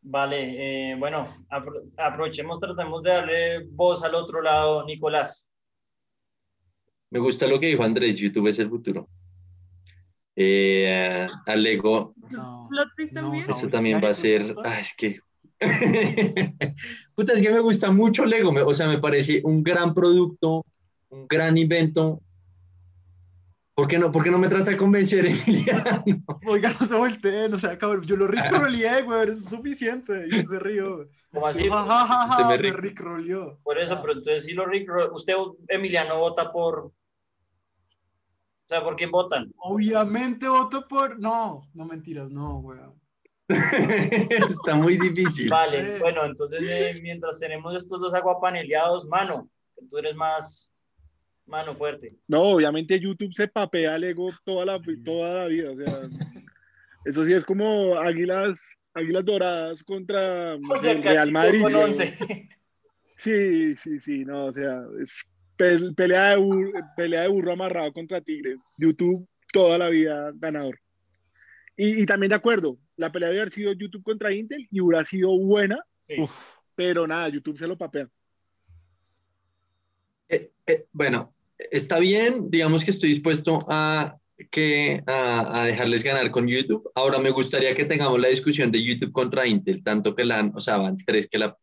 Vale, 0.00 0.92
eh, 0.92 0.96
bueno, 0.96 1.46
aprovechemos, 1.96 2.60
tratemos 2.60 3.02
de 3.02 3.10
darle 3.10 3.64
voz 3.70 4.02
al 4.02 4.14
otro 4.14 4.40
lado, 4.40 4.84
Nicolás. 4.84 5.46
Me 7.10 7.18
gusta 7.18 7.46
lo 7.46 7.58
que 7.58 7.68
dijo 7.68 7.82
Andrés, 7.82 8.18
YouTube 8.18 8.48
es 8.48 8.58
el 8.58 8.68
futuro. 8.68 9.08
Eh, 10.36 11.26
a 11.46 11.56
Lego, 11.56 12.14
eso 13.48 13.68
también 13.68 14.00
va 14.02 14.10
a 14.10 14.14
ser, 14.14 14.54
ah, 14.64 14.78
es 14.78 14.94
que 14.96 15.18
Puta, 17.14 17.32
es 17.32 17.40
que 17.40 17.50
me 17.50 17.60
gusta 17.60 17.90
mucho 17.90 18.24
Lego, 18.24 18.52
o 18.64 18.74
sea, 18.74 18.86
me 18.86 18.98
parece 18.98 19.40
un 19.44 19.62
gran 19.62 19.94
producto, 19.94 20.64
un 21.08 21.26
gran 21.26 21.58
invento. 21.58 22.22
¿Por 23.78 23.86
qué 23.86 23.96
no, 23.96 24.10
por 24.10 24.24
qué 24.24 24.30
no 24.32 24.38
me 24.38 24.48
trata 24.48 24.72
de 24.72 24.76
convencer, 24.76 25.24
Emiliano? 25.46 26.02
Oiga, 26.48 26.74
no 26.80 26.84
se 26.84 26.96
volteen, 26.96 27.54
o 27.54 27.60
sea, 27.60 27.78
cabrón, 27.78 28.04
yo 28.04 28.16
lo 28.16 28.26
rickrollé, 28.26 29.02
güey, 29.02 29.22
eso 29.22 29.30
es 29.30 29.48
suficiente, 29.50 30.26
y 30.26 30.44
se 30.48 30.58
río. 30.58 31.08
¿Cómo 31.32 31.46
así? 31.46 31.68
Ja, 31.68 31.84
ja, 31.84 32.06
ja, 32.08 32.26
ja 32.26 32.48
me, 32.48 32.56
rickrolló. 32.56 33.60
Por 33.62 33.78
eso, 33.78 34.00
pero 34.00 34.14
entonces 34.14 34.46
si 34.46 34.52
lo 34.52 34.66
rickrolló, 34.66 35.14
usted, 35.14 35.34
Emiliano, 35.68 36.18
vota 36.18 36.50
por... 36.50 36.86
O 36.86 36.92
sea, 38.68 38.82
¿por 38.82 38.96
quién 38.96 39.12
votan? 39.12 39.48
Obviamente 39.58 40.48
voto 40.48 40.88
por... 40.88 41.16
No, 41.20 41.62
no 41.72 41.84
mentiras, 41.84 42.32
no, 42.32 42.60
güey. 42.60 42.80
Está 43.48 44.74
muy 44.74 44.98
difícil. 44.98 45.50
Vale, 45.50 46.00
bueno, 46.00 46.24
entonces 46.24 46.66
eh, 46.68 46.98
mientras 47.00 47.38
tenemos 47.38 47.76
estos 47.76 48.00
dos 48.00 48.12
aguapaneleados, 48.12 49.06
mano, 49.06 49.48
tú 49.88 49.98
eres 49.98 50.16
más 50.16 50.68
mano 51.48 51.74
fuerte. 51.74 52.14
No, 52.28 52.42
obviamente 52.42 53.00
YouTube 53.00 53.34
se 53.34 53.48
papea 53.48 53.98
Lego 53.98 54.30
toda 54.44 54.64
la, 54.64 54.80
toda 55.04 55.34
la 55.34 55.46
vida, 55.46 55.70
o 55.70 55.76
sea, 55.76 56.08
eso 57.04 57.24
sí 57.24 57.32
es 57.32 57.44
como 57.44 57.96
águilas, 57.96 58.68
águilas 58.94 59.24
doradas 59.24 59.82
contra 59.82 60.54
el 60.54 61.02
Real 61.02 61.32
Madrid. 61.32 61.62
Sí, 63.16 63.74
sí, 63.74 63.98
sí, 63.98 64.24
no, 64.24 64.46
o 64.46 64.52
sea, 64.52 64.80
es 65.00 65.26
pelea 65.56 66.30
de, 66.30 66.36
burro, 66.36 66.70
pelea 66.96 67.22
de 67.22 67.28
burro 67.28 67.52
amarrado 67.52 67.92
contra 67.92 68.20
Tigre. 68.20 68.58
YouTube 68.76 69.28
toda 69.52 69.76
la 69.76 69.88
vida 69.88 70.30
ganador. 70.36 70.78
Y, 71.76 72.02
y, 72.02 72.06
también 72.06 72.28
de 72.28 72.36
acuerdo, 72.36 72.78
la 72.96 73.10
pelea 73.10 73.28
debe 73.28 73.40
haber 73.40 73.52
sido 73.52 73.72
YouTube 73.72 74.04
contra 74.04 74.32
Intel 74.32 74.68
y 74.70 74.80
hubiera 74.80 75.04
sido 75.04 75.36
buena, 75.36 75.84
pero 76.76 77.06
nada, 77.06 77.28
YouTube 77.28 77.58
se 77.58 77.66
lo 77.66 77.76
papea. 77.76 78.08
Eh, 80.28 80.50
eh, 80.66 80.86
bueno, 80.92 81.32
está 81.58 81.98
bien, 81.98 82.50
digamos 82.50 82.84
que 82.84 82.90
estoy 82.90 83.10
dispuesto 83.10 83.58
a, 83.68 84.16
que, 84.50 85.02
a, 85.06 85.64
dejarles 85.64 86.02
ganar 86.02 86.30
con 86.30 86.46
YouTube. 86.46 86.90
Ahora 86.94 87.18
me 87.18 87.30
gustaría 87.30 87.74
que 87.74 87.84
tengamos 87.84 88.20
la 88.20 88.28
discusión 88.28 88.70
de 88.70 88.82
YouTube 88.82 89.12
contra 89.12 89.46
Intel, 89.46 89.82
tanto 89.82 90.14
que 90.14 90.24
la, 90.24 90.50
o 90.54 90.60
sea, 90.60 90.78
van 90.78 90.96
tres 90.98 91.28
que 91.28 91.38
la 91.38 91.56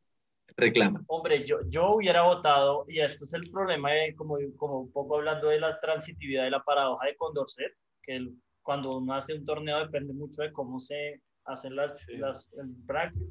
reclaman. 0.58 1.04
Hombre, 1.08 1.46
yo, 1.46 1.60
yo 1.68 1.96
hubiera 1.96 2.24
votado, 2.24 2.86
y 2.88 3.00
esto 3.00 3.26
es 3.26 3.34
el 3.34 3.50
problema, 3.52 3.92
de, 3.92 4.16
como, 4.16 4.38
como 4.58 4.82
un 4.82 4.92
poco 4.92 5.18
hablando 5.18 5.50
de 5.50 5.60
la 5.60 5.80
transitividad 5.80 6.44
de 6.44 6.52
la 6.52 6.64
paradoja 6.64 7.08
de 7.08 7.16
Condorcet, 7.16 7.74
que 8.04 8.16
el, 8.16 8.36
cuando 8.62 8.98
uno 8.98 9.14
hace 9.14 9.34
un 9.34 9.46
torneo 9.46 9.80
depende 9.80 10.14
mucho 10.14 10.42
de 10.42 10.52
cómo 10.52 10.80
se 10.80 11.22
hacen 11.46 11.76
las, 11.76 12.06
las 12.10 12.50
el 12.54 12.68
bracket. 12.68 13.22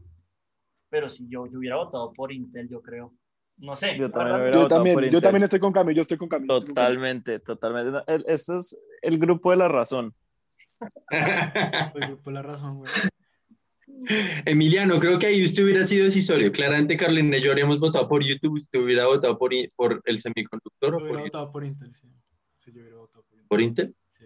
Pero 0.89 1.09
si 1.09 1.29
yo, 1.29 1.47
yo 1.47 1.59
hubiera 1.59 1.77
votado 1.77 2.13
por 2.13 2.33
Intel, 2.33 2.69
yo 2.69 2.81
creo. 2.81 3.13
No 3.57 3.77
sé. 3.77 3.97
Yo 3.99 4.11
también, 4.11 4.51
Yo 4.53 4.69
también, 4.69 5.01
yo 5.11 5.21
también 5.21 5.43
estoy 5.45 5.61
con 5.61 5.73
Cami, 5.73 5.95
yo 5.95 6.03
estoy 6.03 6.17
con 6.19 6.29
Cami. 6.29 6.47
yo 6.49 6.57
estoy 6.57 6.69
con 6.69 6.75
Cami. 6.75 6.87
Totalmente, 6.89 7.39
totalmente. 7.41 7.91
No, 7.93 8.03
el- 8.07 8.25
Este 8.27 8.57
es 8.57 8.85
el 9.03 9.19
grupo 9.19 9.51
de 9.51 9.57
la 9.59 9.69
razón. 9.69 10.15
Por, 11.93 12.19
por 12.23 12.33
la 12.33 12.43
razón, 12.43 12.79
güey. 12.79 12.91
Emiliano, 14.45 14.99
creo 14.99 15.19
que 15.19 15.27
ahí 15.27 15.45
usted 15.45 15.63
hubiera 15.65 15.85
sido 15.85 16.05
decisorio. 16.05 16.53
Claramente, 16.53 16.97
Carlina 16.97 17.37
y 17.39 17.41
yo 17.43 17.51
habríamos 17.51 17.79
votado 17.81 18.09
por 18.09 18.23
YouTube, 18.23 18.55
usted 18.59 18.81
hubiera 18.81 19.07
votado 19.07 19.39
por, 19.39 19.51
por 19.77 20.03
el 20.05 20.19
semiconductor 20.19 20.91
Yo 20.91 20.97
o 20.97 21.01
hubiera 21.01 21.15
por, 21.15 21.23
votado 21.25 21.53
por 21.53 21.65
Intel, 21.65 21.95
sí. 21.95 22.09
Sí, 22.57 22.73
yo 22.75 22.81
hubiera 22.83 22.97
votado 22.99 23.25
por 23.25 23.35
Intel. 23.39 23.49
por 23.49 23.61
Intel. 23.63 23.95
Sí. 24.09 24.25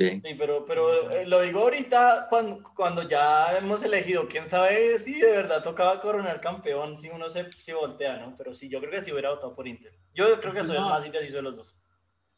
Bien. 0.00 0.20
Sí, 0.20 0.34
pero, 0.38 0.64
pero 0.66 1.10
eh, 1.10 1.26
lo 1.26 1.40
digo 1.40 1.60
ahorita 1.60 2.26
cuando, 2.28 2.62
cuando 2.74 3.08
ya 3.08 3.56
hemos 3.56 3.82
elegido, 3.82 4.28
quién 4.28 4.46
sabe 4.46 4.98
si 4.98 5.18
de 5.20 5.30
verdad 5.30 5.62
tocaba 5.62 6.00
coronar 6.00 6.40
campeón, 6.40 6.96
si 6.96 7.08
uno 7.08 7.30
se 7.30 7.50
si 7.52 7.72
voltea, 7.72 8.18
¿no? 8.18 8.36
Pero 8.36 8.52
sí, 8.52 8.68
yo 8.68 8.80
creo 8.80 8.90
que 8.92 9.02
sí 9.02 9.12
hubiera 9.12 9.30
votado 9.30 9.54
por 9.54 9.66
Intel. 9.68 9.94
Yo 10.14 10.40
creo 10.40 10.52
que 10.52 10.64
soy 10.64 10.76
el 10.76 10.82
No. 10.82 10.88
más 10.90 11.06
indeciso 11.06 11.36
de 11.36 11.42
los 11.42 11.56
dos. 11.56 11.78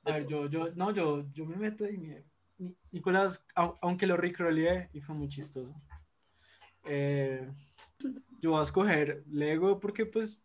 A 0.05 0.13
ver, 0.13 0.27
yo, 0.27 0.47
yo, 0.49 0.71
no, 0.75 0.93
yo, 0.93 1.25
yo 1.33 1.45
me 1.47 1.57
meto 1.57 1.89
y 1.89 2.25
Nicolás, 2.93 3.45
au- 3.57 3.79
aunque 3.83 4.07
lo 4.07 4.17
recroleé 4.17 4.89
y 4.93 5.01
fue 5.01 5.15
muy 5.15 5.29
chistoso. 5.29 5.75
eh, 6.85 7.49
yo 8.41 8.51
voy 8.53 8.61
a 8.61 8.63
escoger 8.63 9.25
Lego 9.29 9.81
porque 9.81 10.07
pues, 10.07 10.43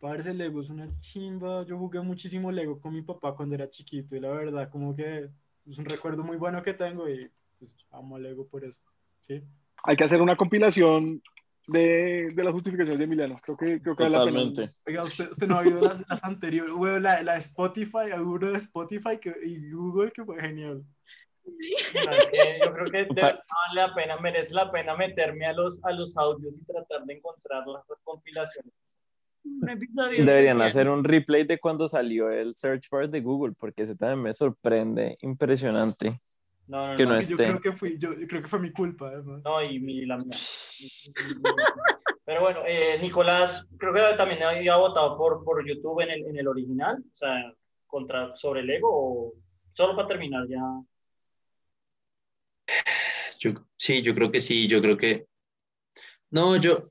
parece 0.00 0.34
Lego 0.34 0.60
es 0.60 0.70
una 0.70 0.90
chimba. 1.00 1.64
Yo 1.66 1.78
jugué 1.78 2.00
muchísimo 2.00 2.50
Lego 2.52 2.80
con 2.80 2.94
mi 2.94 3.02
papá 3.02 3.34
cuando 3.34 3.54
era 3.54 3.66
chiquito 3.68 4.16
y 4.16 4.20
la 4.20 4.30
verdad 4.30 4.70
como 4.70 4.94
que 4.94 5.30
es 5.68 5.78
un 5.78 5.84
recuerdo 5.84 6.22
muy 6.22 6.36
bueno 6.36 6.62
que 6.62 6.74
tengo 6.74 7.08
y 7.08 7.30
pues 7.58 7.76
amo 7.90 8.16
a 8.16 8.18
Lego 8.18 8.46
por 8.46 8.64
eso. 8.64 8.80
¿sí? 9.20 9.42
Hay 9.84 9.96
que 9.96 10.04
hacer 10.04 10.20
una 10.20 10.36
compilación 10.36 11.22
de, 11.66 12.32
de 12.34 12.44
las 12.44 12.52
justificaciones 12.52 12.98
de 12.98 13.04
Emiliano. 13.04 13.40
Creo 13.42 13.56
que, 13.56 13.80
creo 13.80 13.96
que 13.96 14.02
vale 14.04 14.16
la 14.16 14.24
pena. 14.24 14.38
Totalmente. 14.38 14.76
Oiga, 14.86 15.02
usted, 15.04 15.30
usted 15.30 15.46
no 15.46 15.56
ha 15.56 15.60
oído 15.60 15.80
las, 15.80 16.04
las 16.08 16.24
anteriores, 16.24 16.72
Bueno, 16.74 16.98
la, 16.98 17.22
la 17.22 17.36
Spotify, 17.36 18.12
uno 18.18 18.50
de 18.50 18.56
Spotify 18.56 19.18
que, 19.20 19.34
y 19.44 19.70
Google 19.70 20.10
que 20.12 20.24
fue 20.24 20.40
genial. 20.40 20.84
¿Sabes 22.04 22.28
qué? 22.32 22.58
Yo 22.64 22.72
creo 22.72 22.86
que 22.86 23.06
vale 23.14 23.42
la 23.74 23.94
pena, 23.94 24.16
merece 24.18 24.54
la 24.54 24.70
pena 24.70 24.96
meterme 24.96 25.46
a 25.46 25.52
los, 25.52 25.82
a 25.84 25.92
los 25.92 26.16
audios 26.16 26.56
y 26.56 26.64
tratar 26.64 27.04
de 27.04 27.14
encontrar 27.14 27.66
las 27.66 27.84
compilaciones. 28.02 28.72
Un 29.44 29.68
episodio 29.70 30.24
Deberían 30.24 30.60
especial. 30.60 30.62
hacer 30.62 30.88
un 30.90 31.04
replay 31.04 31.44
de 31.44 31.58
cuando 31.58 31.88
salió 31.88 32.30
el 32.30 32.54
search 32.54 32.88
bar 32.90 33.08
de 33.08 33.20
Google, 33.20 33.54
porque 33.58 33.82
ese 33.82 33.96
también 33.96 34.22
me 34.22 34.34
sorprende 34.34 35.16
impresionante. 35.22 36.20
No, 36.66 36.92
no, 36.92 36.96
Que 36.96 37.04
no. 37.04 37.10
no 37.10 37.14
yo 37.16 37.20
esté. 37.20 37.34
creo 37.36 37.60
que 37.60 37.72
fui, 37.72 37.98
yo, 37.98 38.12
yo 38.12 38.26
creo 38.26 38.42
que 38.42 38.48
fue 38.48 38.60
mi 38.60 38.70
culpa, 38.72 39.08
además. 39.08 39.42
No, 39.44 39.62
y 39.62 39.80
mi, 39.80 40.04
la 40.06 40.18
mía. 40.18 40.30
Pero 42.24 42.40
bueno, 42.42 42.60
eh, 42.66 42.98
Nicolás, 43.00 43.66
creo 43.76 43.92
que 43.92 44.16
también 44.16 44.42
había 44.42 44.76
votado 44.76 45.16
por, 45.16 45.42
por 45.42 45.66
YouTube 45.66 46.00
en 46.02 46.10
el, 46.10 46.26
en 46.26 46.38
el 46.38 46.46
original, 46.46 46.98
o 46.98 47.14
sea, 47.14 47.52
contra, 47.86 48.36
sobre 48.36 48.60
el 48.60 48.70
ego, 48.70 48.88
o 48.92 49.34
solo 49.72 49.96
para 49.96 50.06
terminar 50.08 50.46
ya. 50.48 50.60
Yo, 53.40 53.52
sí, 53.76 54.02
yo 54.02 54.14
creo 54.14 54.30
que 54.30 54.40
sí, 54.40 54.68
yo 54.68 54.80
creo 54.82 54.96
que... 54.96 55.26
No, 56.30 56.56
yo, 56.56 56.88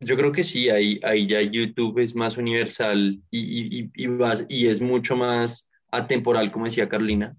yo 0.00 0.16
creo 0.16 0.32
que 0.32 0.44
sí, 0.44 0.70
ahí, 0.70 1.00
ahí 1.02 1.26
ya 1.26 1.40
YouTube 1.42 1.98
es 2.00 2.14
más 2.14 2.36
universal 2.36 3.20
y, 3.30 3.80
y, 3.80 3.90
y, 3.94 4.08
más- 4.08 4.46
y 4.48 4.66
es 4.68 4.80
mucho 4.80 5.16
más 5.16 5.70
atemporal, 5.90 6.52
como 6.52 6.66
decía 6.66 6.88
Carolina, 6.88 7.36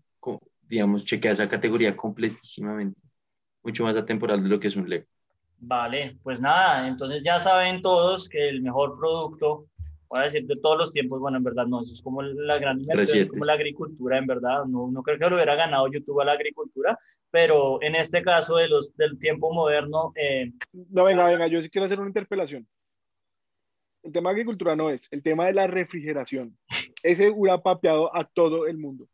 digamos, 0.67 1.05
chequea 1.05 1.31
esa 1.33 1.49
categoría 1.49 1.95
completísimamente, 1.97 2.99
mucho 3.63 3.83
más 3.83 3.95
atemporal 3.97 4.43
de 4.43 4.49
lo 4.49 4.59
que 4.59 4.67
es 4.69 4.75
un 4.75 4.89
Lego. 4.89 5.05
Vale, 5.61 6.17
pues 6.23 6.39
nada, 6.41 6.87
entonces 6.87 7.21
ya 7.23 7.37
saben 7.39 7.81
todos 7.81 8.29
que 8.29 8.47
el 8.49 8.61
mejor 8.61 8.97
producto, 8.97 9.65
voy 10.09 10.21
a 10.21 10.23
decir 10.23 10.45
de 10.45 10.55
todos 10.57 10.77
los 10.77 10.91
tiempos, 10.91 11.19
bueno, 11.19 11.37
en 11.37 11.43
verdad 11.43 11.67
no, 11.67 11.81
eso 11.81 11.93
es 11.93 12.01
como 12.01 12.21
la 12.23 12.57
gran 12.57 12.79
inversión, 12.79 13.19
es 13.19 13.27
como 13.27 13.45
la 13.45 13.53
agricultura, 13.53 14.17
en 14.17 14.25
verdad, 14.25 14.65
no, 14.65 14.89
no 14.91 15.03
creo 15.03 15.19
que 15.19 15.29
lo 15.29 15.35
hubiera 15.35 15.55
ganado 15.55 15.87
YouTube 15.87 16.19
a 16.21 16.25
la 16.25 16.31
agricultura, 16.33 16.97
pero 17.29 17.81
en 17.81 17.95
este 17.95 18.23
caso 18.23 18.55
de 18.55 18.67
los, 18.67 18.95
del 18.97 19.19
tiempo 19.19 19.53
moderno, 19.53 20.11
eh, 20.15 20.51
No, 20.73 21.03
venga, 21.03 21.27
venga, 21.27 21.47
yo 21.47 21.61
sí 21.61 21.69
quiero 21.69 21.85
hacer 21.85 21.99
una 21.99 22.09
interpelación. 22.09 22.67
El 24.01 24.11
tema 24.11 24.29
de 24.29 24.35
agricultura 24.35 24.75
no 24.75 24.89
es, 24.89 25.07
el 25.11 25.21
tema 25.21 25.45
de 25.45 25.53
la 25.53 25.67
refrigeración. 25.67 26.57
Ese 27.03 27.29
hubiera 27.29 27.61
papeado 27.61 28.15
a 28.15 28.23
todo 28.23 28.65
el 28.65 28.77
mundo. 28.77 29.07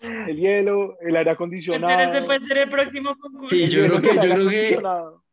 El 0.00 0.36
hielo, 0.36 0.98
el 1.00 1.16
aire 1.16 1.30
acondicionado. 1.30 1.98
ese 1.98 2.26
puede 2.26 2.40
ser 2.40 2.58
el 2.58 2.68
próximo 2.68 3.16
concurso. 3.16 3.56
Sí, 3.56 3.70
yo 3.70 3.86
creo 3.86 4.02
que, 4.02 4.08
yo 4.08 4.20
creo 4.20 4.26
que 4.26 4.32
acondicionado. 4.32 5.23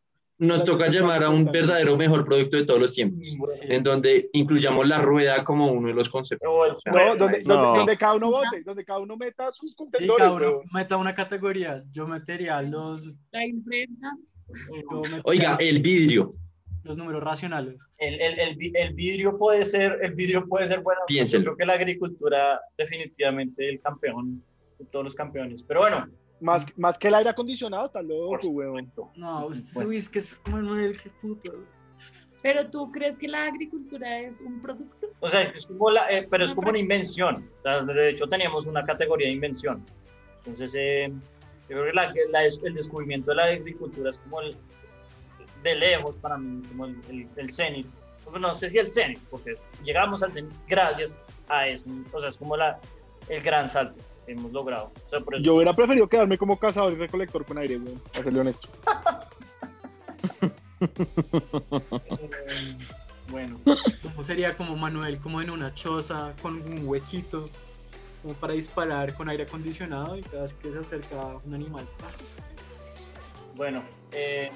Nos 0.42 0.64
toca 0.64 0.90
llamar 0.90 1.24
a 1.24 1.30
un 1.30 1.46
verdadero 1.46 1.96
mejor 1.96 2.26
producto 2.26 2.58
de 2.58 2.66
todos 2.66 2.80
los 2.80 2.94
tiempos, 2.96 3.28
Sí. 3.60 3.66
en 3.70 3.84
donde 3.84 4.30
incluyamos 4.34 4.88
la 4.88 5.00
rueda 5.00 5.44
como 5.44 5.72
uno 5.72 5.88
de 5.88 5.94
los 5.94 6.10
conceptos. 6.10 6.50
o 6.52 6.66
el- 6.66 6.74
No, 6.86 7.16
donde, 7.16 7.40
No. 7.48 7.54
donde, 7.56 7.78
donde 7.80 7.98
cada 7.98 8.16
uno 8.16 8.32
vote, 8.32 8.64
donde 8.66 8.84
cada 8.84 9.00
uno 9.00 9.16
meta 9.18 9.52
sus 9.52 9.72
Sí, 9.72 9.76
contendores. 9.78 10.18
cada 10.18 10.32
uno 10.36 10.48
weón. 10.50 10.64
meta 10.74 10.98
una 10.98 11.14
categoría. 11.14 11.84
Yo 11.92 12.08
metería 12.08 12.62
los, 12.62 13.04
La 13.32 13.46
imprenta. 13.46 14.12
Oiga, 15.24 15.58
el 15.60 15.80
vidrio, 15.82 16.34
los 16.84 16.98
números 16.98 17.24
racionales. 17.24 17.86
El, 17.98 18.20
el, 18.20 18.40
el, 18.40 18.72
el 18.76 18.94
vidrio 18.94 19.38
puede 19.38 19.64
ser, 19.66 20.00
el 20.02 20.14
vidrio 20.16 20.48
puede 20.48 20.66
ser 20.66 20.82
bueno. 20.82 21.02
Piénselo. 21.08 21.42
Yo 21.42 21.46
creo 21.46 21.58
que 21.58 21.66
la 21.66 21.74
agricultura 21.74 22.60
definitivamente 22.78 23.70
el 23.70 23.80
campeón 23.80 24.44
de 24.80 24.86
todos 24.86 25.06
los 25.06 25.16
campeones. 25.16 25.64
Pero 25.64 25.82
bueno, 25.82 26.08
Más, 26.42 26.66
más 26.78 26.98
que 26.98 27.08
el 27.08 27.16
aire 27.16 27.30
acondicionado, 27.30 27.86
está 27.86 28.02
loco, 28.02 28.48
weón. 28.50 28.92
No, 29.16 29.46
usted, 29.48 29.90
es 29.92 30.10
que 30.10 30.20
es 30.20 30.42
Manuel, 30.52 30.98
qué 31.00 31.10
puta. 31.22 31.52
Pero 32.42 32.68
tú 32.72 32.92
crees 32.92 33.20
que 33.20 33.28
la 33.28 33.46
agricultura 33.46 34.20
es 34.22 34.42
un 34.42 34.60
producto? 34.62 35.08
O 35.20 35.30
sea, 35.30 35.42
es 35.44 35.68
como 35.68 35.92
la, 35.92 36.10
eh, 36.10 36.28
pero 36.30 36.44
es 36.44 36.56
como 36.56 36.70
una 36.70 36.80
invención. 36.80 37.48
O 37.60 37.62
sea, 37.62 37.82
de 37.84 38.10
hecho, 38.10 38.26
teníamos 38.28 38.66
una 38.66 38.84
categoría 38.84 39.28
de 39.28 39.34
invención. 39.34 39.86
Entonces, 40.40 40.74
eh, 40.76 41.14
yo 41.70 41.78
creo 41.78 41.86
que 41.86 41.94
la- 41.94 42.12
la- 42.32 42.44
el 42.46 42.74
descubrimiento 42.74 43.30
de 43.30 43.36
la 43.36 43.44
agricultura 43.46 44.10
es 44.10 44.18
como 44.18 44.42
el, 44.42 44.58
de 45.62 45.76
lejos 45.76 46.18
para 46.18 46.38
mí, 46.40 46.66
como 46.70 46.86
el, 46.88 46.98
el, 47.10 47.28
el 47.36 47.54
cenit. 47.54 47.86
Bueno, 48.26 48.48
no 48.48 48.56
sé 48.56 48.72
si 48.72 48.80
el 48.80 48.92
cenit, 48.92 49.20
porque 49.30 49.54
llegamos 49.84 50.24
al 50.24 50.34
cenit 50.34 50.52
gracias 50.68 51.16
a 51.48 51.68
eso. 51.68 51.86
O 52.12 52.20
sea, 52.20 52.30
es 52.30 52.38
como 52.40 52.58
la, 52.58 52.80
el 53.30 53.44
gran 53.44 53.70
salto 53.70 54.02
hemos 54.28 54.52
logrado. 54.52 54.92
O 55.08 55.10
sea, 55.10 55.20
por 55.20 55.36
eso 55.36 55.44
Yo 55.44 55.56
hubiera 55.56 55.74
preferido 55.74 56.08
quedarme 56.08 56.38
como 56.38 56.58
cazador 56.58 56.94
y 56.94 56.96
recolector 56.96 57.46
con 57.46 57.58
aire, 57.58 57.78
weón. 57.78 58.00
Para 58.00 58.24
serle 58.24 58.40
honesto. 58.40 58.70
Eh, 60.82 62.76
bueno, 63.30 63.60
¿Cómo 64.02 64.24
sería 64.24 64.58
como 64.58 64.76
Manuel, 64.76 65.20
como 65.20 65.42
en 65.42 65.50
una 65.50 65.74
choza 65.74 66.34
con 66.42 66.56
un 66.56 66.88
huequito, 66.88 67.50
como 68.22 68.34
para 68.36 68.54
disparar 68.54 69.14
con 69.14 69.30
aire 69.30 69.44
acondicionado 69.44 70.18
y 70.18 70.22
cada 70.22 70.44
vez 70.44 70.54
que 70.54 70.72
se 70.72 70.80
acerca 70.80 71.16
un 71.46 71.54
animal? 71.54 71.86
¡paz! 72.00 72.36
bueno 73.56 73.84
eh, 74.14 74.52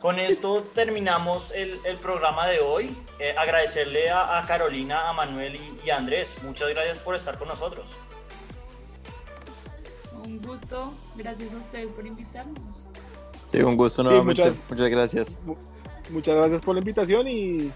con 0.00 0.18
esto 0.18 0.66
terminamos 0.74 1.52
el, 1.52 1.78
el 1.84 1.96
programa 1.96 2.46
de 2.46 2.60
hoy. 2.60 2.94
Eh, 3.18 3.34
agradecerle 3.36 4.10
a, 4.10 4.38
a 4.38 4.44
Carolina, 4.44 5.08
a 5.08 5.12
Manuel 5.12 5.56
y, 5.56 5.86
y 5.86 5.90
a 5.90 5.96
Andrés. 5.96 6.36
Muchas 6.42 6.68
gracias 6.68 6.98
por 6.98 7.14
estar 7.14 7.38
con 7.38 7.48
nosotros. 7.48 7.96
Un 10.50 10.56
gusto. 10.58 10.92
Gracias 11.16 11.52
a 11.52 11.56
ustedes 11.56 11.92
por 11.92 12.06
invitarnos. 12.06 12.88
Sí, 13.50 13.58
un 13.62 13.76
gusto 13.76 14.02
nuevamente. 14.02 14.42
muchas- 14.42 14.62
muchas 14.68 14.88
gracias. 14.88 15.40
Muchas 16.10 16.36
gracias 16.36 16.62
por 16.62 16.74
la 16.74 16.80
invitación 16.80 17.28
y 17.28 17.70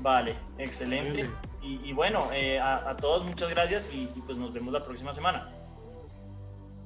Vale, 0.00 0.34
excelente. 0.58 1.30
Y, 1.62 1.78
y 1.88 1.92
bueno, 1.92 2.28
eh, 2.32 2.58
a, 2.58 2.90
a 2.90 2.96
todos 2.96 3.24
muchas 3.24 3.48
gracias 3.50 3.88
y, 3.92 4.08
y 4.14 4.22
pues 4.26 4.36
nos 4.36 4.52
vemos 4.52 4.72
la 4.72 4.84
próxima 4.84 5.12
semana. 5.12 5.48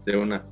De 0.05 0.16
una. 0.18 0.44